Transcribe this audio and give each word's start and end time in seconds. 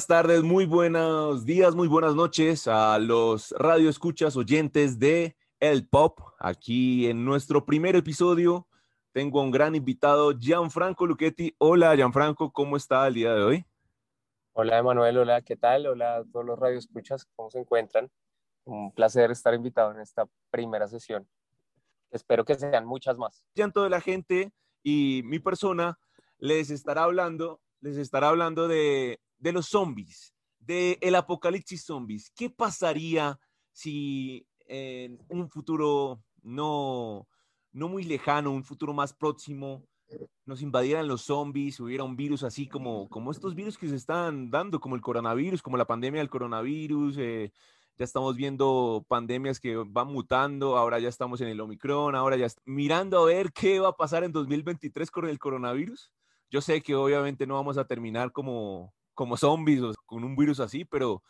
Buenas 0.00 0.24
tardes, 0.24 0.42
muy 0.42 0.64
buenos 0.64 1.44
días, 1.44 1.74
muy 1.74 1.86
buenas 1.86 2.14
noches 2.14 2.66
a 2.66 2.98
los 2.98 3.50
radioescuchas 3.50 4.34
oyentes 4.34 4.98
de 4.98 5.36
El 5.58 5.86
Pop. 5.86 6.20
Aquí 6.38 7.06
en 7.06 7.22
nuestro 7.26 7.66
primer 7.66 7.94
episodio 7.96 8.66
tengo 9.12 9.42
un 9.42 9.50
gran 9.50 9.74
invitado, 9.74 10.32
Gianfranco 10.32 11.04
Luchetti. 11.04 11.54
Hola, 11.58 11.94
Gianfranco, 11.94 12.50
¿cómo 12.50 12.78
está 12.78 13.06
el 13.08 13.12
día 13.12 13.34
de 13.34 13.42
hoy? 13.42 13.66
Hola, 14.54 14.78
Emanuel, 14.78 15.18
hola, 15.18 15.42
¿qué 15.42 15.56
tal? 15.56 15.86
Hola 15.86 16.16
a 16.16 16.24
todos 16.24 16.46
los 16.46 16.58
radioescuchas, 16.58 17.28
¿cómo 17.36 17.50
se 17.50 17.58
encuentran? 17.58 18.10
Un 18.64 18.92
placer 18.92 19.30
estar 19.30 19.52
invitado 19.52 19.92
en 19.92 20.00
esta 20.00 20.24
primera 20.50 20.88
sesión. 20.88 21.28
Espero 22.10 22.46
que 22.46 22.54
sean 22.54 22.86
muchas 22.86 23.18
más. 23.18 23.44
Ya 23.54 23.68
toda 23.68 23.90
la 23.90 24.00
gente 24.00 24.50
y 24.82 25.20
mi 25.26 25.40
persona 25.40 25.98
les 26.38 26.70
estará 26.70 27.02
hablando, 27.02 27.60
les 27.82 27.98
estará 27.98 28.30
hablando 28.30 28.66
de, 28.66 29.20
de 29.40 29.52
los 29.52 29.66
zombies, 29.66 30.34
de 30.60 30.98
el 31.00 31.16
apocalipsis 31.16 31.84
zombies. 31.84 32.30
¿Qué 32.36 32.48
pasaría 32.50 33.40
si 33.72 34.46
en 34.66 35.18
un 35.28 35.50
futuro 35.50 36.22
no, 36.42 37.26
no 37.72 37.88
muy 37.88 38.04
lejano, 38.04 38.52
un 38.52 38.64
futuro 38.64 38.92
más 38.92 39.12
próximo, 39.12 39.84
nos 40.44 40.62
invadieran 40.62 41.08
los 41.08 41.22
zombies, 41.22 41.80
hubiera 41.80 42.04
un 42.04 42.16
virus 42.16 42.42
así 42.42 42.66
como, 42.66 43.08
como 43.08 43.30
estos 43.30 43.54
virus 43.54 43.78
que 43.78 43.88
se 43.88 43.96
están 43.96 44.50
dando, 44.50 44.80
como 44.80 44.96
el 44.96 45.00
coronavirus, 45.00 45.62
como 45.62 45.76
la 45.76 45.86
pandemia 45.86 46.20
del 46.20 46.30
coronavirus, 46.30 47.16
eh, 47.18 47.52
ya 47.96 48.04
estamos 48.04 48.34
viendo 48.36 49.04
pandemias 49.08 49.60
que 49.60 49.76
van 49.76 50.08
mutando, 50.08 50.76
ahora 50.76 50.98
ya 50.98 51.08
estamos 51.08 51.40
en 51.40 51.48
el 51.48 51.60
Omicron, 51.60 52.14
ahora 52.14 52.36
ya 52.36 52.48
mirando 52.64 53.20
a 53.20 53.26
ver 53.26 53.52
qué 53.52 53.78
va 53.78 53.88
a 53.88 53.96
pasar 53.96 54.24
en 54.24 54.32
2023 54.32 55.10
con 55.10 55.28
el 55.28 55.38
coronavirus. 55.38 56.10
Yo 56.50 56.60
sé 56.60 56.80
que 56.80 56.94
obviamente 56.94 57.46
no 57.46 57.54
vamos 57.54 57.78
a 57.78 57.86
terminar 57.86 58.32
como, 58.32 58.92
como 59.20 59.36
zombies 59.36 59.82
o 59.82 59.92
con 60.06 60.24
un 60.24 60.34
virus 60.34 60.60
así, 60.60 60.86
pero 60.86 61.22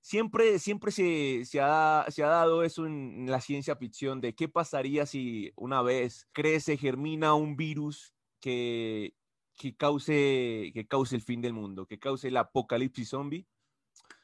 siempre, 0.00 0.58
siempre 0.58 0.90
se, 0.90 1.44
se, 1.44 1.60
ha, 1.60 2.04
se 2.08 2.24
ha 2.24 2.26
dado 2.26 2.64
eso 2.64 2.86
en 2.86 3.30
la 3.30 3.40
ciencia 3.40 3.76
ficción 3.76 4.20
de 4.20 4.34
qué 4.34 4.48
pasaría 4.48 5.06
si 5.06 5.52
una 5.54 5.80
vez 5.80 6.26
crece, 6.32 6.76
germina 6.76 7.34
un 7.34 7.54
virus 7.54 8.12
que, 8.40 9.14
que, 9.54 9.76
cause, 9.76 10.72
que 10.74 10.86
cause 10.88 11.14
el 11.14 11.22
fin 11.22 11.40
del 11.40 11.52
mundo, 11.52 11.86
que 11.86 12.00
cause 12.00 12.26
el 12.26 12.36
apocalipsis 12.36 13.10
zombie 13.10 13.46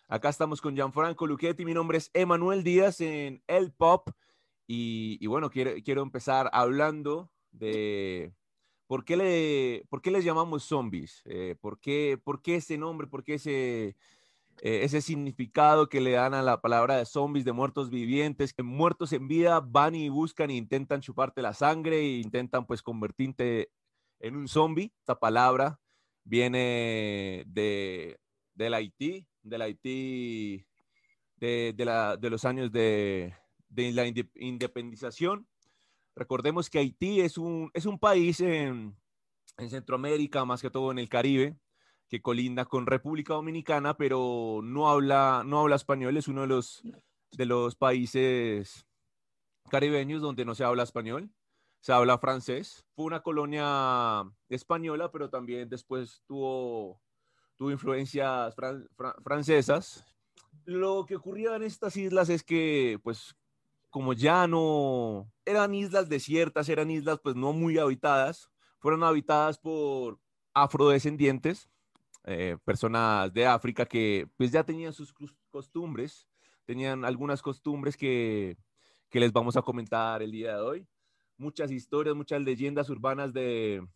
Acá 0.08 0.28
estamos 0.28 0.60
con 0.60 0.74
Gianfranco 0.74 1.24
Luchetti. 1.24 1.64
Mi 1.64 1.74
nombre 1.74 1.98
es 1.98 2.10
Emanuel 2.14 2.64
Díaz 2.64 3.00
en 3.00 3.40
El 3.46 3.70
Pop. 3.72 4.10
Y, 4.66 5.24
bueno, 5.28 5.48
quiero, 5.48 5.74
quiero 5.84 6.02
empezar 6.02 6.50
hablando 6.52 7.30
de 7.52 8.34
por 8.92 9.06
qué, 9.06 9.16
le, 9.16 9.86
por 9.88 10.02
qué 10.02 10.10
les 10.10 10.22
llamamos 10.22 10.64
zombies. 10.64 11.22
Eh, 11.24 11.56
por, 11.58 11.80
qué, 11.80 12.20
por, 12.22 12.42
qué, 12.42 12.56
ese 12.56 12.76
nombre, 12.76 13.06
por 13.06 13.24
qué 13.24 13.36
ese, 13.36 13.96
eh, 14.60 14.84
ese 14.84 15.00
significado 15.00 15.88
que 15.88 16.02
le 16.02 16.10
dan 16.10 16.34
a 16.34 16.42
la 16.42 16.60
palabra 16.60 16.98
de 16.98 17.06
zombies, 17.06 17.46
de 17.46 17.52
muertos 17.52 17.88
vivientes, 17.88 18.54
muertos 18.62 19.14
en 19.14 19.28
vida 19.28 19.60
van 19.60 19.94
y 19.94 20.10
buscan 20.10 20.50
e 20.50 20.56
intentan 20.56 21.00
chuparte 21.00 21.40
la 21.40 21.54
sangre 21.54 22.00
e 22.00 22.18
intentan 22.18 22.66
pues 22.66 22.82
convertirte 22.82 23.70
en 24.20 24.36
un 24.36 24.46
zombie. 24.46 24.92
Esta 24.98 25.18
palabra 25.18 25.80
viene 26.22 27.44
de, 27.46 28.20
del 28.52 28.74
Haití, 28.74 29.26
del 29.42 29.62
Haití 29.62 30.66
de, 31.38 31.74
la, 31.78 32.18
de 32.18 32.28
los 32.28 32.44
años 32.44 32.70
de, 32.70 33.34
de, 33.70 33.92
la 33.92 34.04
independización. 34.34 35.46
Recordemos 36.14 36.68
que 36.68 36.78
Haití 36.78 37.20
es 37.20 37.38
un, 37.38 37.70
es 37.74 37.86
un 37.86 37.98
país 37.98 38.40
en, 38.40 38.96
en, 39.56 39.70
Centroamérica, 39.70 40.44
más 40.44 40.60
que 40.60 40.70
todo 40.70 40.90
en 40.90 40.98
el 40.98 41.08
Caribe, 41.08 41.58
que 42.08 42.20
colinda 42.20 42.64
con 42.66 42.86
República 42.86 43.34
Dominicana, 43.34 43.96
pero 43.96 44.60
no 44.62 44.90
habla, 44.90 45.42
no 45.46 45.60
habla 45.60 45.76
español, 45.76 46.16
es 46.16 46.28
uno 46.28 46.42
de 46.42 46.48
los, 46.48 46.82
de 47.32 47.46
los 47.46 47.76
países 47.76 48.86
caribeños 49.70 50.20
donde 50.20 50.44
no 50.44 50.54
se 50.54 50.64
habla 50.64 50.82
español, 50.82 51.30
se 51.80 51.92
habla 51.92 52.18
francés. 52.18 52.84
Fue 52.94 53.06
una 53.06 53.22
colonia 53.22 54.22
española, 54.48 55.10
pero 55.10 55.30
también 55.30 55.68
después 55.68 56.22
tuvo 56.26 57.00
tuvo 57.56 57.70
influencias 57.70 58.54
francesas. 59.22 60.04
Lo 60.64 61.06
que 61.06 61.16
ocurría 61.16 61.56
en 61.56 61.62
estas 61.62 61.96
islas 61.96 62.28
es 62.28 62.42
que, 62.42 62.98
pues, 63.02 63.36
como 63.92 64.14
ya 64.14 64.46
no 64.46 65.30
eran 65.44 65.74
islas 65.74 66.08
desiertas, 66.08 66.66
eran 66.70 66.90
islas 66.90 67.20
pues 67.22 67.36
no 67.36 67.52
muy 67.52 67.76
habitadas, 67.76 68.50
fueron 68.78 69.04
habitadas 69.04 69.58
por 69.58 70.18
afrodescendientes, 70.54 71.68
eh, 72.24 72.56
personas 72.64 73.30
de 73.34 73.44
África 73.46 73.84
que 73.84 74.26
pues 74.38 74.50
ya 74.50 74.64
tenían 74.64 74.94
sus 74.94 75.12
costumbres, 75.50 76.26
tenían 76.64 77.04
algunas 77.04 77.42
costumbres 77.42 77.98
que, 77.98 78.56
que 79.10 79.20
les 79.20 79.30
vamos 79.30 79.58
a 79.58 79.62
comentar 79.62 80.22
el 80.22 80.32
día 80.32 80.56
de 80.56 80.62
hoy. 80.62 80.86
Muchas 81.36 81.70
historias, 81.70 82.16
muchas 82.16 82.40
leyendas 82.40 82.88
urbanas 82.88 83.34
de, 83.34 83.86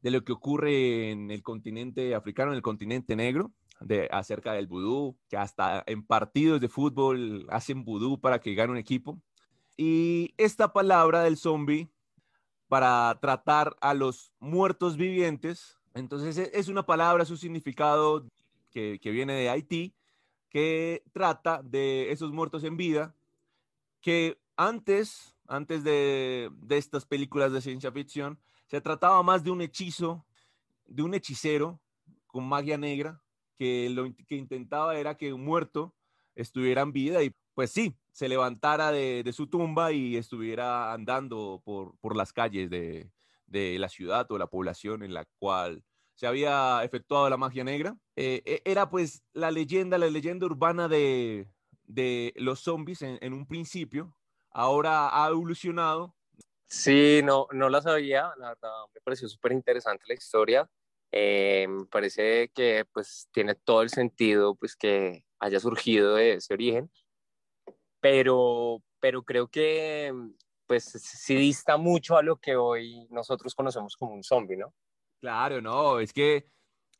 de 0.00 0.10
lo 0.10 0.24
que 0.24 0.32
ocurre 0.32 1.12
en 1.12 1.30
el 1.30 1.44
continente 1.44 2.16
africano, 2.16 2.50
en 2.50 2.56
el 2.56 2.62
continente 2.62 3.14
negro, 3.14 3.52
de, 3.84 4.08
acerca 4.10 4.52
del 4.52 4.66
vudú, 4.66 5.16
que 5.28 5.36
hasta 5.36 5.82
en 5.86 6.04
partidos 6.04 6.60
de 6.60 6.68
fútbol 6.68 7.46
hacen 7.50 7.84
vudú 7.84 8.20
para 8.20 8.40
que 8.40 8.54
gane 8.54 8.72
un 8.72 8.78
equipo. 8.78 9.18
Y 9.76 10.34
esta 10.36 10.72
palabra 10.72 11.22
del 11.22 11.36
zombie 11.36 11.88
para 12.68 13.18
tratar 13.20 13.76
a 13.80 13.94
los 13.94 14.32
muertos 14.40 14.96
vivientes, 14.96 15.78
entonces 15.94 16.38
e, 16.38 16.50
es 16.54 16.68
una 16.68 16.86
palabra, 16.86 17.24
su 17.24 17.36
significado 17.36 18.26
que, 18.70 18.98
que 19.00 19.10
viene 19.10 19.34
de 19.34 19.50
Haití, 19.50 19.94
que 20.48 21.02
trata 21.12 21.62
de 21.62 22.10
esos 22.12 22.32
muertos 22.32 22.64
en 22.64 22.76
vida, 22.76 23.14
que 24.00 24.38
antes, 24.56 25.34
antes 25.46 25.84
de, 25.84 26.50
de 26.62 26.78
estas 26.78 27.06
películas 27.06 27.52
de 27.52 27.60
ciencia 27.60 27.92
ficción, 27.92 28.38
se 28.66 28.80
trataba 28.80 29.22
más 29.22 29.44
de 29.44 29.50
un 29.50 29.60
hechizo, 29.60 30.24
de 30.86 31.02
un 31.02 31.14
hechicero 31.14 31.80
con 32.26 32.44
magia 32.44 32.78
negra, 32.78 33.22
que 33.58 33.88
lo 33.90 34.04
que 34.26 34.36
intentaba 34.36 34.96
era 34.96 35.16
que 35.16 35.32
un 35.32 35.44
muerto 35.44 35.94
estuviera 36.34 36.82
en 36.82 36.92
vida 36.92 37.22
y 37.22 37.34
pues 37.54 37.70
sí, 37.70 37.94
se 38.12 38.28
levantara 38.28 38.90
de, 38.92 39.30
su 39.32 39.46
tumba 39.46 39.92
y 39.92 40.16
estuviera 40.16 40.92
andando 40.92 41.62
por, 41.64 41.96
por 41.98 42.16
las 42.16 42.32
calles 42.32 42.70
de, 42.70 43.10
la 43.78 43.88
ciudad 43.88 44.30
o 44.30 44.38
la 44.38 44.46
población 44.46 45.02
en 45.02 45.12
la 45.12 45.26
cual 45.38 45.84
se 46.14 46.26
había 46.26 46.82
efectuado 46.84 47.28
la 47.28 47.36
magia 47.36 47.64
negra. 47.64 47.96
Eh, 48.16 48.42
e, 48.46 48.62
era 48.64 48.88
pues 48.88 49.22
la 49.34 49.50
leyenda, 49.50 49.98
la 49.98 50.08
leyenda 50.08 50.46
urbana 50.46 50.88
de, 50.88 51.46
los 52.36 52.60
zombies 52.60 53.02
en, 53.02 53.32
un 53.32 53.46
principio. 53.46 54.14
Ahora 54.50 55.10
ha 55.12 55.28
evolucionado 55.28 56.14
Sí, 56.72 57.20
no, 57.22 57.48
no 57.52 57.68
la 57.68 57.82
sabía, 57.82 58.32
la 58.38 58.48
verdad 58.48 58.70
me 58.94 59.00
pareció 59.02 59.28
súper 59.28 59.52
interesante 59.52 60.04
la 60.08 60.14
historia. 60.14 60.70
Eh, 61.12 61.66
me 61.68 61.84
parece 61.86 62.50
que 62.54 62.86
pues 62.92 63.28
tiene 63.32 63.54
todo 63.54 63.82
el 63.82 63.90
sentido 63.90 64.54
pues 64.54 64.74
que 64.74 65.24
haya 65.38 65.60
surgido 65.60 66.14
de 66.14 66.34
ese 66.34 66.54
origen, 66.54 66.90
pero, 68.00 68.82
pero 68.98 69.22
creo 69.22 69.48
que 69.48 70.12
pues 70.66 70.84
sí 70.84 71.34
dista 71.34 71.76
mucho 71.76 72.16
a 72.16 72.22
lo 72.22 72.36
que 72.36 72.56
hoy 72.56 73.06
nosotros 73.10 73.54
conocemos 73.54 73.94
como 73.94 74.14
un 74.14 74.24
zombie, 74.24 74.56
¿no? 74.56 74.72
Claro, 75.20 75.60
no, 75.60 76.00
es 76.00 76.14
que 76.14 76.48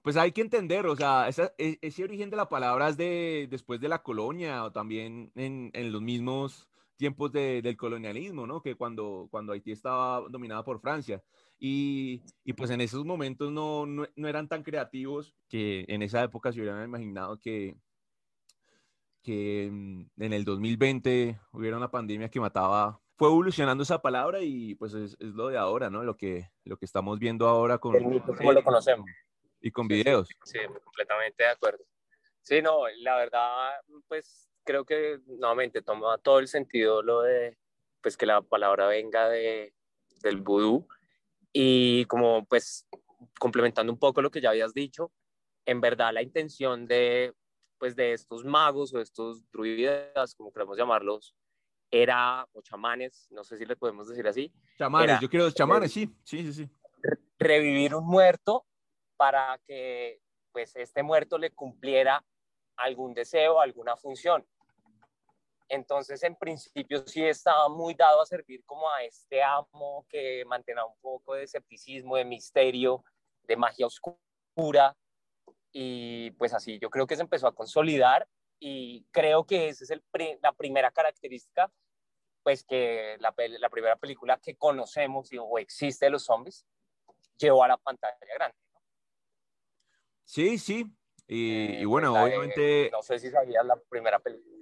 pues 0.03 0.17
hay 0.17 0.33
que 0.33 0.43
entender, 0.43 0.87
o 0.87 0.95
sea, 0.95 1.31
e, 1.57 1.79
ese 1.81 2.05
origen 2.05 2.29
de 2.29 2.37
la 2.37 2.49
palabra 2.49 2.89
es 2.91 2.97
de 2.99 3.47
después 3.51 3.81
de 3.81 3.89
la 3.89 4.03
colonia 4.03 4.65
o 4.65 4.73
también 4.73 5.33
en, 5.37 5.71
en 5.73 5.91
los 5.91 6.03
mismos 6.03 6.69
tiempos 6.97 7.33
del 7.33 7.77
colonialismo, 7.77 8.47
¿no? 8.47 8.63
Que 8.63 8.77
cuando, 8.77 9.27
cuando 9.31 9.53
Haití 9.53 9.73
estaba 9.73 10.21
dominada 10.29 10.63
por 10.65 10.81
Francia. 10.81 11.21
Y, 11.65 12.25
y 12.43 12.55
pues 12.55 12.71
en 12.71 12.81
esos 12.81 13.05
momentos 13.05 13.53
no, 13.53 13.87
no, 13.87 14.05
no, 14.17 14.29
eran 14.29 14.49
tan 14.49 14.65
creativos 14.65 15.37
que 15.49 15.85
en 15.87 16.03
esa 16.03 16.21
época 16.25 16.53
se 16.53 16.59
hubieran 16.59 16.83
imaginado 16.83 17.39
que, 17.39 17.77
que 19.23 19.67
en 19.67 20.11
el 20.33 20.45
2020 20.45 21.39
hubiera 21.53 21.77
una 21.77 21.89
pandemia 21.89 22.29
que 22.29 22.41
mataba. 22.41 23.01
Fue 23.15 23.29
evolucionando 23.29 23.85
esa 23.85 24.03
palabra 24.03 24.41
y 24.41 24.75
pues 24.75 24.93
es, 24.95 25.17
es 25.21 25.35
lo 25.35 25.47
de 25.51 25.57
ahora, 25.57 25.89
¿no? 25.89 26.03
Lo 26.03 26.17
que, 26.17 26.51
lo 26.65 26.77
que 26.77 26.85
estamos 26.85 27.21
viendo 27.21 27.47
ahora 27.47 27.79
con... 27.79 27.95
El 27.95 28.07
mito 28.07 28.35
como 28.35 28.53
lo 28.53 28.65
conocemos. 28.65 29.09
Y 29.61 29.71
con 29.71 29.87
videos. 29.87 30.31
Sí, 30.43 30.59
completamente 30.83 31.45
de 31.45 31.51
acuerdo. 31.51 31.85
Sí, 32.41 32.61
no, 32.61 32.89
la 33.03 33.19
verdad, 33.19 33.71
pues 34.09 34.51
creo 34.65 34.85
que 34.85 35.21
nuevamente 35.27 35.81
toma 35.81 36.19
todo 36.19 36.41
el 36.41 36.49
sentido 36.49 37.05
lo 37.05 37.23
de 37.23 37.57
pues 38.01 38.17
que 38.17 38.27
la 38.27 38.43
palabra 38.43 38.89
venga 38.89 39.29
de, 39.29 39.73
del 40.25 40.41
vudú 40.41 40.89
y 41.53 42.05
como 42.07 42.45
pues 42.47 42.87
complementando 43.39 43.93
un 43.93 43.99
poco 43.99 44.23
lo 44.23 44.31
que 44.31 44.41
ya 44.41 44.51
habías 44.51 44.75
dicho, 44.75 45.13
en 45.67 45.81
verdad 45.81 46.13
la 46.13 46.23
intención 46.23 46.87
de 46.87 47.35
pues 47.79 47.97
de 47.97 48.13
estos 48.13 48.45
magos 48.45 48.95
o 48.95 49.01
estos 49.01 49.43
druidas, 49.51 50.35
como 50.37 50.53
queremos 50.53 50.79
llamarlos, 50.79 51.35
era, 51.91 52.47
o 52.53 52.63
chamanes, 52.63 53.27
no 53.31 53.43
sé 53.43 53.57
si 53.57 53.67
le 53.67 53.77
podemos 53.77 54.09
decir 54.09 54.27
así. 54.27 54.53
Chamanes, 54.79 55.21
yo 55.21 55.29
quiero 55.29 55.51
chamanes, 55.51 55.93
sí, 55.93 56.09
sí, 56.23 56.45
sí, 56.45 56.53
sí. 56.53 56.71
Revivir 57.39 57.95
un 57.97 58.07
muerto 58.07 58.65
para 59.17 59.61
que 59.67 60.21
pues 60.53 60.77
este 60.77 61.03
muerto 61.03 61.39
le 61.39 61.51
cumpliera 61.51 62.25
algún 62.77 63.15
deseo, 63.15 63.61
alguna 63.61 63.97
función. 63.97 64.47
Entonces, 65.73 66.23
en 66.23 66.37
principio 66.37 67.03
sí 67.07 67.25
estaba 67.25 67.67
muy 67.71 67.95
dado 67.95 68.21
a 68.21 68.27
servir 68.27 68.63
como 68.67 68.91
a 68.91 69.05
este 69.05 69.43
amo 69.43 70.05
que 70.07 70.45
mantenía 70.45 70.85
un 70.85 70.99
poco 71.01 71.33
de 71.33 71.45
escepticismo, 71.45 72.17
de 72.17 72.27
misterio, 72.27 73.03
de 73.45 73.57
magia 73.57 73.87
oscura. 73.87 74.95
Y 75.73 76.31
pues 76.33 76.53
así 76.53 76.79
yo 76.79 76.91
creo 76.91 77.07
que 77.07 77.17
se 77.17 77.23
empezó 77.23 77.47
a 77.47 77.55
consolidar 77.55 78.29
y 78.61 79.07
creo 79.13 79.47
que 79.47 79.69
esa 79.69 79.85
es 79.85 79.91
el 79.91 80.05
la 80.43 80.53
primera 80.53 80.91
característica, 80.91 81.73
pues 82.43 82.65
que 82.65 83.17
la, 83.19 83.35
la, 83.59 83.71
primera 83.71 83.97
película 83.97 84.39
que 84.43 84.55
conocemos 84.55 85.31
o 85.41 85.59
existe 85.59 86.05
de 86.05 86.11
los 86.11 86.27
zombies 86.27 86.67
llevó 87.39 87.65
a 87.65 87.69
la 87.69 87.79
pantalla 87.79 88.19
grande. 88.35 88.59
Sí, 90.25 90.59
sí. 90.59 90.85
Y, 91.27 91.81
eh, 91.81 91.87
bueno, 91.87 92.13
pues, 92.13 92.25
obviamente... 92.25 92.91
no 92.93 93.01
sé 93.01 93.19
si 93.19 93.31
sabías 93.31 93.65
la 93.65 93.77
primera 93.89 94.19
película. 94.19 94.62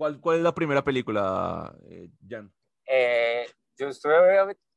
¿Cuál, 0.00 0.18
¿Cuál 0.18 0.38
es 0.38 0.42
la 0.42 0.54
primera 0.54 0.82
película, 0.82 1.76
eh, 1.90 2.08
Jan? 2.26 2.50
Eh, 2.86 3.44
yo 3.76 3.88
estuve 3.88 4.14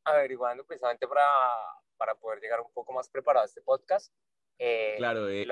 averiguando 0.03 0.65
precisamente 0.65 1.07
para, 1.07 1.23
para 1.95 2.13
poder 2.13 2.41
llegar 2.41 2.59
un 2.59 2.73
poco 2.73 2.91
más 2.91 3.07
preparado 3.07 3.43
a 3.43 3.47
este 3.47 3.61
podcast. 3.61 4.13
Eh, 4.59 4.95
claro, 4.97 5.29
él, 5.29 5.47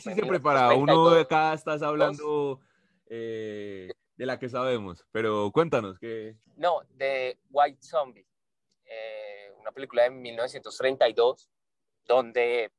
sí 0.00 0.14
se 0.14 0.24
prepara. 0.24 0.72
Uno 0.76 1.10
de 1.10 1.22
acá 1.22 1.52
estás 1.54 1.82
hablando 1.82 2.60
de 3.08 3.90
la 4.16 4.38
que 4.38 4.48
sabemos, 4.48 5.04
pero 5.10 5.50
cuéntanos 5.50 5.98
que... 5.98 6.36
No, 6.54 6.82
de 6.90 7.36
White 7.50 7.82
Zombie, 7.82 8.28
una 9.58 9.72
película 9.72 10.04
de 10.04 10.10
1932, 10.10 11.50
donde 12.04 12.70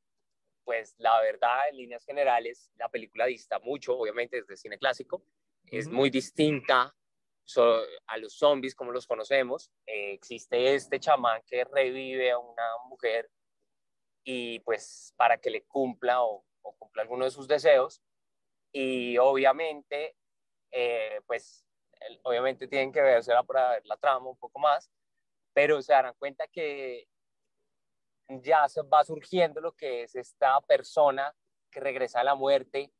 pues 0.64 0.96
la 0.98 1.20
verdad, 1.22 1.68
en 1.72 1.78
líneas 1.78 2.06
generales, 2.06 2.72
la 2.78 2.88
película 2.88 3.26
dista 3.26 3.60
mucho, 3.60 3.98
obviamente 3.98 4.38
es 4.38 4.48
de 4.48 4.56
cine 4.56 4.78
clásico, 4.78 5.26
es 5.72 5.88
muy 5.88 6.10
distinta 6.10 6.94
a 8.08 8.18
los 8.18 8.38
zombies 8.38 8.75
como 8.75 8.92
los 8.92 9.08
conocemos. 9.08 9.72
Eh, 9.86 10.14
existe 10.14 10.75
este 10.75 11.00
chamán 11.00 11.42
que 11.46 11.64
revive 11.64 12.31
a 12.31 12.40
una 12.40 12.64
mujer 12.90 13.30
y 14.24 14.60
pues 14.60 15.14
para 15.16 15.38
que 15.38 15.50
le 15.50 15.64
cumpla 15.64 16.24
o, 16.24 16.44
cumpla 16.78 17.04
alguno 17.04 17.25
de 17.25 17.31
sus 17.31 17.48
deseos. 17.48 18.02
Y 18.74 19.18
obviamente, 19.18 20.16
eh, 20.72 21.22
pues 21.25 21.66
obviamente 22.24 22.68
tienen 22.68 22.92
que 22.92 23.02
versela 23.02 23.44
para 23.44 23.72
ver 23.72 23.86
la 23.86 23.98
trama 23.98 24.30
un 24.30 24.38
poco 24.38 24.60
más, 24.60 24.92
pero 25.54 25.81
se 25.81 25.94
darán 25.94 26.13
cuenta 26.20 26.48
que 26.48 27.08
ya 28.28 28.68
se 28.68 28.81
va 28.81 29.04
surgiendo 29.06 29.62
lo 29.62 29.72
que 29.72 30.04
es 30.04 30.16
esta 30.16 30.60
persona 30.62 31.34
que 31.72 31.80
regresa 31.80 32.20
a 32.20 32.25
la 32.25 32.36
muerte, 32.36 32.92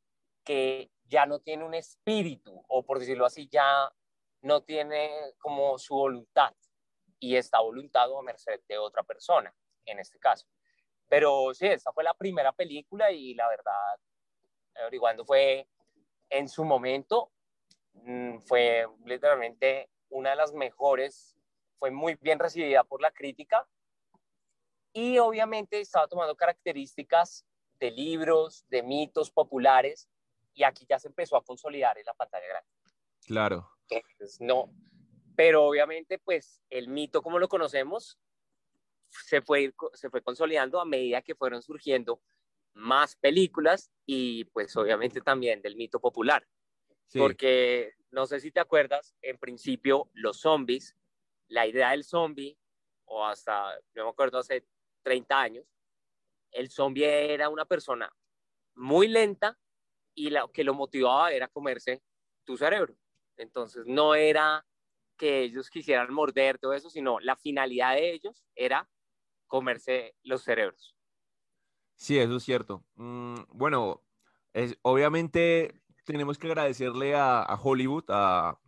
que 0.42 0.90
ya 1.08 1.26
no 1.26 1.40
tiene 1.40 1.64
un 1.64 1.74
espíritu, 1.74 2.62
o 2.68 2.84
por 2.84 2.98
decirlo 2.98 3.26
así, 3.26 3.48
ya 3.48 3.92
no 4.42 4.62
tiene 4.62 5.10
como 5.38 5.78
su 5.78 5.94
voluntad 5.94 6.54
y 7.18 7.36
está 7.36 7.60
voluntado 7.60 8.18
a 8.18 8.22
merced 8.22 8.60
de 8.68 8.78
otra 8.78 9.02
persona, 9.02 9.52
en 9.84 9.98
este 9.98 10.18
caso. 10.18 10.46
Pero 11.08 11.52
sí, 11.54 11.66
esta 11.66 11.92
fue 11.92 12.04
la 12.04 12.14
primera 12.14 12.52
película 12.52 13.10
y 13.10 13.34
la 13.34 13.48
verdad, 13.48 13.98
averiguando 14.76 15.24
fue 15.24 15.66
en 16.28 16.48
su 16.48 16.64
momento, 16.64 17.32
mm, 17.94 18.40
fue 18.40 18.86
literalmente 19.04 19.90
una 20.10 20.30
de 20.30 20.36
las 20.36 20.52
mejores, 20.52 21.36
fue 21.78 21.90
muy 21.90 22.16
bien 22.16 22.38
recibida 22.38 22.84
por 22.84 23.00
la 23.00 23.10
crítica 23.10 23.66
y 24.92 25.18
obviamente 25.18 25.80
estaba 25.80 26.06
tomando 26.06 26.36
características 26.36 27.46
de 27.80 27.90
libros, 27.90 28.66
de 28.68 28.82
mitos 28.82 29.30
populares 29.30 30.08
y 30.58 30.64
aquí 30.64 30.84
ya 30.88 30.98
se 30.98 31.08
empezó 31.08 31.36
a 31.36 31.44
consolidar 31.44 31.96
en 31.98 32.04
la 32.04 32.14
pantalla 32.14 32.46
grande. 32.46 32.68
Claro. 33.24 33.70
Entonces, 33.88 34.40
no, 34.40 34.74
pero 35.36 35.64
obviamente 35.64 36.18
pues 36.18 36.60
el 36.68 36.88
mito 36.88 37.22
como 37.22 37.38
lo 37.38 37.48
conocemos 37.48 38.18
se 39.08 39.40
fue, 39.40 39.72
se 39.94 40.10
fue 40.10 40.20
consolidando 40.20 40.80
a 40.80 40.84
medida 40.84 41.22
que 41.22 41.36
fueron 41.36 41.62
surgiendo 41.62 42.20
más 42.74 43.14
películas 43.16 43.90
y 44.04 44.44
pues 44.46 44.76
obviamente 44.76 45.20
también 45.20 45.62
del 45.62 45.76
mito 45.76 46.00
popular. 46.00 46.46
Porque 47.14 47.94
no 48.10 48.26
sé 48.26 48.40
si 48.40 48.50
te 48.50 48.60
acuerdas, 48.60 49.14
en 49.22 49.38
principio 49.38 50.10
los 50.12 50.40
zombies, 50.40 50.96
la 51.46 51.66
idea 51.66 51.92
del 51.92 52.04
zombie, 52.04 52.58
o 53.06 53.24
hasta, 53.24 53.78
no 53.94 54.04
me 54.04 54.10
acuerdo, 54.10 54.38
hace 54.38 54.66
30 55.02 55.40
años, 55.40 55.66
el 56.50 56.68
zombie 56.68 57.32
era 57.32 57.48
una 57.48 57.64
persona 57.64 58.12
muy 58.74 59.08
lenta 59.08 59.58
y 60.18 60.30
lo 60.30 60.50
que 60.50 60.64
lo 60.64 60.74
motivaba 60.74 61.32
era 61.32 61.48
comerse 61.48 62.02
tu 62.44 62.56
cerebro. 62.56 62.94
Entonces 63.36 63.84
no 63.86 64.14
era 64.14 64.66
que 65.16 65.42
ellos 65.42 65.70
quisieran 65.70 66.12
morder 66.12 66.58
todo 66.58 66.72
eso, 66.72 66.90
sino 66.90 67.20
la 67.20 67.36
finalidad 67.36 67.94
de 67.94 68.12
ellos 68.12 68.44
era 68.54 68.88
comerse 69.46 70.14
los 70.22 70.42
cerebros. 70.42 70.96
Sí, 71.94 72.18
eso 72.18 72.36
es 72.36 72.42
cierto. 72.42 72.84
Mm, 72.96 73.36
bueno, 73.48 74.02
es, 74.52 74.76
obviamente 74.82 75.80
tenemos 76.04 76.38
que 76.38 76.48
agradecerle 76.48 77.14
a, 77.14 77.58
Hollywood, 77.62 78.04
a, 78.08 78.58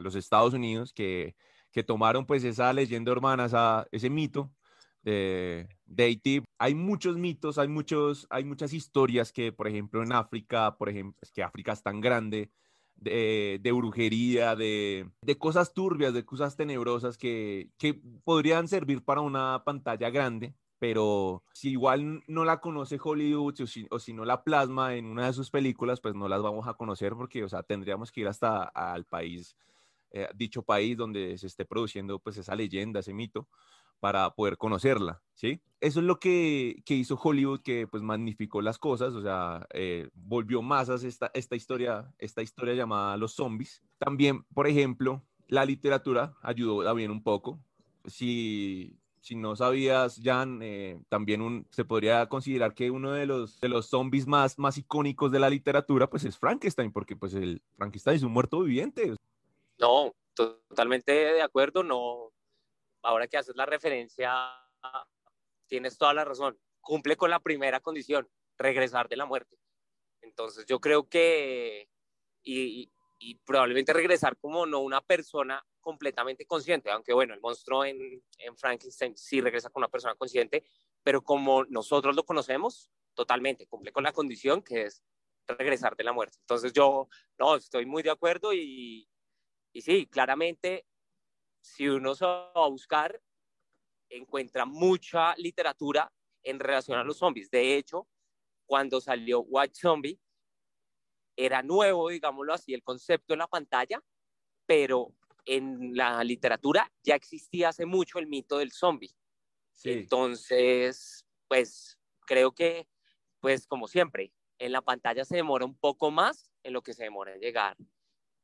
los 0.00 0.14
Estados 0.14 0.54
Unidos, 0.54 0.92
que, 0.92 1.34
que, 1.72 1.82
tomaron 1.82 2.26
pues 2.26 2.44
esa 2.44 2.72
leyenda 2.72 3.12
urbana, 3.12 3.46
esa, 3.46 3.86
ese 3.90 4.08
mito 4.08 4.52
de, 5.02 5.68
de 5.86 6.42
Hay 6.58 6.74
muchos 6.74 7.16
mitos, 7.16 7.58
hay, 7.58 7.68
muchos, 7.68 8.26
hay 8.30 8.44
muchas 8.44 8.72
historias 8.72 9.32
que, 9.32 9.52
por 9.52 9.68
ejemplo, 9.68 10.02
en 10.02 10.12
África, 10.12 10.76
por 10.76 10.88
ejemplo, 10.88 11.18
es 11.22 11.32
que 11.32 11.42
África 11.42 11.72
es 11.72 11.82
tan 11.82 12.00
grande, 12.00 12.50
de, 12.96 13.58
de 13.62 13.72
brujería, 13.72 14.54
de, 14.56 15.10
de, 15.22 15.38
cosas 15.38 15.72
turbias, 15.72 16.12
de 16.12 16.24
cosas 16.24 16.56
tenebrosas 16.56 17.16
que, 17.16 17.70
que 17.78 17.94
podrían 18.24 18.68
servir 18.68 19.02
para 19.02 19.22
una 19.22 19.62
pantalla 19.64 20.10
grande, 20.10 20.54
pero 20.78 21.42
si 21.54 21.70
igual 21.70 22.22
no 22.26 22.44
la 22.44 22.60
conoce 22.60 22.98
Hollywood 23.02 23.62
o 23.62 23.66
si, 23.66 23.86
o 23.90 23.98
si, 23.98 24.12
no 24.12 24.26
la 24.26 24.44
plasma 24.44 24.96
en 24.96 25.06
una 25.06 25.26
de 25.26 25.32
sus 25.32 25.50
películas, 25.50 26.00
pues 26.00 26.14
no 26.14 26.28
las 26.28 26.42
vamos 26.42 26.68
a 26.68 26.74
conocer 26.74 27.14
porque, 27.14 27.42
o 27.42 27.48
sea, 27.48 27.62
tendríamos 27.62 28.12
que 28.12 28.20
ir 28.20 28.28
hasta 28.28 28.64
al 28.64 29.06
país, 29.06 29.56
eh, 30.10 30.28
dicho 30.34 30.62
país 30.62 30.96
donde 30.96 31.38
se 31.38 31.46
esté 31.46 31.64
produciendo 31.64 32.18
pues 32.18 32.36
esa 32.36 32.54
leyenda, 32.54 33.00
ese 33.00 33.14
mito 33.14 33.48
para 34.00 34.30
poder 34.34 34.56
conocerla, 34.56 35.22
¿sí? 35.34 35.60
Eso 35.80 36.00
es 36.00 36.06
lo 36.06 36.18
que, 36.18 36.82
que 36.84 36.94
hizo 36.94 37.18
Hollywood, 37.22 37.60
que 37.60 37.86
pues 37.86 38.02
magnificó 38.02 38.60
las 38.60 38.78
cosas, 38.78 39.14
o 39.14 39.22
sea, 39.22 39.66
eh, 39.72 40.10
volvió 40.14 40.60
masas 40.60 41.04
esta, 41.04 41.30
esta, 41.32 41.56
historia, 41.56 42.12
esta 42.18 42.42
historia 42.42 42.74
llamada 42.74 43.16
Los 43.16 43.34
Zombies. 43.34 43.82
También, 43.98 44.42
por 44.54 44.66
ejemplo, 44.66 45.22
la 45.48 45.64
literatura 45.64 46.34
ayudó 46.42 46.84
también 46.84 47.10
un 47.10 47.22
poco. 47.22 47.58
Si, 48.04 48.98
si 49.20 49.36
no 49.36 49.56
sabías, 49.56 50.20
Jan, 50.22 50.60
eh, 50.62 51.00
también 51.08 51.40
un, 51.40 51.66
se 51.70 51.84
podría 51.84 52.28
considerar 52.28 52.74
que 52.74 52.90
uno 52.90 53.12
de 53.12 53.26
los, 53.26 53.58
de 53.60 53.68
los 53.68 53.86
zombies 53.86 54.26
más, 54.26 54.58
más 54.58 54.76
icónicos 54.76 55.32
de 55.32 55.40
la 55.40 55.48
literatura, 55.48 56.10
pues 56.10 56.24
es 56.24 56.38
Frankenstein, 56.38 56.92
porque 56.92 57.16
pues 57.16 57.32
el 57.34 57.62
Frankenstein 57.76 58.16
es 58.16 58.22
un 58.22 58.32
muerto 58.32 58.60
viviente. 58.60 59.14
No, 59.78 60.12
totalmente 60.34 61.12
de 61.12 61.42
acuerdo, 61.42 61.82
no, 61.82 62.32
ahora 63.02 63.26
que 63.26 63.36
haces 63.36 63.56
la 63.56 63.66
referencia, 63.66 64.32
tienes 65.66 65.96
toda 65.96 66.14
la 66.14 66.24
razón. 66.24 66.58
Cumple 66.80 67.16
con 67.16 67.30
la 67.30 67.40
primera 67.40 67.80
condición, 67.80 68.28
regresar 68.58 69.08
de 69.08 69.16
la 69.16 69.26
muerte. 69.26 69.58
Entonces 70.22 70.66
yo 70.66 70.80
creo 70.80 71.08
que, 71.08 71.88
y, 72.42 72.90
probablemente 73.44 73.92
regresar 73.92 74.36
como 74.38 74.64
no 74.64 74.80
una 74.80 75.02
persona 75.02 75.62
completamente 75.80 76.46
consciente, 76.46 76.90
aunque 76.90 77.12
bueno, 77.12 77.34
el 77.34 77.40
monstruo 77.40 77.84
en, 77.84 78.22
en 78.38 78.56
Frankenstein 78.56 79.16
sí 79.16 79.40
regresa 79.40 79.70
con 79.70 79.82
una 79.82 79.88
persona 79.88 80.14
consciente, 80.14 80.64
pero 81.02 81.22
como 81.22 81.64
nosotros 81.64 82.16
lo 82.16 82.24
conocemos, 82.24 82.90
totalmente, 83.14 83.66
cumple 83.66 83.92
con 83.92 84.04
la 84.04 84.12
condición 84.12 84.62
que 84.62 84.84
es 84.84 85.02
regresar 85.46 85.96
de 85.96 86.04
la 86.04 86.12
muerte. 86.12 86.38
Entonces 86.40 86.72
yo, 86.72 87.08
no, 87.38 87.56
estoy 87.56 87.84
muy 87.84 88.02
de 88.02 88.10
acuerdo 88.10 88.52
y 88.54 89.06
sí, 89.74 90.06
claramente 90.06 90.86
si 91.60 91.88
uno 91.88 92.14
se 92.14 92.24
va 92.24 92.52
a 92.54 92.68
buscar, 92.68 93.20
encuentra 94.08 94.64
mucha 94.64 95.34
literatura 95.36 96.12
en 96.42 96.58
relación 96.58 96.98
a 96.98 97.04
los 97.04 97.18
zombies. 97.18 97.50
De 97.50 97.76
hecho, 97.76 98.08
cuando 98.66 99.00
salió 99.00 99.40
White 99.40 99.74
Zombie, 99.74 100.20
era 101.36 101.62
nuevo, 101.62 102.08
digámoslo 102.08 102.52
así, 102.52 102.74
el 102.74 102.82
concepto 102.82 103.34
en 103.34 103.38
la 103.38 103.46
pantalla, 103.46 104.02
pero 104.66 105.14
en 105.44 105.96
la 105.96 106.22
literatura 106.22 106.92
ya 107.02 107.14
existía 107.14 107.70
hace 107.70 107.86
mucho 107.86 108.18
el 108.18 108.26
mito 108.26 108.58
del 108.58 108.72
zombie. 108.72 109.14
Entonces, 109.84 111.26
pues 111.48 111.98
creo 112.26 112.52
que, 112.52 112.86
pues 113.40 113.66
como 113.66 113.88
siempre, 113.88 114.32
en 114.58 114.72
la 114.72 114.82
pantalla 114.82 115.24
se 115.24 115.36
demora 115.36 115.64
un 115.64 115.76
poco 115.76 116.10
más 116.10 116.52
en 116.62 116.74
lo 116.74 116.82
que 116.82 116.92
se 116.92 117.04
demora 117.04 117.34
en 117.34 117.40
llegar 117.40 117.76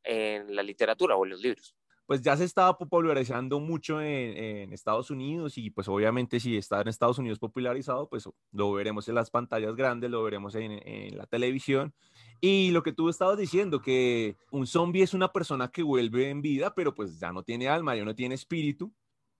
en 0.02 0.54
la 0.54 0.62
literatura 0.62 1.16
o 1.16 1.24
en 1.24 1.30
los 1.30 1.40
libros. 1.40 1.76
Pues 2.06 2.22
ya 2.22 2.36
se 2.36 2.44
estaba 2.44 2.78
popularizando 2.78 3.58
mucho 3.58 4.00
en, 4.00 4.72
Estados 4.72 5.10
Unidos 5.10 5.58
y 5.58 5.70
pues 5.70 5.88
obviamente 5.88 6.38
si 6.38 6.56
está 6.56 6.80
en 6.80 6.88
Estados 6.88 7.18
Unidos 7.18 7.38
popularizado, 7.38 8.08
pues 8.08 8.28
lo 8.52 8.72
veremos 8.72 9.08
en 9.08 9.16
las 9.16 9.30
pantallas 9.30 9.74
grandes, 9.74 10.10
lo 10.10 10.22
veremos 10.22 10.54
en, 10.54 11.16
la 11.16 11.26
televisión. 11.26 11.94
Y 12.40 12.70
lo 12.70 12.82
que 12.82 12.92
tú 12.92 13.08
estabas 13.08 13.38
diciendo, 13.38 13.82
que 13.82 14.36
un 14.50 14.66
zombie 14.66 15.02
es 15.02 15.14
una 15.14 15.32
persona 15.32 15.68
que 15.68 15.82
vuelve 15.82 16.30
en 16.30 16.42
vida, 16.42 16.74
pero 16.74 16.94
pues 16.94 17.18
ya 17.18 17.32
no 17.32 17.42
tiene 17.42 17.68
alma, 17.68 17.96
ya 17.96 18.04
no 18.04 18.14
tiene 18.14 18.34
espíritu. 18.36 18.92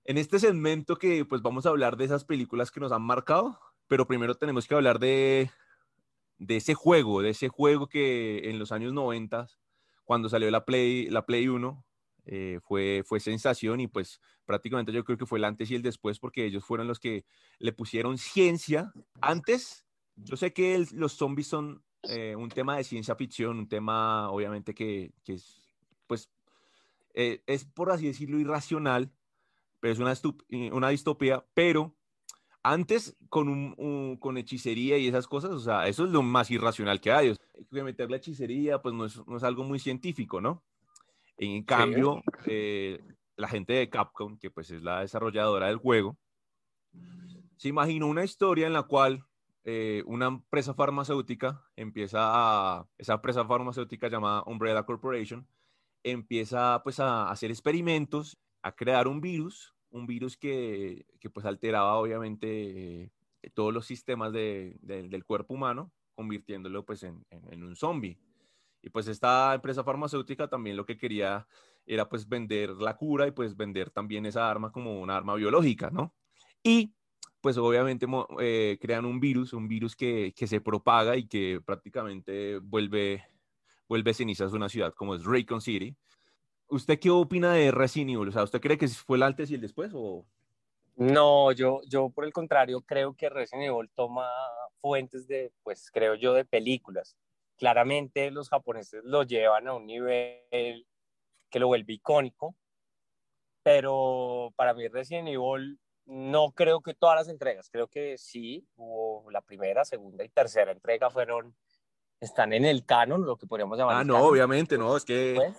En 0.05 0.19
este 0.19 0.39
segmento 0.39 0.97
que 0.97 1.25
pues 1.25 1.43
vamos 1.43 1.67
a 1.67 1.69
hablar 1.69 1.97
de 1.97 2.05
esas 2.07 2.25
películas 2.25 2.71
que 2.71 2.81
nos 2.81 2.93
han 2.93 3.03
marcado, 3.03 3.59
pero 3.87 4.07
primero 4.07 4.35
tenemos 4.35 4.67
que 4.67 4.75
hablar 4.75 4.99
de, 4.99 5.51
de 6.39 6.57
ese 6.57 6.75
juego, 6.75 7.23
de 7.23 7.31
ese 7.31 7.49
juego 7.49 7.89
que 7.89 8.51
en 8.51 8.59
los 8.59 8.73
años 8.73 8.93
90, 8.93 9.47
cuando 10.05 10.29
salió 10.29 10.51
la 10.51 10.65
Play, 10.65 11.09
la 11.11 11.27
Play 11.27 11.49
1, 11.49 11.86
eh, 12.27 12.59
fue, 12.63 13.03
fue 13.07 13.21
sensación 13.21 13.81
y 13.81 13.87
pues 13.87 14.21
prácticamente 14.45 14.93
yo 14.93 15.05
creo 15.05 15.17
que 15.17 15.27
fue 15.27 15.39
el 15.39 15.45
antes 15.45 15.71
y 15.71 15.77
el 15.77 15.83
después 15.83 16.19
porque 16.19 16.45
ellos 16.45 16.65
fueron 16.65 16.89
los 16.89 16.99
que 16.99 17.25
le 17.61 17.73
pusieron 17.73 18.19
ciencia. 18.19 18.93
Antes, 19.21 19.87
yo 20.17 20.37
sé 20.37 20.53
que 20.53 20.85
los 20.93 21.13
zombies 21.13 21.47
son 21.47 21.85
eh, 22.03 22.35
un 22.35 22.49
tema 22.49 22.77
de 22.77 22.85
ciencia 22.85 23.15
ficción, 23.15 23.59
un 23.59 23.69
tema 23.69 24.29
obviamente 24.31 24.75
que, 24.75 25.13
que 25.25 25.35
es, 25.35 25.69
pues, 26.09 26.31
eh, 27.15 27.43
es 27.47 27.65
por 27.65 27.93
así 27.93 28.07
decirlo 28.07 28.41
irracional, 28.41 29.13
pero 29.79 29.93
es 29.93 30.01
una, 30.01 30.15
una 30.73 30.89
distopía, 30.89 31.47
pero 31.55 31.97
antes 32.65 33.17
con, 33.29 33.49
un, 33.49 34.17
con 34.17 34.37
hechicería 34.37 34.99
y 34.99 35.07
esas 35.07 35.29
cosas, 35.29 35.53
o 35.53 35.61
sea, 35.61 35.87
eso 35.87 36.05
es 36.05 36.11
lo 36.11 36.23
más 36.23 36.51
irracional 36.51 37.01
que 37.01 37.13
hay. 37.13 37.29
Hay 37.29 37.65
que 37.71 37.85
meter 37.85 38.11
la 38.11 38.17
hechicería, 38.17 38.83
pues 38.83 38.95
no 38.95 39.05
es, 39.05 39.25
no 39.29 39.37
es 39.37 39.45
algo 39.45 39.63
muy 39.63 39.79
científico, 39.79 40.41
¿no? 40.41 40.65
En 41.39 41.63
cambio, 41.65 42.23
eh, 42.47 43.03
la 43.37 43.49
gente 43.49 43.75
de 43.75 43.91
Capcom, 43.91 44.39
que 44.39 44.51
pues 44.51 44.71
es 44.71 44.83
la 44.83 45.01
desarrolladora 45.01 45.67
del 45.67 45.77
juego, 45.77 46.17
se 47.57 47.69
imaginó 47.69 48.07
una 48.07 48.25
historia 48.25 48.67
en 48.67 48.73
la 48.73 48.85
cual 48.85 49.25
eh, 49.65 50.03
una 50.07 50.27
empresa 50.27 50.75
farmacéutica 50.75 51.63
empieza 51.75 52.21
a, 52.21 52.87
esa 52.99 53.15
empresa 53.15 53.45
farmacéutica 53.45 54.09
llamada 54.09 54.45
Umbrella 54.47 54.85
Corporation, 54.85 55.47
empieza 56.03 56.81
pues 56.83 57.01
a 57.01 57.31
hacer 57.31 57.51
experimentos, 57.51 58.39
a 58.63 58.73
crear 58.73 59.09
un 59.09 59.21
virus, 59.21 59.75
un 59.91 60.07
virus 60.07 60.37
que, 60.37 61.07
que 61.21 61.31
pues 61.31 61.45
alteraba 61.47 61.97
obviamente 61.97 63.05
eh, 63.05 63.51
todos 63.55 63.75
los 63.75 63.87
sistemas 63.87 64.33
de, 64.33 64.77
del 64.81 65.25
cuerpo 65.25 65.55
humano, 65.55 65.93
convirtiéndolo 66.15 66.85
pues 66.85 67.03
en, 67.03 67.25
en, 67.31 67.53
en 67.53 67.65
un 67.65 67.77
zombie. 67.77 68.19
Y 68.87 68.91
pues 68.91 69.09
esta 69.09 69.53
empresa 69.53 69.83
farmacéutica 69.83 70.47
también 70.47 70.77
lo 70.77 70.87
que 70.87 70.97
quería 70.97 71.45
era 71.85 72.09
pues 72.09 72.29
vender 72.29 72.71
la 72.71 72.97
cura 72.97 73.27
y 73.27 73.33
pues 73.33 73.57
vender 73.57 73.91
también 73.91 74.25
esa 74.27 74.49
arma 74.49 74.71
como 74.71 75.01
una 75.01 75.17
arma 75.17 75.35
biológica, 75.35 75.91
¿no? 75.91 76.15
Y 76.63 76.95
pues 77.41 77.59
obviamente 77.59 78.07
eh, 78.39 78.79
crean 78.81 79.05
un 79.05 79.19
virus, 79.19 79.53
un 79.55 79.67
virus 79.67 79.97
que, 79.97 80.33
que, 80.37 80.47
se 80.47 80.61
propaga 80.61 81.17
y 81.17 81.27
que 81.27 81.61
prácticamente 81.67 82.59
vuelve, 82.59 83.25
vuelve 83.89 84.15
cenizas 84.15 84.53
una 84.53 84.69
ciudad 84.69 84.95
como 84.95 85.17
es 85.17 85.25
Raycon 85.25 85.61
City. 85.61 85.97
¿Usted 86.69 87.01
qué 87.01 87.11
opina 87.11 87.55
de 87.55 87.73
Resident? 87.73 88.29
O 88.29 88.31
sea, 88.31 88.45
¿usted 88.45 88.61
cree 88.61 88.79
que 88.79 88.87
fue 88.87 89.17
el 89.17 89.25
antes 89.25 89.51
y 89.51 89.57
el 89.57 89.63
después 89.63 89.91
o...? 89.97 90.25
No, 90.95 91.51
yo, 91.51 91.81
yo 91.89 92.11
por 92.11 92.25
el 92.25 92.33
contrario 92.33 92.83
creo 92.83 93.15
que 93.15 93.31
Resident 93.31 93.91
toma 93.97 94.29
fuentes 94.81 95.27
de, 95.27 95.53
pues 95.65 95.91
creo 95.91 96.15
yo, 96.15 96.35
de 96.35 96.45
películas 96.45 97.17
claramente 97.57 98.31
los 98.31 98.49
japoneses 98.49 99.03
lo 99.05 99.23
llevan 99.23 99.69
a 99.69 99.75
un 99.75 99.87
nivel 99.87 100.87
que 101.51 101.59
lo 101.59 101.69
vuelve 101.69 101.95
icónico, 101.95 102.55
pero 103.63 104.53
para 104.57 104.75
mí 104.75 104.87
Resident 104.89 105.29
Evil 105.29 105.79
no 106.07 106.53
creo 106.53 106.81
que 106.81 106.95
todas 106.95 107.17
las 107.17 107.29
entregas, 107.29 107.69
creo 107.71 107.89
que 107.89 108.17
sí, 108.17 108.67
hubo 108.77 109.29
la 109.31 109.41
primera, 109.41 109.85
segunda 109.85 110.25
y 110.25 110.29
tercera 110.29 110.71
entrega 110.71 111.11
fueron, 111.11 111.55
están 112.21 112.53
en 112.53 112.65
el 112.65 112.85
canon, 112.85 113.27
lo 113.27 113.37
que 113.37 113.47
podríamos 113.47 113.77
llamar. 113.77 113.97
Ah, 113.97 114.05
no, 114.05 114.25
obviamente, 114.25 114.79
no, 114.79 114.97
es 114.97 115.05
que 115.05 115.53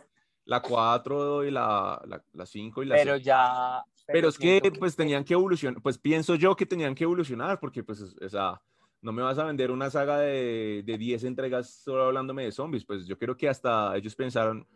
la 0.46 0.62
4 0.62 1.44
y 1.46 1.51
la 1.51 2.01
5 2.46 2.84
y 2.84 2.86
la 2.86 2.96
Pero 2.96 3.18
ya... 3.18 3.84
Pero, 4.10 4.30
es 4.30 4.38
que, 4.38 4.62
pues 4.80 4.96
tenían 4.96 5.25
que 5.25 5.34
evolucionar, 5.34 5.82
pues 5.82 5.98
pienso 5.98 6.36
yo 6.36 6.56
que 6.56 6.66
tenían 6.66 6.96
que 6.96 7.04
evolucionar, 7.04 7.60
porque 7.60 7.84
pues 7.84 8.00
esa 8.22 8.62
no 9.01 9.12
me 9.12 9.22
vas 9.22 9.38
a 9.38 9.46
vender 9.46 9.72
una 9.72 9.89
saga 9.89 10.20
de, 10.20 10.84
de 10.86 10.98
10 10.98 11.24
entregas 11.25 11.70
solo 11.70 12.06
hablándome 12.06 12.44
de 12.44 12.51
zombies. 12.51 12.86
Pues 12.86 13.06
yo 13.06 13.18
creo 13.18 13.38
que 13.38 13.50
hasta 13.50 13.96
ellos 13.96 14.16
pensaron, 14.16 14.68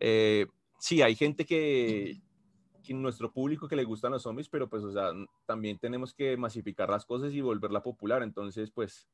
eh, 0.00 0.46
sí, 0.78 1.02
hay 1.02 1.14
gente 1.14 1.44
que, 1.44 2.20
que, 2.82 2.94
nuestro 2.94 3.32
público 3.32 3.68
que 3.68 3.76
le 3.76 3.84
gustan 3.84 4.12
los 4.12 4.22
zombies, 4.22 4.48
pero 4.48 4.68
pues, 4.68 4.84
o 4.84 4.92
sea, 4.92 5.10
también 5.46 5.78
tenemos 5.78 6.14
que 6.14 6.36
masificar 6.36 6.88
las 6.88 7.04
cosas 7.04 7.32
y 7.32 7.40
volverla 7.40 7.82
popular. 7.82 8.22
Entonces, 8.22 8.70
pues, 8.70 9.08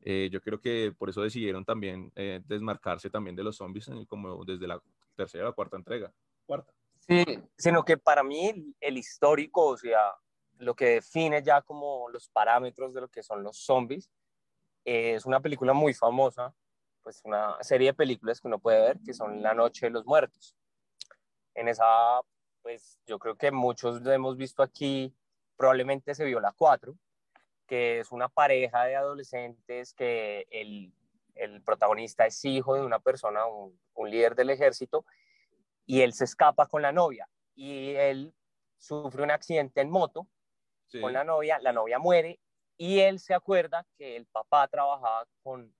eh, 0.00 0.28
yo 0.30 0.40
creo 0.40 0.60
que 0.60 0.92
por 0.96 1.08
eso 1.08 1.22
decidieron 1.22 1.64
también 1.64 2.12
eh, 2.16 2.40
desmarcarse 2.44 3.08
también 3.08 3.36
de 3.36 3.44
los 3.44 3.56
zombies 3.56 3.90
como 4.08 4.44
desde 4.44 4.66
la 4.66 4.80
tercera 5.14 5.48
o 5.48 5.54
cuarta 5.54 5.76
entrega. 5.76 6.12
Cuarta. 6.44 6.72
Sí, 7.08 7.24
sino 7.56 7.84
que 7.84 7.96
para 7.96 8.24
mí 8.24 8.74
el 8.80 8.98
histórico, 8.98 9.66
o 9.66 9.76
sea, 9.76 10.12
lo 10.58 10.74
que 10.74 10.86
define 10.86 11.42
ya 11.42 11.62
como 11.62 12.08
los 12.08 12.28
parámetros 12.28 12.94
de 12.94 13.00
lo 13.00 13.08
que 13.08 13.22
son 13.22 13.42
los 13.42 13.58
zombies. 13.58 14.10
es 14.84 15.26
una 15.26 15.40
película 15.40 15.72
muy 15.72 15.94
famosa, 15.94 16.54
pues 17.02 17.20
una 17.24 17.56
serie 17.62 17.88
de 17.88 17.94
películas 17.94 18.40
que 18.40 18.48
uno 18.48 18.58
puede 18.58 18.80
ver, 18.80 18.98
que 19.04 19.14
son 19.14 19.42
La 19.42 19.54
Noche 19.54 19.86
de 19.86 19.90
los 19.90 20.06
Muertos. 20.06 20.56
En 21.54 21.68
esa, 21.68 22.20
pues 22.62 22.98
yo 23.06 23.18
creo 23.18 23.36
que 23.36 23.50
muchos 23.50 24.02
lo 24.02 24.12
hemos 24.12 24.36
visto 24.36 24.62
aquí, 24.62 25.14
probablemente 25.56 26.14
se 26.14 26.24
vio 26.24 26.40
la 26.40 26.52
4, 26.52 26.96
que 27.66 28.00
es 28.00 28.12
una 28.12 28.28
pareja 28.28 28.84
de 28.84 28.96
adolescentes 28.96 29.92
que 29.94 30.46
el, 30.50 30.92
el 31.34 31.62
protagonista 31.62 32.26
es 32.26 32.44
hijo 32.44 32.74
de 32.74 32.82
una 32.82 33.00
persona, 33.00 33.46
un, 33.46 33.78
un 33.94 34.10
líder 34.10 34.34
del 34.34 34.50
ejército, 34.50 35.04
y 35.84 36.00
él 36.02 36.12
se 36.12 36.24
escapa 36.24 36.66
con 36.66 36.82
la 36.82 36.92
novia 36.92 37.28
y 37.54 37.94
él 37.94 38.34
sufre 38.78 39.22
un 39.22 39.30
accidente 39.30 39.80
en 39.80 39.90
moto 39.90 40.28
con 41.00 41.12
la 41.12 41.24
novia, 41.24 41.58
la 41.60 41.72
novia 41.72 41.98
muere 41.98 42.38
y 42.76 43.00
él 43.00 43.18
se 43.18 43.34
acuerda 43.34 43.86
que 43.96 44.16
el 44.16 44.26
papá 44.26 44.68
trabajaba 44.68 45.26
con 45.42 45.74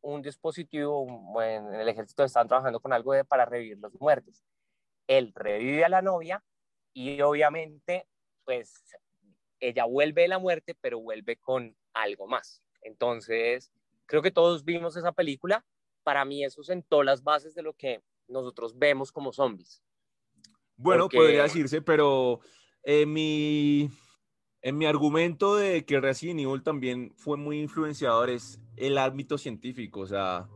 un 0.00 0.22
dispositivo, 0.22 1.06
en 1.42 1.74
el 1.74 1.88
ejército 1.88 2.24
estaban 2.24 2.48
trabajando 2.48 2.80
con 2.80 2.92
algo 2.92 3.12
de, 3.12 3.24
para 3.24 3.44
revivir 3.44 3.78
los 3.78 3.92
muertos. 4.00 4.44
Él 5.06 5.32
revive 5.34 5.84
a 5.84 5.88
la 5.88 6.02
novia 6.02 6.42
y 6.92 7.20
obviamente, 7.20 8.06
pues 8.44 8.82
ella 9.60 9.84
vuelve 9.84 10.22
de 10.22 10.28
la 10.28 10.38
muerte, 10.38 10.74
pero 10.80 11.00
vuelve 11.00 11.36
con 11.36 11.76
algo 11.92 12.26
más. 12.26 12.62
Entonces, 12.82 13.72
creo 14.06 14.22
que 14.22 14.30
todos 14.30 14.64
vimos 14.64 14.96
esa 14.96 15.12
película. 15.12 15.64
Para 16.04 16.24
mí 16.24 16.44
eso 16.44 16.62
sentó 16.62 17.02
las 17.02 17.22
bases 17.22 17.54
de 17.54 17.62
lo 17.62 17.74
que 17.74 18.02
nosotros 18.28 18.78
vemos 18.78 19.10
como 19.12 19.32
zombies. 19.32 19.82
Bueno, 20.76 21.08
podría 21.08 21.42
decirse, 21.42 21.82
pero 21.82 22.40
eh, 22.84 23.04
mi, 23.04 23.90
en 24.62 24.76
mi 24.76 24.86
argumento 24.86 25.56
de 25.56 25.84
que 25.84 26.00
Resident 26.00 26.40
Evil 26.40 26.62
también 26.62 27.12
fue 27.16 27.36
muy 27.36 27.60
influenciador 27.60 28.30
es 28.30 28.60
el 28.76 28.98
ámbito 28.98 29.38
científico. 29.38 30.00
O 30.00 30.06
sea, 30.06 30.48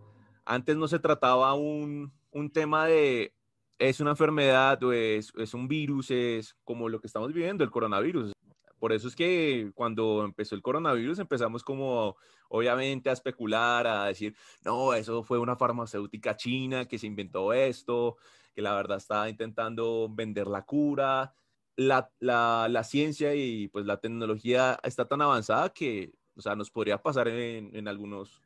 antes 0.45 0.77
no 0.77 0.89
se 0.89 0.99
trataba 0.99 1.55
un, 1.55 2.13
un 2.31 2.51
tema 2.51 2.87
de 2.87 3.35
es 3.79 4.01
una 4.01 4.11
enfermedad 4.11 4.83
o 4.85 4.93
es, 4.93 5.33
es, 5.37 5.55
un 5.55 5.67
virus, 5.67 6.11
es 6.11 6.57
como 6.65 6.89
lo 6.89 7.01
que 7.01 7.09
estamos 7.09 7.33
viviendo, 7.33 7.65
el 7.65 7.71
coronavirus. 7.71 8.33
Por 8.79 8.93
eso 8.93 9.09
es 9.09 9.17
que 9.17 9.71
cuando 9.75 10.25
empezó 10.25 10.55
el 10.55 10.63
coronavirus 10.63 11.19
empezamos 11.19 11.63
como 11.63 12.17
obviamente 12.49 13.11
a 13.11 13.13
especular, 13.13 13.87
a 13.87 14.07
decir, 14.07 14.37
no, 14.65 14.93
eso 14.95 15.23
fue 15.23 15.39
una 15.39 15.57
farmacéutica 15.57 16.37
china 16.37 16.87
que 16.87 16.99
se 16.99 17.07
inventó 17.07 17.53
esto, 17.53 18.17
que 18.55 18.63
la 18.63 18.75
verdad 18.75 18.99
estaba 18.99 19.29
intentando 19.29 20.09
vender 20.11 20.47
la 20.47 20.65
cura 20.65 21.35
la, 21.77 22.11
la, 22.19 22.69
la, 22.69 22.85
ciencia 22.85 23.35
y 23.35 23.69
pues 23.69 23.87
la 23.87 23.99
tecnología 23.99 24.79
está 24.83 25.07
tan 25.07 25.23
avanzada 25.23 25.71
que, 25.71 26.13
o 26.37 26.41
sea, 26.41 26.55
nos 26.55 26.71
podría 26.71 26.99
pasar 26.99 27.29
en, 27.29 27.75
en 27.75 27.89
algunos, 27.89 28.43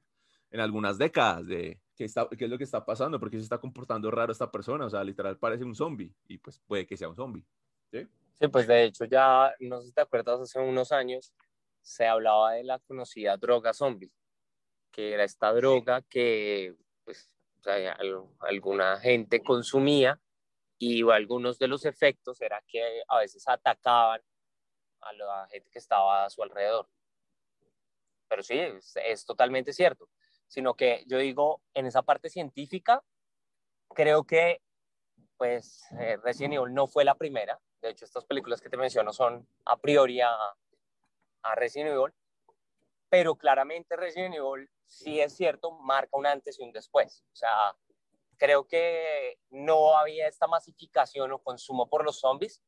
en 0.51 0.61
algunas 0.61 0.99
décadas 0.99 1.47
de 1.47 1.81
qué, 1.95 2.05
está, 2.05 2.29
qué 2.29 2.45
es 2.45 2.51
lo 2.51 2.59
que 2.59 2.65
está 2.65 2.85
pasando, 2.85 3.19
porque 3.19 3.39
se 3.39 3.43
está 3.43 3.59
comportando 3.59 4.11
raro 4.11 4.33
esta 4.33 4.51
persona, 4.51 4.87
o 4.87 4.91
sea, 4.91 5.03
literal 5.03 5.39
parece 5.39 5.65
un 5.65 5.75
zombie 5.75 6.13
y 6.29 6.39
pues 6.39 6.61
puede 6.67 6.87
que 6.87 6.97
sea 6.97 7.09
un 7.09 7.17
zombie. 7.17 7.45
¿sí? 7.91 8.07
sí, 8.41 8.49
pues 8.49 8.67
de 8.67 8.85
hecho 8.85 9.05
ya, 9.05 9.53
no 9.61 9.81
sé 9.81 9.89
si 9.89 9.93
te 9.93 10.01
acuerdas, 10.01 10.41
hace 10.41 10.61
unos 10.61 10.93
años 10.93 11.33
se 11.81 12.07
hablaba 12.07 12.53
de 12.53 12.65
la 12.65 12.79
conocida 12.81 13.37
droga 13.37 13.73
zombie, 13.73 14.11
que 14.91 15.13
era 15.13 15.25
esta 15.25 15.53
droga 15.53 16.03
que 16.03 16.75
pues 17.05 17.33
o 17.61 17.63
sea, 17.63 17.97
alguna 18.41 18.99
gente 18.99 19.43
consumía 19.43 20.21
y 20.79 21.09
algunos 21.11 21.59
de 21.59 21.69
los 21.69 21.85
efectos 21.85 22.41
era 22.41 22.63
que 22.67 23.03
a 23.09 23.19
veces 23.19 23.47
atacaban 23.49 24.21
a 25.01 25.13
la 25.13 25.49
gente 25.51 25.71
que 25.71 25.79
estaba 25.79 26.25
a 26.25 26.31
su 26.31 26.43
alrededor. 26.43 26.89
Pero 28.29 28.43
sí, 28.43 28.59
es, 28.59 29.25
totalmente 29.25 29.73
cierto. 29.73 30.09
Sino 30.49 30.75
que 30.75 31.05
yo 31.07 31.19
digo, 31.19 31.63
en 31.75 31.87
esa 31.87 32.03
parte 32.03 32.29
científica, 32.29 33.03
creo 33.95 34.25
que 34.25 34.61
pues 35.37 35.85
eh, 36.01 36.17
Resident 36.23 36.55
Evil 36.55 36.73
no 36.73 36.87
fue 36.87 37.05
la 37.05 37.15
primera. 37.15 37.61
De 37.83 37.91
hecho, 37.91 38.05
estas 38.05 38.25
películas 38.25 38.61
que 38.61 38.71
te 38.71 38.77
menciono 38.77 39.13
son 39.13 39.47
a 39.67 39.77
priori 39.77 40.21
a, 40.21 40.35
a 41.43 41.55
Resident 41.55 41.91
Evil. 41.93 42.13
Pero 43.09 43.37
claramente 43.37 43.97
Resident 43.97 44.35
Evil, 44.35 44.69
sí 44.87 45.21
es 45.21 45.37
cierto, 45.37 45.71
marca 45.73 46.17
un 46.17 46.27
antes 46.27 46.59
y 46.59 46.65
un 46.65 46.73
después. 46.73 47.23
O 47.33 47.37
sea, 47.37 47.77
creo 48.37 48.67
que 48.67 49.39
no 49.51 49.97
había 49.97 50.29
esta 50.29 50.47
masificación 50.47 51.33
o 51.33 51.39
consumo 51.39 51.89
por 51.89 52.05
los 52.05 52.21
zombies 52.21 52.63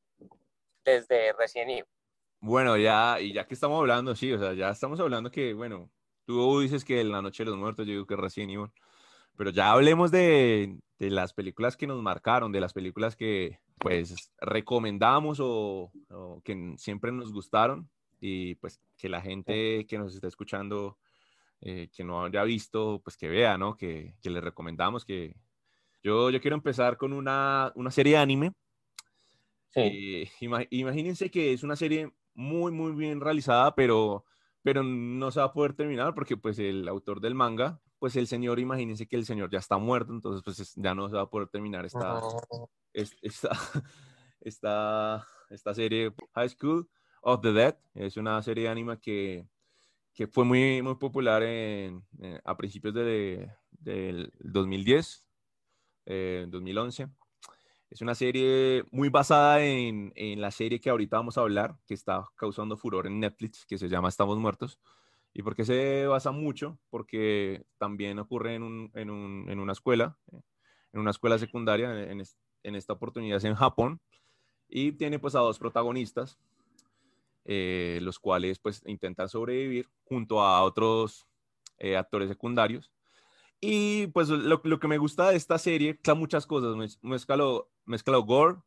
desde 0.85 1.33
Resident 1.33 1.71
Evil. 1.71 1.85
Bueno, 2.41 2.77
ya, 2.77 3.21
y 3.21 3.33
ya 3.33 3.47
que 3.47 3.55
estamos 3.55 3.79
hablando, 3.81 4.15
sí, 4.15 4.33
o 4.33 4.39
sea, 4.39 4.55
ya 4.55 4.71
estamos 4.71 5.01
hablando 5.01 5.31
que, 5.31 5.55
bueno, 5.55 5.91
tú 6.25 6.61
dices 6.61 6.85
que 6.85 7.03
La 7.03 7.21
Noche 7.21 7.45
de 7.45 7.51
los 7.51 7.59
Muertos, 7.59 7.87
yo 7.87 7.93
digo 7.93 8.07
que 8.07 8.17
Resident 8.17 8.53
Evil, 8.53 8.71
pero 9.37 9.51
ya 9.51 9.73
hablemos 9.73 10.11
de, 10.11 10.79
de 10.99 11.11
las 11.11 11.33
películas 11.33 11.77
que 11.77 11.87
nos 11.87 12.01
marcaron, 12.01 12.53
de 12.53 12.61
las 12.61 12.73
películas 12.73 13.17
que, 13.17 13.59
pues, 13.79 14.33
recomendamos 14.39 15.41
o, 15.41 15.91
o 16.11 16.41
que 16.45 16.75
siempre 16.77 17.13
nos 17.13 17.33
gustaron 17.33 17.91
y, 18.21 18.55
pues, 18.57 18.81
que 18.97 19.09
la 19.09 19.21
gente 19.21 19.85
que 19.87 19.99
nos 19.99 20.15
está 20.15 20.29
escuchando, 20.29 20.99
eh, 21.61 21.89
que 21.93 22.05
no 22.05 22.25
haya 22.25 22.45
visto, 22.45 23.01
pues, 23.03 23.17
que 23.17 23.29
vea, 23.29 23.59
¿no? 23.59 23.77
Que, 23.77 24.15
que 24.23 24.31
le 24.31 24.41
recomendamos 24.41 25.05
que... 25.05 25.35
Yo, 26.03 26.31
yo 26.31 26.41
quiero 26.41 26.57
empezar 26.57 26.97
con 26.97 27.13
una, 27.13 27.73
una 27.75 27.91
serie 27.91 28.15
de 28.15 28.19
anime. 28.19 28.53
Sí. 29.71 29.81
Eh, 29.81 30.31
ima- 30.41 30.67
imagínense 30.71 31.31
que 31.31 31.53
es 31.53 31.63
una 31.63 31.77
serie 31.77 32.13
muy, 32.35 32.73
muy 32.73 32.93
bien 32.93 33.21
realizada, 33.21 33.75
pero, 33.75 34.25
pero 34.63 34.83
no 34.83 35.31
se 35.31 35.41
va 35.41 35.47
a 35.47 35.53
poder 35.53 35.75
terminar 35.75 36.15
porque 36.15 36.37
pues 36.37 36.59
el 36.59 36.89
autor 36.89 37.21
del 37.21 37.35
manga, 37.35 37.81
pues 37.99 38.17
el 38.17 38.27
señor, 38.27 38.59
imagínense 38.61 39.07
que 39.07 39.17
el 39.17 39.27
señor 39.27 39.51
ya 39.51 39.59
está 39.59 39.77
muerto, 39.79 40.13
entonces 40.13 40.43
pues 40.45 40.61
es- 40.61 40.75
ya 40.77 40.95
no 40.95 41.09
se 41.09 41.17
va 41.17 41.23
a 41.23 41.31
poder 41.31 41.49
terminar 41.49 41.85
esta, 41.85 42.21
es- 42.93 43.17
esta, 43.23 43.51
esta, 44.41 45.27
esta 45.51 45.75
serie 45.75 46.15
High 46.35 46.49
School 46.51 46.89
of 47.23 47.41
the 47.43 47.53
Dead. 47.53 47.77
Es 47.95 48.17
una 48.17 48.41
serie 48.43 48.65
de 48.65 48.71
anime 48.71 48.99
que, 49.01 49.47
que 50.15 50.27
fue 50.29 50.45
muy, 50.45 50.81
muy 50.81 50.95
popular 50.95 51.43
en- 51.43 52.05
eh, 52.23 52.41
a 52.45 52.57
principios 52.57 52.95
de, 52.95 53.51
del 53.71 54.33
2010, 54.41 55.27
eh, 56.09 56.47
2011. 56.49 57.09
Es 57.91 58.03
una 58.03 58.15
serie 58.15 58.85
muy 58.91 59.11
basada 59.11 59.65
en, 59.65 60.13
en 60.17 60.41
la 60.41 60.51
serie 60.51 60.81
que 60.81 60.91
ahorita 60.91 61.19
vamos 61.19 61.39
a 61.39 61.43
hablar, 61.43 61.77
que 61.87 61.95
está 61.95 62.27
causando 62.37 62.77
furor 62.77 63.07
en 63.07 63.21
Netflix, 63.21 63.65
que 63.67 63.79
se 63.79 63.89
llama 63.89 64.09
Estamos 64.11 64.39
Muertos. 64.39 64.79
¿Y 65.35 65.43
por 65.43 65.55
qué 65.57 65.65
se 65.65 66.07
basa 66.07 66.33
mucho? 66.33 66.79
Porque 66.91 67.65
también 67.79 68.19
ocurre 68.19 68.57
en, 68.57 68.63
un- 68.65 68.91
en 68.95 69.11
un- 69.11 69.47
en 69.51 69.61
una 69.61 69.73
escuela, 69.73 70.19
en 70.93 71.01
una 71.01 71.13
escuela 71.13 71.39
secundaria, 71.39 72.11
en, 72.11 72.23
en 72.65 72.75
esta 72.75 72.95
oportunidad 72.95 73.39
es 73.39 73.45
en 73.45 73.55
Japón, 73.55 74.01
y 74.69 74.93
tiene 74.93 75.19
pues 75.19 75.35
a 75.37 75.41
dos 75.41 75.59
protagonistas, 75.59 76.39
eh, 77.45 77.99
los 78.03 78.19
cuales 78.19 78.59
pues 78.59 78.83
intentan 78.87 79.29
sobrevivir 79.29 79.89
junto 80.05 80.43
a 80.43 80.63
otros 80.63 81.27
eh, 81.79 81.97
actores 81.97 82.29
secundarios. 82.29 82.93
Y 83.61 84.07
pues 84.09 84.29
lo, 84.29 84.63
que 84.79 84.89
me 84.89 84.99
gusta 84.99 85.31
de 85.31 85.37
esta 85.37 85.59
serie, 85.59 85.95
mezcla 85.95 86.15
muchas 86.15 86.47
cosas, 86.47 86.77
mez- 86.77 86.99
mezcla 87.03 88.19
gore, 88.19 88.59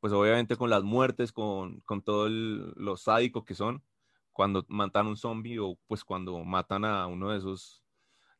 pues 0.00 0.12
obviamente 0.12 0.56
con 0.56 0.70
las 0.70 0.84
muertes, 0.84 1.32
con, 1.32 1.80
con 1.82 2.02
todo 2.02 2.26
el- 2.28 2.72
lo 2.76 2.96
sádico 2.96 3.44
que 3.44 3.54
son, 3.54 3.84
cuando 4.32 4.64
matan 4.68 5.06
a 5.06 5.10
un 5.10 5.16
zombie 5.16 5.58
o 5.60 5.78
pues 5.88 6.04
cuando 6.04 6.44
matan 6.44 6.84
a 6.84 7.06
uno 7.08 7.30
de 7.32 7.38
esos, 7.38 7.84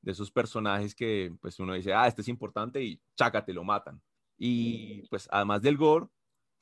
de 0.02 0.12
esos 0.12 0.30
personajes 0.32 0.94
que 0.94 1.34
pues 1.40 1.58
uno 1.60 1.74
dice, 1.74 1.94
ah, 1.94 2.06
este 2.08 2.22
es 2.22 2.28
importante 2.28 2.82
y 2.84 3.02
chácate, 3.16 3.52
lo 3.54 3.64
matan. 3.64 4.02
Y 4.38 5.02
pues 5.08 5.28
además 5.32 5.62
del 5.62 5.76
gore, 5.78 6.08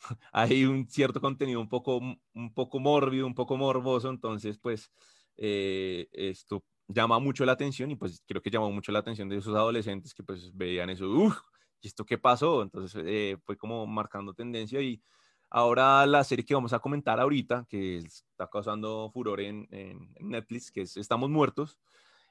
hay 0.32 0.64
un 0.64 0.88
cierto 0.88 1.20
contenido 1.20 1.60
un 1.60 1.68
poco, 1.68 1.98
un 1.98 2.54
poco 2.54 2.78
mórbido, 2.80 3.26
un 3.26 3.34
poco 3.34 3.56
morboso, 3.56 4.10
entonces 4.10 4.58
pues 4.58 4.90
eh, 5.36 6.08
esto 6.12 6.64
llama 6.88 7.18
mucho 7.18 7.44
la 7.44 7.52
atención 7.52 7.90
y 7.90 7.96
pues 7.96 8.22
creo 8.26 8.42
que 8.42 8.50
llamó 8.50 8.70
mucho 8.72 8.92
la 8.92 9.00
atención 9.00 9.28
de 9.28 9.36
esos 9.38 9.54
adolescentes 9.54 10.14
que 10.14 10.22
pues 10.22 10.56
veían 10.56 10.90
eso, 10.90 11.08
uff, 11.10 11.38
¿y 11.80 11.88
esto 11.88 12.04
qué 12.04 12.18
pasó? 12.18 12.62
Entonces 12.62 13.02
eh, 13.06 13.36
fue 13.44 13.56
como 13.56 13.86
marcando 13.86 14.34
tendencia 14.34 14.80
y 14.80 15.02
ahora 15.50 16.06
la 16.06 16.24
serie 16.24 16.44
que 16.44 16.54
vamos 16.54 16.72
a 16.72 16.78
comentar 16.80 17.20
ahorita, 17.20 17.66
que 17.68 17.98
está 17.98 18.48
causando 18.50 19.10
furor 19.12 19.40
en, 19.40 19.66
en 19.70 20.08
Netflix, 20.20 20.70
que 20.72 20.82
es 20.82 20.96
Estamos 20.96 21.30
Muertos, 21.30 21.78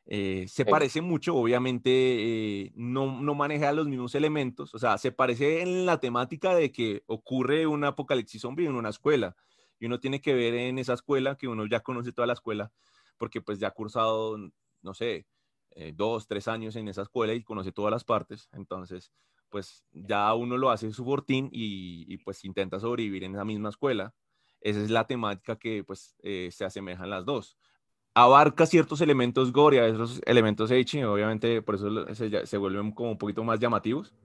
eh, 0.08 0.46
se 0.48 0.65
Sí. 0.65 0.65
parece 0.65 1.02
mucho, 1.02 1.36
obviamente 1.36 1.89
eh, 2.65 2.72
no, 2.76 3.20
no 3.22 3.34
maneja 3.34 3.72
los 3.74 3.88
mismos 3.88 4.13
elementos, 4.15 4.74
o 4.76 4.80
sea, 4.80 4.98
se 5.00 5.12
parece 5.12 5.62
en 5.62 5.86
la 5.88 6.00
temática 6.00 6.54
de 6.56 6.72
que 6.72 7.04
ocurre 7.08 7.65
un 7.68 7.84
apocalipsis 7.84 8.41
zombie 8.41 8.68
en 8.68 8.76
una 8.76 8.89
escuela 8.89 9.36
y 9.80 9.88
uno 9.88 10.00
tiene 10.00 10.22
que 10.22 10.34
ver 10.36 10.54
en 10.54 10.78
esa 10.80 10.94
escuela, 10.94 11.38
que 11.38 11.48
uno 11.48 11.65
ya 11.68 11.80
conoce 11.82 12.12
toda 12.13 12.28
la 12.28 12.34
escuela, 12.34 12.72
porque 13.17 13.41
pues 13.41 13.60
ya 13.60 13.69
ha 13.69 13.71
cursado, 13.71 14.38
no 14.82 14.93
sé, 14.93 15.28
eh, 15.71 15.93
dos, 15.95 16.28
tres 16.28 16.47
años 16.47 16.75
en 16.75 16.88
esa 16.88 17.01
escuela 17.04 17.34
y 17.34 17.43
conoce 17.43 17.71
todas 17.71 17.91
las 17.91 18.04
partes, 18.04 18.49
entonces 18.54 19.12
pues 19.49 19.86
ya 19.91 20.34
uno 20.34 20.58
lo 20.58 20.69
hace 20.69 20.91
su 20.91 21.06
fortín 21.06 21.49
y, 21.51 22.12
y, 22.12 22.17
pues 22.17 22.43
intenta 22.43 22.80
sobrevivir 22.80 23.23
en 23.23 23.36
esa 23.36 23.45
misma 23.45 23.69
escuela. 23.69 24.13
Esa 24.60 24.82
es 24.82 24.89
la 24.89 25.06
temática 25.08 25.58
que 25.58 25.84
pues 25.84 26.15
eh, 26.23 26.49
se 26.51 26.65
asemejan 26.65 27.10
las 27.10 27.25
dos 27.25 27.58
abarca 28.15 28.65
ciertos 28.65 29.01
elementos 29.01 29.51
gore, 29.51 29.82
a 29.82 29.88
esos 29.88 30.21
elementos 30.25 30.71
H, 30.71 31.06
obviamente 31.06 31.62
por 31.62 31.75
eso 31.75 32.15
se, 32.15 32.47
se 32.47 32.58
vuelven 32.58 32.91
como 32.93 33.12
un 33.12 33.17
poquito 33.17 33.43
más 33.43 33.60
llamativos, 33.60 34.15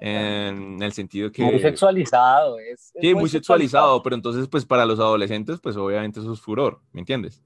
en 0.00 0.82
el 0.82 0.92
sentido 0.92 1.30
que... 1.30 1.42
Muy 1.42 1.60
sexualizado. 1.60 2.58
Es, 2.58 2.90
es 2.92 3.00
Sí, 3.00 3.14
muy 3.14 3.28
sexualizado, 3.28 4.02
pero 4.02 4.16
entonces 4.16 4.48
pues 4.48 4.66
para 4.66 4.84
los 4.84 4.98
adolescentes 4.98 5.60
pues 5.60 5.76
obviamente 5.76 6.20
eso 6.20 6.32
es 6.32 6.40
furor, 6.40 6.80
¿me 6.92 7.00
entiendes? 7.00 7.40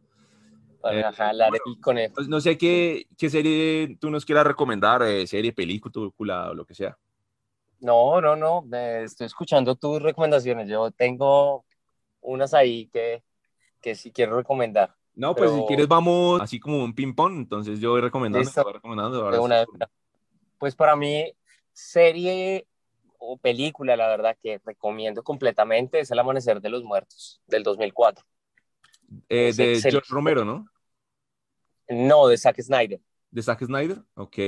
Eh, 0.84 1.02
jalar 1.14 1.50
bueno. 1.50 1.64
el 1.66 1.80
conejo. 1.80 2.14
Pues 2.14 2.28
no 2.28 2.40
sé 2.40 2.56
qué, 2.56 3.06
qué 3.16 3.28
serie 3.28 3.96
tú 4.00 4.10
nos 4.10 4.24
quieras 4.24 4.46
recomendar, 4.46 5.02
eh, 5.02 5.26
serie, 5.26 5.52
película 5.52 6.50
o 6.50 6.54
lo 6.54 6.64
que 6.64 6.74
sea. 6.74 6.96
No, 7.80 8.20
no, 8.20 8.36
no. 8.36 8.64
estoy 8.76 9.26
escuchando 9.26 9.74
tus 9.74 10.00
recomendaciones. 10.00 10.68
Yo 10.68 10.90
tengo 10.90 11.64
unas 12.20 12.54
ahí 12.54 12.88
que, 12.92 13.22
que 13.80 13.94
sí 13.94 14.12
quiero 14.12 14.36
recomendar. 14.36 14.94
No, 15.14 15.34
pues 15.34 15.50
si 15.50 15.56
Pero- 15.56 15.66
quieres 15.66 15.88
vamos 15.88 16.40
así 16.40 16.60
como 16.60 16.82
un 16.82 16.94
ping 16.94 17.12
pong, 17.12 17.38
entonces 17.38 17.80
yo 17.80 17.90
voy 17.90 18.00
recomendando, 18.00 18.50
voy 18.62 18.72
recomendando. 18.72 19.24
ahora 19.24 19.40
una, 19.40 19.64
sí. 19.64 19.70
Pues 20.58 20.76
para 20.76 20.94
mí, 20.94 21.32
serie 21.72 22.66
o 23.18 23.36
película, 23.36 23.96
la 23.96 24.06
verdad, 24.06 24.36
que 24.40 24.60
recomiendo 24.64 25.24
completamente 25.24 25.98
es 26.00 26.10
El 26.12 26.20
Amanecer 26.20 26.60
de 26.60 26.68
los 26.68 26.84
Muertos, 26.84 27.40
del 27.48 27.64
2004. 27.64 28.24
Eh, 29.28 29.36
de 29.38 29.48
excelente. 29.48 29.90
George 29.90 30.08
Romero, 30.12 30.44
¿no? 30.44 30.66
No, 31.88 32.28
de 32.28 32.36
Zack 32.36 32.60
Snyder. 32.60 33.00
De 33.30 33.42
Zack 33.42 33.64
Snyder, 33.64 34.02
ok. 34.14 34.38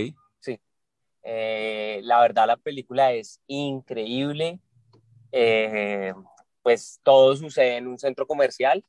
Eh, 1.23 2.01
la 2.03 2.21
verdad, 2.21 2.47
la 2.47 2.57
película 2.57 3.13
es 3.13 3.41
increíble. 3.47 4.61
Eh, 5.33 6.13
pues 6.63 7.01
todo 7.03 7.37
sucede 7.37 7.77
en 7.77 7.87
un 7.87 7.99
centro 7.99 8.27
comercial 8.27 8.85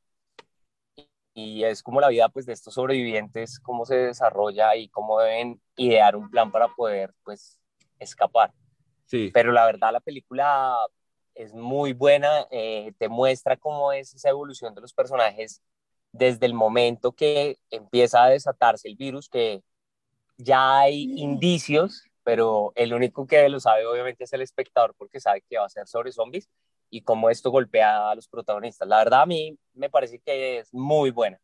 y 1.34 1.64
es 1.64 1.84
como 1.84 2.02
la 2.02 2.10
vida 2.10 2.30
pues, 2.30 2.46
de 2.46 2.54
estos 2.54 2.74
sobrevivientes, 2.74 3.60
cómo 3.60 3.86
se 3.86 3.96
desarrolla 3.96 4.76
y 4.76 4.90
cómo 4.90 5.20
deben 5.20 5.62
idear 5.78 6.16
un 6.16 6.30
plan 6.30 6.52
para 6.52 6.68
poder 6.70 7.14
pues, 7.24 7.60
escapar. 8.00 8.54
Sí, 9.06 9.30
Pero 9.34 9.52
la 9.52 9.66
verdad, 9.66 9.92
la 9.92 10.00
película 10.00 10.76
es 11.36 11.54
muy 11.54 11.94
buena, 11.94 12.48
eh, 12.52 12.94
te 12.98 13.10
muestra 13.10 13.58
cómo 13.58 13.91
es 13.91 14.13
esa 14.13 14.30
evolución 14.30 14.76
de 14.76 14.82
los 14.82 14.94
personajes 14.94 15.62
desde 16.12 16.46
el 16.46 16.54
momento 16.54 17.13
que 17.13 17.58
empieza 17.70 18.24
a 18.24 18.30
desatarse 18.30 18.88
el 18.88 18.96
virus, 18.96 19.30
que 19.30 19.63
ya 20.38 20.80
hay 20.80 21.04
indicios, 21.15 22.04
pero 22.24 22.74
el 22.76 22.94
único 22.94 23.26
que 23.28 23.48
lo 23.50 23.60
sabe 23.60 23.86
obviamente 23.86 24.26
es 24.26 24.34
el 24.34 24.41
espectador 24.41 24.94
porque 24.98 25.20
sabe 25.20 25.44
que 25.50 25.58
va 25.58 25.65
a 25.65 25.70
ser 25.70 25.88
sobre 25.88 26.12
zombies 26.12 26.50
y 26.89 27.02
cómo 27.02 27.30
esto 27.30 27.52
golpea 27.52 28.12
a 28.12 28.15
los 28.15 28.28
protagonistas. 28.28 28.88
La 28.88 28.98
verdad 28.98 29.22
a 29.22 29.26
mí 29.26 29.58
me 29.74 29.89
parece 29.89 30.20
que 30.20 30.60
es 30.60 30.74
muy 30.74 31.12
buena, 31.12 31.39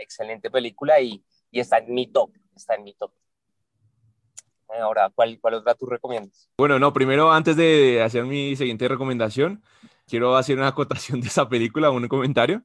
excelente 0.00 0.50
película 0.50 1.00
y, 1.00 1.24
y 1.50 1.60
está 1.60 1.78
en 1.78 1.92
mi 1.92 2.06
top, 2.06 2.30
está 2.54 2.74
en 2.74 2.84
mi 2.84 2.94
top. 2.94 3.12
Ahora, 4.80 5.10
¿cuál, 5.14 5.38
cuál 5.40 5.54
otra 5.54 5.74
tú 5.74 5.86
recomiendas? 5.86 6.48
Bueno, 6.56 6.78
no, 6.78 6.92
primero 6.92 7.32
antes 7.32 7.56
de 7.56 8.02
hacer 8.02 8.24
mi 8.24 8.56
siguiente 8.56 8.88
recomendación, 8.88 9.62
quiero 10.06 10.36
hacer 10.36 10.56
una 10.58 10.68
acotación 10.68 11.20
de 11.20 11.28
esa 11.28 11.48
película, 11.48 11.90
un 11.90 12.08
comentario. 12.08 12.62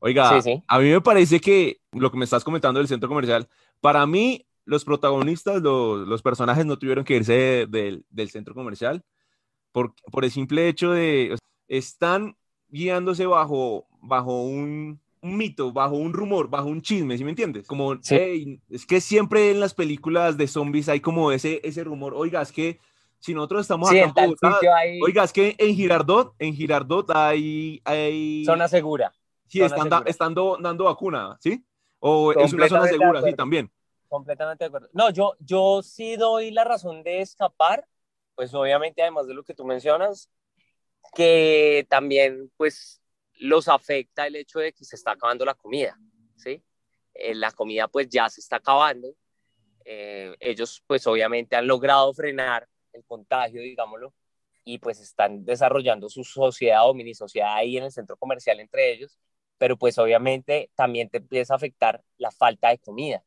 Oiga, 0.00 0.40
Sí, 0.40 0.52
sí. 0.52 0.62
a 0.68 0.78
mí 0.78 0.90
me 0.90 1.00
parece 1.00 1.40
que 1.40 1.80
lo 1.92 2.10
que 2.10 2.18
me 2.18 2.24
estás 2.24 2.44
comentando 2.44 2.78
del 2.78 2.88
centro 2.88 3.08
comercial, 3.08 3.48
para 3.80 4.06
mí 4.06 4.46
los 4.64 4.84
protagonistas, 4.84 5.60
los, 5.62 6.06
los 6.06 6.22
personajes 6.22 6.66
no 6.66 6.78
tuvieron 6.78 7.04
que 7.04 7.16
irse 7.16 7.32
de- 7.32 7.66
del- 7.66 8.04
del 8.10 8.30
centro 8.30 8.54
comercial 8.54 9.02
por, 9.72 9.94
por 10.12 10.24
el 10.24 10.30
simple 10.30 10.68
hecho 10.68 10.90
de, 10.92 11.30
o 11.34 11.36
sea, 11.36 11.48
están 11.68 12.36
guiándose 12.68 13.26
bajo, 13.26 13.86
bajo 14.00 14.42
un, 14.42 15.00
un 15.22 15.36
mito, 15.36 15.72
bajo 15.72 15.96
un 15.96 16.12
rumor, 16.12 16.48
bajo 16.48 16.66
un 16.68 16.80
chisme, 16.82 17.16
¿sí 17.18 17.24
me 17.24 17.30
entiendes? 17.30 17.66
Como, 17.66 17.96
Sí. 18.02 18.16
"Hey, 18.18 18.60
es 18.70 18.86
que 18.86 19.00
siempre 19.00 19.50
en 19.50 19.60
las 19.60 19.74
películas 19.74 20.36
de 20.36 20.46
zombies 20.46 20.88
hay 20.88 21.00
como 21.00 21.32
ese, 21.32 21.60
ese 21.64 21.84
rumor, 21.84 22.14
oiga, 22.14 22.42
es 22.42 22.52
que 22.52 22.78
Si 23.20 23.34
nosotros 23.34 23.62
estamos 23.62 23.90
acá 23.90 23.98
en 23.98 24.12
Bogotá, 24.12 24.60
oiga, 25.02 25.24
es 25.24 25.32
que 25.32 25.56
en 25.58 25.74
Girardot, 25.74 26.34
en 26.38 26.54
Girardot 26.54 27.10
hay, 27.10 27.80
hay... 27.84 28.44
Zona 28.44 28.68
segura. 28.68 29.12
Sí, 29.48 29.60
están, 29.60 29.88
dando 30.34 30.84
vacuna, 30.84 31.36
¿sí? 31.40 31.64
O 31.98 32.30
es 32.32 32.52
una 32.52 32.68
zona 32.68 32.86
segura, 32.86 33.20
sí, 33.22 33.34
también. 33.34 33.68
Completamente 34.06 34.62
de 34.62 34.68
acuerdo. 34.68 34.88
No, 34.92 35.10
yo, 35.10 35.34
yo 35.40 35.82
sí 35.82 36.14
doy 36.16 36.52
la 36.52 36.62
razón 36.62 37.02
de 37.02 37.20
escapar, 37.20 37.84
pues 38.36 38.54
obviamente 38.54 39.02
además 39.02 39.26
de 39.26 39.34
lo 39.34 39.42
que 39.42 39.52
tú 39.54 39.64
mencionas, 39.64 40.30
que 41.14 41.86
también 41.90 42.52
pues 42.56 43.02
los 43.38 43.68
afecta 43.68 44.26
el 44.26 44.36
hecho 44.36 44.58
de 44.58 44.72
que 44.72 44.84
se 44.84 44.96
está 44.96 45.12
acabando 45.12 45.44
la 45.44 45.54
comida, 45.54 45.98
¿sí? 46.36 46.62
Eh, 47.14 47.34
la 47.34 47.50
comida 47.52 47.88
pues 47.88 48.08
ya 48.08 48.28
se 48.28 48.40
está 48.40 48.56
acabando. 48.56 49.14
Eh, 49.84 50.36
ellos 50.40 50.82
pues 50.86 51.06
obviamente 51.06 51.56
han 51.56 51.66
logrado 51.66 52.12
frenar 52.14 52.68
el 52.92 53.04
contagio, 53.04 53.62
digámoslo, 53.62 54.14
y 54.64 54.78
pues 54.78 55.00
están 55.00 55.44
desarrollando 55.44 56.08
su 56.08 56.24
sociedad 56.24 56.88
o 56.88 56.94
mini 56.94 57.14
sociedad 57.14 57.54
ahí 57.54 57.76
en 57.78 57.84
el 57.84 57.92
centro 57.92 58.16
comercial 58.16 58.60
entre 58.60 58.92
ellos, 58.92 59.18
pero 59.56 59.76
pues 59.76 59.98
obviamente 59.98 60.70
también 60.74 61.08
te 61.08 61.18
empieza 61.18 61.54
a 61.54 61.56
afectar 61.56 62.02
la 62.18 62.30
falta 62.30 62.68
de 62.70 62.78
comida. 62.78 63.24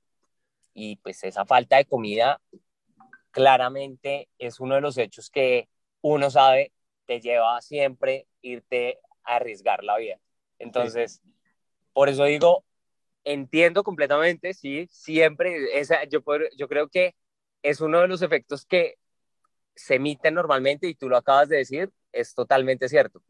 Y 0.73 0.97
pues 0.97 1.23
esa 1.23 1.45
falta 1.45 1.77
de 1.77 1.85
comida 1.85 2.41
claramente 3.31 4.29
es 4.37 4.59
uno 4.59 4.75
de 4.75 4.81
los 4.81 4.97
hechos 4.97 5.29
que 5.29 5.69
uno 6.01 6.29
sabe 6.29 6.73
te 7.05 7.19
lleva 7.19 7.61
siempre 7.61 8.27
irte 8.41 8.99
a 9.23 9.35
arriesgar 9.35 9.83
la 9.83 9.97
vida. 9.97 10.19
Entonces, 10.59 11.21
por 11.93 12.09
eso 12.09 12.23
digo, 12.25 12.63
entiendo 13.23 13.83
completamente, 13.83 14.53
sí, 14.53 14.87
siempre, 14.91 15.79
esa, 15.79 16.03
yo, 16.05 16.21
yo 16.55 16.67
creo 16.67 16.87
que 16.89 17.15
es 17.61 17.81
uno 17.81 18.01
de 18.01 18.07
los 18.07 18.21
efectos 18.21 18.65
que 18.65 18.95
se 19.75 19.95
emiten 19.95 20.33
normalmente 20.33 20.87
y 20.87 20.95
tú 20.95 21.09
lo 21.09 21.17
acabas 21.17 21.49
de 21.49 21.57
decir, 21.57 21.91
es 22.11 22.33
totalmente 22.33 22.89
cierto. 22.89 23.21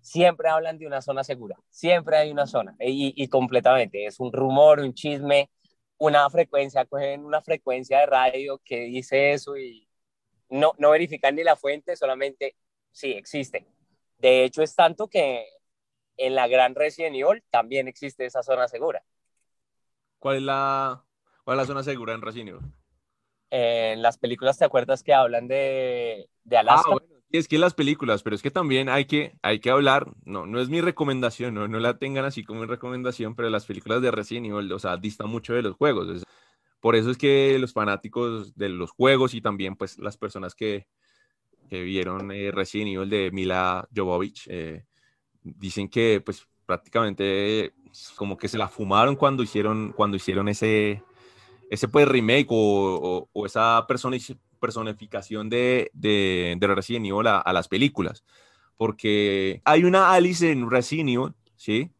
Siempre 0.00 0.48
hablan 0.48 0.78
de 0.78 0.86
una 0.86 1.00
zona 1.00 1.24
segura, 1.24 1.56
siempre 1.70 2.16
hay 2.16 2.30
una 2.30 2.46
zona 2.46 2.76
y, 2.78 3.14
y 3.16 3.28
completamente, 3.28 4.04
es 4.06 4.20
un 4.20 4.32
rumor, 4.32 4.80
un 4.80 4.92
chisme, 4.92 5.50
una 5.98 6.28
frecuencia, 6.28 6.84
cogen 6.84 7.24
una 7.24 7.40
frecuencia 7.40 8.00
de 8.00 8.06
radio 8.06 8.60
que 8.64 8.80
dice 8.80 9.32
eso 9.32 9.56
y 9.56 9.88
no, 10.50 10.72
no 10.78 10.90
verifican 10.90 11.34
ni 11.34 11.42
la 11.42 11.56
fuente, 11.56 11.96
solamente 11.96 12.56
sí 12.92 13.12
existe. 13.12 13.66
De 14.18 14.44
hecho, 14.44 14.62
es 14.62 14.74
tanto 14.74 15.08
que 15.08 15.46
en 16.16 16.34
la 16.34 16.46
gran 16.48 16.74
Resident 16.74 17.16
Evil 17.16 17.42
también 17.50 17.88
existe 17.88 18.24
esa 18.24 18.42
zona 18.42 18.68
segura. 18.68 19.02
¿Cuál 20.18 20.36
es 20.36 20.42
la, 20.42 21.04
cuál 21.44 21.58
es 21.58 21.62
la 21.62 21.66
zona 21.66 21.82
segura 21.82 22.14
en 22.14 22.22
Resident 22.22 22.50
Evil? 22.50 22.72
En 23.50 24.02
las 24.02 24.18
películas, 24.18 24.58
¿te 24.58 24.64
acuerdas 24.64 25.02
que 25.02 25.14
hablan 25.14 25.46
de, 25.46 26.28
de 26.44 26.56
Alaska? 26.56 26.88
Ah, 26.88 26.92
bueno, 26.92 27.14
es 27.30 27.48
que 27.48 27.58
las 27.58 27.74
películas, 27.74 28.22
pero 28.22 28.36
es 28.36 28.42
que 28.42 28.50
también 28.50 28.88
hay 28.88 29.06
que, 29.06 29.36
hay 29.42 29.58
que 29.58 29.70
hablar, 29.70 30.12
no, 30.24 30.46
no 30.46 30.60
es 30.60 30.68
mi 30.68 30.80
recomendación, 30.80 31.54
no, 31.54 31.68
no 31.68 31.80
la 31.80 31.98
tengan 31.98 32.24
así 32.24 32.44
como 32.44 32.60
mi 32.60 32.66
recomendación, 32.66 33.34
pero 33.34 33.50
las 33.50 33.66
películas 33.66 34.02
de 34.02 34.10
Resident 34.10 34.46
Evil, 34.46 34.72
o 34.72 34.78
sea, 34.78 34.96
distan 34.96 35.28
mucho 35.28 35.52
de 35.52 35.62
los 35.62 35.74
juegos. 35.76 36.24
por 36.80 36.96
eso 36.96 37.10
es 37.10 37.18
que 37.18 37.58
los 37.58 37.72
fanáticos 37.72 38.54
de 38.54 38.68
los 38.68 38.90
juegos 38.92 39.34
y 39.34 39.40
también 39.40 39.76
pues 39.76 39.98
las 39.98 40.16
personas 40.16 40.54
que, 40.54 40.86
que 41.74 41.82
vieron 41.82 42.30
eh, 42.30 42.52
Resident 42.52 42.92
Evil 42.92 43.10
de 43.10 43.30
Mila 43.32 43.88
Jovovich, 43.94 44.46
eh, 44.48 44.84
dicen 45.42 45.88
que 45.88 46.22
pues 46.24 46.46
prácticamente 46.64 47.74
como 48.14 48.36
que 48.36 48.46
se 48.46 48.58
la 48.58 48.68
fumaron 48.68 49.16
cuando 49.16 49.42
hicieron, 49.42 49.92
cuando 49.92 50.16
hicieron 50.16 50.48
ese, 50.48 51.02
ese 51.68 51.88
pues 51.88 52.06
remake 52.06 52.46
o, 52.50 53.28
o, 53.32 53.46
esa 53.46 53.84
personificación 54.60 55.48
de, 55.50 55.90
de, 55.92 56.54
de 56.56 56.66
Resident 56.68 57.06
Evil 57.06 57.26
a, 57.26 57.52
las 57.52 57.66
películas. 57.66 58.24
Porque 58.76 59.60
hay 59.64 59.82
una 59.82 60.12
Alice 60.12 60.48
en 60.48 60.70
Resident 60.70 61.10
Evil, 61.10 61.34
¿sí? 61.56 61.90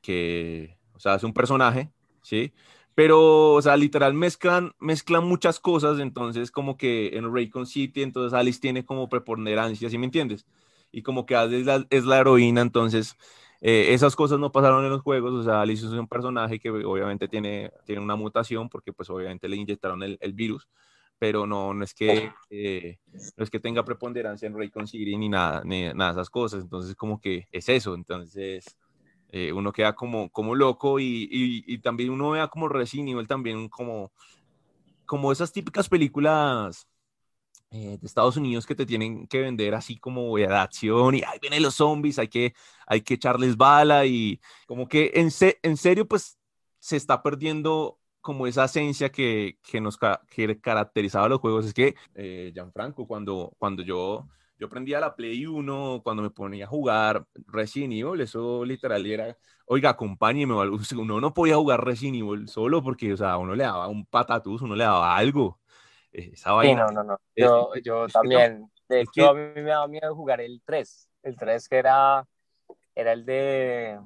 Que, 0.00 0.78
o 0.94 1.00
sea, 1.00 1.16
es 1.16 1.22
un 1.22 1.34
personaje, 1.34 1.90
¿sí? 2.22 2.54
Pero, 2.98 3.52
o 3.52 3.62
sea, 3.62 3.76
literal 3.76 4.12
mezclan, 4.12 4.72
mezclan 4.80 5.24
muchas 5.24 5.60
cosas, 5.60 6.00
entonces 6.00 6.50
como 6.50 6.76
que 6.76 7.16
en 7.16 7.32
Raycon 7.32 7.64
City, 7.64 8.02
entonces 8.02 8.36
Alice 8.36 8.58
tiene 8.58 8.84
como 8.84 9.08
preponderancia, 9.08 9.88
¿sí 9.88 9.96
me 9.98 10.06
entiendes? 10.06 10.46
Y 10.90 11.02
como 11.02 11.24
que 11.24 11.36
Alice 11.36 11.86
es 11.90 12.04
la, 12.04 12.18
heroína, 12.18 12.60
entonces 12.60 13.16
eh, 13.60 13.94
esas 13.94 14.16
cosas 14.16 14.40
no 14.40 14.50
pasaron 14.50 14.84
en 14.84 14.90
los 14.90 15.02
juegos, 15.02 15.32
o 15.32 15.44
sea, 15.44 15.60
Alice 15.60 15.86
es 15.86 15.92
un 15.92 16.08
personaje 16.08 16.58
que 16.58 16.70
obviamente 16.70 17.28
tiene, 17.28 17.70
tiene 17.84 18.02
una 18.02 18.16
mutación 18.16 18.68
porque 18.68 18.92
pues 18.92 19.08
obviamente 19.10 19.48
le 19.48 19.54
inyectaron 19.54 20.02
el, 20.02 20.18
el 20.20 20.32
virus, 20.32 20.66
pero 21.20 21.46
no, 21.46 21.72
no, 21.74 21.84
es 21.84 21.94
que, 21.94 22.32
eh, 22.50 22.98
no 23.36 23.44
es 23.44 23.48
que 23.50 23.60
tenga 23.60 23.84
preponderancia 23.84 24.48
en 24.48 24.58
Raycon 24.58 24.88
City 24.88 25.16
ni 25.16 25.28
nada, 25.28 25.62
ni 25.64 25.84
nada 25.94 26.14
de 26.14 26.20
esas 26.20 26.30
cosas, 26.30 26.64
entonces 26.64 26.96
como 26.96 27.20
que 27.20 27.46
es 27.52 27.68
eso, 27.68 27.94
entonces 27.94 28.76
eh, 29.30 29.52
uno 29.52 29.72
queda 29.72 29.94
como, 29.94 30.30
como 30.30 30.54
loco 30.54 30.98
y, 31.00 31.28
y, 31.30 31.78
también 31.78 32.10
uno 32.10 32.30
vea 32.30 32.48
como 32.48 32.68
Resident 32.68 33.10
Evil 33.10 33.26
también 33.26 33.68
como, 33.68 34.12
como 35.06 35.32
esas 35.32 35.52
típicas 35.52 35.88
películas 35.88 36.88
eh, 37.70 37.98
de 38.00 38.06
Estados 38.06 38.36
Unidos 38.36 38.66
que 38.66 38.74
te 38.74 38.86
tienen 38.86 39.26
que 39.26 39.40
vender 39.40 39.74
así 39.74 39.98
como 39.98 40.36
de 40.36 40.46
acción 40.46 41.14
y 41.14 41.22
ahí 41.22 41.38
vienen 41.40 41.62
los 41.62 41.74
zombies, 41.74 42.18
hay 42.18 42.28
que, 42.28 42.54
hay 42.86 43.02
que 43.02 43.14
echarles 43.14 43.56
bala 43.56 44.06
y 44.06 44.40
como 44.66 44.88
que 44.88 45.12
en, 45.14 45.30
en 45.62 45.76
serio 45.76 46.08
pues 46.08 46.38
se 46.78 46.96
está 46.96 47.22
perdiendo 47.22 47.98
como 48.20 48.46
esa 48.46 48.64
esencia 48.64 49.10
que, 49.10 49.58
que 49.62 49.80
nos 49.80 49.98
que 50.28 50.60
caracterizaba 50.60 51.28
los 51.28 51.40
juegos. 51.40 51.66
Es 51.66 51.74
que, 51.74 51.94
eh, 52.14 52.50
Gianfranco, 52.54 53.06
cuando, 53.06 53.54
cuando 53.58 53.82
yo 53.82 54.26
yo 54.58 54.68
prendía 54.68 55.00
la 55.00 55.14
Play 55.14 55.46
1 55.46 56.00
cuando 56.02 56.22
me 56.22 56.30
ponía 56.30 56.64
a 56.64 56.68
jugar 56.68 57.24
Resident 57.46 57.92
Evil, 57.92 58.20
eso 58.20 58.64
literal 58.64 59.06
era, 59.06 59.36
oiga, 59.66 59.90
acompáñeme. 59.90 60.54
Uno 60.54 61.20
no 61.20 61.32
podía 61.32 61.56
jugar 61.56 61.84
Resident 61.84 62.16
Evil 62.16 62.48
solo 62.48 62.82
porque, 62.82 63.12
o 63.12 63.16
sea, 63.16 63.38
uno 63.38 63.54
le 63.54 63.64
daba 63.64 63.88
un 63.88 64.04
patatús, 64.04 64.62
uno 64.62 64.74
le 64.74 64.84
daba 64.84 65.16
algo. 65.16 65.60
Esa 66.10 66.52
vaina. 66.52 66.88
Sí, 66.88 66.94
no, 66.94 67.02
no, 67.02 67.12
no. 67.12 67.20
Yo, 67.36 67.72
yo 67.82 68.08
también. 68.08 68.70
de 68.88 69.02
hecho, 69.02 69.30
a 69.30 69.34
mí 69.34 69.40
me 69.54 69.62
daba 69.62 69.86
miedo 69.86 70.14
jugar 70.14 70.40
el 70.40 70.60
3. 70.64 71.08
El 71.22 71.36
3 71.36 71.68
que 71.68 71.76
era, 71.76 72.26
era 72.94 73.12
el 73.12 73.24
de 73.24 74.00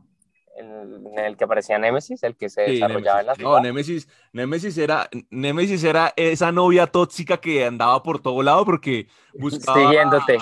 en 0.57 1.19
el 1.19 1.37
que 1.37 1.45
aparecía 1.45 1.79
Nemesis, 1.79 2.23
el 2.23 2.37
que 2.37 2.49
se 2.49 2.63
desarrollaba 2.63 3.21
en 3.21 3.27
la 3.27 3.35
ciudad. 3.35 3.51
No, 3.51 3.61
Nemesis, 3.61 4.09
Nemesis 4.33 4.77
era, 4.79 5.09
Nemesis 5.31 5.83
era 5.85 6.13
esa 6.17 6.53
novia 6.53 6.87
tóxica 6.87 7.39
que 7.39 7.65
andaba 7.65 8.03
por 8.03 8.21
todo 8.21 8.43
lado 8.43 8.65
porque 8.65 9.09
buscaba... 9.35 9.81
Siguiéndote. 9.81 10.39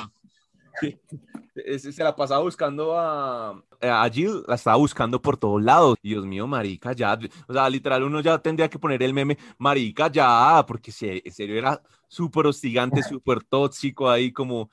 Se 1.78 2.02
la 2.02 2.16
pasaba 2.16 2.42
buscando 2.42 2.96
a, 2.98 3.62
a 3.80 4.08
Jill, 4.10 4.44
la 4.46 4.54
estaba 4.54 4.76
buscando 4.76 5.20
por 5.20 5.36
todos 5.36 5.62
lados. 5.62 5.96
Dios 6.02 6.24
mío, 6.24 6.46
marica, 6.46 6.92
ya. 6.92 7.18
O 7.48 7.52
sea, 7.52 7.68
literal, 7.68 8.02
uno 8.02 8.20
ya 8.20 8.38
tendría 8.38 8.68
que 8.70 8.78
poner 8.78 9.02
el 9.02 9.12
meme, 9.12 9.36
marica, 9.58 10.10
ya, 10.10 10.64
porque 10.66 10.92
en 11.00 11.32
serio 11.32 11.58
era 11.58 11.82
súper 12.08 12.46
hostigante, 12.46 13.02
súper 13.02 13.42
tóxico 13.42 14.08
ahí, 14.08 14.32
como. 14.32 14.70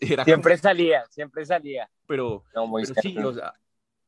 Era 0.00 0.24
siempre 0.24 0.56
salía, 0.56 1.04
siempre 1.10 1.44
salía. 1.44 1.90
Pero, 2.06 2.44
no, 2.54 2.66
muy 2.66 2.84
pero 2.86 3.02
sí, 3.02 3.18
o 3.18 3.32
sea, 3.32 3.52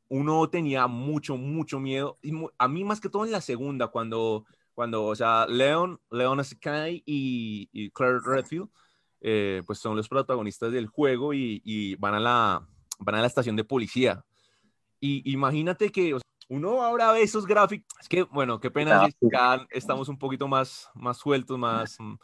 uno 0.09 0.49
tenía 0.49 0.87
mucho, 0.87 1.37
mucho 1.37 1.81
miedo. 1.81 2.19
Y 2.23 2.33
a 2.59 2.69
mí 2.69 2.85
más 2.85 3.01
que 3.01 3.09
todo 3.09 3.25
en 3.25 3.33
la 3.33 3.41
segunda, 3.41 3.89
cuando, 3.89 4.45
cuando 4.75 5.05
o 5.07 5.15
sea, 5.15 5.47
Leon, 5.47 6.01
Leon 6.11 6.45
Sky 6.45 7.03
y, 7.05 7.69
y 7.73 7.91
Claire 7.91 8.21
Redfield, 8.25 8.69
eh, 9.21 9.63
pues 9.67 9.79
son 9.79 9.97
los 9.97 10.09
protagonistas 10.09 10.73
del 10.73 10.87
juego 10.87 11.33
y, 11.35 11.97
van, 11.97 12.15
a 12.15 12.21
la, 12.21 12.69
van 12.99 13.15
a 13.17 13.21
la 13.21 13.27
estación 13.27 13.57
de 13.57 13.65
policía. 13.65 14.25
Y 15.01 15.33
imagínate 15.33 15.91
que 15.91 16.17
uno 16.49 16.83
ahora 16.83 17.11
ve 17.13 17.23
esos 17.23 17.47
gráficos, 17.47 17.89
es 18.01 18.09
que, 18.09 18.23
bueno, 18.23 18.61
qué 18.61 18.71
pena, 18.71 19.09
estamos 19.71 20.09
un 20.09 20.19
poquito 20.19 20.47
más, 20.47 20.89
más 20.95 21.17
sueltos, 21.17 21.59
más, 21.59 21.97
mm, 21.99 22.15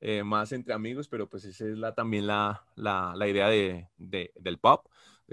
eh, 0.00 0.24
más 0.24 0.50
entre 0.52 0.74
amigos, 0.74 1.06
pero 1.08 1.28
pues 1.28 1.44
esa 1.44 1.66
es 1.66 1.78
la, 1.78 1.94
también 1.94 2.26
la, 2.26 2.64
la, 2.74 3.14
la 3.14 3.28
idea 3.28 3.48
de, 3.48 3.88
de, 3.96 4.32
del 4.34 4.58
pop 4.58 4.86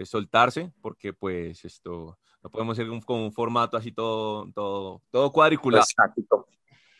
soltarse, 0.05 0.71
porque 0.81 1.13
pues 1.13 1.65
esto, 1.65 2.17
no 2.43 2.49
podemos 2.49 2.77
ser 2.77 2.87
con 3.05 3.19
un 3.19 3.31
formato 3.31 3.77
así 3.77 3.91
todo, 3.91 4.51
todo, 4.53 5.01
todo 5.11 5.31
cuadriculado. 5.31 5.85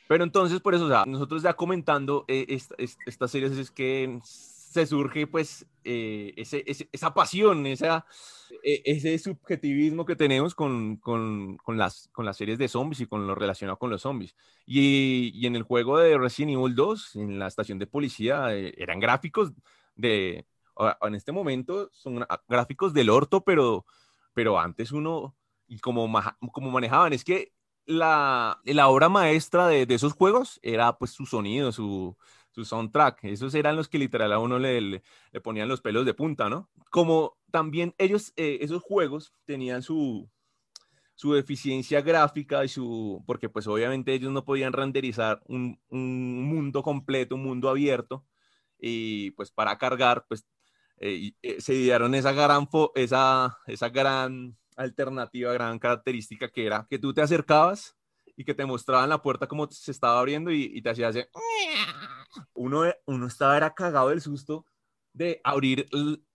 Pero 0.08 0.24
entonces, 0.24 0.62
por 0.62 0.74
eso, 0.74 0.86
o 0.86 0.90
sea, 0.90 1.04
nosotros 1.06 1.44
ya 1.44 1.54
comentando 1.54 2.24
eh, 2.28 2.46
esta, 2.50 2.76
estas 2.78 3.30
series 3.30 3.52
es 3.54 3.72
que 3.72 4.20
se 4.24 4.86
surge 4.86 5.28
pues 5.28 5.66
eh, 5.84 6.34
ese, 6.38 6.64
esa 6.92 7.14
pasión, 7.14 7.66
esa, 7.66 8.06
e, 8.64 8.82
ese 8.86 9.18
subjetivismo 9.18 10.06
que 10.06 10.16
tenemos 10.16 10.54
con, 10.56 10.98
con, 10.98 11.58
con, 11.58 11.78
las, 11.78 12.10
con 12.12 12.26
las 12.26 12.38
series 12.38 12.58
de 12.58 12.68
zombies 12.68 13.02
y 13.02 13.08
con 13.08 13.26
lo 13.26 13.34
relacionado 13.34 13.80
con 13.80 13.90
los 13.90 14.02
zombies. 14.02 14.36
Y, 14.66 15.32
y 15.34 15.48
en 15.48 15.56
el 15.56 15.64
juego 15.64 15.98
de 15.98 16.18
Resident 16.18 16.58
Evil 16.58 16.76
2, 16.76 17.16
en 17.16 17.40
la 17.40 17.48
estación 17.48 17.80
de 17.80 17.88
policía, 17.88 18.56
eh, 18.56 18.74
eran 18.78 19.00
gráficos 19.00 19.52
de, 19.96 20.46
en 21.02 21.16
este 21.16 21.32
momento 21.32 21.90
son 21.94 22.26
gráficos 22.48 22.94
del 22.94 23.10
orto, 23.10 23.44
pero, 23.44 23.86
pero 24.34 24.60
antes 24.60 24.92
uno, 24.92 25.36
y 25.68 25.80
como, 25.80 26.12
como 26.52 26.72
manejaban, 26.72 27.14
es 27.14 27.24
que 27.24 27.54
la, 27.86 28.60
la 28.66 28.88
obra 28.90 29.10
maestra 29.10 29.68
de, 29.68 29.86
esos 29.90 30.14
juegos 30.14 30.60
era 30.62 30.98
pues 30.98 31.12
su 31.12 31.26
sonido, 31.26 31.72
su, 31.72 32.18
su 32.52 32.66
soundtrack. 32.66 33.24
Esos 33.24 33.56
eran 33.56 33.76
los 33.76 33.88
que 33.88 33.98
literal 33.98 34.34
a 34.34 34.40
uno 34.40 34.60
le, 34.60 34.82
le, 34.82 35.02
ponían 35.42 35.70
los 35.70 35.82
pelos 35.82 36.06
de 36.06 36.14
punta, 36.14 36.50
¿no? 36.50 36.70
Como 36.92 37.38
también 37.52 37.96
ellos, 37.98 38.34
eh, 38.36 38.60
esos 38.62 38.84
juegos 38.84 39.34
tenían 39.46 39.82
su, 39.82 40.30
su 41.16 41.36
eficiencia 41.36 42.02
gráfica 42.02 42.64
y 42.66 42.68
su, 42.68 43.24
porque 43.26 43.50
pues 43.50 43.68
obviamente 43.68 44.14
ellos 44.14 44.32
no 44.32 44.44
podían 44.44 44.74
renderizar 44.74 45.42
un, 45.48 45.80
un 45.90 46.44
mundo 46.44 46.84
completo, 46.84 47.36
un 47.36 47.44
mundo 47.44 47.70
abierto, 47.70 48.26
y 48.80 49.32
pues 49.32 49.52
para 49.52 49.78
cargar, 49.78 50.26
pues 50.28 50.46
eh, 51.00 51.32
eh, 51.42 51.62
se 51.62 51.74
dieron 51.74 52.16
esa 52.16 52.32
gran, 52.32 52.68
esa, 52.96 53.58
esa 53.68 53.90
gran 53.90 54.58
alternativa, 54.76 55.54
gran 55.54 55.80
característica 55.80 56.50
que 56.50 56.66
era 56.66 56.88
que 56.90 57.00
tú 57.00 57.14
te 57.14 57.22
acercabas 57.22 57.96
y 58.36 58.44
que 58.44 58.54
te 58.54 58.66
mostraban 58.66 59.10
la 59.10 59.22
puerta 59.22 59.48
como 59.48 59.68
se 59.70 59.92
estaba 59.92 60.20
abriendo 60.20 60.52
y, 60.52 60.82
te 60.82 60.90
hacía 60.90 61.10
hacer... 61.10 61.30
Uno, 62.54 62.84
uno 63.06 63.28
estaba 63.28 63.58
era 63.58 63.74
cagado 63.74 64.10
del 64.10 64.22
susto 64.22 64.66
de 65.12 65.42
abrir, 65.44 65.88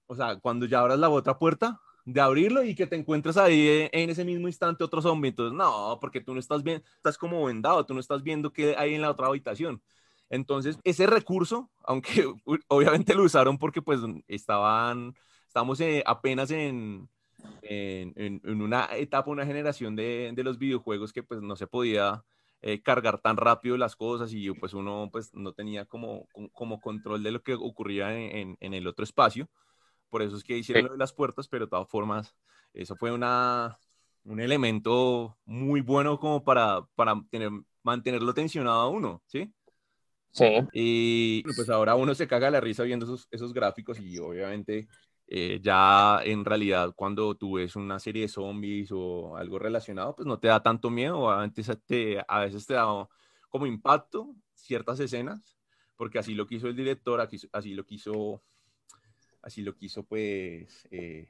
o 0.06 0.16
sea, 0.16 0.36
cuando 0.40 0.66
ya 0.66 0.80
abras 0.80 0.98
la 0.98 1.10
otra 1.10 1.38
puerta, 1.38 1.80
de 2.04 2.20
abrirlo 2.20 2.64
y 2.64 2.74
que 2.74 2.86
te 2.86 2.96
encuentres 2.96 3.36
ahí 3.36 3.88
en 3.92 4.10
ese 4.10 4.24
mismo 4.24 4.48
instante 4.48 4.84
otro 4.84 5.00
zombie. 5.00 5.28
Entonces, 5.28 5.56
no, 5.56 5.98
porque 6.00 6.20
tú 6.20 6.34
no 6.34 6.40
estás 6.40 6.62
bien, 6.62 6.82
estás 6.96 7.16
como 7.16 7.44
vendado, 7.44 7.86
tú 7.86 7.94
no 7.94 8.00
estás 8.00 8.22
viendo 8.22 8.52
qué 8.52 8.74
hay 8.76 8.94
en 8.94 9.02
la 9.02 9.10
otra 9.10 9.28
habitación. 9.28 9.82
Entonces, 10.32 10.78
ese 10.82 11.06
recurso, 11.06 11.70
aunque 11.84 12.26
obviamente 12.68 13.14
lo 13.14 13.22
usaron 13.22 13.58
porque 13.58 13.82
pues 13.82 14.00
estaban, 14.26 15.14
estamos 15.46 15.78
eh, 15.80 16.02
apenas 16.06 16.50
en, 16.50 17.08
en, 17.60 18.40
en, 18.42 18.62
una 18.62 18.88
etapa, 18.96 19.30
una 19.30 19.44
generación 19.44 19.94
de, 19.94 20.32
de, 20.34 20.42
los 20.42 20.58
videojuegos 20.58 21.12
que 21.12 21.22
pues 21.22 21.42
no 21.42 21.54
se 21.54 21.66
podía 21.66 22.24
eh, 22.62 22.80
cargar 22.80 23.20
tan 23.20 23.36
rápido 23.36 23.76
las 23.76 23.94
cosas 23.94 24.32
y 24.32 24.50
pues 24.52 24.72
uno 24.72 25.10
pues 25.12 25.34
no 25.34 25.52
tenía 25.52 25.84
como, 25.84 26.26
como 26.52 26.80
control 26.80 27.22
de 27.22 27.32
lo 27.32 27.42
que 27.42 27.52
ocurría 27.52 28.18
en, 28.18 28.56
en 28.58 28.74
el 28.74 28.86
otro 28.86 29.04
espacio. 29.04 29.50
Por 30.08 30.22
eso 30.22 30.36
es 30.36 30.44
que 30.44 30.56
hicieron 30.56 30.86
lo 30.86 30.92
de 30.92 30.98
las 30.98 31.12
puertas, 31.12 31.46
pero 31.46 31.66
de 31.66 31.70
todas 31.70 31.88
formas, 31.88 32.34
eso 32.72 32.96
fue 32.96 33.12
una, 33.12 33.78
un 34.24 34.40
elemento 34.40 35.36
muy 35.44 35.82
bueno 35.82 36.18
como 36.18 36.42
para, 36.42 36.86
para 36.94 37.22
tener, 37.28 37.50
mantenerlo 37.82 38.32
tensionado 38.32 38.80
a 38.80 38.88
uno, 38.88 39.22
¿sí? 39.26 39.52
Sí. 40.32 40.46
Y 40.72 41.42
pues 41.42 41.68
ahora 41.68 41.94
uno 41.94 42.14
se 42.14 42.26
caga 42.26 42.50
la 42.50 42.60
risa 42.60 42.82
viendo 42.84 43.04
esos, 43.04 43.28
esos 43.30 43.52
gráficos 43.52 44.00
y 44.00 44.18
obviamente 44.18 44.88
eh, 45.28 45.60
ya 45.62 46.20
en 46.24 46.44
realidad 46.44 46.92
cuando 46.96 47.34
tú 47.34 47.54
ves 47.54 47.76
una 47.76 47.98
serie 47.98 48.22
de 48.22 48.28
zombies 48.28 48.90
o 48.92 49.36
algo 49.36 49.58
relacionado, 49.58 50.16
pues 50.16 50.26
no 50.26 50.38
te 50.38 50.48
da 50.48 50.62
tanto 50.62 50.90
miedo, 50.90 51.30
antes 51.30 51.70
te, 51.86 52.22
a 52.26 52.40
veces 52.40 52.66
te 52.66 52.74
da 52.74 52.86
como 53.48 53.66
impacto 53.66 54.34
ciertas 54.54 55.00
escenas, 55.00 55.58
porque 55.96 56.18
así 56.18 56.34
lo 56.34 56.46
quiso 56.46 56.68
el 56.68 56.76
director, 56.76 57.20
así 57.20 57.74
lo 57.74 57.84
quiso, 57.84 58.42
así 59.42 59.62
lo 59.62 59.74
quiso 59.74 60.04
pues, 60.04 60.88
eh, 60.90 61.28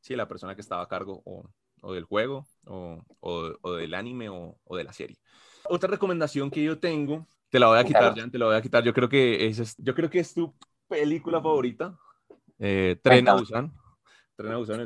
sí, 0.00 0.14
la 0.14 0.28
persona 0.28 0.54
que 0.54 0.60
estaba 0.60 0.82
a 0.82 0.88
cargo 0.88 1.22
o, 1.24 1.50
o 1.82 1.92
del 1.92 2.04
juego 2.04 2.46
o, 2.66 3.04
o, 3.20 3.52
o 3.60 3.72
del 3.74 3.94
anime 3.94 4.28
o, 4.28 4.56
de 4.76 4.84
la 4.84 4.92
serie. 4.92 5.18
Otra 5.68 5.90
recomendación 5.90 6.50
que 6.50 6.62
yo 6.62 6.78
tengo 6.78 7.26
te 7.50 7.58
la 7.58 7.68
voy 7.68 7.78
a 7.78 7.84
quitar, 7.84 8.14
Jan, 8.16 8.30
te 8.30 8.38
la 8.38 8.46
voy 8.46 8.56
a 8.56 8.62
quitar. 8.62 8.82
Yo 8.84 8.92
creo 8.92 9.08
que 9.08 9.46
es, 9.46 9.76
yo 9.78 9.94
creo 9.94 10.10
que 10.10 10.20
es 10.20 10.34
tu 10.34 10.54
película 10.88 11.40
favorita. 11.40 11.96
Eh, 12.58 12.98
Tren 13.02 13.28
a 13.28 13.34
Busan. 13.34 13.72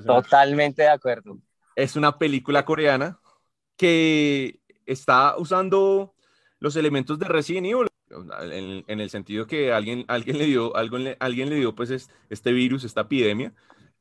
Totalmente 0.06 0.82
de 0.82 0.88
acuerdo. 0.88 1.38
Es 1.74 1.96
una 1.96 2.18
película 2.18 2.64
coreana 2.64 3.18
que 3.76 4.60
está 4.86 5.36
usando 5.38 6.14
los 6.58 6.76
elementos 6.76 7.18
de 7.18 7.26
Resident 7.26 7.66
Evil 7.66 7.88
en, 8.42 8.84
en, 8.86 9.00
el 9.00 9.10
sentido 9.10 9.46
que 9.46 9.72
alguien, 9.72 10.04
alguien 10.08 10.38
le 10.38 10.46
dio, 10.46 10.76
alguien, 10.76 11.16
alguien 11.20 11.48
le 11.48 11.56
dio 11.56 11.74
pues 11.74 11.90
este 12.28 12.52
virus, 12.52 12.84
esta 12.84 13.02
epidemia, 13.02 13.54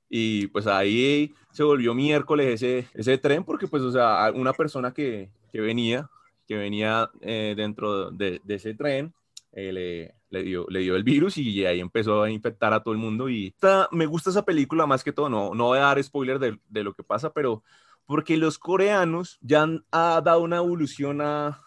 y 0.10 0.48
pues 0.48 0.68
ahí 0.68 1.34
se 1.52 1.64
volvió 1.64 1.94
miércoles 1.94 2.48
ese, 2.48 2.88
ese 2.94 3.18
tren 3.18 3.44
porque 3.44 3.68
pues, 3.68 3.84
o 3.84 3.92
sea, 3.92 4.32
una 4.34 4.54
persona 4.54 4.94
que, 4.94 5.30
que 5.52 5.62
venía 5.62 6.10
que 6.50 6.58
venía 6.58 7.12
eh, 7.22 7.54
dentro 7.56 8.10
de, 8.10 8.42
ese 8.48 8.74
tren, 8.74 9.14
eh, 9.52 9.72
le, 9.72 10.16
le, 10.32 10.44
dio, 10.44 10.66
le 10.68 10.80
dio 10.80 10.96
el 10.96 11.04
virus 11.04 11.38
y 11.38 11.64
ahí 11.64 11.80
empezó 11.80 12.24
a 12.24 12.32
infectar 12.32 12.74
a 12.74 12.82
todo 12.82 12.92
el 12.92 13.00
mundo. 13.00 13.30
Y 13.30 13.54
me 13.92 14.08
gusta 14.08 14.32
esa 14.32 14.44
película 14.44 14.88
más 14.88 15.04
que 15.04 15.14
todo, 15.14 15.30
no, 15.30 15.54
no 15.54 15.66
voy 15.66 15.78
a 15.78 15.82
dar 15.82 16.04
spoiler 16.04 16.40
de, 16.40 16.60
de 16.68 16.84
lo 16.84 16.96
que 16.96 17.04
pasa, 17.04 17.32
pero 17.32 17.62
porque 18.08 18.36
los 18.36 18.58
coreanos 18.58 19.38
ya 19.42 19.62
han 19.62 19.86
ha 19.92 20.20
dado 20.26 20.42
una 20.42 20.58
evolución 20.58 21.22
a... 21.22 21.62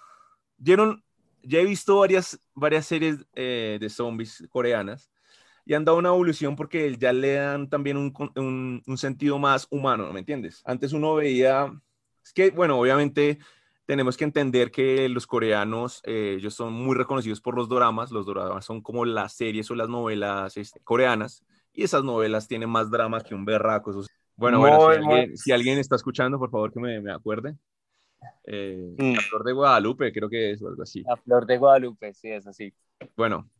Dieron, 0.58 1.04
ya 1.44 1.60
he 1.60 1.64
visto 1.64 2.00
varias, 2.00 2.40
varias 2.52 2.84
series 2.84 3.24
eh, 3.36 3.78
de 3.80 3.88
zombies 3.88 4.44
coreanas 4.50 5.12
y 5.64 5.74
han 5.74 5.84
dado 5.84 5.98
una 5.98 6.08
evolución 6.08 6.56
porque 6.56 6.96
ya 6.98 7.12
le 7.12 7.34
dan 7.34 7.70
también 7.70 7.96
un, 7.96 8.12
un, 8.34 8.82
un 8.84 8.98
sentido 8.98 9.38
más 9.38 9.68
humano, 9.70 10.12
¿me 10.12 10.18
entiendes? 10.18 10.60
Antes 10.64 10.92
uno 10.92 11.14
veía, 11.14 11.72
es 12.24 12.32
que, 12.32 12.50
bueno, 12.50 12.80
obviamente 12.80 13.38
tenemos 13.86 14.16
que 14.16 14.24
entender 14.24 14.70
que 14.70 15.08
los 15.08 15.26
coreanos, 15.26 16.00
eh, 16.04 16.36
ellos 16.38 16.54
son 16.54 16.72
muy 16.72 16.96
reconocidos 16.96 17.40
por 17.40 17.56
los 17.56 17.68
doramas. 17.68 18.10
Los 18.10 18.26
doramas 18.26 18.64
son 18.64 18.80
como 18.80 19.04
las 19.04 19.34
series 19.34 19.70
o 19.70 19.74
las 19.74 19.88
novelas 19.88 20.56
este, 20.56 20.80
coreanas. 20.80 21.44
Y 21.72 21.84
esas 21.84 22.04
novelas 22.04 22.48
tienen 22.48 22.70
más 22.70 22.90
drama 22.90 23.20
que 23.20 23.34
un 23.34 23.44
berraco. 23.44 23.92
Bueno, 24.36 24.60
bueno, 24.60 24.78
si 25.34 25.52
alguien, 25.52 25.78
está 25.78 25.96
escuchando, 25.96 26.38
por 26.38 26.50
favor 26.50 26.72
que 26.72 26.80
me, 26.80 27.00
me 27.00 27.12
acuerde. 27.12 27.56
Eh, 28.44 28.94
mm. 28.98 29.14
La 29.14 29.20
Flor 29.20 29.44
de 29.44 29.52
Guadalupe, 29.52 30.12
creo 30.12 30.28
que 30.28 30.52
es 30.52 30.62
o 30.62 30.68
algo 30.68 30.82
así. 30.82 31.02
La 31.02 31.16
Flor 31.16 31.46
de 31.46 31.58
Guadalupe, 31.58 32.14
sí, 32.14 32.28
es 32.28 32.46
así. 32.46 32.72
Bueno, 33.16 33.50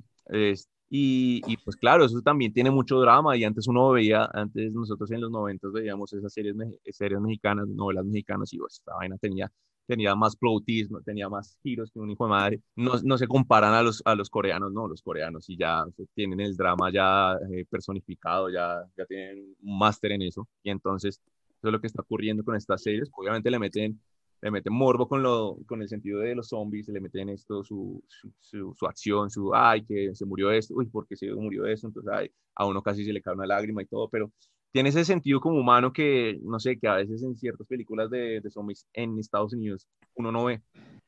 y, 0.95 1.41
y, 1.47 1.57
pues 1.57 1.75
claro, 1.77 2.05
eso 2.05 2.21
también 2.21 2.53
tiene 2.53 2.71
mucho 2.71 3.01
drama 3.01 3.35
y 3.35 3.45
antes 3.45 3.67
uno 3.67 3.91
veía, 3.91 4.29
antes 4.33 4.73
nosotros 4.73 5.11
en 5.11 5.23
los 5.23 5.31
90 5.31 5.69
veíamos 5.73 6.13
esas 6.13 6.33
series, 6.33 6.55
series 6.91 7.19
mexicanas, 7.19 7.67
novelas 7.67 8.05
mexicanas 8.05 8.53
y 8.53 8.59
pues 8.59 8.75
esta 8.75 8.95
vaina 8.95 9.17
tenía 9.17 9.51
tenía 9.87 10.15
más 10.15 10.37
plotismo, 10.37 11.01
tenía 11.03 11.29
más 11.29 11.59
giros 11.63 11.91
que 11.91 11.99
un 11.99 12.11
hijo 12.11 12.25
de 12.25 12.31
madre. 12.31 12.61
No, 12.77 12.93
no, 13.03 13.19
se 13.19 13.27
comparan 13.27 13.75
a 13.75 13.83
los, 13.83 14.03
a 14.05 14.15
los 14.15 14.31
coreanos, 14.31 14.73
no, 14.73 14.89
los 14.89 15.03
coreanos 15.03 15.45
sí 15.45 15.57
ya 15.57 15.85
tienen 16.15 16.41
el 16.41 16.57
drama 16.57 16.91
ya 16.93 17.37
eh, 17.53 17.65
personificado, 17.69 18.51
ya, 18.51 18.85
ya 18.97 19.05
tienen 19.07 19.55
un 19.63 19.79
máster 19.79 20.13
en 20.13 20.23
eso. 20.23 20.49
Y 20.63 20.71
entonces, 20.71 21.21
eso 21.63 21.69
es 21.69 21.73
lo 21.73 21.81
que 21.81 21.87
está 21.87 22.03
ocurriendo 22.03 22.45
con 22.45 22.57
estas 22.57 22.83
series. 22.83 23.11
Obviamente 23.15 23.51
le 23.51 23.59
meten, 23.59 24.01
le 24.41 24.51
meten 24.51 24.73
morbo 24.73 25.09
con, 25.09 25.23
lo, 25.23 25.59
con 25.67 25.83
el 25.83 25.89
sentido 25.89 26.21
de 26.21 26.35
los 26.35 26.49
zombies, 26.49 26.89
le 26.89 27.01
meten 27.01 27.29
esto, 27.29 27.63
su, 27.63 28.03
su, 28.41 28.75
su, 28.75 28.87
acción, 28.87 29.31
su, 29.31 29.55
ay, 29.55 29.85
que 29.85 30.15
se 30.15 30.27
murió 30.27 30.51
esto, 30.51 30.75
uy, 30.75 30.87
¿por 30.87 31.07
qué 31.07 31.17
se 31.17 31.33
murió 31.33 31.67
eso? 31.67 31.87
Entonces, 31.87 32.13
ay, 32.13 32.31
a 32.55 32.67
uno 32.67 32.83
casi 32.83 33.05
se 33.05 33.13
le 33.13 33.23
cae 33.23 33.35
una 33.35 33.47
lágrima 33.47 33.83
y 33.83 33.87
todo, 33.87 34.09
pero 34.09 34.33
tiene 34.73 34.89
ese 34.89 35.05
sentido 35.05 35.41
como 35.41 35.61
humano 35.61 35.93
que, 35.93 36.39
no 36.43 36.59
sé, 36.59 36.79
que 36.79 36.89
a 36.89 36.95
veces 36.95 37.23
en 37.23 37.37
ciertas 37.37 37.67
películas 37.67 38.11
de, 38.11 38.41
de 38.41 38.51
zombies 38.51 38.87
en 38.95 39.19
Estados 39.19 39.53
Unidos 39.53 39.87
uno 40.15 40.33
no 40.33 40.45
ve. 40.45 40.63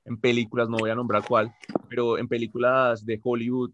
En 0.04 0.18
películas, 0.18 0.68
no 0.68 0.76
voy 0.78 0.90
a 0.90 0.94
nombrar 0.94 1.24
cuál, 1.26 1.52
pero 1.88 2.18
en 2.18 2.28
películas 2.28 3.04
de 3.06 3.18
Hollywood, 3.22 3.72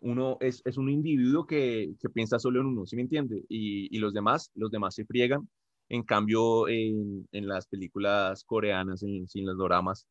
uno 0.00 0.38
es, 0.40 0.62
es 0.64 0.78
un 0.78 0.88
individuo 0.88 1.46
que, 1.46 1.94
que, 2.00 2.08
piensa 2.08 2.38
solo 2.38 2.60
en 2.60 2.66
uno, 2.66 2.86
¿sí 2.86 2.96
me 2.96 3.02
entiende? 3.02 3.44
Y, 3.48 3.94
y, 3.94 3.98
los 3.98 4.14
demás, 4.14 4.50
los 4.54 4.70
demás 4.70 4.94
se 4.94 5.04
friegan. 5.04 5.48
En 5.88 6.02
cambio, 6.02 6.68
en, 6.68 7.28
en 7.32 7.46
las 7.46 7.66
películas 7.66 8.42
coreanas, 8.44 9.02
en, 9.02 9.26
en 9.32 9.46
los 9.46 9.56
doramas, 9.56 10.06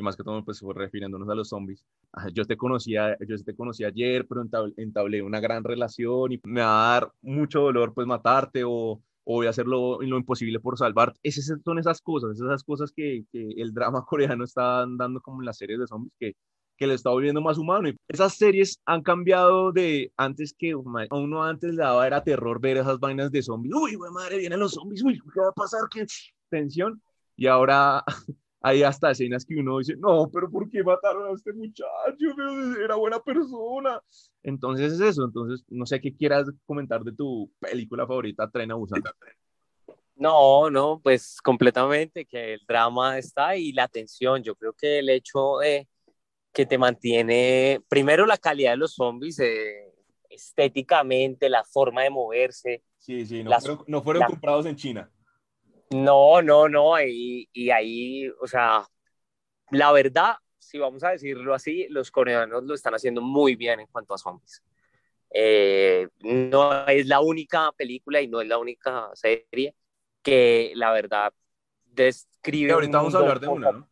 y 0.00 0.02
más 0.02 0.16
que 0.16 0.24
todo, 0.24 0.44
pues 0.44 0.60
refiriéndonos 0.62 1.28
a 1.28 1.34
los 1.34 1.48
zombies. 1.48 1.84
Yo 2.32 2.44
te 2.44 2.56
conocía, 2.56 3.16
yo 3.26 3.36
te 3.44 3.54
conocí 3.54 3.84
ayer, 3.84 4.26
pero 4.26 4.42
entablé 4.76 5.22
una 5.22 5.40
gran 5.40 5.62
relación 5.62 6.32
y 6.32 6.40
me 6.44 6.62
va 6.62 6.96
a 6.96 7.00
dar 7.00 7.12
mucho 7.22 7.60
dolor 7.60 7.94
pues 7.94 8.06
matarte 8.06 8.64
o, 8.64 8.92
o 8.92 9.02
voy 9.24 9.46
a 9.46 9.50
hacer 9.50 9.66
lo, 9.66 10.00
lo, 10.00 10.16
imposible 10.16 10.58
por 10.58 10.78
salvarte. 10.78 11.20
Esas 11.22 11.60
son 11.64 11.78
esas 11.78 12.00
cosas, 12.00 12.40
esas 12.40 12.64
cosas 12.64 12.92
que, 12.92 13.24
que, 13.32 13.54
el 13.58 13.72
drama 13.72 14.04
coreano 14.08 14.44
está 14.44 14.86
dando 14.88 15.20
como 15.20 15.42
en 15.42 15.46
las 15.46 15.58
series 15.58 15.78
de 15.78 15.86
zombies 15.86 16.14
que, 16.18 16.34
que 16.76 16.86
le 16.86 16.94
está 16.94 17.10
volviendo 17.10 17.42
más 17.42 17.58
humano. 17.58 17.88
Y 17.90 17.96
esas 18.08 18.34
series 18.36 18.80
han 18.86 19.02
cambiado 19.02 19.70
de 19.70 20.12
antes 20.16 20.54
que 20.58 20.72
a 20.72 20.76
uno 21.16 21.44
antes 21.44 21.74
le 21.74 21.82
daba 21.82 22.06
era 22.06 22.24
terror 22.24 22.60
ver 22.60 22.78
esas 22.78 22.98
vainas 22.98 23.30
de 23.30 23.42
zombies. 23.42 23.74
Uy, 23.74 23.98
madre, 24.12 24.38
vienen 24.38 24.60
los 24.60 24.72
zombies, 24.72 25.02
uy, 25.04 25.20
¿qué 25.32 25.40
va 25.40 25.50
a 25.50 25.52
pasar? 25.52 25.82
¿Qué 25.90 26.06
tensión? 26.48 27.02
Y 27.36 27.46
ahora 27.46 28.02
hay 28.60 28.82
hasta 28.82 29.10
escenas 29.10 29.44
que 29.44 29.56
uno 29.56 29.78
dice, 29.78 29.96
no, 29.96 30.28
pero 30.30 30.50
¿por 30.50 30.68
qué 30.70 30.82
mataron 30.82 31.30
a 31.30 31.34
este 31.34 31.52
muchacho? 31.52 32.26
Era 32.82 32.94
buena 32.96 33.18
persona. 33.18 34.00
Entonces 34.42 34.92
es 34.92 35.00
eso, 35.00 35.24
entonces 35.24 35.64
no 35.68 35.86
sé 35.86 36.00
qué 36.00 36.14
quieras 36.14 36.48
comentar 36.66 37.02
de 37.02 37.12
tu 37.12 37.50
película 37.58 38.06
favorita, 38.06 38.50
Tren 38.50 38.72
a 38.72 38.74
Busan. 38.74 39.02
No, 40.16 40.68
no, 40.68 41.00
pues 41.02 41.40
completamente, 41.42 42.26
que 42.26 42.54
el 42.54 42.60
drama 42.68 43.16
está 43.18 43.56
y 43.56 43.72
la 43.72 43.88
tensión. 43.88 44.42
Yo 44.42 44.54
creo 44.54 44.74
que 44.74 44.98
el 44.98 45.08
hecho 45.08 45.58
de 45.58 45.88
que 46.52 46.66
te 46.66 46.76
mantiene, 46.76 47.80
primero 47.88 48.26
la 48.26 48.36
calidad 48.36 48.72
de 48.72 48.76
los 48.76 48.94
zombies, 48.94 49.38
eh, 49.38 49.90
estéticamente, 50.28 51.48
la 51.48 51.64
forma 51.64 52.02
de 52.02 52.10
moverse. 52.10 52.82
Sí, 52.98 53.24
sí, 53.24 53.42
no 53.42 53.58
fueron, 53.58 53.84
no 53.86 54.02
fueron 54.02 54.24
comprados 54.24 54.66
en 54.66 54.76
China. 54.76 55.10
No, 55.90 56.40
no, 56.40 56.68
no, 56.68 57.00
y, 57.00 57.48
y 57.52 57.70
ahí, 57.70 58.28
o 58.40 58.46
sea, 58.46 58.86
la 59.70 59.92
verdad, 59.92 60.36
si 60.58 60.78
vamos 60.78 61.02
a 61.02 61.10
decirlo 61.10 61.54
así, 61.54 61.86
los 61.88 62.10
coreanos 62.10 62.62
lo 62.62 62.74
están 62.74 62.94
haciendo 62.94 63.20
muy 63.20 63.56
bien 63.56 63.80
en 63.80 63.86
cuanto 63.88 64.14
a 64.14 64.18
zombies. 64.18 64.62
Eh, 65.32 66.08
no 66.20 66.86
es 66.86 67.06
la 67.06 67.20
única 67.20 67.70
película 67.72 68.20
y 68.20 68.28
no 68.28 68.40
es 68.40 68.48
la 68.48 68.58
única 68.58 69.10
serie 69.14 69.74
que 70.22 70.72
la 70.74 70.92
verdad 70.92 71.32
describe. 71.84 72.72
ahorita 72.72 72.98
vamos 72.98 73.14
a 73.14 73.18
hablar 73.18 73.40
de 73.40 73.48
una, 73.48 73.72
¿no? 73.72 73.88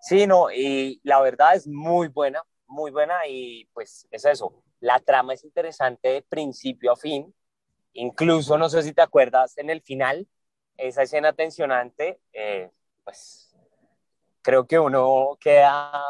Sí, 0.00 0.26
no, 0.26 0.50
y 0.50 1.00
la 1.04 1.20
verdad 1.20 1.54
es 1.54 1.66
muy 1.66 2.08
buena, 2.08 2.42
muy 2.66 2.90
buena 2.90 3.26
y 3.28 3.66
pues 3.72 4.08
es 4.10 4.24
eso. 4.24 4.62
La 4.80 4.98
trama 4.98 5.34
es 5.34 5.44
interesante 5.44 6.08
de 6.08 6.22
principio 6.22 6.92
a 6.92 6.96
fin. 6.96 7.34
Incluso, 7.92 8.56
no 8.56 8.68
sé 8.68 8.82
si 8.82 8.92
te 8.92 9.02
acuerdas, 9.02 9.58
en 9.58 9.68
el 9.68 9.82
final, 9.82 10.26
esa 10.80 11.02
escena 11.02 11.32
tensionante, 11.32 12.20
eh, 12.32 12.70
pues 13.04 13.54
creo 14.42 14.66
que 14.66 14.78
uno 14.78 15.36
queda, 15.40 16.02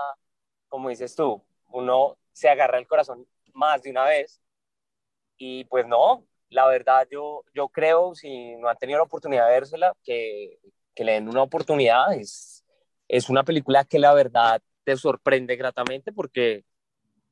como 0.68 0.88
dices 0.88 1.14
tú, 1.14 1.42
uno 1.68 2.16
se 2.32 2.48
agarra 2.48 2.78
el 2.78 2.86
corazón 2.86 3.26
más 3.52 3.82
de 3.82 3.90
una 3.90 4.04
vez. 4.04 4.40
Y 5.36 5.64
pues 5.64 5.86
no, 5.86 6.26
la 6.50 6.66
verdad 6.66 7.08
yo, 7.10 7.44
yo 7.54 7.68
creo, 7.68 8.14
si 8.14 8.56
no 8.56 8.68
han 8.68 8.76
tenido 8.76 8.98
la 8.98 9.04
oportunidad 9.04 9.46
de 9.46 9.54
vérsela, 9.54 9.92
que, 10.04 10.58
que 10.94 11.04
le 11.04 11.12
den 11.12 11.28
una 11.28 11.42
oportunidad. 11.42 12.12
Es, 12.14 12.64
es 13.08 13.28
una 13.28 13.44
película 13.44 13.84
que 13.84 13.98
la 13.98 14.14
verdad 14.14 14.62
te 14.84 14.96
sorprende 14.96 15.56
gratamente 15.56 16.12
porque 16.12 16.64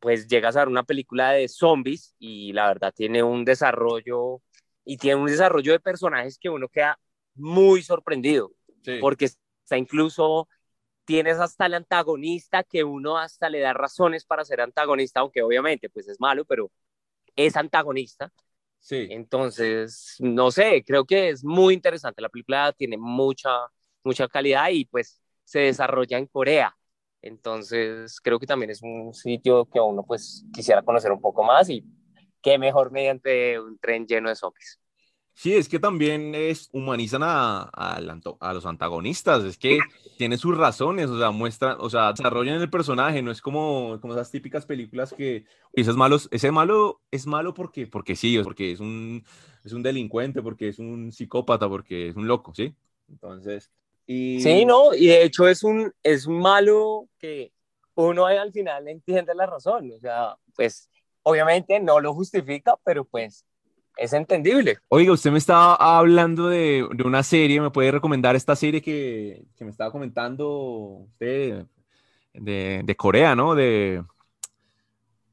pues 0.00 0.28
llegas 0.28 0.56
a 0.56 0.60
ver 0.60 0.68
una 0.68 0.84
película 0.84 1.32
de 1.32 1.48
zombies 1.48 2.14
y 2.18 2.52
la 2.52 2.68
verdad 2.68 2.92
tiene 2.94 3.22
un 3.22 3.44
desarrollo 3.44 4.40
y 4.84 4.96
tiene 4.96 5.20
un 5.20 5.26
desarrollo 5.26 5.72
de 5.72 5.80
personajes 5.80 6.38
que 6.38 6.48
uno 6.50 6.68
queda 6.68 6.98
muy 7.38 7.82
sorprendido 7.82 8.52
porque 9.00 9.26
está 9.26 9.76
incluso 9.76 10.48
tienes 11.04 11.38
hasta 11.38 11.66
el 11.66 11.74
antagonista 11.74 12.62
que 12.62 12.84
uno 12.84 13.16
hasta 13.16 13.48
le 13.48 13.60
da 13.60 13.72
razones 13.72 14.26
para 14.26 14.44
ser 14.44 14.60
antagonista, 14.60 15.20
aunque 15.20 15.42
obviamente 15.42 15.88
pues 15.88 16.06
es 16.06 16.20
malo, 16.20 16.44
pero 16.44 16.70
es 17.34 17.56
antagonista. 17.56 18.30
Sí. 18.78 19.06
Entonces, 19.10 20.16
no 20.18 20.50
sé, 20.50 20.84
creo 20.86 21.06
que 21.06 21.30
es 21.30 21.44
muy 21.44 21.72
interesante. 21.72 22.20
La 22.20 22.28
película 22.28 22.72
tiene 22.72 22.98
mucha, 22.98 23.50
mucha 24.04 24.28
calidad 24.28 24.68
y 24.70 24.84
pues 24.84 25.20
se 25.44 25.60
desarrolla 25.60 26.18
en 26.18 26.26
Corea. 26.26 26.76
Entonces, 27.22 28.20
creo 28.20 28.38
que 28.38 28.46
también 28.46 28.70
es 28.70 28.82
un 28.82 29.14
sitio 29.14 29.64
que 29.64 29.80
uno 29.80 30.04
pues 30.04 30.44
quisiera 30.52 30.82
conocer 30.82 31.10
un 31.10 31.22
poco 31.22 31.42
más 31.42 31.70
y 31.70 31.84
qué 32.42 32.58
mejor 32.58 32.90
mediante 32.92 33.58
un 33.58 33.78
tren 33.78 34.06
lleno 34.06 34.28
de 34.28 34.36
zombies. 34.36 34.78
Sí, 35.38 35.54
es 35.54 35.68
que 35.68 35.78
también 35.78 36.34
es, 36.34 36.68
humanizan 36.72 37.22
a, 37.22 37.62
a, 37.62 38.00
los 38.00 38.66
antagonistas, 38.66 39.44
es 39.44 39.56
que 39.56 39.78
tiene 40.16 40.36
sus 40.36 40.58
razones, 40.58 41.08
o 41.10 41.16
sea, 41.16 41.30
muestran, 41.30 41.76
o 41.78 41.88
sea, 41.88 42.10
desarrollan 42.10 42.60
el 42.60 42.68
personaje, 42.68 43.22
no 43.22 43.30
es 43.30 43.40
como, 43.40 44.00
como 44.00 44.14
esas 44.14 44.32
típicas 44.32 44.66
películas 44.66 45.14
que 45.16 45.44
ese 45.74 45.92
malo, 45.92 46.16
ese 46.32 46.50
malo 46.50 47.02
es 47.12 47.28
malo 47.28 47.54
porque, 47.54 47.86
porque 47.86 48.16
sí, 48.16 48.36
porque 48.42 48.72
es 48.72 48.80
un, 48.80 49.24
es 49.62 49.72
un 49.72 49.84
delincuente, 49.84 50.42
porque 50.42 50.70
es 50.70 50.80
un 50.80 51.12
psicópata, 51.12 51.68
porque 51.68 52.08
es 52.08 52.16
un 52.16 52.26
loco, 52.26 52.52
¿sí? 52.52 52.74
Entonces... 53.08 53.70
Y... 54.06 54.40
Sí, 54.40 54.64
no, 54.64 54.92
y 54.92 55.06
de 55.06 55.22
hecho 55.22 55.46
es 55.46 55.62
un, 55.62 55.92
es 56.02 56.26
un 56.26 56.40
malo 56.40 57.08
que 57.16 57.52
uno 57.94 58.26
al 58.26 58.52
final 58.52 58.88
entiende 58.88 59.36
la 59.36 59.46
razón, 59.46 59.88
o 59.94 60.00
sea, 60.00 60.36
pues 60.56 60.90
obviamente 61.22 61.78
no 61.78 62.00
lo 62.00 62.12
justifica, 62.12 62.76
pero 62.84 63.04
pues 63.04 63.44
es 63.98 64.12
entendible. 64.12 64.78
Oiga, 64.88 65.12
usted 65.12 65.30
me 65.30 65.38
estaba 65.38 65.74
hablando 65.74 66.48
de, 66.48 66.86
de 66.90 67.02
una 67.02 67.22
serie, 67.22 67.60
¿me 67.60 67.70
puede 67.70 67.90
recomendar 67.90 68.36
esta 68.36 68.54
serie 68.54 68.80
que, 68.80 69.44
que 69.56 69.64
me 69.64 69.70
estaba 69.70 69.90
comentando 69.90 70.48
usted 70.48 71.66
de, 72.32 72.82
de 72.84 72.96
Corea, 72.96 73.34
¿no? 73.34 73.54
De, 73.54 74.02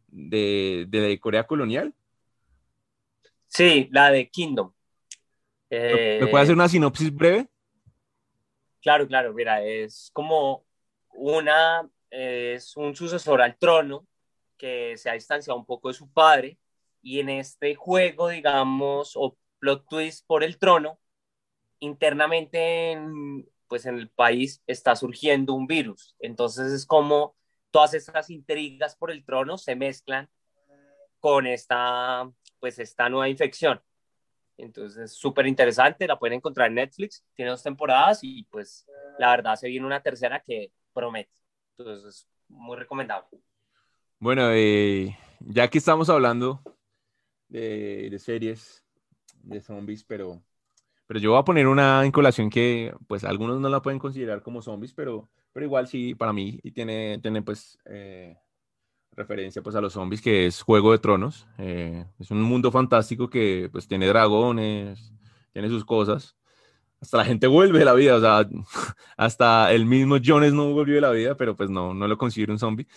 de, 0.07 0.87
de, 0.89 1.19
Corea 1.19 1.45
colonial. 1.45 1.93
Sí, 3.47 3.87
la 3.91 4.11
de 4.11 4.29
Kingdom. 4.29 4.73
¿Me 5.69 6.27
puede 6.27 6.43
hacer 6.43 6.55
una 6.55 6.69
sinopsis 6.69 7.13
breve? 7.13 7.47
Claro, 8.81 9.07
claro, 9.07 9.33
mira, 9.33 9.63
es 9.63 10.09
como 10.13 10.63
una, 11.13 11.87
es 12.09 12.75
un 12.77 12.95
sucesor 12.95 13.41
al 13.41 13.57
trono 13.57 14.07
que 14.57 14.95
se 14.97 15.09
ha 15.09 15.13
distanciado 15.13 15.59
un 15.59 15.65
poco 15.65 15.89
de 15.89 15.93
su 15.93 16.11
padre 16.11 16.57
y 17.05 17.19
en 17.19 17.29
este 17.29 17.75
juego, 17.75 18.29
digamos, 18.29 19.11
o 19.15 19.37
plot 19.59 19.87
twist 19.87 20.25
por 20.25 20.43
el 20.43 20.57
trono, 20.57 20.99
internamente 21.77 22.93
en, 22.93 23.47
pues 23.67 23.85
en 23.85 23.99
el 23.99 24.09
país 24.09 24.63
está 24.65 24.95
surgiendo 24.95 25.53
un 25.53 25.67
virus. 25.67 26.15
Entonces 26.19 26.73
es 26.73 26.83
como 26.87 27.35
todas 27.69 27.93
estas 27.93 28.31
intrigas 28.31 28.95
por 28.95 29.11
el 29.11 29.23
trono 29.23 29.59
se 29.59 29.75
mezclan 29.75 30.27
con 31.19 31.45
esta, 31.45 32.27
pues 32.59 32.79
esta 32.79 33.07
nueva 33.07 33.29
infección. 33.29 33.79
Entonces, 34.57 35.13
súper 35.13 35.45
interesante, 35.45 36.07
la 36.07 36.17
pueden 36.17 36.37
encontrar 36.37 36.69
en 36.69 36.75
Netflix, 36.75 37.23
tiene 37.35 37.51
dos 37.51 37.61
temporadas 37.61 38.23
y 38.23 38.45
pues 38.45 38.87
la 39.19 39.29
verdad 39.29 39.57
se 39.57 39.67
viene 39.67 39.85
una 39.85 40.01
tercera 40.01 40.39
que 40.39 40.71
promete. 40.91 41.39
Entonces, 41.77 42.27
muy 42.47 42.77
recomendable. 42.77 43.27
Bueno, 44.17 44.49
eh, 44.53 45.15
ya 45.41 45.67
que 45.67 45.77
estamos 45.77 46.09
hablando 46.09 46.63
de, 47.55 48.19
series 48.19 48.83
de 49.43 49.61
zombies, 49.61 50.03
pero, 50.03 50.41
pero 51.07 51.19
yo 51.19 51.31
voy 51.31 51.39
a 51.39 51.45
poner 51.45 51.67
una 51.67 52.03
en 52.03 52.49
que 52.49 52.93
pues 53.07 53.23
algunos 53.23 53.59
no 53.59 53.69
la 53.69 53.81
pueden 53.81 53.99
considerar 53.99 54.41
como 54.41 54.61
zombies, 54.61 54.93
pero, 54.93 55.29
pero 55.53 55.65
igual 55.65 55.87
sí, 55.87 56.15
para 56.15 56.33
mí 56.33 56.59
y 56.63 56.71
tiene, 56.71 57.19
tiene 57.21 57.41
pues 57.41 57.77
eh, 57.85 58.37
referencia 59.11 59.61
pues 59.61 59.75
a 59.75 59.81
los 59.81 59.93
zombies, 59.93 60.21
que 60.21 60.47
es 60.47 60.61
Juego 60.61 60.91
de 60.91 60.99
Tronos. 60.99 61.47
Eh, 61.57 62.05
es 62.19 62.31
un 62.31 62.41
mundo 62.41 62.71
fantástico 62.71 63.29
que 63.29 63.69
pues 63.71 63.87
tiene 63.87 64.07
dragones, 64.07 65.13
tiene 65.53 65.69
sus 65.69 65.85
cosas. 65.85 66.35
Hasta 66.99 67.17
la 67.17 67.25
gente 67.25 67.47
vuelve 67.47 67.79
de 67.79 67.85
la 67.85 67.93
vida, 67.93 68.15
o 68.15 68.21
sea, 68.21 68.49
hasta 69.17 69.71
el 69.73 69.85
mismo 69.85 70.17
Jones 70.23 70.53
no 70.53 70.71
volvió 70.71 70.95
de 70.95 71.01
la 71.01 71.11
vida, 71.11 71.37
pero 71.37 71.55
pues 71.55 71.69
no, 71.69 71.93
no 71.93 72.07
lo 72.07 72.17
considero 72.17 72.53
un 72.53 72.59
zombie. 72.59 72.87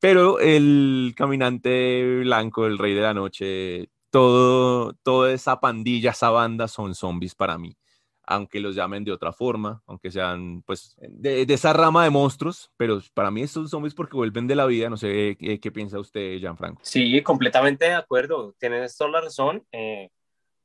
Pero 0.00 0.38
el 0.38 1.14
caminante 1.16 2.20
blanco, 2.20 2.66
el 2.66 2.78
rey 2.78 2.94
de 2.94 3.00
la 3.00 3.14
noche, 3.14 3.88
todo, 4.14 4.92
toda 5.02 5.32
esa 5.32 5.58
pandilla, 5.58 6.12
esa 6.12 6.30
banda 6.30 6.68
son 6.68 6.94
zombies 6.94 7.34
para 7.34 7.58
mí. 7.58 7.76
Aunque 8.22 8.60
los 8.60 8.76
llamen 8.76 9.02
de 9.02 9.10
otra 9.10 9.32
forma, 9.32 9.82
aunque 9.88 10.12
sean 10.12 10.62
pues 10.62 10.94
de, 11.00 11.44
esa 11.48 11.72
rama 11.72 12.04
de 12.04 12.10
monstruos, 12.10 12.70
pero 12.76 13.02
para 13.12 13.32
mí 13.32 13.42
estos 13.42 13.70
zombies 13.70 13.92
porque 13.92 14.16
vuelven 14.16 14.46
de 14.46 14.54
la 14.54 14.66
vida. 14.66 14.88
No 14.88 14.96
sé 14.96 15.36
qué, 15.36 15.72
piensa 15.72 15.98
usted, 15.98 16.38
Gianfranco. 16.38 16.80
Sí, 16.84 17.20
completamente 17.24 17.86
de 17.86 17.94
acuerdo. 17.94 18.54
Tienes 18.60 18.96
toda 18.96 19.10
la 19.10 19.20
razón. 19.22 19.66
Eh, 19.72 20.08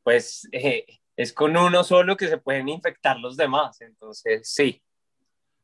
pues 0.04 0.48
eh, 0.52 0.86
es 1.18 1.34
con 1.34 1.58
uno 1.58 1.84
solo 1.84 2.16
que 2.16 2.28
se 2.28 2.38
pueden 2.38 2.70
infectar 2.70 3.20
los 3.20 3.36
demás. 3.36 3.82
Entonces, 3.82 4.48
sí, 4.48 4.80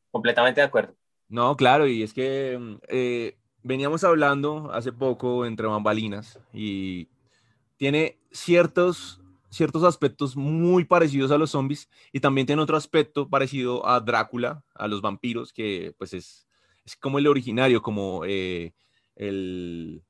completamente 0.09 0.59
de 0.59 0.65
acuerdo. 0.65 0.95
No, 1.27 1.55
claro, 1.55 1.85
y 1.85 2.01
es 2.01 2.15
que 2.15 2.57
mm, 2.59 2.77
eh, 2.87 3.37
veníamos 3.61 4.03
hablando 4.03 4.71
hace 4.73 4.91
poco 4.91 5.45
entre 5.45 5.67
bambalinas 5.67 6.39
y 6.51 7.09
tiene 7.85 8.17
ciertos, 8.31 9.21
ciertos 9.51 9.83
aspectos 9.83 10.35
muy 10.35 10.85
parecidos 10.85 11.29
a 11.29 11.37
los 11.37 11.51
zombies 11.51 11.87
y 12.11 12.19
también 12.19 12.47
tiene 12.47 12.63
otro 12.63 12.77
aspecto 12.77 13.29
parecido 13.29 13.87
a 13.87 13.99
Drácula, 13.99 14.63
a 14.73 14.87
los 14.87 15.01
vampiros, 15.01 15.53
que 15.53 15.93
pues 15.99 16.15
es, 16.15 16.47
es 16.83 16.95
como 16.95 17.19
el 17.19 17.27
originario, 17.27 17.83
como 17.83 18.23
eh, 18.25 18.73
el, 19.15 20.03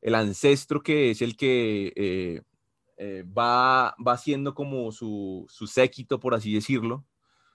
el, 0.00 0.14
ancestro 0.16 0.82
que 0.82 1.12
es 1.12 1.22
el 1.22 1.36
que 1.36 1.92
eh, 1.94 2.42
eh, 2.96 3.22
va, 3.22 3.94
va 4.04 4.16
siendo 4.16 4.52
como 4.52 4.90
su, 4.90 5.46
su, 5.48 5.68
séquito, 5.68 6.18
por 6.18 6.34
así 6.34 6.52
decirlo, 6.52 7.06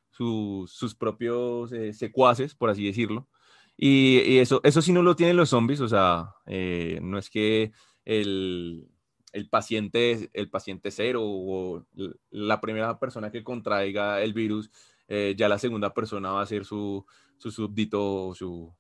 sus 0.10 0.96
propios 0.98 1.72
secuaces, 1.92 2.56
por 2.56 2.70
así 2.70 2.86
decirlo. 2.86 3.28
Y, 3.76 4.22
y, 4.22 4.38
eso, 4.38 4.62
eso 4.64 4.82
sí 4.82 4.94
no 4.94 5.04
lo 5.04 5.18
tienen 5.18 5.36
los 5.36 5.50
zombies, 5.50 5.82
o 5.82 5.90
sea, 5.90 6.34
no 6.46 7.18
es 7.18 7.30
que 7.30 7.74
el, 8.06 8.88
el 9.36 9.50
paciente, 9.50 10.30
el 10.32 10.50
paciente 10.50 10.92
cero 10.92 11.22
o 11.22 11.86
la 12.32 12.62
primera 12.62 12.98
persona 13.00 13.32
que 13.32 13.44
contraiga 13.44 14.22
el 14.22 14.34
virus, 14.34 14.72
eh, 15.10 15.36
ya 15.38 15.50
la 15.50 15.60
segunda 15.60 15.94
persona 15.94 16.32
va 16.32 16.42
a 16.42 16.46
ser 16.46 16.64
su, 16.64 17.06
su 17.38 17.52
súbdito 17.52 18.28
o 18.28 18.34
su, 18.34 18.74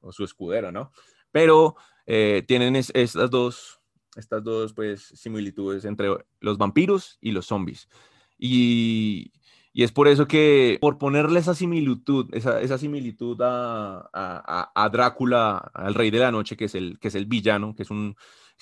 o 0.00 0.10
su 0.10 0.24
escudero, 0.24 0.72
¿no? 0.72 0.90
Pero 1.30 1.76
eh, 2.04 2.42
tienen 2.48 2.74
estas 2.74 3.30
dos, 3.30 3.80
estas 4.16 4.42
dos 4.42 4.72
pues, 4.74 5.02
similitudes 5.14 5.84
entre 5.84 6.08
los 6.40 6.58
vampiros 6.58 7.18
y 7.20 7.30
los 7.30 7.46
zombies. 7.46 7.88
Y, 8.36 9.32
y 9.72 9.84
es 9.84 9.92
por 9.92 10.08
eso 10.08 10.26
que, 10.26 10.78
por 10.80 10.98
ponerle 10.98 11.38
esa 11.38 11.54
similitud, 11.54 12.28
esa, 12.34 12.60
esa 12.60 12.76
similitud 12.76 13.40
a, 13.40 14.10
a, 14.12 14.72
a, 14.74 14.88
Drácula, 14.88 15.58
al 15.58 15.94
rey 15.94 16.10
de 16.10 16.18
la 16.18 16.32
noche, 16.32 16.56
que 16.56 16.64
es 16.64 16.74
el, 16.74 16.98
que 16.98 17.06
es 17.06 17.14
el 17.14 17.26
villano, 17.26 17.76
que 17.76 17.84
es 17.84 17.90
un, 17.90 18.16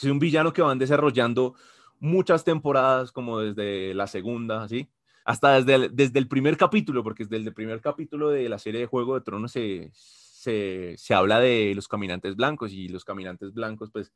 es 0.06 0.10
un 0.10 0.18
villano 0.18 0.52
que 0.52 0.62
van 0.62 0.78
desarrollando 0.78 1.54
muchas 1.98 2.44
temporadas, 2.44 3.12
como 3.12 3.40
desde 3.40 3.94
la 3.94 4.06
segunda, 4.06 4.68
¿sí? 4.68 4.88
Hasta 5.24 5.60
desde 5.60 5.74
el, 5.74 5.96
desde 5.96 6.18
el 6.18 6.28
primer 6.28 6.56
capítulo, 6.56 7.04
porque 7.04 7.24
desde 7.24 7.48
el 7.48 7.54
primer 7.54 7.80
capítulo 7.80 8.30
de 8.30 8.48
la 8.48 8.58
serie 8.58 8.80
de 8.80 8.86
Juego 8.86 9.14
de 9.14 9.20
Tronos 9.20 9.52
se, 9.52 9.90
se, 9.92 10.94
se, 10.96 11.14
habla 11.14 11.40
de 11.40 11.74
los 11.74 11.88
caminantes 11.88 12.36
blancos 12.36 12.72
y 12.72 12.88
los 12.88 13.04
caminantes 13.04 13.52
blancos, 13.52 13.90
pues 13.90 14.12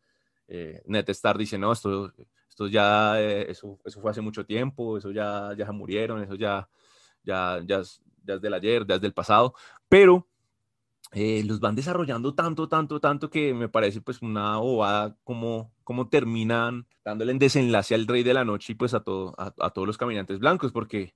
eh, 0.48 0.82
Netstar 0.86 1.36
dice, 1.36 1.58
no, 1.58 1.72
esto, 1.72 2.12
esto 2.48 2.68
ya, 2.68 3.20
eh, 3.20 3.50
eso, 3.50 3.78
eso 3.84 4.00
fue 4.00 4.10
hace 4.10 4.22
mucho 4.22 4.46
tiempo, 4.46 4.96
eso 4.96 5.10
ya, 5.10 5.54
ya 5.56 5.70
murieron, 5.72 6.22
eso 6.22 6.34
ya, 6.34 6.68
ya, 7.22 7.60
ya, 7.66 7.82
ya 8.24 8.34
es 8.34 8.40
del 8.40 8.54
ayer, 8.54 8.86
ya 8.86 8.94
es 8.94 9.00
del 9.00 9.12
pasado, 9.12 9.54
pero 9.88 10.26
eh, 11.14 11.44
los 11.46 11.60
van 11.60 11.76
desarrollando 11.76 12.34
tanto, 12.34 12.68
tanto, 12.68 13.00
tanto 13.00 13.30
que 13.30 13.54
me 13.54 13.68
parece 13.68 14.00
pues 14.00 14.20
una 14.20 14.56
bobada 14.56 15.16
como, 15.22 15.72
como 15.84 16.08
terminan 16.08 16.88
dándole 17.04 17.30
en 17.30 17.38
desenlace 17.38 17.94
al 17.94 18.08
Rey 18.08 18.24
de 18.24 18.34
la 18.34 18.44
Noche 18.44 18.72
y 18.72 18.76
pues 18.76 18.94
a, 18.94 19.00
todo, 19.00 19.32
a, 19.38 19.70
todos 19.70 19.86
los 19.86 19.96
caminantes 19.96 20.40
blancos, 20.40 20.72
porque 20.72 21.14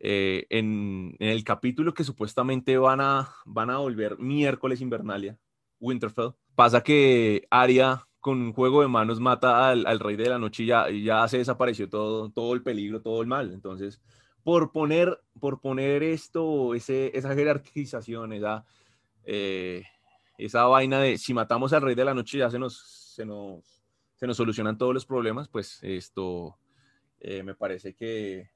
eh, 0.00 0.46
en, 0.48 1.14
el 1.18 1.44
capítulo 1.44 1.92
que 1.92 2.04
supuestamente 2.04 2.78
van 2.78 3.02
a, 3.02 3.34
van 3.44 3.68
a 3.68 3.76
volver 3.76 4.18
miércoles 4.18 4.80
Invernalia, 4.80 5.38
Winterfell, 5.78 6.32
pasa 6.54 6.82
que 6.82 7.46
Arya 7.50 8.06
con 8.20 8.40
un 8.40 8.52
juego 8.54 8.80
de 8.80 8.88
manos 8.88 9.20
mata 9.20 9.68
al, 9.68 10.00
Rey 10.00 10.16
de 10.16 10.30
la 10.30 10.38
Noche 10.38 10.62
y 10.62 10.66
ya, 10.66 10.88
ya 10.90 11.28
se 11.28 11.36
desapareció 11.36 11.90
todo, 11.90 12.30
todo 12.30 12.54
el 12.54 12.62
peligro, 12.62 13.02
todo 13.02 13.20
el 13.20 13.26
mal. 13.26 13.52
Entonces, 13.52 14.00
por 14.42 14.72
poner, 14.72 15.20
por 15.38 15.60
poner 15.60 16.02
esto, 16.02 16.74
ese, 16.74 17.14
esa 17.14 17.34
jerarquización, 17.34 18.32
esa 18.32 18.64
eh, 19.24 19.84
esa 20.38 20.64
vaina 20.64 21.00
de 21.00 21.18
si 21.18 21.34
matamos 21.34 21.72
al 21.72 21.82
rey 21.82 21.94
de 21.94 22.04
la 22.04 22.14
noche 22.14 22.38
ya 22.38 22.50
se 22.50 22.58
nos, 22.58 22.78
se 23.14 23.24
nos, 23.24 23.82
se 24.16 24.26
nos 24.26 24.36
solucionan 24.36 24.78
todos 24.78 24.94
los 24.94 25.06
problemas, 25.06 25.48
pues 25.48 25.78
esto 25.82 26.58
eh, 27.20 27.42
me 27.42 27.54
parece 27.54 27.94
que, 27.94 28.50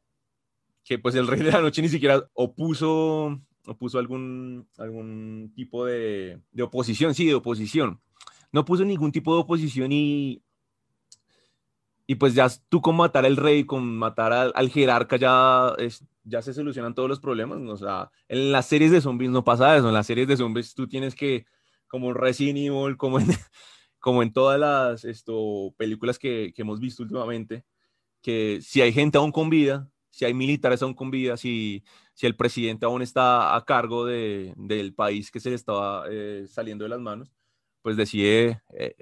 que 0.85 0.99
pues 0.99 1.15
el 1.15 1.27
rey 1.27 1.41
de 1.41 1.53
la 1.53 1.63
noche 1.63 1.83
ni 1.83 1.89
siquiera 1.89 2.29
opuso, 2.35 3.41
opuso 3.67 3.99
algún, 3.99 4.69
algún 4.79 5.53
tipo 5.55 5.85
de, 5.85 6.41
de 6.53 6.63
oposición, 6.63 7.15
sí, 7.15 7.27
de 7.27 7.35
oposición. 7.35 8.01
No 8.51 8.65
puso 8.65 8.85
ningún 8.85 9.13
tipo 9.13 9.35
de 9.35 9.43
oposición 9.43 9.93
y, 9.93 10.43
y 12.11 12.15
pues 12.15 12.35
ya 12.35 12.49
tú 12.71 12.81
con 12.81 12.97
matar 12.97 13.27
al 13.27 13.37
rey, 13.37 13.65
con 13.65 13.85
matar 13.99 14.33
al, 14.33 14.53
al 14.55 14.71
jerarca 14.71 15.19
ya 15.19 15.75
es, 15.77 16.03
ya 16.25 16.41
se 16.41 16.55
solucionan 16.55 16.95
todos 16.95 17.07
los 17.07 17.21
problemas. 17.21 17.59
O 17.69 17.77
sea, 17.77 18.11
en 18.29 18.51
las 18.51 18.65
series 18.65 18.91
de 18.91 19.03
zombies 19.03 19.31
no 19.31 19.45
pasa 19.45 19.77
eso. 19.77 19.89
En 19.89 19.95
las 19.95 20.07
series 20.07 20.27
de 20.27 20.39
zombies 20.39 20.75
tú 20.75 20.89
tienes 20.89 21.15
que, 21.15 21.45
como 21.87 22.15
Resident 22.15 22.57
Evil, 22.59 22.97
como 22.97 23.21
en, 23.21 23.27
como 23.99 24.23
en 24.23 24.33
todas 24.33 24.59
las 24.59 25.05
esto, 25.05 25.75
películas 25.77 26.19
que, 26.19 26.53
que, 26.55 26.63
hemos 26.63 26.81
visto 26.81 27.03
últimamente, 27.03 27.67
que 28.23 28.61
si 28.63 28.81
hay 28.81 28.93
gente 28.95 29.19
aún 29.19 29.31
con 29.31 29.51
vida, 29.51 29.91
si 30.09 30.25
hay 30.25 30.33
militares 30.33 30.83
aún 30.83 30.95
con 30.95 31.11
vida, 31.11 31.37
si, 31.37 31.85
si 32.15 32.25
el 32.25 32.37
presidente 32.37 32.87
aún 32.87 33.03
está 33.03 33.55
a 33.55 33.65
cargo 33.67 34.07
de, 34.07 34.55
del 34.57 34.95
país 34.95 35.31
que 35.31 35.41
se 35.41 35.51
le 35.51 35.57
estaba 35.57 36.07
eh, 36.11 36.47
saliendo 36.49 36.85
de 36.85 36.89
las 36.89 37.01
manos, 37.01 37.31
pues 37.83 37.99
decide 37.99 38.63
eh, 38.73 38.97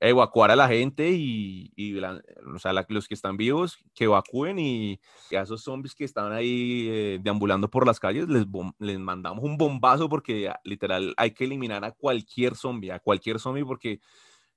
evacuar 0.00 0.50
a 0.50 0.56
la 0.56 0.66
gente 0.66 1.10
y, 1.12 1.94
o 1.98 2.58
sea, 2.58 2.72
los 2.88 3.06
que 3.06 3.14
están 3.14 3.36
vivos 3.36 3.78
que 3.94 4.04
evacúen 4.04 4.58
y, 4.58 4.98
a 5.36 5.42
esos 5.42 5.62
zombies 5.62 5.94
que 5.94 6.04
estaban 6.04 6.32
ahí 6.32 6.88
eh, 6.88 7.18
deambulando 7.22 7.68
por 7.68 7.86
las 7.86 8.00
calles 8.00 8.26
les, 8.26 8.46
les 8.78 8.98
mandamos 8.98 9.44
un 9.44 9.58
bombazo 9.58 10.08
porque 10.08 10.48
ah, 10.48 10.58
literal 10.64 11.12
hay 11.18 11.32
que 11.32 11.44
eliminar 11.44 11.84
a 11.84 11.92
cualquier 11.92 12.56
zombie, 12.56 12.90
a 12.90 12.98
cualquier 12.98 13.38
zombie 13.38 13.64
porque 13.64 14.00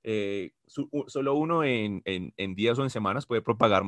eh, 0.02 0.52
solo 0.66 1.34
uno 1.34 1.62
en, 1.62 2.02
en, 2.04 2.54
días 2.54 2.78
o 2.78 2.82
en 2.82 2.90
semanas 2.90 3.26
puede 3.26 3.42
propagar, 3.42 3.82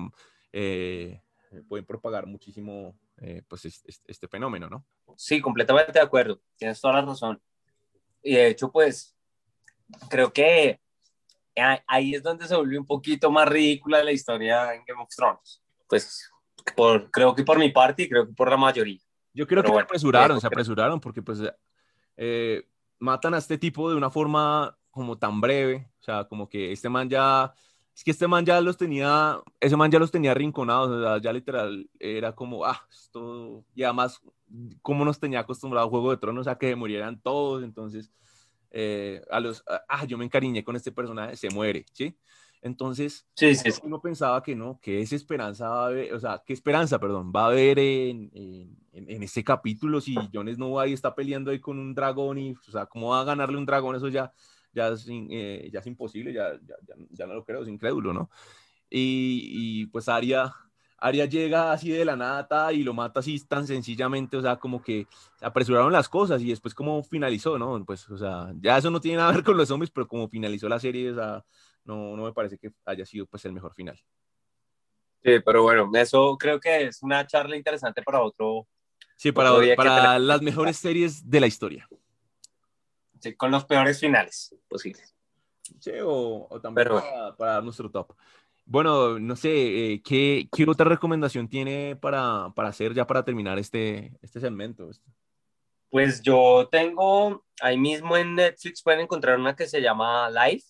eh, 0.52 1.22
pueden 1.68 1.86
propagar 1.86 2.26
muchísimo 2.26 2.98
pues 3.48 3.64
este, 3.64 3.94
este 4.06 4.28
fenómeno, 4.28 4.68
¿no? 4.68 4.84
Sí, 5.16 5.40
completamente 5.40 5.92
de 5.92 6.00
acuerdo, 6.00 6.38
tienes 6.56 6.78
toda 6.80 6.94
la 6.94 7.02
razón. 7.02 7.40
Y 8.22 8.34
de 8.34 8.48
hecho, 8.48 8.70
pues 8.70 9.16
creo 10.10 10.32
que 10.32 10.80
ahí 11.86 12.14
es 12.14 12.22
donde 12.22 12.46
se 12.46 12.54
volvió 12.54 12.80
un 12.80 12.86
poquito 12.86 13.30
más 13.30 13.48
ridícula 13.48 14.04
la 14.04 14.12
historia 14.12 14.74
en 14.74 14.84
Game 14.86 15.02
of 15.02 15.08
Thrones. 15.14 15.62
Pues 15.88 16.30
por, 16.74 17.10
creo 17.10 17.34
que 17.34 17.44
por 17.44 17.58
mi 17.58 17.70
parte 17.70 18.04
y 18.04 18.08
creo 18.08 18.26
que 18.26 18.32
por 18.32 18.50
la 18.50 18.56
mayoría. 18.56 19.00
Yo 19.32 19.46
creo 19.46 19.62
que 19.62 19.70
se 19.70 19.78
apresuraron, 19.78 20.40
se 20.40 20.46
apresuraron 20.46 21.00
porque 21.00 21.22
pues 21.22 21.40
eh, 22.16 22.66
matan 22.98 23.34
a 23.34 23.38
este 23.38 23.58
tipo 23.58 23.90
de 23.90 23.96
una 23.96 24.10
forma 24.10 24.76
como 24.90 25.18
tan 25.18 25.40
breve, 25.40 25.90
o 26.00 26.02
sea, 26.02 26.24
como 26.24 26.48
que 26.48 26.72
este 26.72 26.88
man 26.88 27.10
ya, 27.10 27.52
es 27.94 28.02
que 28.02 28.10
este 28.10 28.26
man 28.26 28.46
ya 28.46 28.60
los 28.62 28.78
tenía, 28.78 29.38
ese 29.60 29.76
man 29.76 29.90
ya 29.90 29.98
los 29.98 30.10
tenía 30.10 30.32
rinconados, 30.32 30.88
o 30.88 31.02
sea, 31.02 31.18
ya 31.20 31.34
literal 31.34 31.88
era 31.98 32.34
como, 32.34 32.64
ah, 32.64 32.82
esto, 32.90 33.62
y 33.74 33.82
además, 33.82 34.22
como 34.80 35.04
nos 35.04 35.20
tenía 35.20 35.40
acostumbrado 35.40 35.86
a 35.86 35.90
Juego 35.90 36.10
de 36.10 36.16
Tronos 36.16 36.46
a 36.46 36.56
que 36.56 36.74
murieran 36.74 37.20
todos, 37.20 37.62
entonces 37.62 38.10
eh, 38.70 39.22
a 39.30 39.40
los, 39.40 39.64
ah, 39.88 40.04
yo 40.06 40.18
me 40.18 40.24
encariñé 40.24 40.64
con 40.64 40.76
este 40.76 40.92
personaje, 40.92 41.36
se 41.36 41.50
muere, 41.50 41.84
¿sí? 41.92 42.16
Entonces, 42.62 43.28
sí, 43.34 43.54
sí, 43.54 43.70
uno 43.82 44.00
pensaba 44.00 44.42
que 44.42 44.56
no, 44.56 44.80
que 44.80 45.00
esa 45.00 45.14
esperanza 45.14 45.68
va 45.68 45.84
a 45.84 45.86
haber, 45.86 46.14
o 46.14 46.18
sea, 46.18 46.42
qué 46.44 46.52
esperanza, 46.52 46.98
perdón, 46.98 47.30
va 47.34 47.44
a 47.44 47.46
haber 47.48 47.78
en, 47.78 48.30
en, 48.34 48.76
en 48.92 49.22
este 49.22 49.44
capítulo 49.44 50.00
si 50.00 50.16
Jon 50.32 50.52
Snow 50.52 50.80
ahí 50.80 50.92
está 50.92 51.14
peleando 51.14 51.50
ahí 51.50 51.60
con 51.60 51.78
un 51.78 51.94
dragón 51.94 52.38
y, 52.38 52.52
o 52.54 52.70
sea, 52.72 52.86
¿cómo 52.86 53.10
va 53.10 53.20
a 53.20 53.24
ganarle 53.24 53.58
un 53.58 53.66
dragón? 53.66 53.94
Eso 53.94 54.08
ya, 54.08 54.32
ya, 54.72 54.88
es, 54.88 55.06
eh, 55.08 55.68
ya 55.72 55.80
es 55.80 55.86
imposible, 55.86 56.32
ya, 56.32 56.54
ya, 56.66 56.74
ya, 57.10 57.26
no 57.26 57.34
lo 57.34 57.44
creo, 57.44 57.62
es 57.62 57.68
incrédulo, 57.68 58.12
¿no? 58.12 58.30
Y, 58.90 59.82
y 59.82 59.86
pues 59.86 60.08
Arya 60.08 60.52
Arya 60.98 61.26
llega 61.26 61.72
así 61.72 61.90
de 61.90 62.04
la 62.04 62.16
nada 62.16 62.72
y 62.72 62.82
lo 62.82 62.94
mata 62.94 63.20
así 63.20 63.38
tan 63.46 63.66
sencillamente, 63.66 64.36
o 64.36 64.42
sea, 64.42 64.56
como 64.56 64.82
que 64.82 65.06
apresuraron 65.40 65.92
las 65.92 66.08
cosas 66.08 66.40
y 66.40 66.48
después 66.48 66.74
como 66.74 67.02
finalizó, 67.02 67.58
¿no? 67.58 67.84
Pues, 67.84 68.08
o 68.08 68.16
sea, 68.16 68.52
ya 68.60 68.78
eso 68.78 68.90
no 68.90 69.00
tiene 69.00 69.18
nada 69.18 69.30
que 69.32 69.36
ver 69.36 69.44
con 69.44 69.56
los 69.56 69.68
zombies, 69.68 69.90
pero 69.90 70.08
como 70.08 70.28
finalizó 70.28 70.68
la 70.68 70.80
serie, 70.80 71.10
o 71.10 71.14
sea, 71.14 71.44
no, 71.84 72.16
no 72.16 72.24
me 72.24 72.32
parece 72.32 72.58
que 72.58 72.70
haya 72.84 73.04
sido 73.04 73.26
pues 73.26 73.44
el 73.44 73.52
mejor 73.52 73.74
final. 73.74 74.00
Sí, 75.22 75.40
pero 75.44 75.62
bueno, 75.62 75.90
eso 75.94 76.36
creo 76.38 76.60
que 76.60 76.84
es 76.84 77.02
una 77.02 77.26
charla 77.26 77.56
interesante 77.56 78.02
para 78.02 78.22
otro. 78.22 78.66
Sí, 79.16 79.32
para, 79.32 79.52
para 79.74 80.18
las 80.18 80.40
mejores 80.40 80.76
series 80.76 81.28
de 81.28 81.40
la 81.40 81.46
historia. 81.46 81.88
Sí, 83.20 83.34
con 83.34 83.50
los 83.50 83.64
peores 83.64 83.98
finales 83.98 84.54
posibles. 84.68 85.14
Sí, 85.80 85.92
o, 86.02 86.48
también 86.62 86.88
para, 86.88 87.36
para 87.36 87.60
nuestro 87.60 87.90
top. 87.90 88.14
Bueno, 88.68 89.20
no 89.20 89.36
sé, 89.36 89.92
eh, 89.92 90.02
¿qué, 90.02 90.48
¿qué, 90.54 90.64
otra 90.68 90.88
recomendación 90.88 91.48
tiene 91.48 91.94
para, 91.94 92.52
para, 92.56 92.68
hacer 92.68 92.94
ya 92.94 93.06
para 93.06 93.24
terminar 93.24 93.60
este, 93.60 94.12
este 94.22 94.40
segmento? 94.40 94.90
Pues 95.88 96.20
yo 96.20 96.68
tengo, 96.70 97.44
ahí 97.60 97.78
mismo 97.78 98.16
en 98.16 98.34
Netflix 98.34 98.82
pueden 98.82 99.00
encontrar 99.02 99.38
una 99.38 99.54
que 99.54 99.68
se 99.68 99.80
llama 99.80 100.28
Life. 100.30 100.66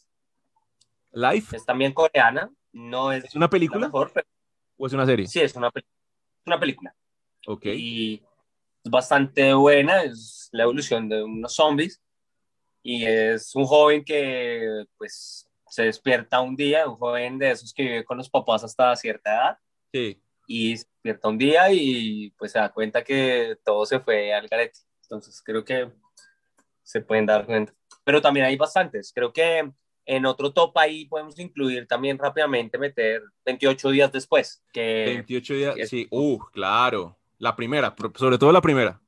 Life. 1.12 1.56
Es 1.56 1.64
también 1.64 1.94
coreana. 1.94 2.50
No 2.70 3.12
es, 3.12 3.24
¿Es 3.24 3.34
una 3.34 3.48
película? 3.48 3.90
¿O 4.76 4.86
es 4.86 4.92
una 4.92 5.06
serie? 5.06 5.26
Sí, 5.26 5.40
es 5.40 5.56
una, 5.56 5.70
una 6.44 6.60
película. 6.60 6.94
Ok. 7.46 7.64
Y 7.64 8.22
es 8.84 8.90
bastante 8.90 9.54
buena, 9.54 10.02
es 10.02 10.50
la 10.52 10.64
evolución 10.64 11.08
de 11.08 11.22
unos 11.22 11.54
zombies. 11.54 12.02
Y 12.82 13.06
es 13.06 13.54
un 13.54 13.64
joven 13.64 14.04
que, 14.04 14.84
pues, 14.98 15.45
se 15.68 15.84
despierta 15.84 16.40
un 16.40 16.56
día, 16.56 16.88
un 16.88 16.96
joven 16.96 17.38
de 17.38 17.50
esos 17.50 17.72
que 17.72 17.82
vive 17.82 18.04
con 18.04 18.18
los 18.18 18.30
papás 18.30 18.64
hasta 18.64 18.94
cierta 18.96 19.34
edad. 19.34 19.58
Sí. 19.92 20.22
Y 20.46 20.76
se 20.76 20.86
despierta 20.86 21.28
un 21.28 21.38
día 21.38 21.72
y 21.72 22.30
pues 22.38 22.52
se 22.52 22.58
da 22.58 22.72
cuenta 22.72 23.02
que 23.02 23.58
todo 23.64 23.84
se 23.84 24.00
fue 24.00 24.32
al 24.32 24.48
garete. 24.48 24.80
Entonces 25.02 25.42
creo 25.44 25.64
que 25.64 25.90
se 26.82 27.00
pueden 27.00 27.26
dar 27.26 27.46
cuenta. 27.46 27.74
Pero 28.04 28.22
también 28.22 28.46
hay 28.46 28.56
bastantes. 28.56 29.12
Creo 29.12 29.32
que 29.32 29.70
en 30.04 30.24
otro 30.24 30.52
top 30.52 30.78
ahí 30.78 31.06
podemos 31.06 31.38
incluir 31.38 31.86
también 31.88 32.16
rápidamente 32.16 32.78
meter 32.78 33.22
28 33.44 33.90
días 33.90 34.12
después. 34.12 34.64
Que 34.72 35.04
28 35.06 35.54
días, 35.54 35.88
sí, 35.88 36.06
uh, 36.10 36.38
claro. 36.52 37.18
La 37.38 37.54
primera, 37.54 37.94
sobre 38.14 38.38
todo 38.38 38.52
la 38.52 38.62
primera. 38.62 39.00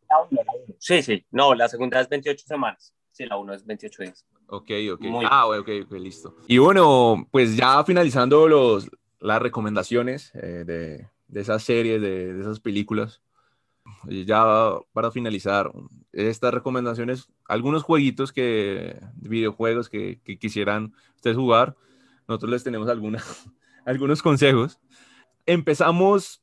Sí, 0.79 1.03
sí, 1.03 1.25
no, 1.31 1.55
la 1.55 1.69
segunda 1.69 2.01
es 2.01 2.09
28 2.09 2.45
semanas. 2.47 2.95
Sí, 3.19 3.27
la 3.27 3.37
uno 3.37 3.53
es 3.53 3.67
28 3.67 4.03
días. 4.05 4.25
Ok, 4.47 4.71
ok. 4.93 5.05
ah, 5.29 5.49
ok, 5.49 5.69
ok, 5.87 5.93
listo. 5.95 6.37
Y 6.47 6.59
bueno, 6.59 7.27
pues 7.33 7.57
ya 7.57 7.83
finalizando 7.83 8.47
los, 8.47 8.89
las 9.19 9.43
recomendaciones 9.43 10.31
eh, 10.37 10.63
de, 10.65 11.09
de, 11.27 11.41
esas 11.41 11.65
series, 11.65 12.01
de, 12.01 12.33
de, 12.33 12.41
esas 12.41 12.61
películas, 12.61 13.21
ya 14.07 14.71
para 14.93 15.11
finalizar, 15.11 15.73
estas 16.13 16.55
recomendaciones, 16.55 17.29
algunos 17.49 17.83
jueguitos 17.83 18.33
que, 18.33 19.01
videojuegos 19.17 19.89
que, 19.89 20.21
que 20.23 20.39
quisieran 20.39 20.95
ustedes 21.17 21.37
jugar, 21.37 21.75
nosotros 22.29 22.53
les 22.53 22.63
tenemos 22.63 22.89
alguna, 22.89 23.21
algunos 23.85 24.23
consejos. 24.23 24.79
Empezamos 25.45 26.41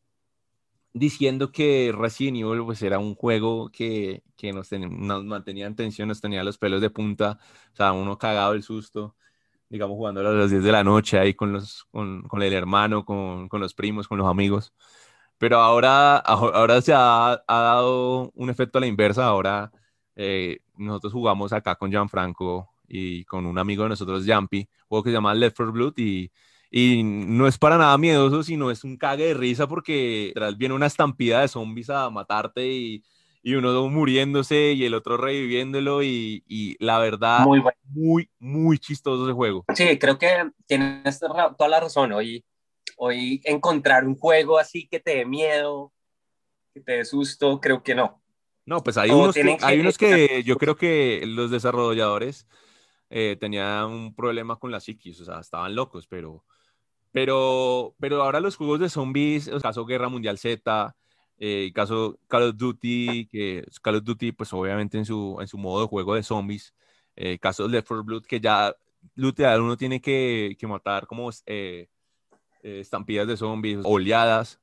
diciendo 0.95 1.51
que 1.51 1.93
Resident 1.95 2.37
Evil 2.37 2.63
pues, 2.65 2.81
era 2.81 2.99
un 2.99 3.15
juego 3.15 3.69
que, 3.69 4.23
que 4.37 4.53
nos, 4.53 4.71
nos, 4.71 5.25
mantenía 5.25 5.67
en 5.67 5.75
tensión, 5.75 6.07
nos 6.07 6.21
tenía 6.21 6.43
los 6.43 6.57
pelos 6.57 6.81
de 6.81 6.89
punta, 6.89 7.37
o 7.73 7.75
sea, 7.75 7.91
uno 7.91 8.17
cagado 8.17 8.53
el 8.53 8.63
susto, 8.63 9.15
digamos, 9.69 9.97
jugando 9.97 10.21
a 10.21 10.23
las 10.23 10.51
10 10.51 10.63
de 10.63 10.71
la 10.71 10.83
noche 10.85 11.19
ahí 11.19 11.33
con, 11.33 11.51
los, 11.51 11.83
con, 11.91 12.23
con 12.23 12.41
el 12.43 12.53
hermano, 12.53 13.03
con, 13.05 13.49
con, 13.49 13.59
los 13.61 13.73
primos, 13.73 14.07
con 14.07 14.17
los 14.17 14.27
amigos. 14.27 14.73
Pero 15.37 15.57
ahora, 15.59 16.17
ahora 16.17 16.81
se 16.81 16.93
ha, 16.93 17.33
ha, 17.33 17.61
dado 17.61 18.31
un 18.35 18.49
efecto 18.49 18.77
a 18.77 18.81
la 18.81 18.87
inversa, 18.87 19.25
ahora 19.25 19.71
eh, 20.15 20.59
nosotros 20.77 21.11
jugamos 21.13 21.51
acá 21.53 21.75
con 21.75 21.91
Gianfranco 21.91 22.69
y 22.87 23.25
con 23.25 23.45
un 23.45 23.57
amigo 23.59 23.83
de 23.83 23.89
nosotros, 23.89 24.25
un 24.25 24.47
juego 24.87 25.03
que 25.03 25.09
se 25.09 25.13
llama 25.13 25.33
Left 25.33 25.57
4 25.57 25.73
Blood 25.73 25.93
y, 25.97 26.31
y 26.77 27.03
no 27.03 27.47
es 27.47 27.57
para 27.57 27.77
nada 27.77 27.97
miedoso, 27.97 28.43
sino 28.43 28.69
es 28.69 28.83
un 28.83 28.97
cague 28.97 29.27
de 29.27 29.33
risa 29.33 29.65
porque 29.65 30.33
tras 30.35 30.57
viene 30.57 30.75
una 30.75 30.87
estampida 30.87 31.39
de 31.39 31.47
zombies 31.47 31.89
a 31.89 32.09
matarte 32.09 32.67
y, 32.67 33.01
y 33.41 33.53
uno 33.53 33.87
muriéndose 33.87 34.73
y 34.73 34.83
el 34.83 34.93
otro 34.93 35.15
reviviéndolo 35.15 36.03
y, 36.03 36.43
y 36.45 36.75
la 36.83 36.99
verdad, 36.99 37.45
Muy 37.45 37.61
bueno. 37.61 37.77
muy, 37.85 38.29
muy 38.39 38.77
chistoso 38.77 39.23
ese 39.23 39.31
juego. 39.31 39.63
Sí, 39.73 39.97
creo 39.97 40.17
que 40.17 40.51
tienes 40.65 41.17
toda 41.17 41.69
la 41.69 41.79
razón. 41.79 42.11
Hoy, 42.11 42.43
hoy 42.97 43.39
encontrar 43.45 44.05
un 44.05 44.17
juego 44.17 44.59
así 44.59 44.85
que 44.85 44.99
te 44.99 45.15
dé 45.15 45.25
miedo, 45.25 45.93
que 46.73 46.81
te 46.81 46.91
dé 46.91 47.05
susto, 47.05 47.61
creo 47.61 47.83
que 47.83 47.95
no. 47.95 48.21
No, 48.65 48.83
pues 48.83 48.97
hay 48.97 49.11
unos, 49.11 49.33
que, 49.33 49.57
hay 49.61 49.79
unos 49.79 49.97
que 49.97 50.43
yo 50.43 50.57
creo 50.57 50.75
que 50.75 51.23
los 51.25 51.51
desarrolladores 51.51 52.49
eh, 53.09 53.37
tenían 53.39 53.85
un 53.85 54.13
problema 54.13 54.57
con 54.57 54.71
la 54.71 54.81
psiquis, 54.81 55.21
o 55.21 55.23
sea, 55.23 55.39
estaban 55.39 55.73
locos, 55.73 56.05
pero, 56.05 56.43
pero, 57.15 57.95
pero 57.97 58.21
ahora 58.21 58.41
los 58.41 58.57
juegos 58.57 58.81
de 58.81 58.89
zombies, 58.89 59.47
el 59.47 59.61
caso 59.61 59.85
Guerra 59.85 60.09
Mundial 60.09 60.37
Z, 60.37 60.93
eh, 61.37 61.71
caso 61.73 62.19
Call 62.27 62.49
of 62.49 62.57
Duty, 62.57 63.27
que 63.31 63.63
Call 63.81 63.95
of 63.95 64.03
Duty, 64.03 64.33
pues 64.33 64.51
obviamente 64.51 64.97
en 64.97 65.05
su, 65.05 65.37
en 65.39 65.47
su 65.47 65.57
modo 65.57 65.79
de 65.83 65.87
juego 65.87 66.15
de 66.15 66.23
zombies, 66.23 66.73
eh, 67.15 67.39
caso 67.39 67.69
Left 67.69 67.87
4 67.87 68.03
Blood, 68.03 68.25
que 68.25 68.41
ya 68.41 68.75
literal 69.15 69.61
uno 69.61 69.77
tiene 69.77 70.01
que, 70.01 70.57
que 70.59 70.67
matar 70.67 71.07
como 71.07 71.29
eh, 71.45 71.87
eh, 72.63 72.79
estampidas 72.81 73.27
de 73.29 73.37
zombies, 73.37 73.79
oleadas, 73.85 74.59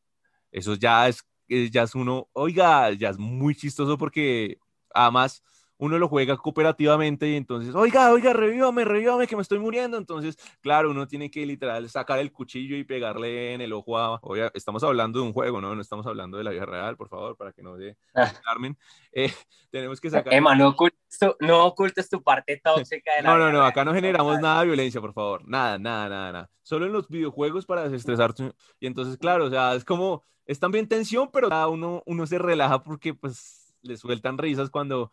eso 0.51 0.75
ya 0.75 1.09
es, 1.09 1.25
eh, 1.49 1.71
ya 1.71 1.85
es 1.85 1.95
uno, 1.95 2.29
oiga, 2.35 2.93
ya 2.93 3.09
es 3.09 3.19
muy 3.19 3.55
chistoso 3.55 3.97
porque 3.97 4.59
además 4.93 5.43
uno 5.79 5.99
lo 5.99 6.09
juega 6.09 6.37
cooperativamente 6.37 7.29
y 7.29 7.37
entonces, 7.37 7.75
oiga, 7.75 8.13
oiga, 8.13 8.33
revívame, 8.33 8.85
revívame 8.85 9.27
que 9.27 9.37
me 9.37 9.43
estoy 9.43 9.59
muriendo. 9.59 9.97
Entonces, 9.97 10.37
claro, 10.61 10.91
uno 10.91 11.07
tiene 11.09 11.31
que 11.31 11.45
literal 11.45 11.89
sacar 11.89 12.19
el 12.21 12.31
cuchillo 12.31 12.77
y 12.77 12.85
pegarle 12.85 13.55
en 13.55 13.61
el 13.61 13.73
ojo 13.73 13.99
a, 13.99 14.21
oiga, 14.23 14.51
estamos 14.55 14.85
hablando 14.85 15.21
de 15.21 15.27
un 15.27 15.33
juego, 15.33 15.61
¿no? 15.61 15.75
No 15.75 15.81
estamos 15.81 16.07
hablando 16.07 16.39
de 16.39 16.45
la 16.45 16.51
vida 16.51 16.67
real, 16.67 16.97
por 16.97 17.09
favor, 17.09 17.37
para 17.37 17.53
que 17.53 17.63
no 17.63 17.77
se 17.77 17.97
Ah. 18.15 18.33
Carmen. 18.45 18.77
Eh, 19.13 19.33
tenemos 19.71 20.01
que 20.01 20.11
sacar... 20.11 20.33
Emma, 20.33 20.55
no 20.55 20.69
ocultes 20.69 21.19
tu, 21.19 21.35
no 21.41 21.65
ocultes 21.65 22.09
tu 22.09 22.23
parte 22.23 22.61
tóxica 22.63 23.17
de 23.17 23.23
la 23.23 23.31
No, 23.31 23.39
no, 23.39 23.53
no, 23.53 23.65
acá 23.65 23.85
no 23.85 23.95
generamos 23.95 24.41
nada 24.41 24.61
de 24.61 24.67
violencia, 24.67 25.01
por 25.01 25.13
favor. 25.13 25.43
Nada, 25.49 25.79
nada, 25.79 26.09
nada, 26.09 26.33
nada. 26.33 26.51
Solo 26.63 26.87
en 26.87 26.93
los 26.93 27.09
videojuegos 27.09 27.67
para 27.67 27.85
desestresarse. 27.85 28.53
Y 28.79 28.87
entonces, 28.87 29.17
claro, 29.17 29.47
o 29.47 29.51
sea, 29.51 29.75
es 29.75 29.85
como, 29.85 30.23
es 30.47 30.61
también 30.61 30.89
tensión, 30.89 31.31
pero 31.33 31.49
cada 31.49 31.69
uno, 31.69 32.03
uno 32.07 32.27
se 32.27 32.39
relaja 32.39 32.83
porque 32.83 33.15
pues 33.15 33.75
le 33.83 33.97
sueltan 33.97 34.39
risas 34.39 34.71
cuando, 34.71 35.11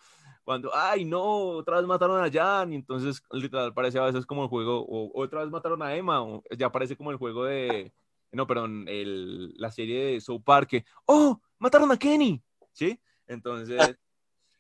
cuando, 0.49 0.71
ay, 0.73 1.05
no, 1.05 1.21
otra 1.21 1.77
vez 1.77 1.85
mataron 1.85 2.23
a 2.23 2.31
Jan. 2.31 2.73
Y 2.73 2.75
entonces, 2.77 3.21
literal, 3.29 3.71
parece 3.71 3.99
a 3.99 4.05
veces 4.05 4.25
como 4.25 4.41
el 4.41 4.49
juego, 4.49 4.83
o 4.83 5.11
otra 5.21 5.41
vez 5.41 5.51
mataron 5.51 5.83
a 5.83 5.95
Emma, 5.95 6.23
o 6.23 6.41
ya 6.57 6.71
parece 6.71 6.97
como 6.97 7.11
el 7.11 7.17
juego 7.17 7.45
de, 7.45 7.93
no, 8.31 8.47
perdón, 8.47 8.85
el, 8.87 9.53
la 9.57 9.69
serie 9.69 10.05
de 10.05 10.21
South 10.21 10.41
Park, 10.43 10.67
que, 10.67 10.85
oh, 11.05 11.39
mataron 11.59 11.91
a 11.91 11.97
Kenny, 11.97 12.41
¿sí? 12.71 12.99
Entonces... 13.27 13.77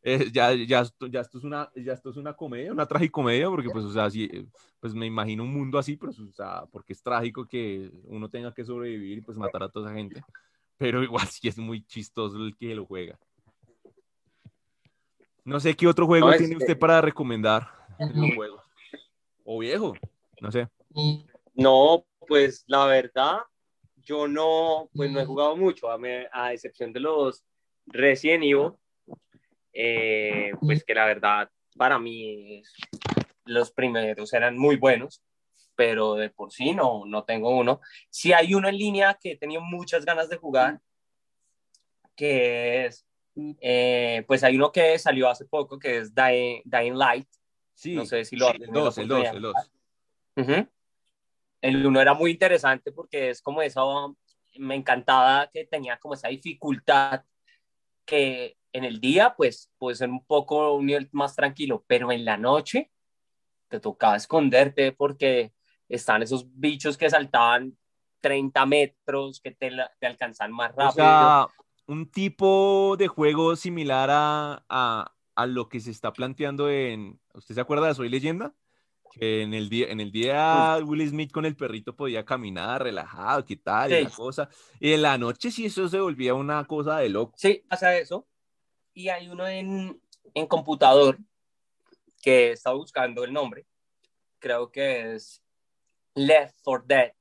eh, 0.03 0.29
ya, 0.31 0.53
ya, 0.53 0.81
esto, 0.81 1.07
ya, 1.07 1.21
esto 1.21 1.39
es 1.39 1.43
una, 1.43 1.71
ya 1.75 1.93
esto 1.93 2.11
es 2.11 2.17
una 2.17 2.33
comedia, 2.35 2.71
una 2.71 2.85
tragicomedia, 2.85 3.49
porque 3.49 3.71
pues, 3.71 3.83
o 3.83 3.91
sea, 3.91 4.11
sí, 4.11 4.29
eh, 4.31 4.45
pues 4.79 4.93
me 4.93 5.07
imagino 5.07 5.41
un 5.41 5.51
mundo 5.51 5.79
así, 5.79 5.97
pero, 5.97 6.11
o 6.11 6.31
sea, 6.31 6.67
porque 6.71 6.93
es 6.93 7.01
trágico 7.01 7.47
que 7.47 7.89
uno 8.03 8.29
tenga 8.29 8.53
que 8.53 8.63
sobrevivir 8.63 9.17
y 9.17 9.21
pues 9.21 9.39
matar 9.39 9.63
a 9.63 9.69
toda 9.69 9.87
esa 9.87 9.97
gente, 9.97 10.21
pero 10.77 11.01
igual 11.01 11.25
sí 11.31 11.47
es 11.47 11.57
muy 11.57 11.83
chistoso 11.83 12.37
el 12.37 12.55
que 12.55 12.75
lo 12.75 12.85
juega. 12.85 13.17
No 15.43 15.59
sé 15.59 15.75
qué 15.75 15.87
otro 15.87 16.05
juego 16.05 16.29
No, 16.29 16.37
tiene 16.37 16.57
usted 16.57 16.77
para 16.77 17.01
recomendar. 17.01 17.67
O 19.43 19.59
viejo, 19.59 19.93
no 20.41 20.51
sé. 20.51 20.67
No, 21.55 22.05
pues 22.27 22.63
la 22.67 22.85
verdad, 22.85 23.39
yo 23.97 24.27
no, 24.27 24.89
pues 24.93 25.11
no 25.11 25.19
he 25.19 25.25
jugado 25.25 25.55
mucho, 25.55 25.89
a, 25.89 25.97
me- 25.97 26.27
a 26.31 26.53
excepción 26.53 26.93
de 26.93 26.99
los 26.99 27.43
Resident 27.87 28.43
Evil, 28.43 28.71
eh, 29.73 30.51
pues 30.61 30.83
que 30.83 30.93
la 30.93 31.05
verdad 31.05 31.49
para 31.75 31.97
mí 31.99 32.61
los 33.45 33.71
primeros 33.71 34.33
eran 34.33 34.57
muy 34.57 34.75
buenos, 34.75 35.21
pero 35.75 36.15
de 36.15 36.29
por 36.29 36.51
sí 36.51 36.73
no, 36.73 37.03
no 37.05 37.23
tengo 37.23 37.49
uno. 37.57 37.81
Si 38.09 38.33
hay 38.33 38.53
uno 38.53 38.67
en 38.67 38.77
línea 38.77 39.17
que 39.19 39.31
he 39.31 39.37
tenido 39.37 39.61
muchas 39.61 40.05
ganas 40.05 40.29
de 40.29 40.37
jugar, 40.37 40.79
que 42.15 42.85
es, 42.85 43.05
eh, 43.35 44.23
pues 44.27 44.43
hay 44.43 44.55
uno 44.55 44.71
que 44.71 44.97
salió 44.99 45.29
hace 45.29 45.45
poco, 45.45 45.79
que 45.79 45.97
es 45.99 46.13
Dying, 46.13 46.61
Dying 46.65 46.97
Light, 46.97 47.27
Sí, 47.73 47.95
no 47.95 48.05
sé 48.05 48.25
si 48.25 48.35
lo 48.35 48.51
el 48.51 48.59
2, 48.67 48.97
el 48.97 49.07
2, 49.07 49.27
el 49.27 49.41
2. 49.41 49.55
Ujú. 50.35 50.67
El 51.61 51.85
uno 51.85 52.01
era 52.01 52.13
muy 52.13 52.31
interesante 52.31 52.91
porque 52.91 53.29
es 53.29 53.41
como 53.41 53.61
esa, 53.61 53.81
me 54.57 54.75
encantaba 54.75 55.49
que 55.49 55.65
tenía 55.65 55.97
como 55.97 56.13
esa 56.13 56.27
dificultad 56.27 57.23
que 58.05 58.57
en 58.73 58.83
el 58.83 58.99
día 58.99 59.33
pues 59.35 59.71
puede 59.77 59.95
ser 59.95 60.09
un 60.09 60.25
poco 60.25 60.73
un 60.73 60.87
nivel 60.87 61.07
más 61.11 61.35
tranquilo, 61.35 61.83
pero 61.87 62.11
en 62.11 62.25
la 62.25 62.35
noche 62.37 62.91
te 63.69 63.79
tocaba 63.79 64.17
esconderte 64.17 64.91
porque 64.91 65.53
están 65.87 66.21
esos 66.21 66.45
bichos 66.59 66.97
que 66.97 67.09
saltaban 67.09 67.77
30 68.19 68.65
metros, 68.65 69.39
que 69.39 69.51
te, 69.51 69.71
te 69.99 70.05
alcanzan 70.05 70.51
más 70.51 70.71
O 70.73 70.79
rápido. 70.81 70.93
sea, 70.93 71.47
un 71.89 72.05
tipo 72.11 72.95
de 72.97 73.07
juego 73.07 73.55
similar 73.55 74.09
a, 74.11 74.63
a, 74.69 75.11
a 75.35 75.45
lo 75.47 75.69
que 75.69 75.79
se 75.79 75.89
está 75.91 76.13
planteando 76.13 76.69
en. 76.69 77.19
¿Usted 77.33 77.55
se 77.55 77.61
acuerda 77.61 77.87
de 77.87 77.95
Soy 77.95 78.09
Leyenda? 78.09 78.53
Que 79.11 79.41
en 79.41 79.55
el 79.55 79.69
día, 79.69 79.87
en 79.89 79.99
el 79.99 80.11
día 80.11 80.77
Will 80.85 81.09
Smith 81.09 81.31
con 81.31 81.43
el 81.45 81.55
perrito 81.55 81.95
podía 81.95 82.23
caminar 82.23 82.83
relajado, 82.83 83.43
qué 83.43 83.55
tal, 83.55 83.91
y 83.91 84.03
la 84.03 84.09
cosa. 84.11 84.49
Y 84.79 84.93
en 84.93 85.01
la 85.01 85.17
noche 85.17 85.49
sí 85.49 85.65
eso 85.65 85.89
se 85.89 85.99
volvía 85.99 86.35
una 86.35 86.63
cosa 86.65 86.97
de 86.99 87.09
loco. 87.09 87.33
Sí, 87.35 87.63
pasa 87.67 87.97
eso. 87.97 88.27
Y 88.93 89.09
hay 89.09 89.27
uno 89.27 89.47
en, 89.47 89.99
en 90.35 90.45
computador 90.45 91.17
que 92.21 92.51
está 92.51 92.71
buscando 92.73 93.23
el 93.23 93.33
nombre. 93.33 93.65
Creo 94.37 94.71
que 94.71 95.15
es 95.15 95.41
Left 96.13 96.55
for 96.63 96.85
Dead. 96.85 97.13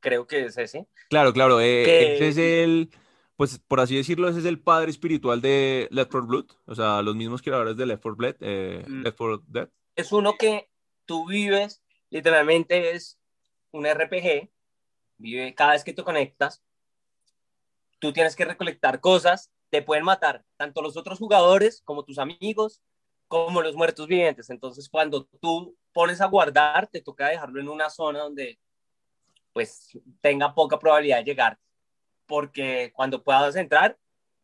Creo 0.00 0.26
que 0.26 0.46
es 0.46 0.58
ese. 0.58 0.88
Claro, 1.10 1.32
claro. 1.32 1.60
eh, 1.60 1.82
Que- 1.84 2.14
ese 2.16 2.28
es 2.28 2.38
el, 2.38 2.90
pues 3.36 3.58
por 3.58 3.80
así 3.80 3.96
decirlo, 3.96 4.28
ese 4.28 4.38
es 4.40 4.44
el 4.46 4.60
padre 4.60 4.90
espiritual 4.90 5.40
de 5.40 5.88
Left 5.90 6.10
4 6.10 6.26
Blood. 6.26 6.46
O 6.66 6.74
sea, 6.74 7.02
los 7.02 7.14
mismos 7.14 7.42
creadores 7.42 7.76
de 7.76 7.86
Left 7.86 8.02
4 8.02 8.16
Blood, 8.16 8.36
eh, 8.40 8.84
Mm. 8.88 9.02
Left 9.02 9.18
4 9.18 9.42
Dead. 9.46 9.68
Es 9.94 10.12
uno 10.12 10.34
que 10.38 10.68
tú 11.04 11.26
vives, 11.26 11.82
literalmente 12.10 12.92
es 12.92 13.18
un 13.72 13.86
RPG. 13.86 14.50
Vive 15.18 15.54
cada 15.54 15.72
vez 15.72 15.84
que 15.84 15.92
te 15.92 16.02
conectas. 16.02 16.62
Tú 17.98 18.12
tienes 18.12 18.36
que 18.36 18.44
recolectar 18.44 19.00
cosas. 19.00 19.50
Te 19.70 19.82
pueden 19.82 20.04
matar 20.04 20.44
tanto 20.56 20.82
los 20.82 20.96
otros 20.96 21.18
jugadores 21.18 21.82
como 21.84 22.04
tus 22.04 22.18
amigos, 22.18 22.80
como 23.28 23.62
los 23.62 23.74
muertos 23.74 24.06
vivientes. 24.06 24.50
Entonces, 24.50 24.88
cuando 24.88 25.26
tú 25.40 25.76
pones 25.92 26.20
a 26.20 26.26
guardar, 26.26 26.86
te 26.86 27.00
toca 27.00 27.28
dejarlo 27.28 27.60
en 27.60 27.68
una 27.68 27.90
zona 27.90 28.20
donde 28.20 28.58
pues 29.52 29.98
tenga 30.20 30.54
poca 30.54 30.78
probabilidad 30.78 31.18
de 31.18 31.24
llegar, 31.24 31.58
porque 32.26 32.92
cuando 32.94 33.22
puedas 33.22 33.56
entrar, 33.56 33.98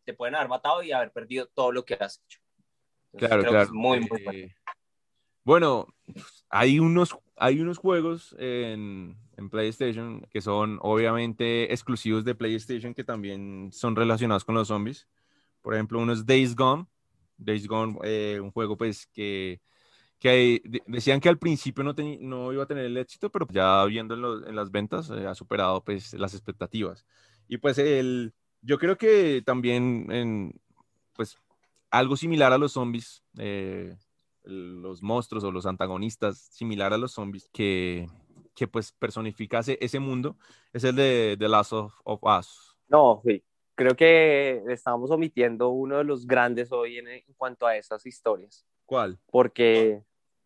te 0.05 0.15
pueden 0.15 0.35
haber 0.35 0.49
matado 0.49 0.83
y 0.83 0.93
haber 0.93 1.13
perdido 1.13 1.47
todo 1.47 1.73
lo 1.73 1.85
que 1.85 1.95
has 1.95 2.23
hecho. 2.27 2.41
Entonces, 3.13 3.29
Claro, 3.29 3.43
creo 3.43 3.45
que 3.45 3.49
claro. 3.51 3.65
es 3.65 3.73
muy, 3.73 4.01
muy 4.01 4.09
bueno. 4.25 4.33
Eh, 4.33 4.55
bueno, 5.45 5.87
hay 6.49 6.79
unos, 6.79 7.17
hay 7.37 7.61
unos 7.61 7.79
juegos 7.79 8.35
en, 8.39 9.17
en 9.37 9.51
PlayStation 9.51 10.23
que 10.31 10.41
son 10.41 10.79
obviamente 10.83 11.73
exclusivos 11.73 12.25
de 12.25 12.35
PlayStation 12.35 12.95
que 12.95 13.05
también 13.05 13.71
son 13.73 13.97
relacionados 13.97 14.45
con 14.45 14.55
los 14.55 14.69
zombies. 14.69 15.09
Por 15.61 15.75
ejemplo, 15.75 15.99
uno 16.01 16.13
es 16.13 16.25
Days 16.25 16.55
Gone. 16.55 16.87
Days 17.37 17.67
Gone, 17.67 17.99
eh, 18.05 18.39
un 18.41 18.53
juego 18.53 18.77
pues 18.77 19.07
que, 19.09 19.61
que 20.19 20.63
decían 20.87 21.19
que 21.19 21.29
al 21.29 21.39
principio 21.39 21.83
no, 21.83 21.93
no 22.21 22.53
iba 22.53 22.63
a 22.63 22.67
tener 22.67 22.85
el 22.85 22.97
éxito, 22.97 23.31
pero 23.31 23.49
ya 23.51 23.85
viendo 23.87 24.15
en, 24.15 24.49
en 24.49 24.55
las 24.55 24.71
ventas 24.71 25.11
eh, 25.11 25.27
ha 25.27 25.35
superado 25.35 25.83
pues 25.83 26.15
las 26.15 26.35
expectativas. 26.35 27.05
Y 27.53 27.59
pues 27.59 27.77
el, 27.77 28.33
yo 28.63 28.79
creo 28.79 28.97
que 28.97 29.43
también 29.45 30.11
en, 30.11 30.59
pues 31.13 31.37
algo 31.91 32.17
similar 32.17 32.51
a 32.51 32.57
los 32.57 32.73
zombies, 32.73 33.23
eh, 33.37 33.95
los 34.43 35.03
monstruos 35.03 35.45
o 35.45 35.53
los 35.53 35.67
antagonistas, 35.67 36.39
similar 36.51 36.95
a 36.95 36.97
los 36.97 37.13
zombies, 37.13 37.51
que, 37.53 38.09
que 38.55 38.67
pues 38.69 38.93
personifica 38.93 39.59
ese, 39.59 39.77
ese 39.83 40.01
mundo, 40.01 40.39
es 40.73 40.83
el 40.85 40.97
de 40.97 41.37
The 41.39 41.47
Last 41.47 41.75
of, 41.75 41.93
of 42.05 42.21
Us. 42.23 42.75
No, 42.89 43.21
sí. 43.23 43.45
Creo 43.75 43.95
que 43.97 44.63
estamos 44.69 45.11
omitiendo 45.11 45.69
uno 45.69 45.99
de 45.99 46.05
los 46.05 46.27
grandes 46.27 46.73
hoy 46.73 46.97
en, 46.97 47.09
en 47.09 47.35
cuanto 47.37 47.67
a 47.67 47.77
esas 47.77 48.07
historias, 48.07 48.65
¿Cuál? 48.87 49.19
porque 49.31 50.03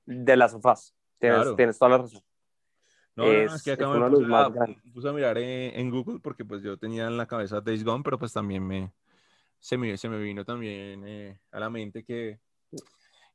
de 0.07 0.37
las 0.37 0.51
sofás, 0.51 0.93
tienes, 1.21 1.39
Claro. 1.39 1.55
tienes 1.55 1.79
toda 1.79 1.91
la 1.93 1.99
razón. 1.99 2.21
No, 3.17 3.25
no, 3.25 3.33
no, 3.33 3.39
Es- 3.39 3.55
es 3.55 3.63
que 3.63 3.71
es 3.73 3.79
acá 3.79 3.89
me 3.89 3.97
uno 3.97 4.11
de 4.11 4.17
puse, 4.17 4.35
a, 4.35 4.51
puse 4.93 5.09
a 5.09 5.13
mirar 5.13 5.39
en, 5.39 5.81
en 5.81 5.91
Google 5.91 6.19
porque 6.21 6.45
pues 6.45 6.63
yo 6.63 6.77
tenía 6.77 7.07
en 7.07 7.17
la 7.17 7.27
cabeza 7.27 7.61
Days 7.61 7.83
Gone, 7.83 8.05
pero 8.05 8.19
pues 8.19 8.33
también 8.33 8.67
me, 8.67 8.93
se, 9.59 9.79
me, 9.79 9.97
se 9.97 10.09
me 10.09 10.19
vino 10.19 10.45
también 10.45 11.03
eh, 11.07 11.41
a 11.51 11.59
la 11.61 11.71
mente 11.71 12.05
que, 12.05 12.39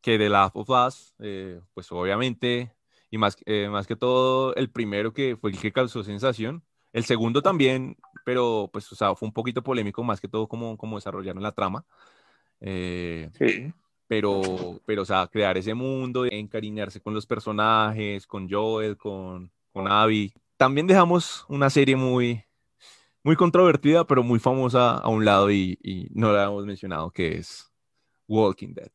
que 0.02 0.18
de 0.18 0.30
Last 0.30 0.56
of 0.56 0.70
Us, 0.70 1.16
eh, 1.20 1.60
pues 1.74 1.92
obviamente, 1.92 2.72
y 3.10 3.18
más, 3.18 3.36
eh, 3.46 3.70
más 3.70 3.88
que 3.88 3.96
todo, 3.96 4.54
el 4.56 4.70
primero 4.70 5.14
que 5.14 5.36
fue 5.36 5.52
el 5.52 5.60
que 5.60 5.72
causó 5.72 6.04
sensación. 6.04 6.64
El 6.94 7.06
segundo 7.06 7.42
también, 7.42 7.96
pero 8.26 8.70
pues, 8.72 8.92
o 8.92 8.96
sea, 8.96 9.16
fue 9.16 9.28
un 9.28 9.34
poquito 9.34 9.64
polémico, 9.64 10.04
más 10.04 10.20
que 10.22 10.28
todo 10.28 10.48
como, 10.48 10.78
como 10.78 10.98
desarrollaron 10.98 11.42
la 11.42 11.54
trama. 11.54 11.86
Eh, 12.60 13.30
Sí. 13.34 13.74
pero, 14.08 14.42
pero, 14.86 15.04
o 15.04 15.06
sea, 15.06 15.26
crear 15.28 15.58
ese 15.58 15.74
mundo, 15.74 16.26
encariñarse 16.26 17.00
con 17.02 17.14
los 17.14 17.26
personajes, 17.26 18.28
con 18.28 18.50
Joel, 18.50 18.98
con, 18.98 19.50
con 19.74 19.88
Abby. 19.88 20.34
También 20.58 20.88
dejamos 20.88 21.46
una 21.50 21.70
serie 21.70 21.96
muy, 21.96 22.44
muy 23.24 23.36
controvertida, 23.36 24.06
pero 24.06 24.24
muy 24.24 24.40
famosa 24.40 24.98
a 24.98 25.10
un 25.10 25.26
lado 25.26 25.52
y, 25.52 25.78
y 25.84 26.10
no 26.14 26.32
la 26.32 26.46
hemos 26.46 26.66
mencionado, 26.66 27.12
que 27.12 27.38
es 27.38 27.72
Walking 28.28 28.74
Dead. 28.74 28.92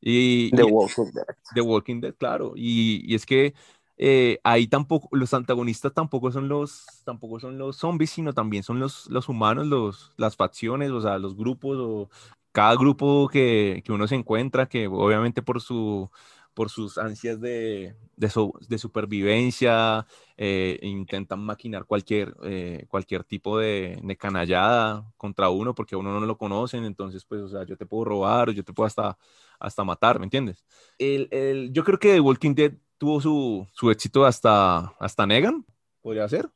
Y, 0.00 0.50
The 0.50 0.62
y- 0.62 0.70
Walking 0.70 1.10
Dead. 1.12 1.36
The 1.54 1.60
Walking 1.62 2.00
Dead, 2.00 2.14
claro. 2.14 2.52
Y, 2.56 3.02
y 3.10 3.14
es 3.14 3.26
que 3.26 3.54
eh, 3.96 4.38
ahí 4.44 4.68
tampoco, 4.68 5.08
los 5.16 5.34
antagonistas 5.34 5.92
tampoco 5.92 6.30
son 6.30 6.48
los, 6.48 6.86
tampoco 7.04 7.40
son 7.40 7.58
los 7.58 7.76
zombies, 7.76 8.10
sino 8.10 8.32
también 8.32 8.62
son 8.62 8.78
los, 8.80 9.08
los 9.08 9.28
humanos, 9.28 9.66
los, 9.66 10.12
las 10.16 10.36
facciones, 10.36 10.90
o 10.90 11.00
sea, 11.00 11.18
los 11.18 11.36
grupos, 11.36 11.78
o 11.80 12.10
cada 12.52 12.76
grupo 12.76 13.28
que, 13.28 13.82
que 13.84 13.92
uno 13.92 14.06
se 14.06 14.14
encuentra, 14.14 14.66
que 14.68 14.86
obviamente 14.88 15.42
por 15.42 15.60
su 15.60 16.10
por 16.58 16.70
sus 16.70 16.98
ansias 16.98 17.40
de, 17.40 17.94
de, 18.16 18.28
so- 18.28 18.52
de 18.68 18.78
supervivencia, 18.78 20.04
eh, 20.36 20.76
intentan 20.82 21.38
maquinar 21.38 21.84
cualquier, 21.84 22.34
eh, 22.42 22.84
cualquier 22.88 23.22
tipo 23.22 23.60
de, 23.60 24.00
de 24.02 24.16
canallada 24.16 25.04
contra 25.16 25.50
uno 25.50 25.72
porque 25.72 25.94
a 25.94 25.98
uno 25.98 26.18
no 26.18 26.26
lo 26.26 26.36
conocen, 26.36 26.84
entonces 26.84 27.24
pues, 27.24 27.42
o 27.42 27.48
sea, 27.48 27.64
yo 27.64 27.76
te 27.76 27.86
puedo 27.86 28.06
robar 28.06 28.48
o 28.48 28.52
yo 28.52 28.64
te 28.64 28.72
puedo 28.72 28.88
hasta, 28.88 29.16
hasta 29.60 29.84
matar, 29.84 30.18
¿me 30.18 30.24
entiendes? 30.26 30.64
El, 30.98 31.28
el- 31.30 31.72
yo 31.72 31.84
creo 31.84 32.00
que 32.00 32.14
The 32.14 32.20
Walking 32.20 32.56
Dead 32.56 32.72
tuvo 32.98 33.20
su, 33.20 33.64
su 33.72 33.92
éxito 33.92 34.26
hasta, 34.26 34.78
hasta 34.98 35.28
Negan, 35.28 35.64
podría 36.02 36.28
ser. 36.28 36.50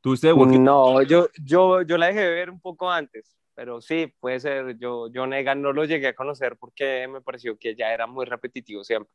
¿Tuviste? 0.00 0.32
No, 0.34 1.02
yo, 1.02 1.28
yo, 1.40 1.82
yo 1.82 1.96
la 1.98 2.06
dejé 2.06 2.18
de 2.22 2.30
ver 2.30 2.50
un 2.50 2.58
poco 2.58 2.90
antes, 2.90 3.36
pero 3.54 3.80
sí, 3.80 4.12
puede 4.20 4.40
ser. 4.40 4.76
Yo, 4.78 5.08
yo 5.10 5.26
Negan 5.26 5.62
no 5.62 5.72
lo 5.72 5.84
llegué 5.84 6.08
a 6.08 6.14
conocer 6.14 6.56
porque 6.58 7.06
me 7.08 7.20
pareció 7.20 7.56
que 7.58 7.74
ya 7.74 7.92
era 7.92 8.06
muy 8.06 8.24
repetitivo 8.26 8.84
siempre. 8.84 9.12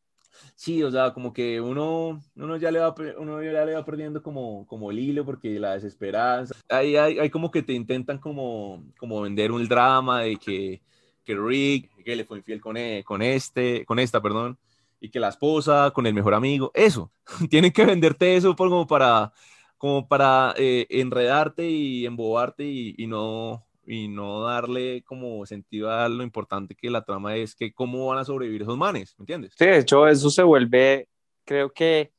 Sí, 0.55 0.83
o 0.83 0.91
sea, 0.91 1.13
como 1.13 1.33
que 1.33 1.59
uno, 1.59 2.21
uno, 2.35 2.57
ya, 2.57 2.71
le 2.71 2.79
va, 2.79 2.93
uno 3.17 3.41
ya 3.43 3.65
le 3.65 3.73
va 3.73 3.85
perdiendo 3.85 4.21
como, 4.21 4.65
como 4.67 4.91
el 4.91 4.99
hilo 4.99 5.25
porque 5.25 5.59
la 5.59 5.73
desesperanza. 5.73 6.55
Hay, 6.69 6.95
hay, 6.95 7.19
hay 7.19 7.29
como 7.29 7.49
que 7.51 7.63
te 7.63 7.73
intentan 7.73 8.19
como, 8.19 8.83
como 8.97 9.21
vender 9.21 9.51
un 9.51 9.67
drama 9.67 10.21
de 10.21 10.37
que, 10.37 10.81
que 11.23 11.35
Rick, 11.35 11.89
que 12.03 12.15
le 12.15 12.25
fue 12.25 12.37
infiel 12.37 12.61
con, 12.61 12.77
e- 12.77 13.03
con, 13.03 13.21
este, 13.21 13.85
con 13.85 13.99
esta, 13.99 14.21
perdón, 14.21 14.57
y 14.99 15.09
que 15.09 15.19
la 15.19 15.29
esposa 15.29 15.91
con 15.91 16.05
el 16.05 16.13
mejor 16.13 16.33
amigo. 16.33 16.71
Eso, 16.73 17.11
tienen 17.49 17.71
que 17.71 17.85
venderte 17.85 18.35
eso 18.35 18.55
por, 18.55 18.69
como 18.69 18.85
para, 18.87 19.33
como 19.77 20.07
para 20.07 20.53
eh, 20.57 20.85
enredarte 20.89 21.69
y 21.69 22.05
embobarte 22.05 22.65
y, 22.65 22.95
y 22.97 23.07
no, 23.07 23.65
y 23.91 24.07
no 24.07 24.43
darle 24.43 25.01
como 25.03 25.43
sentido 25.47 25.89
a 25.91 26.07
lo 26.07 26.21
importante 26.21 26.75
que 26.75 26.91
la 26.91 27.03
trama 27.03 27.35
es, 27.35 27.55
que 27.55 27.73
cómo 27.73 28.05
van 28.05 28.19
a 28.19 28.23
sobrevivir 28.23 28.61
esos 28.61 28.77
manes, 28.77 29.15
¿me 29.17 29.23
entiendes? 29.23 29.55
Sí, 29.57 29.65
de 29.65 29.79
hecho, 29.79 30.07
eso 30.07 30.29
se 30.29 30.43
vuelve, 30.43 31.09
creo 31.43 31.71
que 31.71 32.11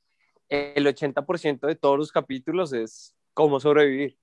el 0.49 0.85
80% 0.85 1.69
de 1.69 1.77
todos 1.77 1.97
los 1.97 2.11
capítulos 2.11 2.73
es 2.73 3.15
cómo 3.35 3.61
sobrevivir. 3.61 4.19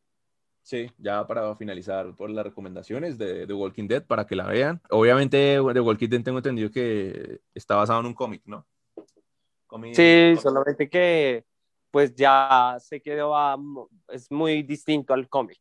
Sí, 0.62 0.92
ya 0.98 1.26
para 1.26 1.56
finalizar 1.56 2.14
por 2.18 2.30
las 2.30 2.44
recomendaciones 2.46 3.18
de 3.18 3.48
The 3.48 3.54
Walking 3.54 3.88
Dead 3.88 4.06
para 4.06 4.28
que 4.28 4.36
la 4.36 4.48
vean. 4.48 4.82
Obviamente 4.90 5.58
The 5.74 5.80
Walking 5.80 6.10
Dead 6.10 6.24
tengo 6.24 6.40
entendido 6.40 6.70
que 6.70 7.40
está 7.54 7.78
basado 7.78 8.02
en 8.02 8.08
un 8.08 8.14
cómic, 8.14 8.42
¿no? 8.44 8.68
Cómic- 9.68 9.96
Sí, 9.96 10.36
solamente 10.42 10.90
que 10.90 11.46
pues 11.92 12.14
ya 12.14 12.76
se 12.82 13.00
quedó, 13.02 13.38
a- 13.38 13.58
es 14.10 14.30
muy 14.30 14.64
distinto 14.64 15.14
al 15.14 15.30
cómic. 15.30 15.60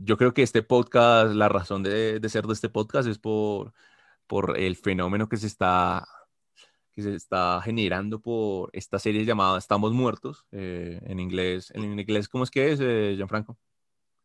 Yo 0.00 0.16
creo 0.16 0.32
que 0.34 0.42
este 0.42 0.62
podcast, 0.62 1.34
la 1.34 1.48
razón 1.48 1.82
de, 1.82 2.20
de 2.20 2.28
ser 2.28 2.46
de 2.46 2.52
este 2.52 2.68
podcast 2.68 3.08
es 3.08 3.18
por, 3.18 3.72
por 4.26 4.58
el 4.58 4.76
fenómeno 4.76 5.28
que 5.28 5.36
se 5.36 5.46
está 5.46 6.06
que 6.92 7.02
se 7.02 7.14
está 7.14 7.60
generando 7.62 8.20
por 8.20 8.70
esta 8.72 8.98
serie 8.98 9.24
llamada 9.24 9.56
Estamos 9.58 9.92
Muertos, 9.92 10.46
eh, 10.50 11.00
en 11.04 11.20
inglés, 11.20 11.70
en 11.72 11.84
inglés, 11.98 12.28
¿cómo 12.28 12.42
es 12.42 12.50
que 12.50 12.72
es, 12.72 12.80
eh, 12.82 13.14
Gianfranco? 13.16 13.56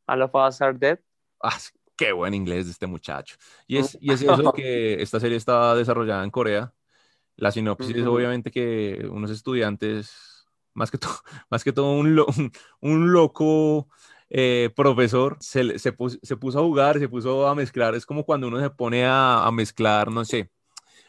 All 0.07 0.23
of 0.23 0.31
Us 0.33 0.59
Are 0.59 0.75
Dead. 0.75 0.99
Ah, 1.43 1.55
qué 1.95 2.11
buen 2.13 2.33
inglés 2.33 2.65
de 2.65 2.71
este 2.71 2.87
muchacho. 2.87 3.35
Y 3.67 3.77
es, 3.77 3.95
y 4.01 4.11
es 4.11 4.23
eso 4.23 4.35
de 4.37 4.51
que 4.55 5.01
esta 5.03 5.19
serie 5.19 5.37
está 5.37 5.75
desarrollada 5.75 6.23
en 6.23 6.31
Corea. 6.31 6.73
La 7.35 7.51
sinopsis 7.51 7.95
es 7.95 8.01
Ujú. 8.01 8.15
obviamente 8.15 8.49
que 8.49 9.07
unos 9.07 9.29
estudiantes, 9.29 10.47
más 10.73 10.89
que 10.89 10.97
todo, 10.97 11.13
más 11.51 11.63
que 11.63 11.73
todo 11.73 11.91
un, 11.93 12.15
lo- 12.15 12.25
un, 12.25 12.51
un 12.81 13.13
loco 13.13 13.87
eh, 14.35 14.71
profesor, 14.75 15.37
se, 15.39 15.77
se, 15.77 15.95
pus- 15.95 16.19
se 16.23 16.35
puso 16.35 16.57
a 16.59 16.63
jugar, 16.63 16.97
se 16.97 17.07
puso 17.07 17.47
a 17.47 17.53
mezclar. 17.53 17.93
Es 17.93 18.03
como 18.05 18.25
cuando 18.25 18.47
uno 18.47 18.59
se 18.59 18.69
pone 18.71 19.05
a, 19.05 19.45
a 19.45 19.51
mezclar, 19.51 20.09
no 20.11 20.25
sé, 20.25 20.49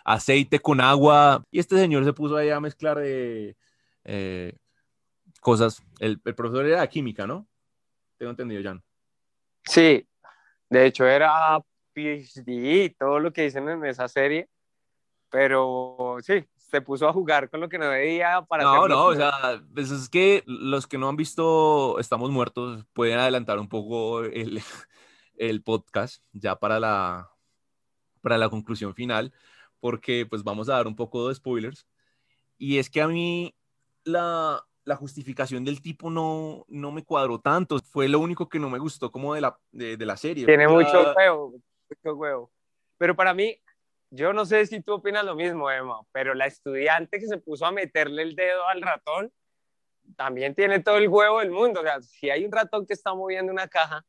aceite 0.04 0.60
con 0.60 0.78
agua. 0.80 1.42
Y 1.50 1.58
este 1.58 1.78
señor 1.78 2.04
se 2.04 2.12
puso 2.12 2.36
ahí 2.36 2.50
a 2.50 2.60
mezclar 2.60 2.98
eh, 3.02 3.56
eh, 4.04 4.52
cosas. 5.40 5.82
El, 6.00 6.20
el 6.22 6.34
profesor 6.34 6.66
era 6.66 6.82
de 6.82 6.88
química, 6.90 7.26
¿no? 7.26 7.46
Tengo 8.18 8.30
entendido, 8.30 8.62
Jan. 8.62 8.82
Sí, 9.64 10.06
de 10.68 10.86
hecho 10.86 11.06
era 11.06 11.58
PhD, 11.94 12.94
todo 12.98 13.20
lo 13.20 13.32
que 13.32 13.44
dicen 13.44 13.68
en 13.70 13.86
esa 13.86 14.06
serie, 14.06 14.48
pero 15.30 16.18
sí, 16.20 16.44
se 16.74 16.82
puso 16.82 17.08
a 17.08 17.12
jugar 17.12 17.48
con 17.50 17.60
lo 17.60 17.68
que 17.68 17.78
no 17.78 17.88
debía 17.88 18.42
para 18.48 18.64
No, 18.64 18.88
no, 18.88 19.04
o 19.06 19.14
sea, 19.14 19.62
pues 19.72 19.92
es 19.92 20.08
que 20.08 20.42
los 20.44 20.88
que 20.88 20.98
no 20.98 21.08
han 21.08 21.14
visto 21.14 22.00
Estamos 22.00 22.32
Muertos 22.32 22.84
pueden 22.92 23.16
adelantar 23.20 23.60
un 23.60 23.68
poco 23.68 24.24
el, 24.24 24.60
el 25.36 25.62
podcast 25.62 26.24
ya 26.32 26.56
para 26.56 26.80
la, 26.80 27.30
para 28.22 28.38
la 28.38 28.48
conclusión 28.48 28.92
final, 28.92 29.32
porque 29.78 30.26
pues 30.28 30.42
vamos 30.42 30.68
a 30.68 30.74
dar 30.74 30.88
un 30.88 30.96
poco 30.96 31.28
de 31.28 31.36
spoilers. 31.36 31.86
Y 32.58 32.78
es 32.78 32.90
que 32.90 33.00
a 33.00 33.06
mí 33.06 33.54
la, 34.02 34.60
la 34.82 34.96
justificación 34.96 35.64
del 35.64 35.80
tipo 35.80 36.10
no, 36.10 36.64
no 36.66 36.90
me 36.90 37.04
cuadró 37.04 37.38
tanto, 37.38 37.78
fue 37.78 38.08
lo 38.08 38.18
único 38.18 38.48
que 38.48 38.58
no 38.58 38.68
me 38.68 38.80
gustó 38.80 39.12
como 39.12 39.32
de 39.32 39.42
la, 39.42 39.56
de, 39.70 39.96
de 39.96 40.06
la 40.06 40.16
serie. 40.16 40.44
Tiene 40.44 40.66
mucho 40.66 41.14
huevo, 41.16 41.54
mucho 41.88 42.16
huevo. 42.16 42.50
Pero 42.98 43.14
para 43.14 43.32
mí, 43.32 43.56
yo 44.14 44.32
no 44.32 44.44
sé 44.46 44.66
si 44.66 44.80
tú 44.80 44.94
opinas 44.94 45.24
lo 45.24 45.34
mismo, 45.34 45.70
Emma, 45.70 46.00
pero 46.12 46.34
la 46.34 46.46
estudiante 46.46 47.18
que 47.18 47.26
se 47.26 47.38
puso 47.38 47.66
a 47.66 47.72
meterle 47.72 48.22
el 48.22 48.36
dedo 48.36 48.66
al 48.68 48.80
ratón 48.82 49.32
también 50.16 50.54
tiene 50.54 50.80
todo 50.80 50.96
el 50.98 51.08
huevo 51.08 51.40
del 51.40 51.50
mundo. 51.50 51.80
O 51.80 51.82
sea, 51.82 52.00
si 52.00 52.30
hay 52.30 52.44
un 52.44 52.52
ratón 52.52 52.86
que 52.86 52.92
está 52.92 53.14
moviendo 53.14 53.50
una 53.52 53.68
caja, 53.68 54.04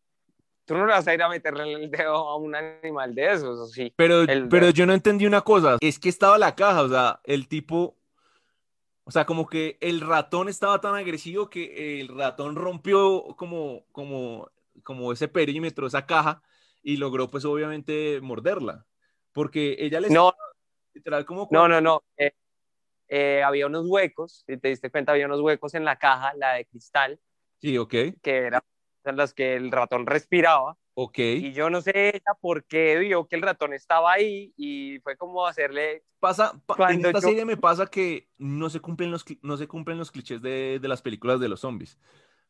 tú 0.66 0.76
no 0.76 0.86
le 0.86 0.92
vas 0.94 1.08
a 1.08 1.14
ir 1.14 1.22
a 1.24 1.30
meterle 1.30 1.74
el 1.74 1.90
dedo 1.90 2.16
a 2.30 2.36
un 2.38 2.56
animal 2.56 3.16
de 3.16 3.32
esos, 3.34 3.60
¿o 3.60 3.66
sí? 3.68 3.94
Pero, 3.96 4.22
El- 4.22 4.50
pero 4.50 4.70
yo 4.70 4.86
no 4.86 4.94
entendí 4.94 5.26
una 5.26 5.42
cosa, 5.42 5.78
es 5.80 6.00
que 6.00 6.10
estaba 6.10 6.38
la 6.38 6.56
caja, 6.56 6.82
o 6.84 6.90
sea, 6.90 7.20
el 7.24 7.48
tipo, 7.48 7.98
o 9.04 9.12
sea, 9.12 9.26
como 9.26 9.48
que 9.48 9.78
el 9.82 10.02
ratón 10.02 10.50
estaba 10.50 10.82
tan 10.82 10.96
agresivo 10.96 11.50
que 11.50 12.02
el 12.02 12.08
ratón 12.10 12.56
rompió 12.56 13.36
como, 13.38 13.86
como, 13.92 14.50
como 14.84 15.12
ese 15.14 15.28
perímetro, 15.28 15.88
esa 15.88 16.06
caja, 16.06 16.42
y 16.82 16.98
logró 16.98 17.30
pues 17.30 17.46
obviamente 17.46 18.20
morderla, 18.22 18.86
porque 19.36 19.76
ella 19.80 20.00
le 20.00 20.10
No, 20.10 20.34
literal 20.94 21.26
como 21.26 21.42
no, 21.42 21.48
cuando- 21.48 21.68
no, 21.68 21.82
no. 21.82 22.04
eh, 22.18 22.32
eh, 23.10 23.44
había 23.44 23.68
unos 23.68 23.86
huecos, 23.86 24.44
si 24.48 24.58
te 24.58 24.70
diste 24.70 24.90
cuenta, 24.90 25.12
había 25.12 25.26
unos 25.28 25.42
huecos 25.42 25.74
en 25.76 25.84
la 25.84 25.98
caja, 25.98 26.34
la 26.36 26.54
de 26.54 26.66
cristal, 26.66 27.20
Sí, 27.62 27.78
ok, 27.78 27.92
que 28.22 28.38
eran 28.38 28.62
las 29.04 29.34
que 29.34 29.56
el 29.56 29.72
ratón 29.72 30.06
respiraba. 30.08 30.78
ok. 30.96 31.20
Y 31.20 31.52
yo 31.52 31.70
no 31.70 31.82
sé 31.82 32.10
ella 32.10 32.34
por 32.40 32.64
qué 32.66 32.98
vio 32.98 33.28
que 33.28 33.36
el 33.36 33.42
ratón 33.42 33.74
estaba 33.74 34.14
ahí 34.14 34.54
y 34.58 35.00
fue 35.02 35.18
como 35.18 35.46
hacerle 35.46 36.04
Pasa, 36.20 36.60
pa- 36.66 36.92
en 36.92 37.06
esta 37.06 37.20
yo- 37.20 37.28
serie 37.28 37.46
me 37.46 37.58
pasa 37.58 37.86
que 37.86 38.30
no 38.38 38.70
se 38.70 38.80
cumplen 38.80 39.12
los, 39.12 39.26
no 39.42 39.58
se 39.58 39.68
cumplen 39.68 39.98
los 40.00 40.12
clichés 40.12 40.42
de, 40.42 40.80
de 40.82 40.88
las 40.88 41.02
películas 41.02 41.40
de 41.40 41.50
los 41.50 41.60
zombies. 41.60 42.00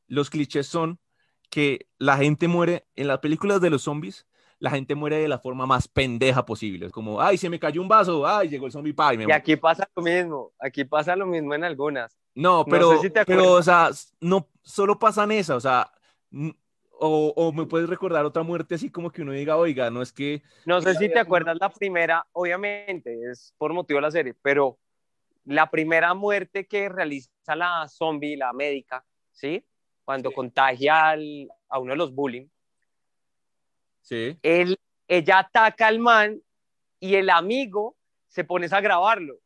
Los 0.07 0.29
clichés 0.29 0.67
son 0.67 0.99
que 1.49 1.87
la 1.97 2.15
gente 2.17 2.47
muere, 2.47 2.85
en 2.95 3.07
las 3.07 3.19
películas 3.19 3.59
de 3.59 3.69
los 3.71 3.81
zombies, 3.81 4.27
la 4.59 4.69
gente 4.71 4.95
muere 4.95 5.17
de 5.17 5.27
la 5.27 5.39
forma 5.39 5.65
más 5.65 5.87
pendeja 5.87 6.45
posible. 6.45 6.87
Es 6.87 6.91
como, 6.91 7.21
ay, 7.21 7.37
se 7.37 7.49
me 7.49 7.59
cayó 7.59 7.81
un 7.81 7.87
vaso, 7.87 8.25
ay, 8.25 8.49
llegó 8.49 8.65
el 8.65 8.71
zombie 8.71 8.93
pa 8.93 9.13
y 9.13 9.17
me 9.17 9.23
Y 9.23 9.27
mató". 9.27 9.37
aquí 9.37 9.55
pasa 9.55 9.89
lo 9.95 10.03
mismo, 10.03 10.53
aquí 10.59 10.85
pasa 10.85 11.15
lo 11.15 11.25
mismo 11.25 11.53
en 11.53 11.63
algunas. 11.63 12.17
No, 12.35 12.59
no 12.59 12.65
pero, 12.65 12.97
sé 12.97 13.09
si 13.09 13.09
pero, 13.25 13.53
o 13.53 13.63
sea, 13.63 13.89
no 14.19 14.49
solo 14.61 14.97
pasan 14.99 15.31
esas, 15.31 15.57
o 15.57 15.61
sea, 15.61 15.91
o, 16.99 17.33
o 17.35 17.51
me 17.51 17.65
puedes 17.65 17.89
recordar 17.89 18.25
otra 18.25 18.43
muerte 18.43 18.75
así 18.75 18.89
como 18.89 19.11
que 19.11 19.21
uno 19.21 19.31
diga, 19.31 19.57
oiga, 19.57 19.89
no 19.89 20.01
es 20.01 20.11
que, 20.11 20.41
No 20.65 20.81
sé 20.81 20.95
si 20.95 21.09
te 21.09 21.19
acuerdas 21.19 21.57
la 21.59 21.69
primera, 21.69 22.25
obviamente 22.33 23.17
es 23.31 23.53
por 23.57 23.73
motivo 23.73 23.97
de 23.97 24.01
la 24.01 24.11
serie, 24.11 24.33
pero 24.41 24.77
la 25.45 25.69
primera 25.69 26.13
muerte 26.13 26.65
que 26.67 26.89
realiza 26.89 27.29
la 27.55 27.87
zombie, 27.87 28.35
la 28.37 28.51
médica, 28.53 29.05
¿sí? 29.31 29.63
Cuando 30.03 30.29
Sí. 30.29 30.35
contagia 30.35 31.09
al- 31.09 31.47
a 31.69 31.79
uno 31.79 31.91
de 31.93 31.97
los 31.97 32.13
bullying, 32.13 32.47
sí, 34.05 34.39
él, 34.41 34.79
ella 35.09 35.39
ataca 35.39 35.87
al 35.87 35.99
man 35.99 36.41
y 36.99 37.15
el 37.15 37.29
amigo 37.29 37.97
se 38.27 38.43
pones 38.43 38.71
a 38.71 38.79
grabarlo. 38.79 39.39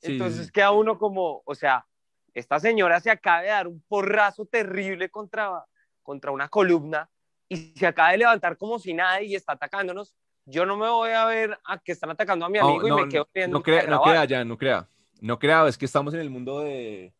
Entonces 0.00 0.50
queda 0.50 0.72
uno 0.72 0.98
como, 0.98 1.42
o 1.44 1.54
sea, 1.54 1.86
esta 2.34 2.58
señora 2.58 2.98
se 2.98 3.10
acaba 3.10 3.42
de 3.42 3.48
dar 3.48 3.68
un 3.68 3.80
porrazo 3.86 4.46
terrible 4.46 5.08
contra, 5.10 5.64
contra 6.02 6.32
una 6.32 6.48
columna 6.48 7.08
y 7.48 7.72
se 7.76 7.86
acaba 7.86 8.10
de 8.10 8.18
levantar 8.18 8.56
como 8.56 8.78
si 8.78 8.94
nada 8.94 9.22
y 9.22 9.34
está 9.34 9.52
atacándonos. 9.52 10.14
Yo 10.44 10.66
no 10.66 10.76
me 10.76 10.88
voy 10.88 11.10
a 11.10 11.24
ver 11.26 11.56
a 11.64 11.78
que 11.78 11.92
están 11.92 12.10
atacando 12.10 12.46
a 12.46 12.48
mi 12.48 12.58
amigo 12.58 12.88
y 12.88 12.92
me 12.92 13.08
quedo 13.08 13.28
viendo. 13.32 13.58
No 13.58 13.62
crea, 13.62 13.86
no 13.86 14.02
crea 14.02 14.24
ya, 14.24 14.44
no 14.44 14.58
crea. 14.58 14.88
No 15.20 15.38
crea, 15.38 15.68
es 15.68 15.78
que 15.78 15.84
estamos 15.84 16.14
en 16.14 16.20
el 16.20 16.30
mundo 16.30 16.60
de, 16.60 17.14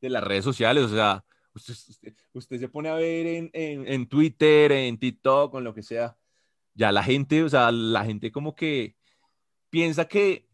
de 0.00 0.08
las 0.08 0.22
redes 0.22 0.44
sociales, 0.44 0.84
o 0.84 0.94
sea, 0.94 1.24
usted, 1.54 2.58
se 2.58 2.68
pone 2.68 2.88
a 2.88 2.94
ver 2.94 3.26
en, 3.26 3.50
en, 3.52 3.88
en, 3.88 4.08
Twitter, 4.08 4.72
en 4.72 4.98
TikTok, 4.98 5.54
en 5.56 5.64
lo 5.64 5.74
que 5.74 5.82
sea, 5.82 6.16
ya 6.74 6.92
la 6.92 7.02
gente, 7.02 7.42
o 7.42 7.48
sea, 7.48 7.70
la 7.72 8.04
gente 8.04 8.30
como 8.32 8.54
que 8.54 8.96
piensa 9.70 10.06
que 10.06 10.48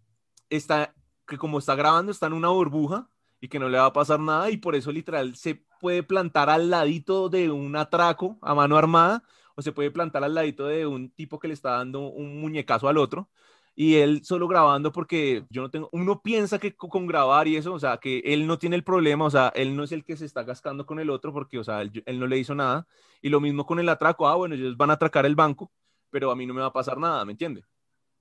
está, 0.51 0.95
que 1.27 1.39
como 1.39 1.59
está 1.59 1.75
grabando, 1.75 2.13
está 2.13 2.27
en 2.27 2.33
una 2.33 2.49
burbuja 2.49 3.11
y 3.41 3.49
que 3.49 3.59
no 3.59 3.69
le 3.69 3.79
va 3.79 3.87
a 3.87 3.93
pasar 3.93 4.21
nada 4.21 4.51
y 4.51 4.57
por 4.57 4.75
eso 4.75 4.93
literal 4.93 5.37
se 5.37 5.63
puede 5.81 6.03
plantar 6.03 6.51
al 6.51 6.71
ladito 6.71 7.29
de 7.29 7.51
un 7.51 7.77
atraco 7.77 8.39
a 8.43 8.55
mano 8.55 8.77
armada 8.77 9.23
o 9.55 9.63
se 9.63 9.73
puede 9.73 9.91
plantar 9.91 10.25
al 10.25 10.35
ladito 10.35 10.67
de 10.67 10.87
un 10.87 11.11
tipo 11.11 11.39
que 11.39 11.49
le 11.49 11.55
está 11.55 11.71
dando 11.71 12.09
un 12.09 12.41
muñecazo 12.41 12.89
al 12.89 12.99
otro 12.99 13.31
y 13.79 13.97
él 13.97 14.25
solo 14.25 14.49
grabando 14.49 14.91
porque 14.91 15.45
yo 15.51 15.61
no 15.61 15.71
tengo, 15.71 15.91
uno 15.93 16.23
piensa 16.23 16.59
que 16.59 16.75
con 16.75 17.07
grabar 17.07 17.47
y 17.47 17.57
eso, 17.57 17.75
o 17.75 17.79
sea, 17.79 17.99
que 17.99 18.21
él 18.25 18.47
no 18.47 18.59
tiene 18.59 18.75
el 18.75 18.83
problema, 18.83 19.27
o 19.27 19.31
sea, 19.31 19.53
él 19.55 19.77
no 19.77 19.85
es 19.85 19.93
el 19.93 20.03
que 20.03 20.17
se 20.17 20.25
está 20.25 20.45
gascando 20.45 20.87
con 20.87 20.99
el 20.99 21.11
otro 21.11 21.31
porque, 21.31 21.59
o 21.59 21.65
sea, 21.65 21.83
él, 21.83 22.19
no 22.19 22.27
le 22.27 22.39
hizo 22.39 22.55
nada. 22.55 22.87
Y 23.21 23.29
lo 23.29 23.39
mismo 23.39 23.67
con 23.67 23.79
el 23.79 23.89
atraco, 23.91 24.27
ah, 24.27 24.35
bueno, 24.35 24.55
ellos 24.55 24.79
van 24.79 24.91
a 24.91 24.95
atracar 24.95 25.27
el 25.27 25.35
banco, 25.37 25.71
pero 26.11 26.31
a 26.31 26.37
mí 26.37 26.47
no 26.47 26.55
me 26.55 26.63
va 26.63 26.69
a 26.69 26.73
pasar 26.73 26.97
nada, 26.97 27.23
¿me 27.27 27.33
entiende? 27.33 27.65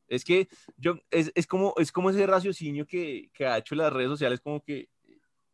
Es 0.09 0.25
que 0.25 0.49
yo, 0.75 0.99
es, 1.09 1.31
es 1.35 1.47
como, 1.47 1.73
es 1.77 1.89
como 1.89 2.09
ese 2.09 2.27
raciocinio 2.27 2.85
que, 2.85 3.29
que 3.33 3.47
ha 3.47 3.57
hecho 3.57 3.75
las 3.75 3.93
redes 3.93 4.09
sociales, 4.09 4.41
como 4.41 4.61
que 4.61 4.89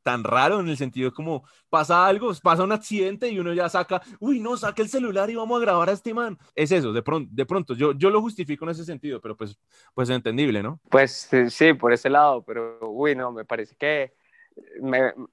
tan 0.04 0.24
raro 0.24 0.60
en 0.60 0.70
el 0.70 0.78
sentido 0.78 1.14
como 1.14 1.44
pasa 1.70 2.06
algo, 2.06 2.32
pasa 2.42 2.64
un 2.64 2.72
accidente 2.72 3.30
y 3.30 3.40
uno 3.40 3.54
ya 3.54 3.70
saca, 3.70 4.02
uy, 4.20 4.40
no, 4.40 4.58
saca 4.58 4.82
el 4.82 4.90
celular 4.90 5.30
y 5.30 5.36
vamos 5.36 5.58
a 5.58 5.62
grabar 5.62 5.90
a 5.90 5.94
este 5.94 6.14
man. 6.14 6.38
Es 6.56 6.72
eso, 6.72 6.94
de 6.94 7.02
pronto, 7.02 7.30
de 7.34 7.46
pronto 7.46 7.74
yo, 7.74 7.94
yo 7.94 8.10
lo 8.10 8.22
justifico 8.22 8.66
en 8.66 8.72
ese 8.72 8.86
sentido, 8.86 9.22
pero 9.22 9.36
pues, 9.36 9.58
pues 9.94 10.10
es 10.10 10.16
entendible, 10.16 10.64
¿no? 10.64 10.80
Pues 10.90 11.30
sí, 11.50 11.74
por 11.74 11.94
ese 11.94 12.10
lado, 12.10 12.44
pero 12.44 12.80
uy, 12.90 13.16
no, 13.16 13.32
me 13.32 13.46
parece 13.46 13.76
que 13.76 14.14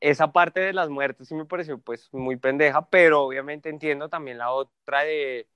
esa 0.00 0.32
parte 0.32 0.60
de 0.60 0.72
las 0.72 0.88
muertes 0.88 1.28
sí 1.28 1.34
me 1.34 1.44
pareció 1.44 1.78
pues 1.78 2.08
muy 2.12 2.36
pendeja, 2.36 2.88
pero 2.88 3.22
obviamente 3.22 3.68
entiendo 3.68 4.08
también 4.08 4.38
la 4.38 4.52
otra 4.52 5.02
de, 5.02 5.48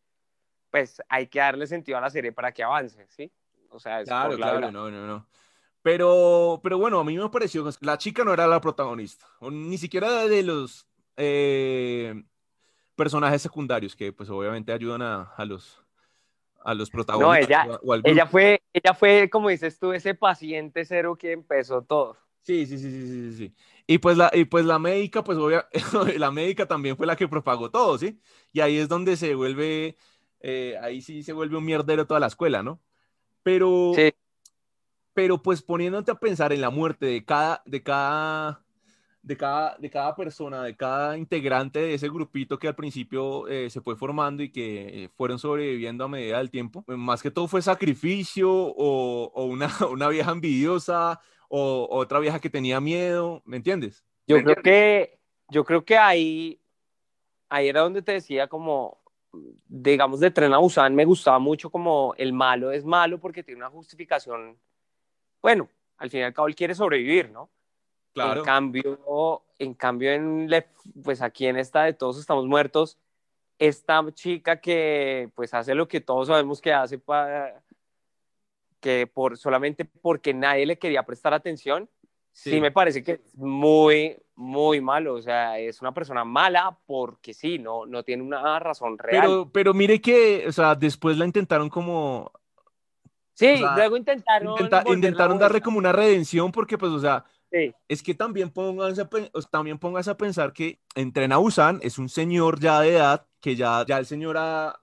pues 0.71 1.01
hay 1.09 1.29
que 1.29 1.39
darle 1.39 1.67
sentido 1.67 1.99
a 1.99 2.01
la 2.01 2.11
serie 2.11 2.33
para 2.33 2.53
que 2.53 2.63
avance, 2.63 3.07
¿sí? 3.09 3.33
O 3.71 3.79
sea, 3.79 4.01
es 4.01 4.09
claro, 4.09 4.37
claro, 4.37 4.71
no, 4.71 4.91
no, 4.91 5.07
no. 5.07 5.27
Pero, 5.83 6.61
pero 6.63 6.79
bueno, 6.79 7.01
a 7.01 7.05
mí 7.05 7.19
me 7.19 7.29
pareció 7.29 7.65
que 7.65 7.73
la 7.81 7.99
chica 7.99 8.25
no 8.25 8.33
era 8.33 8.47
la 8.47 8.61
protagonista, 8.61 9.27
ni 9.51 9.77
siquiera 9.77 10.27
de 10.29 10.43
los 10.45 10.87
eh, 11.17 12.23
personajes 12.95 13.43
secundarios 13.43 13.97
que 13.97 14.13
pues 14.13 14.31
obviamente 14.31 14.73
ayudan 14.73 15.03
a, 15.03 15.33
a 15.37 15.45
los, 15.45 15.83
a 16.65 16.73
los 16.75 16.89
protagonistas. 16.89 17.67
No, 17.67 17.95
ella, 17.95 18.01
ella, 18.05 18.27
fue, 18.27 18.63
ella 18.73 18.95
fue, 18.95 19.29
como 19.29 19.49
dices 19.49 19.77
tú, 19.81 19.93
ese 19.93 20.15
paciente 20.15 20.85
cero 20.85 21.17
que 21.17 21.33
empezó 21.33 21.83
todo. 21.83 22.17
Sí, 22.43 22.65
sí, 22.65 22.79
sí, 22.79 22.91
sí, 22.91 23.07
sí, 23.07 23.37
sí. 23.37 23.55
Y 23.89 23.99
pues 23.99 24.17
la, 24.17 24.31
y 24.33 24.45
pues 24.45 24.65
la 24.65 24.79
médica, 24.79 25.25
pues 25.25 25.37
obvia, 25.37 25.69
la 26.17 26.31
médica 26.31 26.67
también 26.67 26.97
fue 26.97 27.09
la 27.09 27.17
que 27.17 27.27
propagó 27.27 27.73
todo, 27.73 27.99
¿sí? 27.99 28.21
Y 28.53 28.61
ahí 28.61 28.79
es 28.79 28.89
donde 28.89 29.17
se 29.17 29.35
vuelve, 29.35 29.97
eh, 30.41 30.77
ahí 30.81 31.03
sí 31.03 31.25
se 31.25 31.33
vuelve 31.33 31.57
un 31.57 31.65
mierdero 31.65 32.07
toda 32.07 32.21
la 32.21 32.29
escuela, 32.29 32.63
¿no? 32.63 32.81
Pero, 33.43 33.93
sí 33.97 34.13
pero 35.15 35.43
pues 35.43 35.63
poniéndote 35.63 36.11
a 36.11 36.17
pensar 36.17 36.53
en 36.53 36.61
la 36.61 36.71
muerte 36.71 37.07
de 37.07 37.25
cada, 37.25 37.63
de 37.67 37.83
cada, 37.83 38.63
de 39.23 39.37
cada, 39.37 39.77
de 39.79 39.91
cada 39.91 40.17
persona, 40.17 40.63
de 40.63 40.77
cada 40.77 41.17
integrante 41.19 41.79
de 41.79 41.95
ese 41.95 42.09
grupito 42.09 42.59
que 42.59 42.69
al 42.69 42.75
principio 42.75 43.47
eh, 43.49 43.71
se 43.71 43.81
fue 43.81 43.97
formando 43.97 44.43
y 44.43 44.51
que 44.51 45.11
fueron 45.17 45.39
sobreviviendo 45.39 46.05
a 46.05 46.09
medida 46.09 46.39
del 46.39 46.51
tiempo, 46.51 46.83
pues, 46.83 46.99
más 46.99 47.23
que 47.23 47.31
todo 47.31 47.47
fue 47.47 47.63
sacrificio 47.63 48.51
o, 48.51 49.31
o 49.35 49.45
una, 49.45 49.69
una, 49.91 50.09
vieja 50.09 50.33
envidiosa 50.33 51.21
o 51.49 51.89
otra 51.91 52.19
vieja 52.19 52.41
que 52.41 52.51
tenía 52.51 52.81
miedo, 52.81 53.43
¿me 53.45 53.59
entiendes? 53.59 54.05
Yo 54.27 54.43
creo 54.43 54.57
que, 54.57 55.19
yo 55.49 55.65
creo 55.65 55.85
que 55.85 55.99
ahí, 55.99 56.61
ahí 57.51 57.69
era 57.69 57.83
donde 57.83 58.01
te 58.01 58.13
decía 58.13 58.49
como, 58.49 58.99
digamos, 59.69 60.21
de 60.21 60.31
Tren 60.31 60.55
a 60.55 60.59
Busan 60.59 60.95
me 60.95 61.05
gustaba 61.05 61.39
mucho 61.39 61.71
como 61.71 62.15
el 62.17 62.33
malo 62.33 62.73
es 62.73 62.85
malo 62.85 63.19
porque 63.19 63.43
tiene 63.43 63.61
una 63.61 63.71
justificación 63.71 64.59
bueno, 65.43 65.69
al 65.99 66.09
fin 66.09 66.21
y 66.21 66.23
al 66.23 66.33
cabo 66.33 66.49
él 66.49 66.55
quiere 66.55 66.75
sobrevivir, 66.75 67.31
¿no? 67.31 67.51
Claro. 68.15 68.41
En 68.41 68.47
cambio, 68.47 69.43
en 69.59 69.75
cambio 69.75 70.13
en 70.13 70.49
pues 71.03 71.23
aquí 71.23 71.47
en 71.47 71.57
esta 71.57 71.85
de 71.85 71.95
todos 71.95 72.19
estamos 72.19 72.47
muertos, 72.47 72.99
esta 73.59 74.05
chica 74.13 74.61
que 74.61 75.31
pues 75.35 75.55
hace 75.55 75.75
lo 75.75 75.89
que 75.89 76.01
todos 76.01 76.29
sabemos 76.29 76.61
que 76.61 76.73
hace 76.73 76.99
para 76.99 77.63
que 78.81 79.07
por 79.07 79.39
solamente 79.39 79.85
porque 79.85 80.35
nadie 80.35 80.67
le 80.67 80.79
quería 80.79 81.05
prestar 81.05 81.33
atención, 81.33 81.89
sí, 82.33 82.61
me 82.61 82.73
parece 82.73 83.03
que 83.03 83.13
es 83.13 83.37
muy 83.37 84.17
muy 84.35 84.81
malo, 84.81 85.15
o 85.15 85.23
sea, 85.23 85.59
es 85.59 85.81
una 85.81 85.95
persona 85.95 86.25
mala 86.25 86.77
porque 86.87 87.33
sí, 87.33 87.59
no 87.59 87.87
no 87.87 88.03
tiene 88.03 88.23
una 88.23 88.59
razón 88.59 88.99
real. 88.99 89.23
Pero 89.23 89.51
pero 89.53 89.75
mire 89.75 90.01
que, 90.01 90.45
o 90.49 90.53
sea, 90.53 90.75
después 90.75 91.17
la 91.17 91.25
intentaron 91.25 91.71
como 91.71 92.33
Sí, 93.35 93.57
luego 93.75 93.97
intentaron. 93.97 94.55
intentaron 94.87 95.39
darle 95.39 95.61
como 95.61 95.79
una 95.79 95.93
redención 95.93 96.53
porque, 96.53 96.77
pues, 96.77 96.93
o 96.93 97.01
sea, 97.01 97.25
es 97.89 98.03
que 98.03 98.15
también 98.15 98.51
pónganse, 98.51 99.07
también 99.51 99.79
pónganse 99.79 100.11
a 100.11 100.17
pensar 100.17 100.53
que 100.53 100.81
Entrena 100.95 101.37
Busan 101.37 101.81
es 101.83 101.99
un 101.99 102.09
señor 102.09 102.61
ya 102.61 102.81
de 102.81 102.97
edad, 102.97 103.27
que 103.41 103.57
ya, 103.57 103.85
ya 103.87 103.99
el 103.99 104.07
señor 104.07 104.37
ha, 104.39 104.81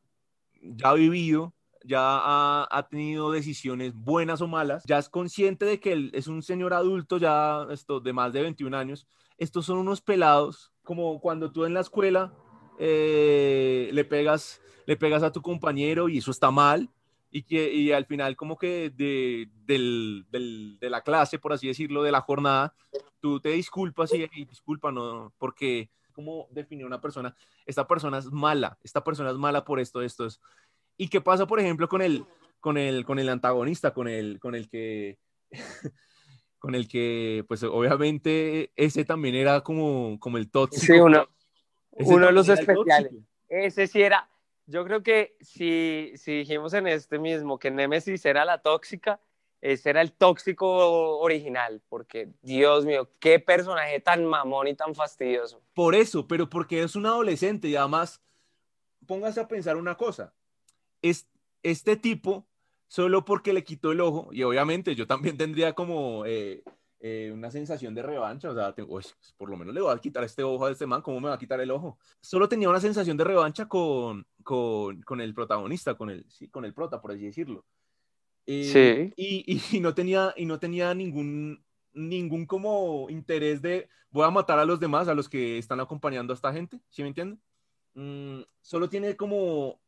ya 0.62 0.89
ha 0.89 0.93
vivido, 0.93 1.54
ya 1.84 2.02
ha, 2.02 2.68
ha, 2.70 2.88
tenido 2.88 3.32
decisiones 3.32 3.93
buenas 3.95 4.41
o 4.41 4.47
malas, 4.47 4.84
ya 4.86 5.00
es 5.00 5.10
consciente 5.10 5.66
de 5.66 5.80
que 5.80 5.93
él 5.93 6.12
es 6.14 6.28
un 6.28 6.43
señor 6.43 6.74
adulto 6.74 7.18
ya 7.18 7.66
esto, 7.72 8.00
de 8.00 8.14
más 8.14 8.34
de 8.34 8.41
21 8.41 8.78
años. 8.78 9.08
Estos 9.38 9.66
son 9.66 9.78
unos 9.78 10.02
pelados, 10.02 10.72
como 10.84 11.20
cuando 11.22 11.52
tú 11.52 11.66
en 11.66 11.74
la 11.74 11.80
escuela 11.80 12.34
eh, 12.78 13.89
le, 13.93 14.06
pegas, 14.06 14.62
le 14.86 14.97
pegas 14.97 15.24
a 15.24 15.32
tu 15.32 15.41
compañero 15.41 16.10
y 16.10 16.18
eso 16.20 16.32
está 16.32 16.52
mal 16.52 16.89
y 17.32 17.43
que 17.43 17.71
y 17.71 17.91
al 17.91 18.05
final 18.05 18.36
como 18.36 18.57
que 18.57 18.89
de, 18.89 19.49
del, 19.65 20.25
del, 20.30 20.77
de 20.80 20.89
la 20.89 21.01
clase, 21.01 21.39
por 21.39 21.53
así 21.53 21.67
decirlo, 21.67 22.03
de 22.03 22.11
la 22.11 22.21
jornada, 22.21 22.73
tú 23.19 23.39
te 23.39 23.49
disculpas 23.49 24.13
y, 24.13 24.27
disculpa, 24.45 24.91
no, 24.91 25.34
porque 25.38 25.89
como 26.13 26.47
definió 26.51 26.86
una 26.88 26.99
persona, 26.99 27.36
esta 27.65 27.88
persona 27.88 28.17
es 28.17 28.25
mala, 28.25 28.77
esta 28.84 29.03
persona 29.03 29.30
es 29.30 29.38
mala 29.38 29.63
por 29.63 29.80
esto, 29.80 30.01
esto 30.01 30.25
es. 30.25 30.41
¿Y 30.97 31.07
qué 31.07 31.21
pasa, 31.21 31.47
por 31.47 31.59
ejemplo, 31.59 31.88
con 31.88 32.01
el, 32.01 32.25
con 32.59 32.77
el, 32.77 33.05
con 33.05 33.19
el 33.19 33.30
antagonista, 33.30 33.93
con 33.93 34.07
el, 34.07 34.39
con 34.39 34.55
el 34.55 34.67
que, 34.67 35.17
con 36.59 36.75
el 36.75 36.88
que, 36.88 37.45
pues 37.47 37.63
obviamente 37.63 38.71
ese 38.75 39.05
también 39.05 39.36
era 39.36 39.61
como, 39.61 40.19
como 40.19 40.38
el 40.38 40.49
tóxico. 40.49 40.93
Sí, 40.93 40.99
uno, 40.99 41.27
uno 41.91 42.25
de 42.25 42.32
los 42.32 42.49
especiales. 42.49 43.13
Ese 43.47 43.88
sí 43.88 44.01
era, 44.01 44.30
yo 44.70 44.86
creo 44.86 45.01
que 45.01 45.36
si, 45.41 46.13
si 46.15 46.38
dijimos 46.39 46.74
en 46.74 46.88
este 46.88 47.17
mismo 47.17 47.57
que 47.57 47.72
Nemesis 47.72 48.24
era 48.26 48.45
la 48.45 48.61
tóxica, 48.61 49.20
ese 49.61 49.89
era 49.89 50.01
el 50.01 50.13
tóxico 50.13 51.20
original, 51.20 51.82
porque 51.89 52.30
Dios 52.43 52.86
mío, 52.86 53.09
qué 53.20 53.39
personaje 53.39 53.99
tan 53.99 54.26
mamón 54.26 54.67
y 54.67 54.76
tan 54.76 54.95
fastidioso. 54.95 55.61
Por 55.74 55.95
eso, 55.95 56.28
pero 56.28 56.49
porque 56.49 56.84
es 56.84 56.95
un 56.95 57.07
adolescente 57.07 57.67
y 57.67 57.76
además, 57.76 58.22
póngase 59.05 59.41
a 59.41 59.47
pensar 59.47 59.76
una 59.76 59.95
cosa, 59.95 60.34
es, 61.01 61.28
este 61.63 61.97
tipo, 61.97 62.45
solo 62.88 63.26
porque 63.26 63.53
le 63.53 63.63
quitó 63.63 63.91
el 63.91 64.01
ojo, 64.01 64.30
y 64.32 64.43
obviamente 64.43 64.95
yo 64.95 65.07
también 65.07 65.36
tendría 65.36 65.74
como 65.74 66.26
eh, 66.26 66.63
eh, 67.02 67.32
una 67.34 67.50
sensación 67.50 67.95
de 67.95 68.02
revancha, 68.02 68.50
o 68.50 68.54
sea, 68.54 68.76
pues, 68.76 69.16
por 69.38 69.50
lo 69.50 69.56
menos 69.56 69.74
le 69.74 69.80
voy 69.80 69.95
a 69.95 70.00
quitar 70.00 70.24
este 70.26 70.43
ojo 70.43 70.66
a 70.66 70.72
este 70.72 70.86
man, 70.86 71.02
¿cómo 71.02 71.22
me 71.22 71.30
va 71.30 71.36
a 71.36 71.39
quitar 71.39 71.62
el 71.62 71.72
ojo? 71.72 71.97
Solo 72.20 72.50
tenía 72.50 72.70
una 72.70 72.82
sensación 72.82 73.16
de 73.16 73.24
revancha 73.24 73.68
con, 73.68 74.28
con, 74.43 75.02
con 75.04 75.22
el 75.22 75.34
protagonista, 75.34 75.95
con 75.95 76.10
el, 76.10 76.30
sí, 76.30 76.50
con 76.50 76.66
el 76.66 76.74
prota, 76.74 77.00
por 77.00 77.12
así 77.12 77.22
decirlo. 77.22 77.66
Eh, 78.45 79.14
sí. 79.14 79.14
Y, 79.16 79.78
y, 79.78 79.80
no 79.80 79.93
tenía, 79.93 80.34
y 80.36 80.45
no 80.45 80.60
tenía 80.60 80.93
ningún, 80.93 81.64
ningún 81.93 82.45
como 82.45 83.10
interés 83.10 83.62
de 83.62 83.88
voy 84.12 84.26
a 84.26 84.32
matar 84.32 84.60
a 84.60 84.66
los 84.66 84.80
demás, 84.80 85.08
a 85.08 85.14
los 85.14 85.30
que 85.30 85.58
están 85.58 85.80
acompañando 85.80 86.34
a 86.34 86.36
esta 86.36 86.52
gente, 86.52 86.82
¿sí 86.89 87.02
me 87.02 87.10
entienden? 87.10 87.41
Mm, 87.93 88.41
solo 88.62 88.89
tiene 88.89 89.16
como, 89.16 89.80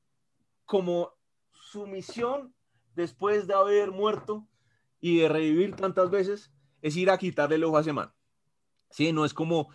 como 0.66 1.14
su 1.52 1.88
misión 1.88 2.54
después 2.96 3.48
de 3.48 3.54
haber 3.54 3.92
muerto 3.92 4.48
y 5.02 5.18
de 5.18 5.28
revivir 5.30 5.76
tantas 5.76 6.10
veces 6.10 6.52
es 6.82 6.96
ir 6.96 7.10
a 7.10 7.18
quitarle 7.18 7.56
el 7.56 7.64
ojo 7.64 7.78
a 7.78 7.82
ese 7.82 7.94
man. 7.94 8.12
¿Sí? 8.90 9.12
No 9.14 9.26
es 9.26 9.34
como 9.34 9.70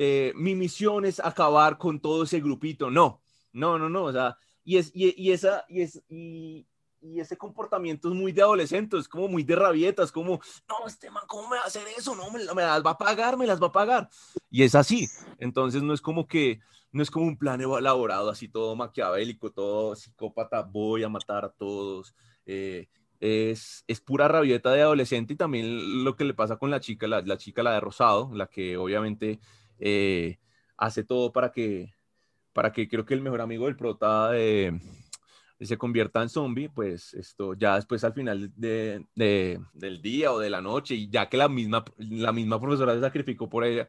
eh, 0.00 0.32
mi 0.36 0.54
misión 0.54 1.04
es 1.04 1.18
acabar 1.18 1.76
con 1.76 1.98
todo 1.98 2.22
ese 2.22 2.40
grupito. 2.40 2.88
No, 2.88 3.20
no, 3.52 3.78
no, 3.78 3.88
no. 3.88 4.04
O 4.04 4.12
sea, 4.12 4.38
y, 4.62 4.76
es, 4.76 4.92
y, 4.94 5.32
esa, 5.32 5.64
y, 5.68 5.82
es, 5.82 6.02
y, 6.08 6.68
y 7.00 7.18
ese 7.18 7.36
comportamiento 7.36 8.08
es 8.08 8.14
muy 8.14 8.30
de 8.30 8.42
adolescente, 8.42 8.96
es 8.96 9.08
como 9.08 9.26
muy 9.26 9.42
de 9.42 9.56
rabietas, 9.56 10.12
como, 10.12 10.40
no, 10.68 10.86
este 10.86 11.10
man, 11.10 11.24
¿cómo 11.26 11.48
me 11.48 11.56
va 11.56 11.62
a 11.62 11.66
hacer 11.66 11.82
eso? 11.96 12.14
No, 12.14 12.30
me, 12.30 12.38
me, 12.54 12.62
las 12.62 12.84
va 12.84 12.90
a 12.90 12.98
pagar, 12.98 13.36
me 13.36 13.46
las 13.46 13.60
va 13.60 13.68
a 13.68 13.72
pagar. 13.72 14.08
Y 14.50 14.62
es 14.62 14.76
así. 14.76 15.08
Entonces 15.38 15.82
no 15.82 15.92
es 15.92 16.00
como 16.00 16.28
que, 16.28 16.60
no 16.92 17.02
es 17.02 17.10
como 17.10 17.26
un 17.26 17.36
plan 17.36 17.60
elaborado, 17.60 18.30
así 18.30 18.48
todo 18.48 18.76
maquiavélico, 18.76 19.50
todo 19.50 19.96
psicópata, 19.96 20.62
voy 20.62 21.02
a 21.02 21.08
matar 21.08 21.44
a 21.44 21.50
todos. 21.50 22.14
Eh, 22.46 22.88
es, 23.20 23.84
es, 23.86 24.00
pura 24.00 24.28
rabieta 24.28 24.72
de 24.72 24.82
adolescente 24.82 25.34
y 25.34 25.36
también 25.36 26.04
lo 26.04 26.16
que 26.16 26.24
le 26.24 26.34
pasa 26.34 26.56
con 26.56 26.70
la 26.70 26.80
chica, 26.80 27.06
la, 27.06 27.22
la 27.22 27.36
chica, 27.36 27.62
la 27.62 27.74
de 27.74 27.80
Rosado, 27.80 28.30
la 28.34 28.46
que 28.46 28.76
obviamente 28.76 29.40
eh, 29.80 30.38
hace 30.76 31.04
todo 31.04 31.32
para 31.32 31.52
que, 31.52 31.94
para 32.52 32.72
que 32.72 32.88
creo 32.88 33.04
que 33.04 33.14
el 33.14 33.22
mejor 33.22 33.40
amigo 33.40 33.66
del 33.66 33.76
prota 33.76 34.30
de 34.30 34.80
se 35.66 35.76
convierta 35.76 36.22
en 36.22 36.28
zombie, 36.28 36.68
pues 36.68 37.14
esto 37.14 37.54
ya 37.54 37.74
después 37.74 38.04
al 38.04 38.12
final 38.12 38.52
de, 38.54 39.04
del 39.14 40.02
día 40.02 40.32
o 40.32 40.38
de 40.38 40.50
la 40.50 40.60
noche, 40.60 40.94
y 40.94 41.08
ya 41.08 41.28
que 41.28 41.36
la 41.36 41.48
misma, 41.48 41.84
la 41.98 42.32
misma 42.32 42.60
profesora 42.60 42.94
se 42.94 43.00
sacrificó 43.00 43.48
por 43.48 43.64
ella, 43.64 43.88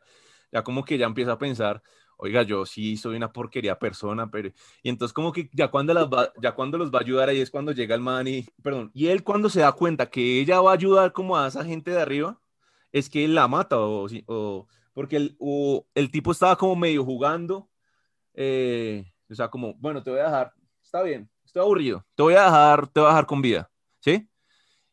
ya 0.51 0.63
como 0.63 0.83
que 0.83 0.97
ya 0.97 1.05
empieza 1.05 1.33
a 1.33 1.37
pensar, 1.37 1.83
oiga, 2.21 2.43
yo 2.43 2.65
sí 2.65 2.97
soy 2.97 3.15
una 3.15 3.31
porquería 3.31 3.79
persona, 3.79 4.29
pero... 4.29 4.49
Y 4.83 4.89
entonces 4.89 5.13
como 5.13 5.31
que 5.31 5.49
ya 5.53 5.69
cuando, 5.69 5.93
las 5.93 6.05
va, 6.05 6.31
ya 6.41 6.53
cuando 6.53 6.77
los 6.77 6.91
va 6.91 6.99
a 6.99 7.01
ayudar 7.01 7.29
ahí 7.29 7.39
es 7.39 7.49
cuando 7.49 7.71
llega 7.71 7.95
el 7.95 8.01
man 8.01 8.27
y, 8.27 8.45
perdón, 8.61 8.91
y 8.93 9.07
él 9.07 9.23
cuando 9.23 9.49
se 9.49 9.61
da 9.61 9.71
cuenta 9.71 10.09
que 10.09 10.41
ella 10.41 10.59
va 10.59 10.71
a 10.71 10.73
ayudar 10.73 11.13
como 11.13 11.37
a 11.37 11.47
esa 11.47 11.63
gente 11.63 11.91
de 11.91 12.01
arriba, 12.01 12.39
es 12.91 13.09
que 13.09 13.23
él 13.23 13.35
la 13.35 13.47
mata, 13.47 13.79
o, 13.79 14.07
o 14.27 14.67
porque 14.93 15.15
el, 15.15 15.35
o, 15.39 15.87
el 15.95 16.11
tipo 16.11 16.31
estaba 16.31 16.57
como 16.57 16.75
medio 16.75 17.05
jugando, 17.05 17.69
eh, 18.33 19.05
o 19.29 19.35
sea, 19.35 19.49
como, 19.49 19.73
bueno, 19.75 20.03
te 20.03 20.09
voy 20.09 20.19
a 20.19 20.25
dejar, 20.25 20.53
está 20.83 21.01
bien, 21.03 21.29
estoy 21.45 21.61
aburrido, 21.61 22.05
te 22.15 22.23
voy 22.23 22.33
a 22.33 22.43
dejar, 22.43 22.87
te 22.87 22.99
voy 22.99 23.07
a 23.07 23.11
dejar 23.11 23.25
con 23.25 23.41
vida, 23.41 23.71
¿sí? 24.01 24.29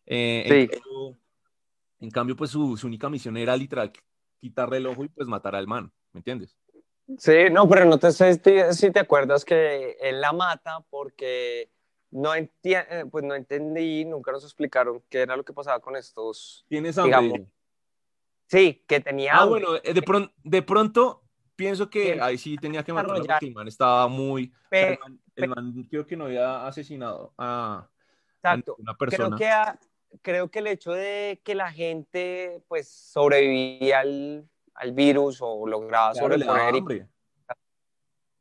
Eh, 0.06 0.44
sí. 0.46 0.54
En, 0.54 0.68
cambio, 0.68 1.18
en, 1.98 2.10
cambio, 2.10 2.36
pues 2.36 2.50
su, 2.52 2.76
su, 2.76 2.86
única 2.86 3.10
misión 3.10 3.36
era 3.36 3.56
literal 3.56 3.90
quitarle 4.38 4.76
el 4.76 4.86
ojo 4.86 5.04
y 5.04 5.08
pues 5.08 5.26
matar 5.26 5.56
al 5.56 5.66
man, 5.66 5.92
¿me 6.12 6.20
entiendes? 6.20 6.56
Sí, 7.18 7.50
no, 7.52 7.68
pero 7.68 7.84
no 7.84 7.98
te 7.98 8.10
sé 8.10 8.34
si 8.72 8.90
te 8.90 8.98
acuerdas 8.98 9.44
que 9.44 9.96
él 10.00 10.20
la 10.20 10.32
mata 10.32 10.84
porque 10.90 11.70
no, 12.10 12.34
eh, 12.34 12.48
pues 13.10 13.24
no 13.24 13.34
entendí, 13.34 14.04
nunca 14.04 14.32
nos 14.32 14.44
explicaron 14.44 15.02
qué 15.08 15.20
era 15.20 15.36
lo 15.36 15.44
que 15.44 15.52
pasaba 15.52 15.80
con 15.80 15.96
estos. 15.96 16.64
¿Tienes 16.68 16.98
hambre? 16.98 17.20
Digamos, 17.20 17.48
sí, 18.48 18.84
que 18.88 19.00
tenía. 19.00 19.34
Ah, 19.34 19.42
hambre. 19.42 19.64
bueno, 19.64 19.80
de, 19.80 20.02
pronto, 20.02 20.32
de 20.42 20.62
pronto 20.62 21.22
pienso 21.54 21.88
que 21.88 22.20
ahí 22.20 22.38
sí 22.38 22.56
tenía 22.56 22.82
que 22.82 22.92
matarlo 22.92 23.24
porque 23.24 23.46
el 23.46 23.54
man 23.54 23.68
estaba 23.68 24.08
muy... 24.08 24.52
el, 24.70 24.98
man, 24.98 25.20
el, 25.36 25.48
man, 25.48 25.86
creo 25.88 26.06
que 26.06 26.16
no 26.16 26.26
había 26.26 26.66
asesinado 26.66 27.34
a, 27.38 27.88
exacto. 28.36 28.76
una 28.78 28.96
persona. 28.96 29.36
Creo 29.36 29.38
que, 29.38 29.48
a, 29.48 29.78
creo 30.22 30.50
que 30.50 30.58
el 30.58 30.66
hecho 30.66 30.92
de 30.92 31.40
que 31.44 31.54
la 31.54 31.72
gente 31.72 32.62
pues 32.68 32.88
sobrevivía 32.88 34.00
al, 34.00 34.48
al 34.76 34.92
virus 34.92 35.38
o 35.40 35.66
lograba 35.66 36.12
claro, 36.12 36.34
sobreponer 36.34 37.08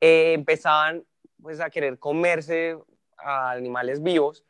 eh, 0.02 0.34
empezaban 0.34 1.04
pues 1.42 1.60
a 1.60 1.70
querer 1.70 1.98
comerse 2.00 2.78
a 3.18 3.52
animales 3.52 4.02
vivos, 4.02 4.44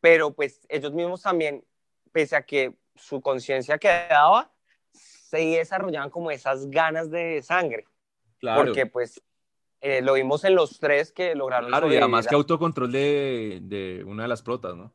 pero 0.00 0.32
pues 0.32 0.60
ellos 0.68 0.92
mismos 0.92 1.22
también, 1.22 1.64
pese 2.12 2.36
a 2.36 2.42
que 2.42 2.74
su 2.94 3.20
conciencia 3.20 3.78
quedaba, 3.78 4.50
se 4.92 5.38
desarrollaban 5.38 6.10
como 6.10 6.30
esas 6.30 6.70
ganas 6.70 7.10
de 7.10 7.42
sangre. 7.42 7.86
Claro. 8.38 8.64
Porque 8.64 8.86
pues 8.86 9.22
eh, 9.80 10.02
lo 10.02 10.14
vimos 10.14 10.44
en 10.44 10.54
los 10.54 10.78
tres 10.78 11.12
que 11.12 11.34
lograron. 11.34 11.68
Claro, 11.68 11.92
y 11.92 11.96
además 11.96 12.26
que 12.26 12.34
autocontrol 12.34 12.90
de, 12.92 13.60
de, 13.62 14.04
una 14.04 14.22
de 14.22 14.28
las 14.28 14.42
protas, 14.42 14.74
¿no? 14.74 14.92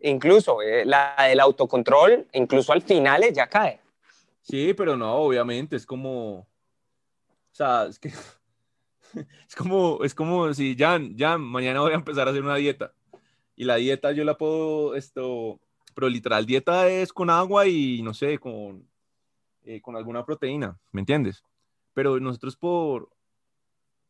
Incluso 0.00 0.60
eh, 0.62 0.84
la 0.84 1.14
del 1.28 1.40
autocontrol, 1.40 2.26
incluso 2.32 2.72
al 2.72 2.82
final 2.82 3.24
ya 3.32 3.46
cae. 3.46 3.80
Sí, 4.44 4.72
pero 4.74 4.96
no, 4.96 5.12
obviamente, 5.14 5.74
es 5.74 5.84
como. 5.84 6.38
O 6.38 6.46
sea, 7.52 7.86
es 7.86 7.98
que. 7.98 8.12
Es 9.48 9.54
como, 9.54 10.02
es 10.02 10.12
como 10.12 10.52
si 10.54 10.74
ya, 10.74 10.98
ya 11.00 11.38
mañana 11.38 11.78
voy 11.82 11.92
a 11.92 11.94
empezar 11.94 12.26
a 12.26 12.32
hacer 12.32 12.42
una 12.42 12.56
dieta. 12.56 12.92
Y 13.54 13.62
la 13.62 13.76
dieta 13.76 14.10
yo 14.10 14.24
la 14.24 14.36
puedo, 14.36 14.96
esto, 14.96 15.60
pero 15.94 16.08
literal, 16.08 16.46
dieta 16.46 16.88
es 16.88 17.12
con 17.12 17.30
agua 17.30 17.64
y 17.68 18.02
no 18.02 18.12
sé, 18.12 18.40
con, 18.40 18.88
eh, 19.62 19.80
con 19.80 19.94
alguna 19.94 20.24
proteína, 20.26 20.80
¿me 20.90 21.00
entiendes? 21.00 21.44
pero 21.94 22.18
nosotros 22.20 22.56
por, 22.56 23.08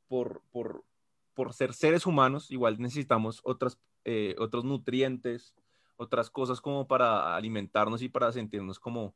por, 0.08 0.42
por, 0.50 0.84
por 1.34 1.52
ser 1.52 1.74
seres 1.74 2.06
humanos, 2.06 2.50
igual 2.50 2.80
necesitamos 2.80 3.40
otras, 3.44 3.78
eh, 4.04 4.34
otros 4.38 4.64
nutrientes, 4.64 5.54
otras 5.96 6.30
cosas 6.30 6.60
como 6.60 6.88
para 6.88 7.36
alimentarnos 7.36 8.02
y 8.02 8.08
para 8.08 8.32
sentirnos 8.32 8.80
como, 8.80 9.14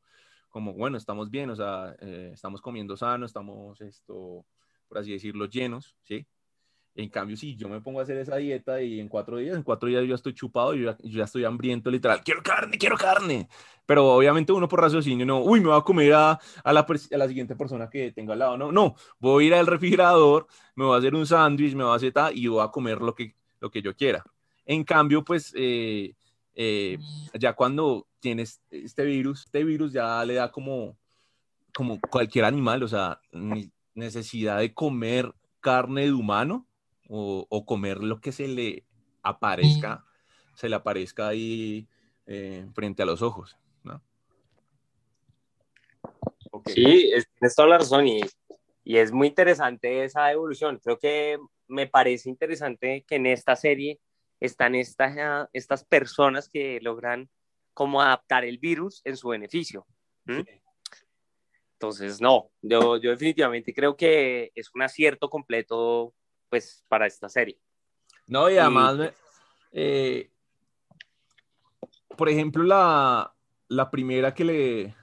como 0.49 0.73
bueno, 0.73 0.97
estamos 0.97 1.29
bien, 1.29 1.49
o 1.49 1.55
sea, 1.55 1.95
eh, 2.01 2.31
estamos 2.33 2.61
comiendo 2.61 2.97
sano, 2.97 3.25
estamos, 3.25 3.79
esto, 3.81 4.45
por 4.87 4.97
así 4.97 5.11
decirlo, 5.11 5.45
llenos, 5.45 5.95
¿sí? 6.03 6.27
En 6.95 7.07
cambio, 7.07 7.37
si 7.37 7.55
yo 7.55 7.69
me 7.69 7.79
pongo 7.79 7.99
a 7.99 8.03
hacer 8.03 8.17
esa 8.17 8.35
dieta 8.35 8.81
y 8.81 8.99
en 8.99 9.07
cuatro 9.07 9.37
días, 9.37 9.55
en 9.55 9.63
cuatro 9.63 9.87
días 9.87 10.03
yo 10.05 10.15
estoy 10.15 10.33
chupado, 10.33 10.73
yo 10.73 10.91
ya, 10.91 10.97
yo 11.01 11.19
ya 11.19 11.23
estoy 11.23 11.45
hambriento, 11.45 11.89
literal, 11.89 12.21
quiero 12.23 12.43
carne, 12.43 12.77
quiero 12.77 12.97
carne. 12.97 13.47
Pero 13.85 14.05
obviamente 14.07 14.51
uno 14.51 14.67
por 14.67 14.81
raciocinio, 14.81 15.25
no, 15.25 15.41
uy, 15.41 15.61
me 15.61 15.67
voy 15.67 15.77
a 15.77 15.81
comer 15.81 16.13
a, 16.13 16.39
a, 16.63 16.73
la, 16.73 16.81
a 16.81 17.17
la 17.17 17.27
siguiente 17.27 17.55
persona 17.55 17.89
que 17.89 18.11
tenga 18.11 18.33
al 18.33 18.39
lado. 18.39 18.57
No, 18.57 18.71
no, 18.71 18.95
voy 19.19 19.45
a 19.45 19.47
ir 19.47 19.53
al 19.53 19.67
refrigerador, 19.67 20.47
me 20.75 20.83
voy 20.85 20.95
a 20.95 20.99
hacer 20.99 21.15
un 21.15 21.25
sándwich, 21.25 21.73
me 21.73 21.83
voy 21.83 21.93
a 21.93 21.95
hacer 21.95 22.11
tal, 22.11 22.37
y 22.37 22.47
voy 22.47 22.63
a 22.63 22.69
comer 22.69 22.99
lo 22.99 23.15
que, 23.15 23.35
lo 23.61 23.71
que 23.71 23.81
yo 23.81 23.95
quiera. 23.95 24.23
En 24.65 24.83
cambio, 24.83 25.23
pues, 25.23 25.53
eh, 25.55 26.15
eh, 26.61 26.97
ya 27.39 27.53
cuando 27.53 28.05
tienes 28.19 28.61
este 28.69 29.05
virus, 29.05 29.45
este 29.45 29.63
virus 29.63 29.93
ya 29.93 30.25
le 30.25 30.33
da 30.33 30.51
como, 30.51 30.97
como 31.73 32.01
cualquier 32.01 32.43
animal, 32.43 32.83
o 32.83 32.87
sea, 32.89 33.21
necesidad 33.93 34.59
de 34.59 34.73
comer 34.73 35.33
carne 35.61 36.01
de 36.01 36.11
humano 36.11 36.67
o, 37.07 37.47
o, 37.47 37.65
comer 37.65 37.99
lo 37.99 38.19
que 38.19 38.33
se 38.33 38.49
le 38.49 38.83
aparezca, 39.23 40.03
se 40.53 40.67
le 40.67 40.75
aparezca 40.75 41.29
ahí 41.29 41.87
eh, 42.25 42.67
frente 42.73 43.03
a 43.03 43.05
los 43.05 43.21
ojos, 43.21 43.57
¿no? 43.85 44.03
Okay. 46.51 46.73
Sí, 46.73 47.11
es, 47.13 47.25
tienes 47.39 47.55
toda 47.55 47.69
la 47.69 47.77
razón 47.77 48.05
y, 48.05 48.19
y 48.83 48.97
es 48.97 49.13
muy 49.13 49.27
interesante 49.27 50.03
esa 50.03 50.29
evolución. 50.29 50.77
Creo 50.83 50.99
que 50.99 51.39
me 51.69 51.87
parece 51.87 52.29
interesante 52.29 53.05
que 53.07 53.15
en 53.15 53.27
esta 53.27 53.55
serie 53.55 54.01
están 54.39 54.75
estas, 54.75 55.49
estas 55.53 55.83
personas 55.83 56.49
que 56.49 56.79
logran 56.81 57.29
como 57.73 58.01
adaptar 58.01 58.45
el 58.45 58.57
virus 58.57 59.01
en 59.05 59.17
su 59.17 59.29
beneficio. 59.29 59.85
¿Mm? 60.25 60.41
Sí. 60.41 60.61
Entonces, 61.73 62.19
no, 62.19 62.51
yo, 62.61 62.97
yo 62.97 63.11
definitivamente 63.11 63.73
creo 63.73 63.95
que 63.95 64.51
es 64.53 64.69
un 64.73 64.81
acierto 64.81 65.29
completo 65.29 66.13
pues 66.49 66.83
para 66.89 67.07
esta 67.07 67.29
serie. 67.29 67.57
No, 68.27 68.49
y 68.49 68.57
además, 68.57 68.97
y... 68.99 69.09
Eh, 69.71 70.31
por 72.17 72.27
ejemplo, 72.27 72.63
la, 72.63 73.33
la, 73.69 73.89
primera 73.89 74.33
que 74.33 74.43
le... 74.43 74.95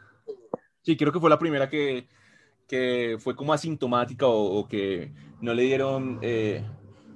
Sí, 0.82 0.98
creo 0.98 1.12
que 1.12 1.20
fue 1.20 1.30
la 1.30 1.38
primera 1.38 1.70
que, 1.70 2.06
que 2.68 3.16
fue 3.20 3.34
como 3.34 3.54
asintomática 3.54 4.26
o, 4.26 4.58
o 4.58 4.68
que 4.68 5.14
no 5.40 5.54
le 5.54 5.62
dieron, 5.62 6.18
eh, 6.20 6.62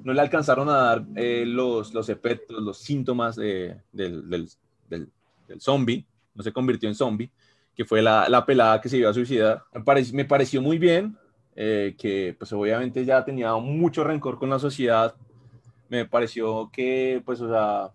no 0.03 0.13
le 0.13 0.21
alcanzaron 0.21 0.69
a 0.69 0.77
dar 0.77 1.05
eh, 1.17 1.45
los, 1.47 1.93
los 1.93 2.09
efectos, 2.09 2.63
los 2.63 2.79
síntomas 2.79 3.37
del, 3.37 3.81
del, 3.93 4.29
del, 4.29 4.49
del, 5.47 5.61
zombie, 5.61 6.07
no 6.35 6.43
se 6.43 6.53
convirtió 6.53 6.89
en 6.89 6.95
zombie, 6.95 7.31
que 7.75 7.85
fue 7.85 8.03
la, 8.03 8.29
la 8.29 8.45
pelada 8.45 8.81
que 8.81 8.89
se 8.89 8.99
iba 8.99 9.11
a 9.11 9.15
suicidar. 9.15 9.63
Me, 9.73 9.83
pare, 9.83 10.05
me 10.13 10.25
pareció 10.25 10.63
muy 10.63 10.79
bien, 10.79 11.17
eh, 11.57 11.95
que 11.99 12.35
pues 12.39 12.53
obviamente 12.53 13.05
ya 13.05 13.25
tenía 13.25 13.55
mucho 13.57 14.05
rencor 14.05 14.39
con 14.39 14.51
la 14.51 14.59
sociedad, 14.59 15.15
me 15.89 16.07
pareció 16.07 16.71
que 16.73 17.23
pues 17.25 17.41
o 17.41 17.49
sea, 17.49 17.91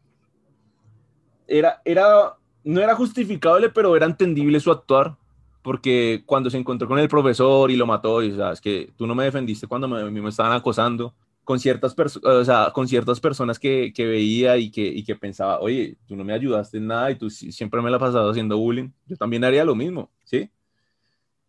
era, 1.48 1.82
era, 1.86 2.36
no 2.64 2.82
era 2.82 2.96
justificable, 2.96 3.70
pero 3.70 3.96
era 3.96 4.06
entendible 4.06 4.60
su 4.60 4.72
actuar, 4.72 5.16
porque 5.62 6.24
cuando 6.26 6.50
se 6.50 6.58
encontró 6.58 6.88
con 6.88 7.00
el 7.00 7.08
profesor 7.08 7.72
y 7.72 7.76
lo 7.76 7.86
mató, 7.86 8.22
y 8.22 8.32
o 8.32 8.36
sea, 8.36 8.52
es 8.52 8.62
que 8.62 8.92
tú 8.98 9.08
no 9.08 9.16
me 9.16 9.24
defendiste 9.24 9.68
cuando 9.68 9.88
me, 9.88 10.10
me 10.12 10.30
estaban 10.30 10.52
acosando, 10.52 11.14
con 11.46 11.60
ciertas, 11.60 11.96
o 12.24 12.44
sea, 12.44 12.72
con 12.74 12.88
ciertas 12.88 13.20
personas 13.22 13.60
que, 13.60 13.94
que 13.94 14.06
veía 14.06 14.58
y 14.58 14.72
que, 14.72 14.86
y 14.86 15.04
que 15.04 15.16
pensaba, 15.16 15.60
oye, 15.62 15.98
tú 16.08 16.16
no 16.16 16.26
me 16.26 16.34
ayudaste 16.34 16.78
en 16.78 16.88
nada 16.88 17.12
y 17.12 17.16
tú 17.16 17.30
siempre 17.30 17.82
me 17.82 17.90
la 17.90 17.98
has 17.98 18.02
pasado 18.02 18.30
haciendo 18.30 18.58
bullying, 18.58 18.90
yo 19.06 19.16
también 19.16 19.44
haría 19.46 19.64
lo 19.64 19.76
mismo, 19.76 20.12
¿sí? 20.26 20.50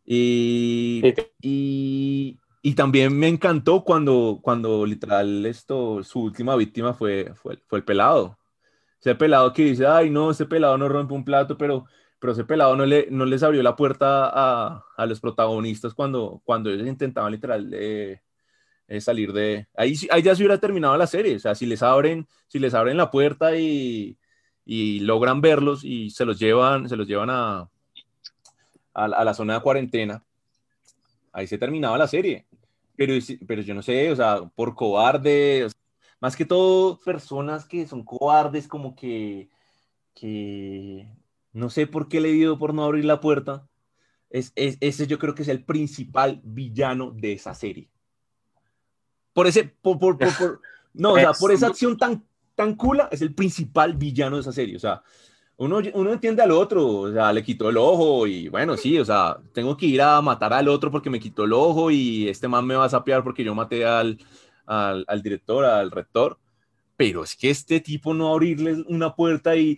Y, 0.05 1.03
y, 1.43 2.39
y, 2.63 2.75
también 2.75 3.19
me 3.19 3.27
encantó 3.27 3.83
cuando, 3.83 4.39
cuando 4.41 4.87
literal 4.87 5.45
esto, 5.47 6.05
su 6.05 6.23
última 6.23 6.55
víctima 6.55 6.95
fue, 6.95 7.33
fue, 7.35 7.59
fue, 7.67 7.79
el 7.79 7.85
pelado. 7.85 8.39
Ese 9.01 9.15
pelado 9.17 9.53
que 9.53 9.65
dice, 9.65 9.87
ay, 9.87 10.11
no, 10.11 10.31
ese 10.31 10.47
pelado 10.47 10.79
no 10.79 10.89
rompe 10.89 11.15
un 11.15 11.25
plato, 11.25 11.59
pero, 11.59 11.87
pero 12.21 12.35
ese 12.35 12.45
pelado 12.45 12.77
no, 12.77 12.87
le, 12.87 13.09
no 13.11 13.25
les 13.25 13.43
abrió 13.43 13.63
la 13.63 13.75
puerta 13.75 14.31
a, 14.33 14.85
a 14.97 15.07
los 15.07 15.21
protagonistas 15.21 15.95
cuando, 15.95 16.41
cuando 16.45 16.71
ellos 16.71 16.87
intentaban 16.87 17.33
literal 17.33 17.69
eh, 17.73 18.21
es 18.89 19.05
salir 19.05 19.33
de... 19.33 19.67
Ahí, 19.77 19.95
ahí 20.11 20.23
ya 20.23 20.35
se 20.35 20.43
hubiera 20.43 20.59
terminado 20.59 20.97
la 20.97 21.07
serie, 21.07 21.37
o 21.37 21.39
sea, 21.39 21.55
si 21.55 21.67
les 21.67 21.83
abren, 21.83 22.27
si 22.49 22.59
les 22.59 22.75
abren 22.75 22.97
la 22.97 23.11
puerta 23.11 23.57
y, 23.57 24.17
y 24.65 25.01
logran 25.01 25.41
verlos 25.41 25.85
y 25.85 26.11
se 26.11 26.25
los 26.25 26.39
llevan, 26.39 26.89
se 26.89 26.97
los 26.97 27.07
llevan 27.07 27.31
a, 27.31 27.69
a, 28.95 29.25
la 29.25 29.35
zona 29.35 29.55
de 29.55 29.61
cuarentena, 29.61 30.25
ahí 31.33 31.47
se 31.47 31.59
terminaba 31.59 31.99
la 31.99 32.09
serie. 32.09 32.47
Pero, 32.97 33.13
pero 33.47 33.63
yo 33.63 33.75
no 33.75 33.83
sé, 33.83 34.11
o 34.11 34.17
sea, 34.17 34.41
por 34.55 34.75
cobarde, 34.75 35.69
más 36.21 36.35
que 36.35 36.47
todo 36.47 36.99
personas 36.99 37.67
que 37.67 37.87
son 37.87 38.05
cobardes, 38.05 38.67
como 38.67 38.97
que, 38.97 39.51
que 40.15 41.07
no 41.53 41.69
sé 41.71 41.87
por 41.87 42.09
qué 42.09 42.21
le 42.21 42.33
dio 42.33 42.59
por 42.59 42.73
no 42.73 42.85
abrir 42.85 43.05
la 43.05 43.21
puerta. 43.21 43.69
Es, 44.31 44.53
ese 44.55 45.07
yo 45.07 45.19
creo 45.19 45.35
que 45.35 45.43
es 45.43 45.49
el 45.49 45.65
principal 45.65 46.41
villano 46.43 47.13
de 47.13 47.35
esa 47.35 47.55
serie. 47.55 47.91
Por 49.37 49.47
ese, 49.47 49.65
por, 49.65 49.99
por, 49.99 50.17
por, 50.17 50.63
no, 50.95 51.13
o 51.13 51.17
sea, 51.17 51.35
por 51.35 51.53
esa 51.53 51.67
acción 51.67 51.99
tan, 51.99 52.25
tan 52.55 52.75
cula, 52.75 53.11
es 53.13 53.21
el 53.21 53.35
principal 53.35 53.93
villano 53.93 54.37
de 54.37 54.41
esa 54.41 54.51
serie. 54.51 54.77
O 54.77 54.79
sea, 54.79 55.03
uno, 55.59 55.79
uno 55.93 56.11
entiende 56.11 56.43
al 56.43 56.53
otro, 56.53 56.87
o 56.87 57.13
sea, 57.13 57.35
le 57.35 57.43
quitó 57.43 57.69
el 57.69 57.77
ojo 57.77 58.27
y 58.27 58.49
bueno, 58.49 58.79
sí, 58.79 58.99
o 58.99 59.05
sea, 59.05 59.37
tengo 59.53 59.77
que 59.77 59.85
ir 59.85 60.01
a 60.01 60.23
matar 60.23 60.55
al 60.55 60.69
otro 60.69 60.91
porque 60.91 61.11
me 61.11 61.21
quitó 61.21 61.45
el 61.45 61.53
ojo 61.53 61.91
y 61.91 62.27
este 62.31 62.49
man 62.49 62.67
me 62.67 62.77
va 62.77 62.87
a 62.87 62.89
sapear 62.89 63.23
porque 63.23 63.45
yo 63.45 63.55
maté 63.55 63.85
al, 63.85 64.17
al, 64.65 65.05
al 65.07 65.23
director, 65.23 65.67
al 65.67 65.91
rector. 65.91 66.39
Pero 66.97 67.23
es 67.23 67.37
que 67.37 67.51
este 67.51 67.81
tipo 67.81 68.15
no 68.15 68.33
abrirle 68.33 68.85
una 68.89 69.15
puerta 69.15 69.55
y 69.55 69.77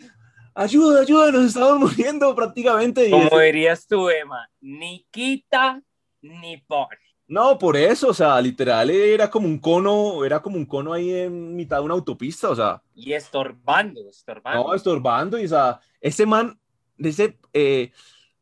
ayuda, 0.55 1.01
ayuda, 1.01 1.33
nos 1.33 1.47
estamos 1.47 1.81
muriendo 1.81 2.33
prácticamente. 2.33 3.11
Como 3.11 3.41
dirías 3.41 3.89
tú, 3.89 4.09
Emma, 4.09 4.49
ni 4.61 5.05
quita 5.11 5.83
ni 6.23 6.59
pone. 6.59 7.08
No, 7.29 7.59
por 7.59 7.77
eso, 7.77 8.09
o 8.09 8.15
sea, 8.15 8.41
literal 8.41 8.89
era 8.89 9.29
como 9.29 9.47
un 9.47 9.59
cono, 9.59 10.25
era 10.25 10.41
como 10.41 10.57
un 10.57 10.65
cono 10.65 10.95
ahí 10.95 11.13
en 11.13 11.55
mitad 11.55 11.77
de 11.77 11.83
una 11.83 11.93
autopista, 11.93 12.49
o 12.49 12.57
sea. 12.57 12.83
Y 12.95 13.13
estorbando, 13.13 14.09
estorbando. 14.09 14.69
No, 14.69 14.75
estorbando, 14.75 15.39
y 15.39 15.45
o 15.45 15.49
sea, 15.49 15.79
ese 16.01 16.25
man, 16.25 16.59
ese, 16.97 17.39
eh, 17.53 17.93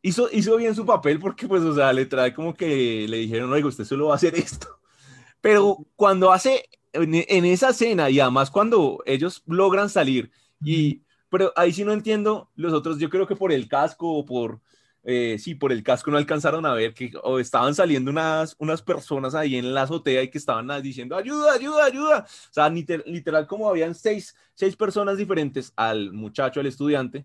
hizo, 0.02 0.28
hizo 0.30 0.56
bien 0.56 0.72
su 0.76 0.86
papel 0.86 1.18
porque, 1.18 1.48
pues, 1.48 1.64
o 1.64 1.74
sea, 1.74 1.92
le 1.92 2.06
trae 2.06 2.32
como 2.32 2.54
que 2.54 3.06
le 3.08 3.16
dijeron, 3.16 3.52
oiga, 3.52 3.66
usted 3.66 3.84
solo 3.84 4.06
va 4.06 4.12
a 4.12 4.16
hacer 4.16 4.36
esto. 4.36 4.68
Pero 5.40 5.78
cuando 5.96 6.30
hace, 6.30 6.68
en, 6.92 7.12
en 7.12 7.44
esa 7.44 7.70
escena, 7.70 8.08
y 8.08 8.20
además 8.20 8.52
cuando 8.52 9.02
ellos 9.04 9.42
logran 9.46 9.90
salir, 9.90 10.30
y, 10.62 11.02
pero 11.28 11.52
ahí 11.56 11.72
sí 11.72 11.84
no 11.84 11.92
entiendo, 11.92 12.50
los 12.54 12.72
otros, 12.72 12.98
yo 12.98 13.10
creo 13.10 13.26
que 13.26 13.36
por 13.36 13.52
el 13.52 13.68
casco 13.68 14.12
o 14.12 14.24
por 14.24 14.60
eh, 15.08 15.38
sí, 15.38 15.54
por 15.54 15.70
el 15.70 15.84
casco 15.84 16.10
no 16.10 16.16
alcanzaron 16.16 16.66
a 16.66 16.74
ver 16.74 16.92
que 16.92 17.12
o 17.22 17.38
estaban 17.38 17.76
saliendo 17.76 18.10
unas, 18.10 18.56
unas 18.58 18.82
personas 18.82 19.36
ahí 19.36 19.54
en 19.54 19.72
la 19.72 19.82
azotea 19.82 20.20
y 20.24 20.30
que 20.30 20.38
estaban 20.38 20.68
diciendo 20.82 21.14
ayuda, 21.14 21.52
ayuda, 21.52 21.84
ayuda. 21.84 22.26
O 22.26 22.52
sea, 22.52 22.68
literal 22.68 23.46
como 23.46 23.70
habían 23.70 23.94
seis, 23.94 24.34
seis 24.54 24.74
personas 24.74 25.16
diferentes 25.16 25.72
al 25.76 26.12
muchacho, 26.12 26.58
al 26.58 26.66
estudiante, 26.66 27.24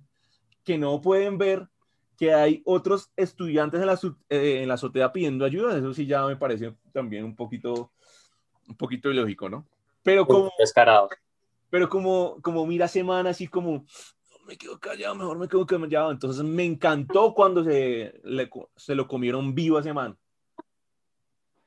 que 0.63 0.77
no 0.77 1.01
pueden 1.01 1.39
ver 1.39 1.67
que 2.15 2.32
hay 2.32 2.61
otros 2.65 3.09
estudiantes 3.15 3.82
en 3.82 3.88
la, 3.88 3.99
eh, 4.29 4.61
en 4.61 4.67
la 4.67 4.75
azotea 4.75 5.11
pidiendo 5.11 5.43
ayuda. 5.43 5.75
Eso 5.75 5.91
sí 5.91 6.05
ya 6.05 6.23
me 6.27 6.36
parece 6.36 6.75
también 6.93 7.25
un 7.25 7.36
poquito, 7.36 7.91
un 8.67 8.77
poquito 8.77 9.09
ilógico, 9.09 9.49
¿no? 9.49 9.65
Pero 10.03 10.27
como... 10.27 10.51
Descarado. 10.59 11.09
Pero 11.71 11.89
como, 11.89 12.38
como 12.43 12.63
mira 12.67 12.88
semana 12.88 13.32
así 13.32 13.47
como, 13.47 13.86
me 14.45 14.57
quedo 14.57 14.79
callado, 14.79 15.15
mejor 15.15 15.37
me 15.37 15.47
quedo 15.47 15.65
callado. 15.65 16.11
Entonces 16.11 16.43
me 16.43 16.63
encantó 16.63 17.33
cuando 17.33 17.63
se, 17.63 18.13
se 18.75 18.95
lo 18.95 19.07
comieron 19.07 19.53
vivo 19.55 19.77
a 19.77 19.81
ese 19.81 19.93
man. 19.93 20.17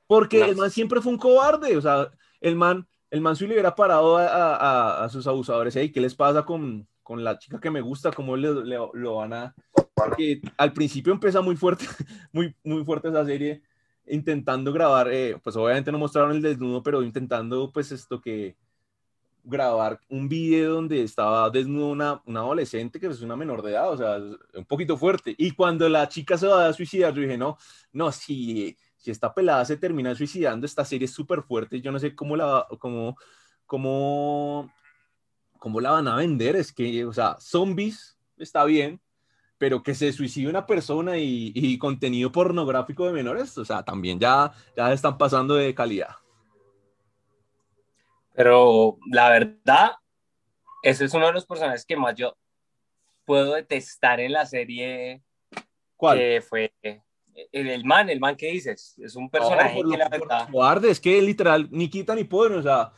Porque 0.06 0.42
el 0.42 0.56
man 0.56 0.70
siempre 0.70 1.00
fue 1.00 1.12
un 1.12 1.18
cobarde, 1.18 1.76
o 1.76 1.80
sea, 1.80 2.10
el 2.40 2.56
man, 2.56 2.86
el 3.10 3.20
man 3.20 3.36
si 3.36 3.46
le 3.46 3.54
hubiera 3.54 3.74
parado 3.74 4.18
a, 4.18 4.26
a, 4.26 5.04
a 5.04 5.08
sus 5.08 5.26
abusadores, 5.26 5.74
hey, 5.76 5.90
¿qué 5.90 6.00
les 6.00 6.14
pasa 6.14 6.44
con, 6.44 6.86
con, 7.02 7.24
la 7.24 7.38
chica 7.38 7.58
que 7.58 7.70
me 7.70 7.80
gusta? 7.80 8.12
¿Cómo 8.12 8.36
le, 8.36 8.48
lo 8.74 9.14
van 9.14 9.32
a...? 9.32 9.54
Porque 9.94 10.42
al 10.58 10.72
principio 10.74 11.12
empieza 11.12 11.40
muy 11.40 11.56
fuerte, 11.56 11.86
muy, 12.32 12.54
muy 12.64 12.84
fuerte 12.84 13.08
esa 13.08 13.24
serie, 13.24 13.62
intentando 14.06 14.72
grabar, 14.72 15.10
eh, 15.10 15.38
pues 15.42 15.56
obviamente 15.56 15.90
no 15.90 15.98
mostraron 15.98 16.32
el 16.32 16.42
desnudo, 16.42 16.82
pero 16.82 17.02
intentando 17.02 17.70
pues 17.72 17.90
esto 17.90 18.20
que 18.20 18.56
grabar 19.44 20.00
un 20.08 20.28
video 20.28 20.74
donde 20.74 21.02
estaba 21.02 21.50
desnudo 21.50 21.88
una, 21.88 22.22
una 22.24 22.40
adolescente 22.40 22.98
que 22.98 23.06
es 23.06 23.20
una 23.20 23.36
menor 23.36 23.62
de 23.62 23.72
edad, 23.72 23.90
o 23.90 23.96
sea, 23.96 24.16
un 24.16 24.64
poquito 24.64 24.96
fuerte. 24.96 25.34
Y 25.36 25.52
cuando 25.52 25.88
la 25.88 26.08
chica 26.08 26.38
se 26.38 26.46
va 26.46 26.66
a 26.66 26.72
suicidar, 26.72 27.14
yo 27.14 27.22
dije, 27.22 27.36
no, 27.36 27.58
no, 27.92 28.10
si, 28.10 28.76
si 28.96 29.10
esta 29.10 29.32
pelada 29.32 29.64
se 29.64 29.76
termina 29.76 30.14
suicidando, 30.14 30.66
esta 30.66 30.84
serie 30.84 31.04
es 31.04 31.12
súper 31.12 31.42
fuerte, 31.42 31.80
yo 31.80 31.92
no 31.92 31.98
sé 31.98 32.14
cómo 32.14 32.36
la, 32.36 32.66
cómo, 32.78 33.16
cómo, 33.66 34.72
cómo 35.58 35.80
la 35.80 35.90
van 35.92 36.08
a 36.08 36.16
vender, 36.16 36.56
es 36.56 36.72
que, 36.72 37.04
o 37.04 37.12
sea, 37.12 37.36
zombies 37.38 38.18
está 38.38 38.64
bien, 38.64 39.00
pero 39.58 39.82
que 39.82 39.94
se 39.94 40.12
suicide 40.12 40.48
una 40.48 40.66
persona 40.66 41.18
y, 41.18 41.52
y 41.54 41.78
contenido 41.78 42.32
pornográfico 42.32 43.06
de 43.06 43.12
menores, 43.12 43.56
o 43.58 43.64
sea, 43.64 43.82
también 43.84 44.18
ya, 44.18 44.52
ya 44.76 44.92
están 44.92 45.18
pasando 45.18 45.54
de 45.54 45.74
calidad. 45.74 46.23
Pero 48.34 48.98
la 49.10 49.30
verdad, 49.30 49.92
ese 50.82 51.04
es 51.04 51.14
uno 51.14 51.26
de 51.26 51.32
los 51.32 51.46
personajes 51.46 51.86
que 51.86 51.96
más 51.96 52.14
yo 52.14 52.36
puedo 53.24 53.54
detestar 53.54 54.20
en 54.20 54.32
la 54.32 54.44
serie. 54.44 55.22
¿Cuál? 55.96 56.18
Que 56.18 56.42
fue 56.46 56.72
el, 57.52 57.84
man, 57.84 58.10
el 58.10 58.20
man 58.20 58.36
que 58.36 58.48
dices. 58.48 58.96
Es 58.98 59.16
un 59.16 59.30
personaje 59.30 59.80
que 59.80 59.96
la 59.96 60.08
verdad. 60.08 60.48
Guarde, 60.50 60.90
es 60.90 61.00
que 61.00 61.20
literal 61.22 61.68
ni 61.70 61.88
quita 61.88 62.14
ni 62.14 62.24
pone, 62.24 62.56
o 62.56 62.62
sea, 62.62 62.92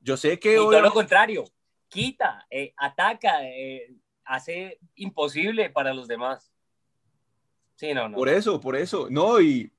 yo 0.00 0.16
sé 0.16 0.38
que. 0.38 0.54
Y 0.54 0.56
todo 0.56 0.80
lo 0.80 0.92
contrario, 0.92 1.44
quita, 1.88 2.46
eh, 2.50 2.72
ataca, 2.76 3.44
eh, 3.44 3.94
hace 4.24 4.78
imposible 4.96 5.70
para 5.70 5.94
los 5.94 6.08
demás. 6.08 6.52
Sí, 7.76 7.92
no, 7.92 8.08
no. 8.08 8.16
Por 8.16 8.28
eso, 8.28 8.60
por 8.60 8.76
eso. 8.76 9.08
No, 9.10 9.40
y 9.40 9.72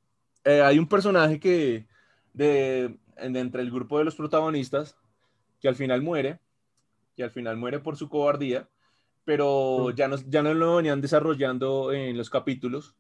eh, 0.44 0.62
hay 0.62 0.78
un 0.78 0.88
personaje 0.88 1.40
que 1.40 1.86
de, 2.34 2.98
entre 3.18 3.62
el 3.62 3.72
grupo 3.72 3.98
de 3.98 4.06
los 4.06 4.16
protagonistas, 4.16 4.98
que 5.60 5.68
al 5.68 5.76
final 5.76 6.02
muere, 6.02 6.40
que 7.16 7.24
al 7.24 7.32
final 7.32 7.58
muere 7.58 7.80
por 7.80 7.98
su 7.98 8.10
cobardía, 8.10 8.70
pero 9.24 9.88
mm. 9.90 9.96
ya 9.96 10.08
no, 10.08 10.18
ya 10.28 10.44
no 10.44 10.54
lo 10.54 10.76
venían 10.78 11.02
desarrollando 11.02 11.92
en 11.92 12.18
los 12.18 12.30
capítulos, 12.30 12.96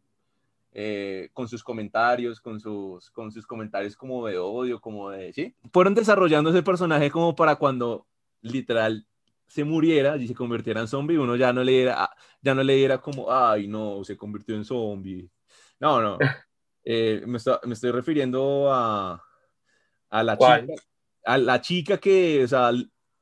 eh, 0.77 1.29
con 1.31 1.47
sus 1.47 1.63
comentarios, 1.63 2.41
con 2.41 2.59
sus, 2.59 3.09
con 3.11 3.31
sus 3.31 3.47
comentarios 3.47 3.95
como 3.95 4.27
de 4.27 4.37
odio, 4.37 4.81
como 4.81 5.09
de, 5.09 5.31
¿sí? 5.31 5.55
Fueron 5.71 5.95
desarrollando 5.95 6.49
ese 6.49 6.63
personaje 6.63 7.09
como 7.09 7.33
para 7.35 7.55
cuando 7.55 8.05
literal 8.41 9.07
se 9.47 9.63
muriera 9.63 10.17
y 10.17 10.27
se 10.27 10.35
convirtiera 10.35 10.81
en 10.81 10.87
zombie, 10.87 11.17
uno 11.17 11.35
ya 11.35 11.53
no 11.53 11.63
le 11.63 11.71
diera, 11.71 12.09
ya 12.41 12.53
no 12.53 12.63
le 12.63 12.75
diera 12.75 12.97
como, 12.97 13.31
ay, 13.31 13.67
no, 13.67 14.03
se 14.03 14.17
convirtió 14.17 14.55
en 14.55 14.65
zombie. 14.65 15.29
No, 15.79 16.01
no. 16.01 16.17
Eh, 16.87 17.23
me, 17.25 17.39
me, 17.63 17.73
estoy 17.73 17.89
refiriendo 17.89 18.71
a, 18.71 19.24
a 20.19 20.23
la 20.23 20.37
chica, 20.37 20.73
a 21.25 21.37
la 21.37 21.61
chica 21.61 21.97
que, 21.97 22.43
o 22.43 22.47
sea, 22.47 22.71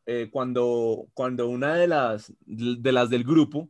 eh, 0.06 0.30
cuando, 0.32 1.08
cuando 1.14 1.48
una 1.48 1.76
de 1.76 1.88
las, 1.88 2.34
de 2.46 2.92
las 2.92 3.10
del 3.10 3.24
grupo 3.24 3.70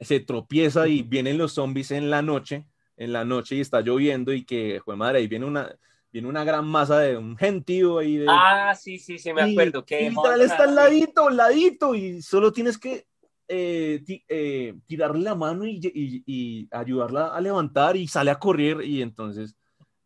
se 0.00 0.20
tropieza 0.20 0.86
y 0.88 1.02
vienen 1.02 1.38
los 1.38 1.52
zombies 1.52 1.90
en 1.92 2.10
la 2.10 2.20
noche, 2.20 2.66
en 2.96 3.12
la 3.12 3.24
noche 3.24 3.56
y 3.56 3.60
está 3.60 3.80
lloviendo 3.80 4.32
y 4.32 4.44
que, 4.44 4.80
joder 4.80 4.98
madre, 4.98 5.18
ahí 5.18 5.28
viene 5.28 5.46
una, 5.46 5.74
viene 6.12 6.28
una 6.28 6.44
gran 6.44 6.66
masa 6.66 6.98
de 7.00 7.16
un 7.16 7.36
gentío 7.36 7.98
ahí. 7.98 8.18
De, 8.18 8.26
ah, 8.28 8.74
sí, 8.74 8.98
sí, 8.98 9.18
sí, 9.18 9.32
me 9.32 9.42
acuerdo. 9.42 9.84
que 9.84 10.02
y 10.02 10.10
literal 10.10 10.40
está 10.40 10.64
al 10.64 10.74
ladito, 10.74 11.28
al 11.28 11.36
ladito, 11.36 11.94
y 11.94 12.20
solo 12.22 12.52
tienes 12.52 12.76
que 12.76 13.06
eh, 13.48 14.02
eh, 14.28 14.74
tirarle 14.86 15.22
la 15.22 15.34
mano 15.34 15.64
y, 15.64 15.80
y, 15.82 16.22
y, 16.26 16.68
ayudarla 16.70 17.28
a 17.28 17.40
levantar 17.40 17.96
y 17.96 18.06
sale 18.06 18.30
a 18.30 18.38
correr 18.38 18.82
y 18.82 19.00
entonces, 19.00 19.56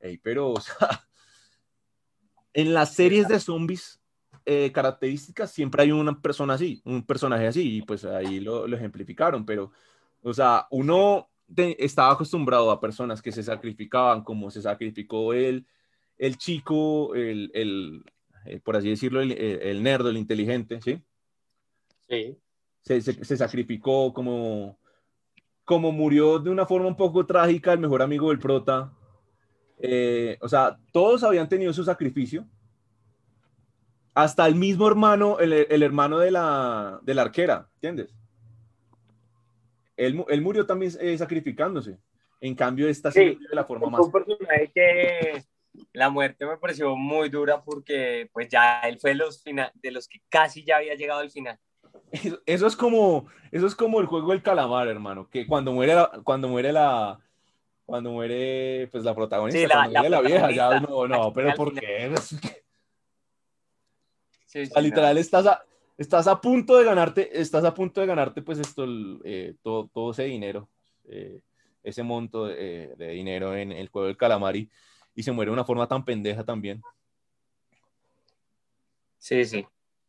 hey, 0.00 0.20
pero, 0.22 0.50
o 0.52 0.60
sea, 0.60 1.08
en 2.54 2.74
las 2.74 2.94
series 2.94 3.28
de 3.28 3.40
zombies 3.40 4.00
eh, 4.44 4.72
características 4.72 5.52
siempre 5.52 5.82
hay 5.82 5.92
una 5.92 6.20
persona 6.20 6.54
así, 6.54 6.82
un 6.84 7.04
personaje 7.04 7.46
así, 7.46 7.76
y 7.76 7.82
pues 7.82 8.04
ahí 8.04 8.40
lo, 8.40 8.66
ejemplificaron, 8.66 9.46
pero, 9.46 9.70
o 10.22 10.34
sea, 10.34 10.66
uno 10.70 11.28
estaba 11.56 12.12
acostumbrado 12.12 12.70
a 12.70 12.80
personas 12.80 13.22
que 13.22 13.30
se 13.30 13.42
sacrificaban, 13.42 14.24
como 14.24 14.50
se 14.50 14.62
sacrificó 14.62 15.32
el, 15.32 15.66
el 16.18 16.38
chico, 16.38 17.14
el, 17.14 17.50
el 17.54 18.04
eh, 18.46 18.60
por 18.60 18.76
así 18.76 18.88
decirlo, 18.90 19.20
el, 19.20 19.32
el, 19.32 19.82
nerd, 19.82 20.06
el 20.08 20.16
inteligente, 20.16 20.80
¿sí? 20.80 21.00
Sí. 22.08 22.36
Se, 22.80 23.00
se, 23.00 23.36
sacrificó 23.36 24.12
como, 24.12 24.78
como 25.64 25.92
murió 25.92 26.40
de 26.40 26.50
una 26.50 26.66
forma 26.66 26.88
un 26.88 26.96
poco 26.96 27.24
trágica 27.26 27.72
el 27.72 27.78
mejor 27.78 28.02
amigo 28.02 28.30
del 28.30 28.40
prota, 28.40 28.92
eh, 29.82 30.38
o 30.40 30.48
sea, 30.48 30.78
todos 30.92 31.24
habían 31.24 31.48
tenido 31.48 31.72
su 31.72 31.84
sacrificio. 31.84 32.46
Hasta 34.14 34.46
el 34.46 34.54
mismo 34.54 34.86
hermano, 34.86 35.38
el, 35.40 35.52
el 35.52 35.82
hermano 35.82 36.18
de 36.18 36.30
la, 36.30 37.00
de 37.02 37.14
la, 37.14 37.22
arquera, 37.22 37.68
¿entiendes? 37.74 38.14
Él, 39.96 40.24
él 40.28 40.40
murió 40.42 40.66
también 40.66 40.92
eh, 41.00 41.18
sacrificándose. 41.18 41.98
En 42.40 42.54
cambio, 42.54 42.88
esta 42.88 43.10
sí, 43.10 43.38
de 43.48 43.54
la 43.54 43.64
forma 43.64 43.88
más. 43.88 44.00
Un 44.00 44.12
personaje 44.12 44.70
que, 44.74 45.42
la 45.92 46.10
muerte 46.10 46.46
me 46.46 46.56
pareció 46.56 46.94
muy 46.96 47.28
dura 47.28 47.62
porque 47.62 48.28
pues 48.32 48.48
ya 48.48 48.80
él 48.82 48.98
fue 49.00 49.14
los 49.14 49.42
de 49.44 49.90
los 49.90 50.08
que 50.08 50.20
casi 50.28 50.64
ya 50.64 50.76
había 50.76 50.94
llegado 50.94 51.20
al 51.20 51.30
final. 51.30 51.58
Eso, 52.46 52.66
es 52.66 52.76
como 52.76 53.26
eso 53.50 53.66
es 53.66 53.74
como 53.74 54.00
el 54.00 54.06
juego 54.06 54.30
del 54.30 54.42
calamar, 54.42 54.88
hermano, 54.88 55.28
que 55.28 55.46
cuando 55.46 55.72
muere 55.72 55.94
la, 55.94 56.10
cuando 56.24 56.48
muere 56.48 56.72
la 56.72 57.18
cuando 57.84 58.10
muere 58.10 58.88
pues 58.90 59.04
la 59.04 59.14
protagonista, 59.14 59.86
la, 59.88 60.08
la, 60.08 60.20
vieja, 60.20 60.50
ya 60.50 60.80
no, 60.80 61.06
no, 61.06 61.32
pero 61.32 61.54
¿por 61.54 61.74
qué? 61.74 62.12
literal 64.80 65.18
estás 65.18 65.46
a, 65.46 65.62
estás 65.96 66.26
a 66.26 66.40
punto 66.40 66.76
de 66.76 66.84
ganarte, 66.84 67.40
estás 67.40 67.64
a 67.64 67.74
punto 67.74 68.00
de 68.00 68.06
ganarte 68.06 68.42
pues 68.42 68.58
esto, 68.58 68.84
eh, 69.24 69.54
todo, 69.62 69.88
todo 69.92 70.12
ese 70.12 70.24
dinero, 70.24 70.68
eh, 71.04 71.40
ese 71.82 72.02
monto 72.02 72.46
de, 72.46 72.94
de, 72.96 73.08
dinero 73.10 73.56
en 73.56 73.72
el 73.72 73.88
juego 73.88 74.06
del 74.06 74.16
calamar 74.16 74.56
y, 74.56 74.70
y 75.14 75.22
se 75.22 75.32
muere 75.32 75.50
de 75.50 75.54
una 75.54 75.64
forma 75.64 75.88
tan 75.88 76.04
pendeja 76.04 76.44
también. 76.44 76.82
Sí, 79.18 79.44
sí, 79.44 79.66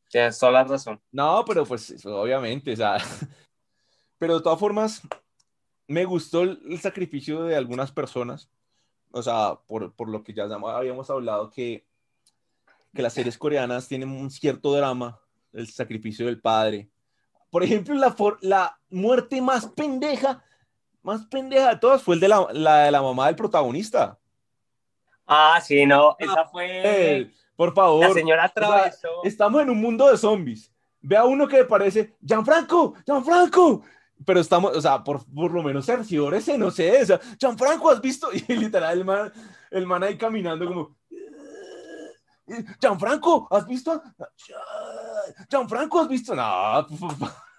tienes 0.10 0.40
toda 0.40 0.52
la 0.52 0.64
razón. 0.64 1.00
No, 1.12 1.44
pero 1.46 1.66
pues 1.66 2.04
obviamente, 2.06 2.74
o 2.74 2.76
sea, 2.76 2.98
pero 4.18 4.38
de 4.38 4.44
todas 4.44 4.60
formas, 4.60 5.02
me 5.88 6.06
gustó 6.06 6.44
el, 6.44 6.80
sacrificio 6.80 7.44
de 7.44 7.56
algunas 7.56 7.92
personas, 7.92 8.50
o 9.12 9.22
sea, 9.22 9.60
por, 9.68 9.94
por, 9.94 10.10
lo 10.10 10.24
que 10.24 10.34
ya 10.34 10.44
habíamos 10.44 11.10
hablado, 11.10 11.50
que, 11.50 11.86
que 12.94 13.02
las 13.02 13.14
series 13.14 13.38
coreanas 13.38 13.88
tienen 13.88 14.10
un 14.10 14.32
cierto 14.32 14.74
drama, 14.74 15.20
el 15.52 15.68
sacrificio 15.68 16.26
del 16.26 16.42
padre. 16.42 16.90
Por 17.50 17.64
ejemplo, 17.64 17.94
la, 17.94 18.16
la 18.42 18.80
muerte 18.90 19.42
más 19.42 19.68
pendeja, 19.68 20.44
más 21.04 21.26
pendeja 21.28 21.70
de 21.70 21.78
todas 21.78 22.02
fue 22.02 22.16
el 22.16 22.22
de 22.22 22.28
la, 22.28 22.48
la 22.52 22.78
de 22.86 22.92
la 22.92 23.02
mamá 23.02 23.28
del 23.28 23.36
protagonista. 23.36 24.18
Ah, 25.26 25.62
sí, 25.64 25.86
no, 25.86 26.16
esa 26.20 26.46
fue. 26.46 27.30
por 27.56 27.74
favor. 27.74 28.08
La 28.08 28.14
señora 28.14 28.46
atravesó. 28.46 29.24
estamos 29.24 29.62
en 29.62 29.70
un 29.70 29.80
mundo 29.80 30.10
de 30.10 30.18
zombies. 30.18 30.72
Ve 31.02 31.18
a 31.18 31.26
uno 31.26 31.48
que 31.48 31.58
le 31.58 31.66
parece, 31.66 32.16
Gianfranco, 32.26 32.96
Gianfranco. 33.06 33.84
Pero 34.26 34.40
estamos, 34.40 34.76
o 34.76 34.82
sea, 34.82 35.04
por, 35.04 35.26
por 35.34 35.52
lo 35.52 35.64
menos 35.64 35.88
ese, 35.88 36.58
no 36.58 36.72
sé, 36.72 37.02
o 37.02 37.06
sea, 37.06 37.20
Gianfranco, 37.40 37.90
¿has 37.90 38.02
visto? 38.02 38.30
Y 38.48 38.56
literal, 38.56 38.98
el 38.98 39.06
man, 39.06 39.34
el 39.72 39.86
man 39.86 40.04
ahí 40.04 40.18
caminando 40.18 40.68
como, 40.68 40.96
Gianfranco, 42.80 43.48
¿has 43.52 43.68
visto? 43.68 44.02
Gianfranco, 45.50 46.02
¿has 46.02 46.08
visto? 46.08 46.36
No, 46.36 46.88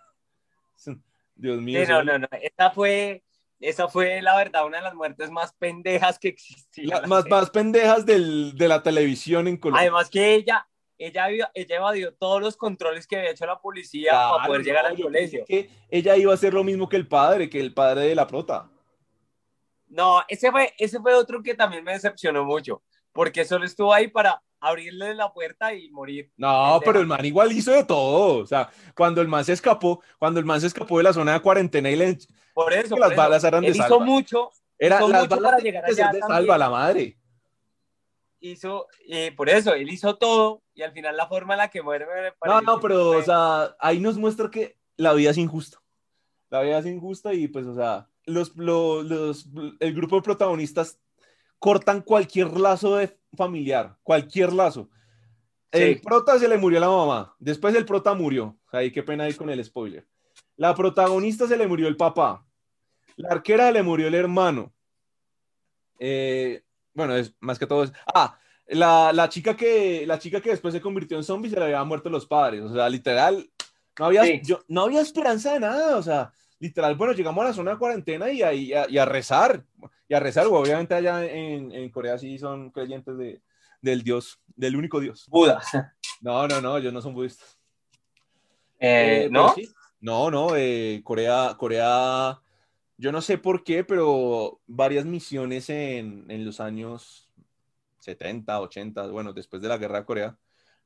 Dios 1.35 1.61
mío. 1.61 1.85
Sí, 1.85 1.91
no, 1.91 2.05
no, 2.05 2.19
no, 2.19 2.29
esta 2.31 2.71
fue, 2.71 3.25
esa 3.59 3.89
fue 3.89 4.23
la 4.23 4.37
verdad 4.37 4.67
una 4.67 4.79
de 4.79 4.85
las 4.85 4.95
muertes 4.95 5.31
más 5.31 5.53
pendejas 5.55 6.19
que 6.19 6.29
existían. 6.29 7.09
más, 7.09 7.27
más 7.27 7.51
pendejas 7.51 8.07
del, 8.07 8.57
de 8.57 8.69
la 8.69 8.83
televisión 8.83 9.49
en 9.49 9.57
Colombia. 9.57 9.83
Además 9.83 10.11
que 10.11 10.35
ella, 10.35 10.69
ella, 10.99 11.29
ella 11.55 11.77
evadió 11.77 12.15
todos 12.15 12.41
los 12.41 12.57
controles 12.57 13.07
que 13.07 13.17
había 13.17 13.31
hecho 13.31 13.47
la 13.47 13.61
policía 13.61 14.13
para 14.13 14.47
poder 14.47 14.63
llegar 14.63 14.87
al 14.87 15.01
colegio. 15.01 15.45
Que 15.47 15.71
ella 15.91 16.17
iba 16.17 16.33
a 16.33 16.35
hacer 16.35 16.55
lo 16.55 16.65
mismo 16.65 16.89
que 16.89 16.97
el 16.97 17.09
padre, 17.09 17.51
que 17.51 17.61
el 17.61 17.75
padre 17.75 18.03
de 18.03 18.15
la 18.15 18.27
prota. 18.27 18.71
No, 19.89 20.23
ese 20.29 20.51
fue, 20.51 20.75
ese 20.79 21.01
fue 21.01 21.15
otro 21.15 21.43
que 21.43 21.55
también 21.55 21.85
me 21.85 21.93
decepcionó 21.93 22.45
mucho, 22.45 22.83
porque 23.13 23.45
solo 23.45 23.65
estuvo 23.65 23.93
ahí 23.93 24.09
para 24.09 24.43
abrirle 24.61 25.15
la 25.15 25.33
puerta 25.33 25.75
y 25.75 25.91
morir. 25.91 26.33
No, 26.37 26.81
pero 26.85 27.01
el 27.01 27.07
man 27.07 27.25
igual 27.25 27.53
hizo 27.53 27.71
de 27.71 27.85
todo. 27.85 28.39
O 28.39 28.47
sea, 28.47 28.71
cuando 28.97 29.21
el 29.21 29.29
man 29.29 29.45
se 29.45 29.53
escapó, 29.53 30.03
cuando 30.19 30.41
el 30.41 30.47
man 30.47 30.61
se 30.61 30.69
escapó 30.69 30.99
de 30.99 31.05
la 31.05 31.13
zona 31.13 31.35
de 31.35 31.41
cuarentena 31.41 31.91
y 31.91 31.97
le... 31.97 32.19
Por 32.55 32.73
eso, 32.73 32.97
las 32.97 33.15
balas 33.15 33.45
eran 33.45 33.63
de 33.63 33.71
hizo 33.71 34.01
mucho. 34.01 34.51
Era 34.79 35.01
las 35.01 35.29
balas 35.29 35.51
para 35.51 35.59
llegar 35.59 35.85
allá 35.85 36.11
de 36.13 36.21
salva 36.21 36.59
la 36.59 36.71
madre. 36.71 37.17
Hizo, 38.47 38.89
y 39.07 39.31
por 39.31 39.49
eso, 39.49 39.73
él 39.73 39.91
hizo 39.91 40.17
todo 40.17 40.63
y 40.75 40.83
al 40.83 40.93
final 40.93 41.17
la 41.17 41.27
forma 41.29 41.55
en 41.55 41.59
la 41.59 41.71
que 41.71 41.81
muere 41.81 42.05
No, 42.45 42.61
no, 42.61 42.79
pero, 42.79 43.13
o 43.13 43.23
sea, 43.23 43.75
ahí 43.81 44.01
nos 44.01 44.19
muestra 44.19 44.51
que 44.51 44.77
la 44.99 45.15
vida 45.15 45.31
es 45.31 45.39
injusta. 45.39 45.81
La 46.51 46.61
vida 46.61 46.79
es 46.79 46.85
injusta 46.85 47.33
y 47.33 47.49
pues, 47.49 47.65
o 47.65 47.75
sea, 47.75 48.11
los, 48.27 48.55
los, 48.57 49.03
los 49.07 49.49
el 49.81 49.95
grupo 49.95 50.17
de 50.17 50.23
protagonistas 50.23 51.01
cortan 51.59 52.03
cualquier 52.03 52.55
lazo 52.59 52.97
de 52.97 53.19
familiar, 53.35 53.97
cualquier 54.03 54.53
lazo. 54.53 54.91
El 55.71 56.03
prota 56.03 56.39
se 56.39 56.47
le 56.47 56.59
murió 56.59 56.77
a 56.77 56.83
la 56.83 56.91
mamá, 56.91 57.35
después 57.39 57.75
el 57.75 57.87
prota 57.87 58.13
murió. 58.13 58.59
Ahí 58.71 58.93
qué 58.93 59.03
pena 59.03 59.27
ir 59.27 59.39
con 59.39 59.49
el 59.49 59.65
spoiler. 59.65 60.07
La 60.57 60.75
protagonista 60.75 61.49
se 61.49 61.57
le 61.57 61.67
murió 61.67 61.89
el 61.89 61.97
papá. 61.97 62.47
La 63.17 63.31
arquera 63.31 63.73
le 63.73 63.83
murió 63.83 64.07
el 64.07 64.15
hermano. 64.15 64.75
Eh, 65.99 66.63
bueno, 66.95 67.17
es 67.17 67.35
más 67.41 67.59
que 67.59 67.67
todo. 67.67 67.91
ah, 68.15 68.39
la, 68.67 69.13
la, 69.13 69.29
chica 69.29 69.57
que, 69.57 70.07
la 70.07 70.19
chica 70.19 70.41
que 70.41 70.51
después 70.51 70.73
se 70.73 70.81
convirtió 70.81 71.17
en 71.17 71.25
zombie 71.25 71.51
se 71.51 71.57
le 71.57 71.65
habían 71.65 71.87
muerto 71.87 72.09
los 72.09 72.27
padres. 72.27 72.63
O 72.63 72.73
sea, 72.73 72.89
literal, 72.89 73.51
no 73.99 74.07
había, 74.07 74.41
yo, 74.43 74.61
no 74.69 74.83
había 74.83 75.01
esperanza 75.01 75.53
de 75.53 75.61
nada. 75.61 75.97
O 75.97 76.03
sea, 76.03 76.33
literal, 76.59 76.95
bueno, 76.95 77.13
llegamos 77.13 77.45
a 77.45 77.49
la 77.49 77.55
zona 77.55 77.73
de 77.73 77.79
cuarentena 77.79 78.31
y 78.31 78.43
a, 78.43 78.55
y 78.55 78.73
a, 78.73 79.05
rezar. 79.05 79.65
Y 80.09 80.15
a 80.15 80.21
rezar, 80.21 80.47
obviamente 80.47 80.95
allá 80.95 81.25
en, 81.25 81.73
en, 81.73 81.91
Corea 81.91 82.19
sí 82.19 82.39
son 82.39 82.71
creyentes 82.71 83.17
de, 83.17 83.43
del 83.81 84.03
Dios, 84.03 84.41
del 84.57 84.77
único 84.77 85.01
Dios. 85.01 85.27
Buda. 85.29 85.61
No, 86.21 86.49
no, 86.49 86.61
no, 86.61 86.79
ellos 86.79 86.93
no 86.93 87.03
son 87.03 87.13
budistas. 87.13 87.59
Eh, 88.79 89.29
¿No? 89.31 89.55
No, 90.01 90.31
no, 90.31 90.57
eh, 90.57 91.01
Corea, 91.05 91.55
Corea, 91.59 92.41
yo 92.97 93.13
no 93.13 93.21
sé 93.21 93.39
por 93.39 93.65
qué, 93.65 93.85
pero 93.85 94.61
varias 94.67 95.05
misiones 95.05 95.69
en, 95.71 96.31
en 96.31 96.45
los 96.45 96.61
años 96.61 97.29
70, 97.99 98.61
80, 98.61 99.07
bueno, 99.09 99.33
después 99.33 99.63
de 99.63 99.69
la 99.69 99.79
guerra 99.79 100.01
de 100.01 100.05
Corea, 100.05 100.39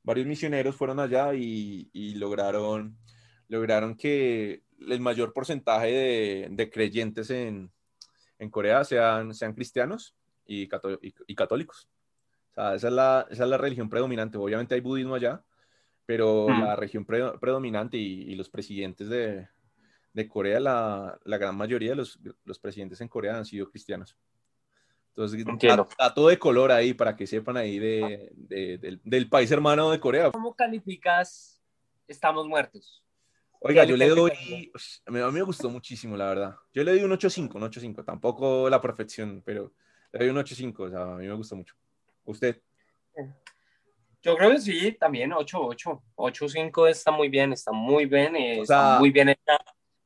varios 0.03 0.25
misioneros 0.25 0.75
fueron 0.75 0.99
allá 0.99 1.33
y, 1.33 1.89
y 1.93 2.15
lograron, 2.15 2.97
lograron 3.47 3.95
que 3.95 4.63
el 4.87 4.99
mayor 5.01 5.33
porcentaje 5.33 5.87
de, 5.87 6.47
de 6.51 6.69
creyentes 6.69 7.29
en, 7.29 7.71
en, 8.39 8.49
Corea 8.49 8.83
sean, 8.83 9.33
sean 9.33 9.53
cristianos 9.53 10.15
y, 10.45 10.69
y, 11.27 11.35
católicos. 11.35 11.89
O 12.51 12.53
sea, 12.55 12.75
esa 12.75 12.87
es, 12.87 12.93
la, 12.93 13.27
esa 13.29 13.43
es 13.43 13.49
la 13.49 13.57
religión 13.57 13.89
predominante. 13.89 14.37
Obviamente 14.37 14.75
hay 14.75 14.81
budismo 14.81 15.15
allá, 15.15 15.43
pero 16.05 16.47
mm. 16.47 16.63
la 16.63 16.75
región 16.75 17.05
predominante 17.05 17.97
y, 17.97 18.33
los 18.35 18.49
presidentes 18.49 19.09
de, 19.09 19.47
de 20.13 20.27
Corea, 20.27 20.59
la, 20.59 21.19
la, 21.23 21.37
gran 21.37 21.55
mayoría 21.55 21.91
de 21.91 21.95
los, 21.95 22.19
los, 22.43 22.59
presidentes 22.59 22.99
en 23.01 23.07
Corea 23.07 23.37
han 23.37 23.45
sido 23.45 23.69
cristianos. 23.69 24.17
Entonces, 25.09 25.45
está, 25.61 26.13
todo 26.13 26.29
de 26.29 26.39
color 26.39 26.71
ahí 26.71 26.93
para 26.93 27.15
que 27.15 27.27
sepan 27.27 27.57
ahí 27.57 27.77
de, 27.77 28.31
de, 28.33 28.77
del, 28.77 29.01
del, 29.03 29.29
país 29.29 29.51
hermano 29.51 29.91
de 29.91 29.99
Corea. 29.99 30.31
¿Cómo 30.31 30.55
calificas 30.55 31.59
Estamos 32.09 32.47
Muertos? 32.47 33.03
Oiga, 33.59 33.83
yo 33.83 33.95
le 33.95 34.07
doy, 34.09 34.31
a 35.05 35.11
mí, 35.11 35.19
me 35.31 35.41
gustó 35.41 35.69
muchísimo, 35.69 36.15
la 36.17 36.27
verdad. 36.27 36.55
Yo 36.73 36.83
le 36.83 36.91
doy 36.91 37.03
un 37.03 37.11
8.5, 37.11 37.55
un 37.55 37.61
8.5, 37.63 38.05
tampoco 38.05 38.69
la 38.69 38.81
perfección, 38.81 39.43
pero 39.45 39.73
le 40.13 40.19
doy 40.19 40.29
un 40.29 40.37
8.5, 40.37 40.79
o 40.79 40.89
sea, 40.89 41.01
a 41.01 41.17
mí 41.17 41.27
me 41.27 41.33
gustó 41.33 41.55
mucho. 41.55 41.75
¿Usted? 42.23 42.61
Yo 44.21 44.35
creo 44.37 44.51
que 44.51 44.59
sí, 44.59 44.93
también 44.93 45.31
8.8, 45.31 46.01
8.5 46.15 46.89
está 46.89 47.11
muy 47.11 47.29
bien, 47.29 47.53
está 47.53 47.71
muy 47.71 48.05
bien, 48.05 48.35
está 48.35 48.97
muy 48.97 49.11
bien 49.11 49.29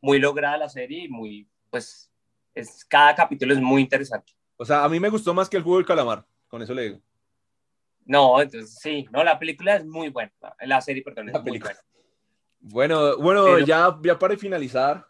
muy 0.04 0.20
lograda 0.20 0.58
la 0.58 0.70
serie 0.70 1.06
y 1.06 1.08
muy, 1.08 1.48
pues, 1.70 2.12
es, 2.54 2.84
cada 2.84 3.16
capítulo 3.16 3.54
es 3.54 3.62
muy 3.62 3.82
interesante. 3.82 4.34
O 4.58 4.66
sea, 4.66 4.84
a 4.84 4.90
mí 4.90 5.00
me 5.00 5.10
gustó 5.10 5.34
más 5.34 5.50
que 5.50 5.56
el 5.56 5.64
juego 5.64 5.78
del 5.78 5.88
calamar, 5.88 6.26
con 6.50 6.62
eso 6.62 6.74
le 6.74 6.84
digo. 6.84 7.02
No, 8.06 8.42
entonces 8.42 8.78
sí, 8.82 9.08
no, 9.14 9.24
la 9.24 9.40
película 9.40 9.78
es 9.78 9.86
muy 9.86 10.10
buena, 10.10 10.34
la 10.60 10.82
serie, 10.82 11.02
perdón, 11.04 11.30
es 11.30 11.42
muy 11.42 11.58
buena. 11.58 11.80
Bueno, 12.60 13.18
bueno 13.18 13.60
ya, 13.60 13.98
ya 14.04 14.20
para 14.20 14.38
finalizar, 14.38 15.08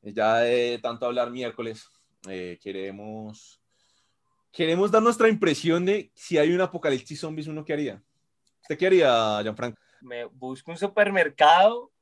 ya 0.00 0.38
de 0.38 0.78
tanto 0.82 1.04
hablar 1.04 1.30
miércoles, 1.30 1.86
eh, 2.26 2.58
queremos, 2.62 3.60
queremos 4.50 4.90
dar 4.90 5.02
nuestra 5.02 5.28
impresión 5.28 5.84
de 5.84 6.10
si 6.14 6.38
hay 6.38 6.50
un 6.50 6.62
apocalipsis 6.62 7.20
zombies, 7.20 7.46
uno 7.46 7.62
qué 7.62 7.74
haría. 7.74 8.02
¿Usted 8.62 8.78
qué 8.78 8.86
haría, 8.86 9.42
Gianfranco? 9.42 9.78
Me 10.00 10.24
busco 10.24 10.70
un 10.70 10.78
supermercado. 10.78 11.93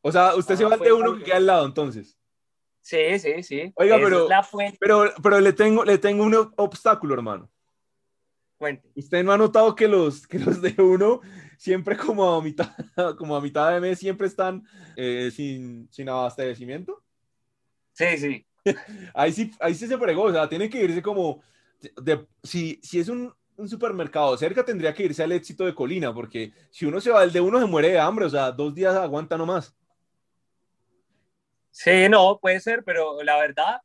O 0.00 0.12
sea, 0.12 0.34
usted 0.34 0.56
se 0.56 0.64
va 0.64 0.76
de 0.76 0.92
uno 0.92 1.16
que 1.16 1.24
queda 1.24 1.36
al 1.36 1.46
lado, 1.46 1.66
entonces. 1.66 2.18
Sí, 2.80 3.18
sí, 3.18 3.42
sí. 3.42 3.72
Oiga, 3.74 3.98
pero, 4.02 4.28
pero, 4.80 5.12
pero 5.22 5.40
le 5.40 5.52
tengo, 5.52 5.84
le 5.84 5.98
tengo 5.98 6.24
un 6.24 6.52
obstáculo, 6.56 7.14
hermano. 7.14 7.50
Cuente. 8.56 8.90
¿Usted 8.94 9.22
no 9.22 9.32
ha 9.32 9.38
notado 9.38 9.74
que 9.74 9.86
los, 9.86 10.26
que 10.26 10.38
los 10.38 10.60
de 10.60 10.74
uno 10.78 11.20
siempre 11.58 11.96
como 11.96 12.34
a 12.34 12.42
mitad, 12.42 12.74
como 13.18 13.36
a 13.36 13.40
mitad 13.40 13.72
de 13.72 13.80
mes 13.80 13.98
siempre 13.98 14.26
están 14.26 14.64
eh, 14.96 15.30
sin, 15.30 15.88
sin 15.92 16.08
abastecimiento? 16.08 17.04
Sí, 17.92 18.16
sí. 18.16 18.46
ahí 19.14 19.32
sí, 19.32 19.50
ahí 19.60 19.74
sí 19.74 19.86
se 19.86 19.98
fregó, 19.98 20.22
o 20.22 20.32
sea, 20.32 20.48
tiene 20.48 20.68
que 20.68 20.82
irse 20.82 21.02
como, 21.02 21.42
de, 22.02 22.26
si, 22.42 22.80
si 22.82 22.98
es 22.98 23.08
un, 23.08 23.32
un, 23.56 23.68
supermercado 23.68 24.36
cerca, 24.36 24.64
tendría 24.64 24.94
que 24.94 25.04
irse 25.04 25.22
al 25.22 25.32
éxito 25.32 25.64
de 25.64 25.74
Colina, 25.74 26.12
porque 26.12 26.52
si 26.70 26.86
uno 26.86 27.00
se 27.00 27.10
va 27.10 27.20
al 27.20 27.32
de 27.32 27.40
uno 27.40 27.60
se 27.60 27.66
muere 27.66 27.90
de 27.90 28.00
hambre, 28.00 28.24
o 28.24 28.30
sea, 28.30 28.50
dos 28.50 28.74
días 28.74 28.94
aguanta 28.96 29.36
nomás. 29.36 29.77
Sí, 31.80 32.08
no, 32.08 32.40
puede 32.40 32.58
ser, 32.58 32.82
pero 32.82 33.22
la 33.22 33.38
verdad, 33.38 33.80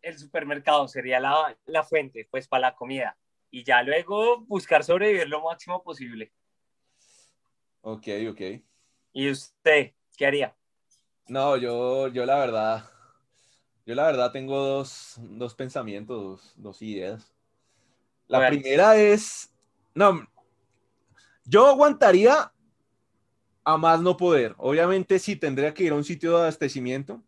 el 0.00 0.18
supermercado 0.18 0.88
sería 0.88 1.20
la, 1.20 1.54
la 1.66 1.82
fuente, 1.82 2.26
pues, 2.30 2.48
para 2.48 2.70
la 2.70 2.74
comida 2.74 3.18
y 3.50 3.62
ya 3.62 3.82
luego 3.82 4.40
buscar 4.46 4.82
sobrevivir 4.82 5.28
lo 5.28 5.42
máximo 5.42 5.82
posible. 5.82 6.32
Ok, 7.82 8.06
ok. 8.30 8.40
¿Y 9.12 9.30
usted 9.30 9.92
qué 10.16 10.26
haría? 10.26 10.56
No, 11.28 11.58
yo, 11.58 12.08
yo 12.08 12.24
la 12.24 12.38
verdad, 12.38 12.90
yo 13.84 13.94
la 13.94 14.06
verdad 14.06 14.32
tengo 14.32 14.58
dos, 14.58 15.16
dos 15.18 15.54
pensamientos, 15.54 16.16
dos, 16.16 16.54
dos 16.56 16.80
ideas. 16.80 17.30
La 18.26 18.38
Bueno. 18.38 18.52
primera 18.52 18.96
es, 18.96 19.52
no, 19.94 20.26
yo 21.44 21.66
aguantaría 21.66 22.50
a 23.64 23.76
más 23.76 24.00
no 24.00 24.16
poder. 24.16 24.54
Obviamente 24.56 25.18
sí 25.18 25.36
tendría 25.36 25.74
que 25.74 25.84
ir 25.84 25.92
a 25.92 25.96
un 25.96 26.04
sitio 26.04 26.30
de 26.30 26.38
abastecimiento. 26.38 27.22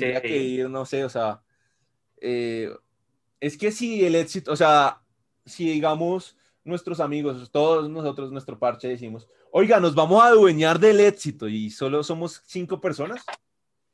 Tendría 0.00 0.20
Sí. 0.20 0.28
que 0.28 0.36
ir, 0.36 0.70
no 0.70 0.84
sé, 0.86 1.04
o 1.04 1.08
sea, 1.08 1.42
eh, 2.20 2.70
es 3.40 3.56
que 3.58 3.70
si 3.72 4.04
el 4.04 4.14
éxito, 4.14 4.52
o 4.52 4.56
sea, 4.56 5.00
si 5.44 5.68
digamos 5.70 6.36
nuestros 6.64 7.00
amigos, 7.00 7.50
todos 7.50 7.88
nosotros, 7.90 8.32
nuestro 8.32 8.58
parche, 8.58 8.88
decimos, 8.88 9.28
oiga, 9.50 9.78
nos 9.80 9.94
vamos 9.94 10.22
a 10.22 10.28
adueñar 10.28 10.78
del 10.78 11.00
éxito 11.00 11.48
y 11.48 11.70
solo 11.70 12.02
somos 12.02 12.42
cinco 12.46 12.80
personas 12.80 13.24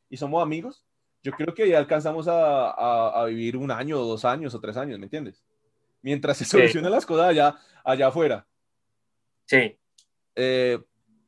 y 0.08 0.16
somos 0.16 0.42
amigos, 0.42 0.84
yo 1.22 1.32
creo 1.32 1.52
que 1.54 1.68
ya 1.68 1.78
alcanzamos 1.78 2.28
a, 2.28 2.70
a- 2.70 3.20
a 3.22 3.24
vivir 3.26 3.56
un 3.56 3.70
año, 3.70 4.00
o 4.00 4.04
dos 4.06 4.24
años 4.24 4.54
o 4.54 4.60
tres 4.60 4.76
años, 4.76 4.98
¿me 4.98 5.06
entiendes? 5.06 5.42
Mientras 6.02 6.38
se 6.38 6.44
Sí. 6.44 6.50
solucionan 6.52 6.92
las 6.92 7.04
cosas 7.04 7.26
allá, 7.26 7.56
allá 7.84 8.06
afuera. 8.08 8.46
Sí, 9.46 9.76
Eh, 10.36 10.78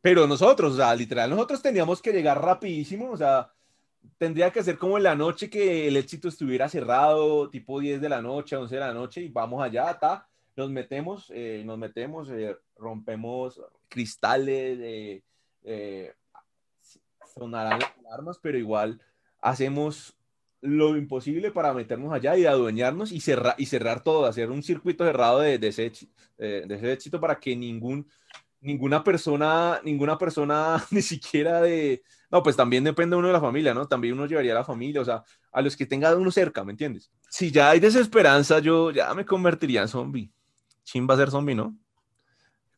pero 0.01 0.27
nosotros, 0.27 0.73
o 0.75 0.77
sea, 0.77 0.95
literal, 0.95 1.29
nosotros 1.29 1.61
teníamos 1.61 2.01
que 2.01 2.13
llegar 2.13 2.41
rapidísimo, 2.41 3.11
o 3.11 3.17
sea, 3.17 3.52
tendría 4.19 4.51
que 4.51 4.63
ser 4.63 4.79
como 4.79 4.97
en 4.97 5.05
la 5.05 5.15
noche 5.15 5.51
que 5.51 5.89
el 5.89 5.97
éxito 5.97 6.29
estuviera 6.29 6.69
cerrado, 6.69 7.51
tipo 7.51 7.81
10 7.81 8.01
de 8.01 8.09
la 8.09 8.23
noche, 8.23 8.57
11 8.57 8.75
de 8.75 8.81
la 8.81 8.95
noche, 8.95 9.23
y 9.23 9.29
vamos 9.29 9.63
allá, 9.63 9.99
ta, 9.99 10.29
nos 10.57 10.71
metemos, 10.71 11.31
eh, 11.35 11.63
nos 11.65 11.79
metemos, 11.79 12.29
eh, 12.31 12.57
rompemos 12.77 13.61
cristales, 13.89 14.79
eh, 14.81 15.23
eh, 15.65 16.13
sonarán 17.35 17.81
las 17.81 17.93
alarmas, 18.07 18.39
pero 18.41 18.59
igual 18.59 19.01
hacemos 19.41 20.17
lo 20.61 20.97
imposible 20.97 21.51
para 21.51 21.75
meternos 21.75 22.13
allá 22.13 22.37
y 22.37 22.47
adueñarnos 22.47 23.11
y, 23.11 23.21
cerrar 23.21 23.55
y 23.59 23.67
cerrar 23.67 24.03
todo, 24.03 24.27
hacer 24.27 24.51
un 24.51 24.63
circuito 24.63 25.05
cerrado 25.05 25.41
de, 25.41 25.59
de 25.59 25.69
ese, 25.69 25.87
éxito, 25.87 26.13
de 26.39 26.75
ese 26.75 26.93
éxito 26.93 27.21
para 27.21 27.41
que 27.41 27.57
ningún, 27.57 28.07
ninguna 28.61 29.03
persona, 29.03 29.81
ninguna 29.85 30.17
persona 30.17 30.83
ni 30.91 31.03
siquiera 31.03 31.61
de... 31.61 32.03
No, 32.33 32.43
pues 32.43 32.57
también 32.57 32.83
depende 32.83 33.15
uno 33.15 33.27
de 33.27 33.35
la 33.35 33.43
familia, 33.43 33.75
¿no? 33.75 33.87
También 33.87 34.15
uno 34.15 34.25
llevaría 34.25 34.53
a 34.53 34.55
la 34.55 34.65
familia, 34.65 35.03
o 35.03 35.05
sea, 35.05 35.23
a 35.53 35.61
los 35.61 35.77
que 35.77 35.85
tenga 35.85 36.17
uno 36.17 36.31
cerca, 36.31 36.65
¿me 36.65 36.73
entiendes? 36.73 37.13
Si 37.29 37.53
ya 37.53 37.69
hay 37.69 37.79
desesperanza, 37.79 38.59
yo 38.59 38.91
ya 38.91 39.13
me 39.13 39.27
convertiría 39.27 39.83
en 39.83 39.89
zombie. 39.89 40.33
Chin 40.83 41.07
va 41.09 41.13
a 41.13 41.19
ser 41.19 41.31
zombie, 41.31 41.55
¿no? 41.55 41.77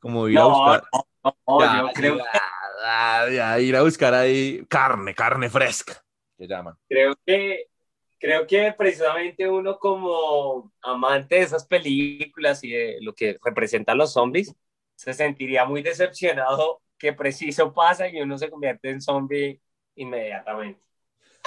Como 0.01 0.29
ir 0.29 0.39
a 0.41 0.47
buscar... 0.47 0.83
no, 0.93 1.37
no, 1.47 1.61
Ya, 1.61 1.81
yo 1.83 1.89
creo, 1.95 2.19
ya, 2.19 3.31
ya, 3.31 3.61
ir 3.61 3.77
a 3.77 3.83
buscar 3.83 4.13
ahí 4.13 4.67
carne, 4.69 5.15
carne 5.15 5.49
fresca, 5.49 6.05
que 6.37 6.49
llaman. 6.49 6.75
creo 6.89 7.15
que 7.25 7.69
creo 8.19 8.47
que 8.49 8.75
precisamente 8.77 9.49
uno 9.49 9.79
como 9.79 10.73
amante 10.83 11.37
de 11.37 11.43
esas 11.43 11.65
películas 11.65 12.65
y 12.65 12.71
de 12.71 12.99
lo 13.03 13.15
que 13.15 13.39
representan 13.45 13.99
los 13.99 14.15
zombies 14.15 14.53
se 14.97 15.13
sentiría 15.15 15.65
muy 15.65 15.83
decepcionado 15.83 16.81
que 16.99 17.13
preciso 17.13 17.73
pasa 17.73 18.09
y 18.09 18.21
uno 18.21 18.39
se 18.39 18.51
convierte 18.51 18.91
en 18.91 19.01
zombie 19.01 19.61
inmediatamente. 19.97 20.81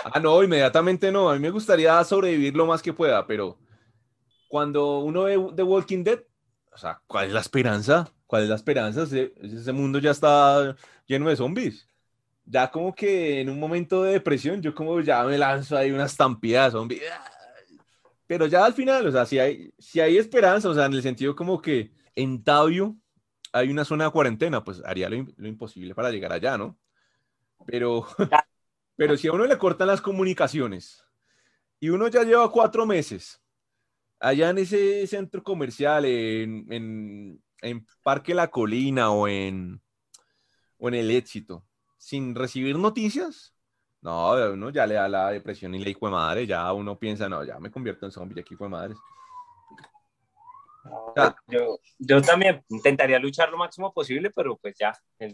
Ah, 0.03 0.19
no, 0.19 0.43
inmediatamente 0.43 1.11
no. 1.11 1.29
A 1.29 1.33
mí 1.33 1.39
me 1.39 1.49
gustaría 1.49 2.03
sobrevivir 2.03 2.55
lo 2.55 2.65
más 2.65 2.81
que 2.81 2.93
pueda, 2.93 3.25
pero 3.25 3.57
cuando 4.47 4.99
uno 4.99 5.23
ve 5.23 5.39
The 5.55 5.63
Walking 5.63 6.03
Dead, 6.03 6.19
o 6.71 6.77
sea, 6.77 7.01
¿cuál 7.07 7.27
es 7.27 7.33
la 7.33 7.39
esperanza? 7.39 8.11
¿Cuál 8.27 8.43
es 8.43 8.49
la 8.49 8.55
esperanza? 8.55 9.03
Ese, 9.03 9.33
ese 9.41 9.71
mundo 9.71 9.99
ya 9.99 10.11
está 10.11 10.75
lleno 11.05 11.29
de 11.29 11.35
zombies. 11.35 11.87
Ya 12.45 12.69
como 12.69 12.93
que 12.93 13.41
en 13.41 13.49
un 13.49 13.59
momento 13.59 14.03
de 14.03 14.13
depresión, 14.13 14.61
yo 14.61 14.73
como 14.73 15.01
ya 15.01 15.23
me 15.23 15.37
lanzo 15.37 15.75
ahí 15.75 15.91
una 15.91 16.05
estampida 16.05 16.65
de 16.65 16.71
zombies. 16.71 17.03
Pero 18.27 18.45
ya 18.45 18.65
al 18.65 18.73
final, 18.73 19.07
o 19.07 19.11
sea, 19.11 19.25
si 19.25 19.39
hay, 19.39 19.73
si 19.79 19.99
hay 19.99 20.17
esperanza, 20.17 20.69
o 20.69 20.73
sea, 20.73 20.85
en 20.85 20.93
el 20.93 21.01
sentido 21.01 21.35
como 21.35 21.61
que 21.61 21.91
en 22.15 22.43
Tabio 22.43 22.95
hay 23.53 23.69
una 23.69 23.85
zona 23.85 24.05
de 24.05 24.11
cuarentena, 24.11 24.63
pues 24.63 24.81
haría 24.85 25.09
lo, 25.09 25.25
lo 25.37 25.47
imposible 25.47 25.95
para 25.95 26.11
llegar 26.11 26.31
allá, 26.33 26.57
¿no? 26.57 26.77
Pero, 27.65 28.07
pero 28.95 29.17
si 29.17 29.27
a 29.27 29.33
uno 29.33 29.45
le 29.45 29.57
cortan 29.57 29.87
las 29.87 30.01
comunicaciones 30.01 31.03
y 31.79 31.89
uno 31.89 32.07
ya 32.07 32.23
lleva 32.23 32.51
cuatro 32.51 32.85
meses 32.85 33.41
allá 34.19 34.49
en 34.49 34.57
ese 34.59 35.05
centro 35.07 35.43
comercial, 35.43 36.05
en, 36.05 36.65
en, 36.71 37.43
en 37.61 37.87
Parque 38.03 38.33
La 38.33 38.49
Colina 38.49 39.11
o 39.11 39.27
en, 39.27 39.81
o 40.77 40.87
en 40.87 40.95
El 40.95 41.11
Éxito, 41.11 41.65
sin 41.97 42.35
recibir 42.35 42.77
noticias, 42.77 43.53
no, 44.01 44.33
uno 44.53 44.69
ya 44.69 44.85
le 44.85 44.95
da 44.95 45.07
la 45.07 45.31
depresión 45.31 45.73
y 45.75 45.79
le 45.79 45.89
hijo 45.89 46.05
de 46.05 46.11
madre, 46.11 46.47
ya 46.47 46.71
uno 46.71 46.97
piensa, 46.97 47.27
no, 47.27 47.43
ya 47.43 47.59
me 47.59 47.71
convierto 47.71 48.05
en 48.05 48.11
zombie, 48.11 48.35
ya 48.35 48.43
que 48.43 48.53
hijo 48.53 48.65
de 48.65 48.95
Yo, 51.47 51.79
yo 51.97 52.21
también 52.21 52.63
intentaría 52.69 53.19
luchar 53.19 53.49
lo 53.49 53.57
máximo 53.57 53.93
posible, 53.93 54.29
pero 54.31 54.55
pues 54.57 54.75
ya. 54.77 54.93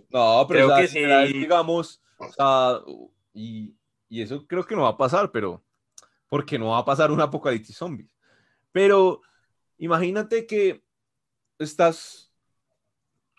No, 0.09 0.45
pero 0.47 0.47
Creo 0.47 0.67
o 0.67 0.69
sea, 0.69 0.81
que 0.81 0.87
sí. 0.87 1.33
digamos, 1.33 2.01
o 2.17 2.31
sea, 2.31 2.79
y, 3.33 3.75
y 4.09 4.21
eso 4.21 4.45
creo 4.47 4.65
que 4.65 4.75
no 4.75 4.83
va 4.83 4.89
a 4.89 4.97
pasar, 4.97 5.31
pero 5.31 5.63
porque 6.29 6.57
no 6.57 6.69
va 6.69 6.79
a 6.79 6.85
pasar 6.85 7.11
un 7.11 7.21
apocalipsis 7.21 7.75
zombies. 7.75 8.15
Pero 8.71 9.21
imagínate 9.77 10.47
que 10.47 10.83
estás 11.59 12.31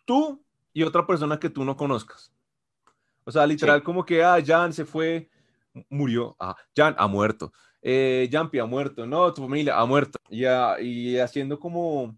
tú 0.04 0.44
y 0.72 0.82
otra 0.82 1.06
persona 1.06 1.38
que 1.38 1.50
tú 1.50 1.64
no 1.64 1.76
conozcas. 1.76 2.32
O 3.24 3.32
sea, 3.32 3.46
literal, 3.46 3.82
como 3.82 4.04
que, 4.04 4.22
ah, 4.22 4.38
Jan 4.44 4.72
se 4.72 4.84
fue, 4.84 5.30
murió, 5.88 6.36
ah, 6.38 6.54
Jan 6.76 6.94
ha 6.98 7.06
muerto, 7.06 7.52
eh, 7.84 8.28
Jampi 8.32 8.58
ha 8.58 8.64
muerto, 8.64 9.06
no, 9.06 9.32
tu 9.34 9.42
familia 9.42 9.78
ha 9.78 9.84
muerto. 9.84 10.18
Y, 10.30 10.46
ah, 10.46 10.76
y 10.80 11.18
haciendo 11.18 11.60
como 11.60 12.16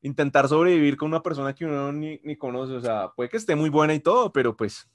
intentar 0.00 0.48
sobrevivir 0.48 0.96
con 0.96 1.08
una 1.08 1.22
persona 1.22 1.54
que 1.54 1.66
uno 1.66 1.92
ni, 1.92 2.18
ni 2.24 2.36
conoce, 2.36 2.72
o 2.72 2.80
sea, 2.80 3.10
puede 3.14 3.28
que 3.28 3.36
esté 3.36 3.54
muy 3.54 3.68
buena 3.70 3.94
y 3.94 4.00
todo, 4.00 4.32
pero 4.32 4.56
pues, 4.56 4.88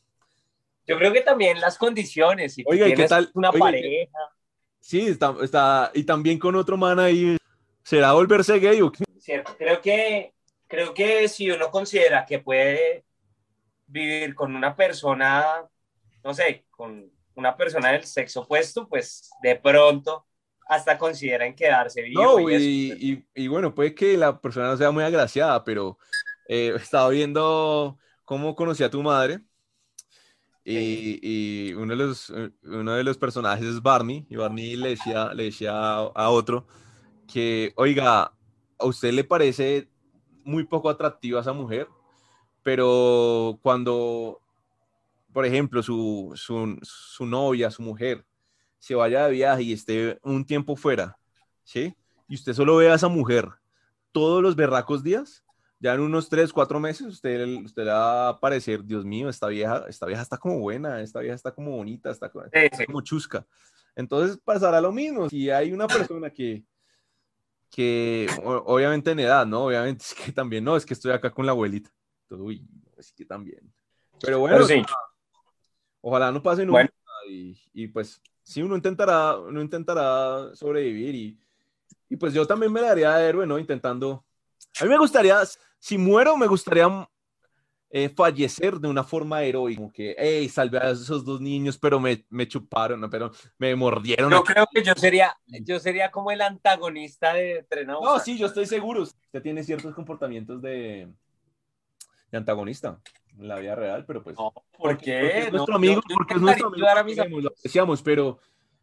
Yo 0.88 0.98
creo 0.98 1.14
que 1.14 1.22
también 1.22 1.62
las 1.62 1.78
condiciones. 1.78 2.56
Si 2.56 2.64
Oiga, 2.66 2.88
¿y 2.88 2.96
qué 2.96 3.06
tal? 3.06 3.30
una 3.36 3.52
Oiga, 3.52 3.70
¿y 3.70 3.72
qué- 3.74 3.78
pareja, 3.78 4.20
sí, 4.80 5.02
está, 5.08 5.36
está, 5.44 5.92
y 5.94 6.04
también 6.04 6.40
con 6.40 6.56
otro 6.56 6.76
man 6.76 7.00
ahí, 7.00 7.38
¿será 7.84 8.14
volverse 8.14 8.60
gay 8.60 8.82
o 8.82 8.92
qué? 8.92 9.04
¿cierto? 9.20 9.56
Creo 9.58 9.80
que, 9.82 10.34
creo 10.68 10.94
que 10.94 11.28
si 11.30 11.52
uno 11.52 11.70
considera 11.70 12.26
que 12.26 12.40
puede 12.40 13.06
vivir 13.86 14.34
con 14.36 14.56
una 14.56 14.76
persona, 14.76 15.70
no 16.24 16.34
sé, 16.34 16.66
con 16.72 17.13
una 17.36 17.56
persona 17.56 17.92
del 17.92 18.04
sexo 18.06 18.42
opuesto, 18.42 18.88
pues 18.88 19.30
de 19.42 19.56
pronto 19.56 20.26
hasta 20.68 20.98
consideran 20.98 21.56
quedarse 21.56 22.02
vivo. 22.02 22.22
No, 22.24 22.40
y 22.40 22.56
y, 23.00 23.26
y- 23.34 23.48
bueno, 23.48 23.74
puede 23.74 23.96
que 23.96 24.18
la 24.18 24.40
persona 24.40 24.68
no 24.68 24.78
sea 24.78 24.92
muy 24.92 25.04
agraciada, 25.04 25.64
pero 25.64 25.98
eh, 26.48 26.74
estaba 26.76 27.10
viendo 27.10 27.98
cómo 28.26 28.56
conocí 28.56 28.84
a 28.84 28.90
tu 28.92 29.02
madre. 29.02 29.42
Y, 30.66 31.20
y 31.70 31.74
uno, 31.74 31.92
de 31.96 31.96
los, 31.98 32.30
eh, 32.30 32.52
uno 32.64 32.94
de 32.94 33.04
los 33.04 33.18
personajes 33.18 33.66
es 33.66 33.82
Barney, 33.82 34.26
y 34.30 34.38
Barney 34.38 34.76
le 34.78 34.90
decía, 34.90 35.34
le 35.34 35.44
decía 35.46 35.74
a, 35.74 35.98
a 36.16 36.30
otro 36.30 36.68
que, 37.28 37.74
oiga, 37.78 38.34
a 38.80 38.86
usted 38.86 39.14
le 39.14 39.24
parece 39.26 39.90
muy 40.46 40.66
poco 40.66 40.90
atractiva 40.90 41.42
esa 41.42 41.54
mujer, 41.54 41.90
pero 42.64 43.60
cuando, 43.64 44.43
por 45.34 45.46
ejemplo, 45.46 45.84
su, 45.84 46.32
su, 46.36 46.78
su 46.82 47.26
novia, 47.26 47.72
su 47.72 47.82
mujer, 47.82 48.26
se 48.80 48.96
vaya 48.96 49.26
de 49.26 49.34
viaje 49.34 49.64
y 49.64 49.74
esté 49.74 50.20
un 50.24 50.46
tiempo 50.46 50.76
fuera, 50.76 51.18
¿sí? 51.64 51.96
Y 52.28 52.36
usted 52.36 52.54
solo 52.54 52.78
ve 52.78 52.90
a 52.92 52.96
esa 52.96 53.08
mujer 53.08 53.50
todos 54.12 54.42
los 54.42 54.56
berracos 54.56 55.04
días, 55.04 55.44
ya 55.80 55.94
en 55.94 56.00
unos 56.00 56.30
tres, 56.30 56.54
cuatro 56.54 56.80
meses, 56.80 57.08
usted, 57.08 57.46
usted 57.66 57.84
le 57.84 57.92
va 57.92 58.30
a 58.30 58.40
parecer, 58.40 58.84
Dios 58.86 59.04
mío, 59.04 59.28
esta 59.28 59.48
vieja, 59.48 59.86
esta 59.90 60.06
vieja 60.06 60.22
está 60.22 60.38
como 60.38 60.60
buena, 60.60 61.02
esta 61.02 61.20
vieja 61.20 61.36
está 61.36 61.52
como 61.52 61.72
bonita, 61.72 62.10
está 62.10 62.30
como 62.30 63.02
chusca. 63.02 63.46
Entonces 63.96 64.38
pasará 64.38 64.80
lo 64.80 64.92
mismo. 64.92 65.30
Si 65.30 65.50
hay 65.50 65.74
una 65.74 65.88
persona 65.88 66.30
que, 66.30 66.64
que 67.70 68.28
obviamente 68.44 69.12
en 69.12 69.20
edad, 69.20 69.46
¿no? 69.46 69.66
Obviamente 69.66 70.06
es 70.08 70.14
que 70.14 70.32
también, 70.32 70.64
no, 70.64 70.78
es 70.78 70.86
que 70.86 70.94
estoy 70.94 71.12
acá 71.12 71.32
con 71.32 71.46
la 71.46 71.52
abuelita. 71.52 71.92
Entonces, 72.24 72.46
uy, 72.48 72.68
es 72.98 73.12
que 73.12 73.26
también. 73.26 73.74
Pero 74.22 74.40
bueno, 74.40 74.56
Pero 74.56 74.68
sí, 74.68 74.84
ojalá 76.04 76.32
no 76.32 76.44
pase 76.44 76.66
nunca. 76.66 76.82
Bueno. 76.82 76.90
Y, 77.28 77.58
y 77.74 77.88
pues 77.88 78.22
sí, 78.44 78.62
uno 78.62 78.76
intentará, 78.76 79.38
uno 79.38 79.62
intentará 79.62 80.54
sobrevivir 80.54 81.16
y, 81.16 81.40
y 82.10 82.18
pues 82.18 82.34
yo 82.34 82.46
también 82.46 82.72
me 82.72 82.82
daría 82.82 83.16
de 83.16 83.30
héroe, 83.30 83.48
¿no? 83.48 83.58
Intentando. 83.58 84.24
A 84.80 84.84
mí 84.84 84.90
me 84.90 84.98
gustaría, 84.98 85.40
si 85.80 85.98
muero, 85.98 86.36
me 86.36 86.48
gustaría 86.48 87.10
eh, 87.90 88.10
fallecer 88.10 88.80
de 88.80 88.88
una 88.90 89.04
forma 89.04 89.44
heroica, 89.44 89.78
como 89.78 89.94
que, 89.94 90.16
hey, 90.18 90.50
salvé 90.50 90.80
a 90.80 90.90
esos 90.92 91.24
dos 91.24 91.40
niños, 91.40 91.78
pero 91.78 92.00
me, 92.00 92.26
me 92.30 92.48
chuparon, 92.48 93.00
no, 93.00 93.10
pero 93.10 93.32
me 93.58 93.74
mordieron. 93.76 94.30
Yo 94.30 94.44
creo 94.44 94.68
que 94.70 94.84
yo 94.84 94.94
sería, 94.96 95.38
yo 95.48 95.80
sería 95.80 96.12
como 96.12 96.32
el 96.32 96.42
antagonista 96.42 97.34
de 97.34 97.66
Tren 97.70 97.90
a 97.90 97.94
No, 97.94 98.20
sí, 98.20 98.38
yo 98.38 98.48
estoy 98.48 98.66
seguro. 98.66 99.04
Usted 99.04 99.42
tiene 99.42 99.64
ciertos 99.64 99.96
comportamientos 99.96 100.62
de, 100.62 101.08
de 102.32 102.38
antagonista 102.38 103.00
en 103.40 103.48
la 103.48 103.60
vida 103.60 103.76
real, 103.76 104.06
pero 104.06 104.24
pues... 104.24 104.38
No, 104.38 104.52
¿por 104.78 104.98
porque 104.98 105.02
qué? 105.02 105.42
es 105.42 105.52
No, 105.52 105.52
nuestro 105.52 105.76
amigo, 105.76 106.02
yo 106.08 106.16
porque 106.18 106.34
es 106.36 106.42
nuestro 106.42 106.68
amigo, 106.68 106.88
mis 107.06 107.18
lo 107.44 107.50
apreciamos, 107.50 108.02
pero, 108.02 108.40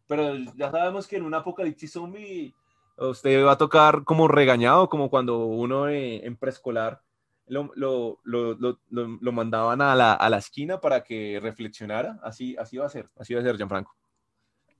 pero 0.06 0.34
ya 0.56 0.70
sabemos 0.70 1.06
que 1.06 1.16
en 1.16 1.24
un 1.24 1.34
apocalipsis 1.34 1.92
zombie 1.92 2.54
usted 2.96 3.44
va 3.44 3.52
a 3.52 3.58
tocar 3.58 4.04
como 4.04 4.28
regañado, 4.28 4.88
como 4.88 5.10
cuando 5.10 5.46
uno 5.46 5.88
eh, 5.88 6.24
en 6.26 6.36
preescolar 6.36 7.02
lo, 7.46 7.70
lo, 7.74 8.20
lo, 8.24 8.54
lo, 8.54 8.78
lo- 8.90 9.18
lo 9.20 9.32
mandaban 9.32 9.80
a 9.82 9.94
la, 9.94 10.12
a 10.14 10.30
la 10.30 10.38
esquina 10.38 10.80
para 10.80 11.02
que 11.02 11.38
reflexionara. 11.42 12.18
Así, 12.22 12.56
así 12.58 12.76
va 12.78 12.86
a 12.86 12.88
ser, 12.88 13.08
así 13.16 13.34
va 13.34 13.40
a 13.40 13.42
ser, 13.44 13.56
Gianfranco. 13.56 13.96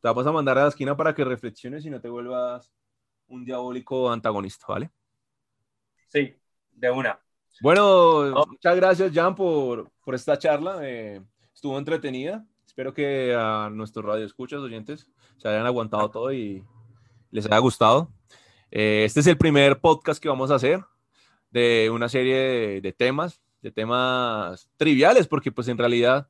Te 0.02 0.10
vas 0.10 0.26
a 0.26 0.32
mandar 0.32 0.58
a 0.58 0.64
la 0.64 0.68
esquina 0.68 0.96
para 0.96 1.14
que 1.14 1.24
reflexiones 1.24 1.84
y 1.86 1.90
no 1.90 2.00
te 2.00 2.08
vuelvas 2.10 2.72
un 3.28 3.44
diabólico 3.44 4.10
antagonista, 4.12 4.66
¿vale? 4.68 4.90
Sí, 6.08 6.36
de 6.72 6.90
una. 6.90 7.18
Bueno, 7.60 8.26
No. 8.30 8.44
muchas 8.46 8.76
gracias, 8.76 9.12
Jan, 9.12 9.34
por, 9.34 9.90
por 10.04 10.14
esta 10.14 10.38
charla. 10.38 10.78
eh, 10.82 11.20
estuvo 11.54 11.78
entretenida. 11.78 12.44
Espero 12.66 12.94
que 12.94 13.34
a 13.36 13.68
nuestros 13.70 14.04
radioescuchas, 14.04 14.60
oyentes, 14.60 15.06
se 15.36 15.48
hayan 15.48 15.66
aguantado 15.66 16.10
todo 16.10 16.32
y 16.32 16.64
les 17.30 17.44
haya 17.46 17.58
gustado. 17.58 18.10
Eh, 18.70 19.02
este 19.04 19.20
es 19.20 19.26
el 19.26 19.36
primer 19.36 19.80
podcast 19.80 20.22
que 20.22 20.28
vamos 20.28 20.50
a 20.50 20.54
hacer 20.54 20.82
de 21.50 21.90
una 21.92 22.08
serie 22.08 22.36
de, 22.36 22.80
de 22.80 22.92
temas, 22.92 23.42
de 23.60 23.72
temas 23.72 24.70
triviales, 24.76 25.26
porque 25.26 25.50
pues 25.52 25.68
en 25.68 25.76
realidad 25.78 26.28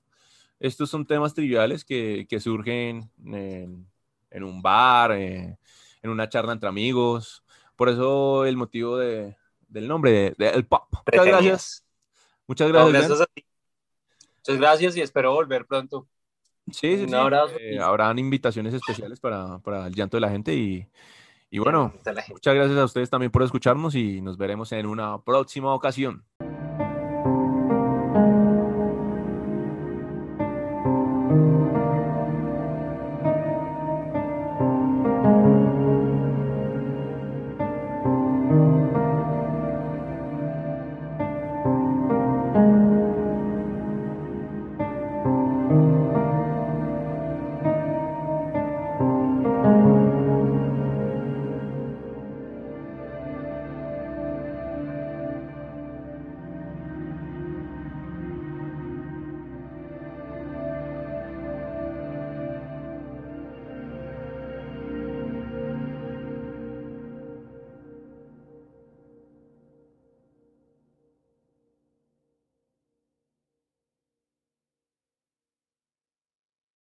estos 0.58 0.90
son 0.90 1.06
temas 1.06 1.34
triviales 1.34 1.84
que, 1.84 2.26
que 2.28 2.40
surgen 2.40 3.10
en, 3.24 3.86
en 4.30 4.42
un 4.44 4.62
bar, 4.62 5.12
eh, 5.12 5.58
en 6.02 6.10
una 6.10 6.28
charla 6.28 6.52
entre 6.52 6.68
amigos. 6.68 7.44
Por 7.76 7.88
eso 7.90 8.46
el 8.46 8.56
motivo 8.56 8.96
de, 8.96 9.36
del 9.70 9.88
nombre 9.88 10.34
de, 10.36 10.50
de 10.52 10.62
Pop. 10.64 10.84
Muchas 11.06 11.26
gracias. 11.26 11.84
Muchas 12.46 12.70
No, 12.70 12.88
gracias. 12.88 13.20
a 13.20 13.26
ti. 13.26 13.44
Muchas 14.38 14.56
gracias 14.58 14.96
y 14.96 15.00
espero 15.00 15.32
volver 15.32 15.66
pronto. 15.66 16.06
Sí, 16.70 16.96
sí, 16.96 17.02
Un 17.02 17.08
sí. 17.08 17.14
abrazo. 17.14 17.54
Eh, 17.58 17.78
habrán 17.80 18.18
invitaciones 18.18 18.74
especiales 18.74 19.20
para, 19.20 19.58
para 19.60 19.86
el 19.86 19.94
llanto 19.94 20.16
de 20.16 20.20
la 20.20 20.30
gente 20.30 20.54
y, 20.54 20.86
y 21.50 21.58
bueno, 21.58 21.92
muchas 22.30 22.54
gracias 22.54 22.78
a 22.78 22.84
ustedes 22.84 23.10
también 23.10 23.30
por 23.32 23.42
escucharnos 23.42 23.94
y 23.94 24.20
nos 24.20 24.36
veremos 24.36 24.70
en 24.72 24.86
una 24.86 25.20
próxima 25.22 25.74
ocasión. 25.74 26.24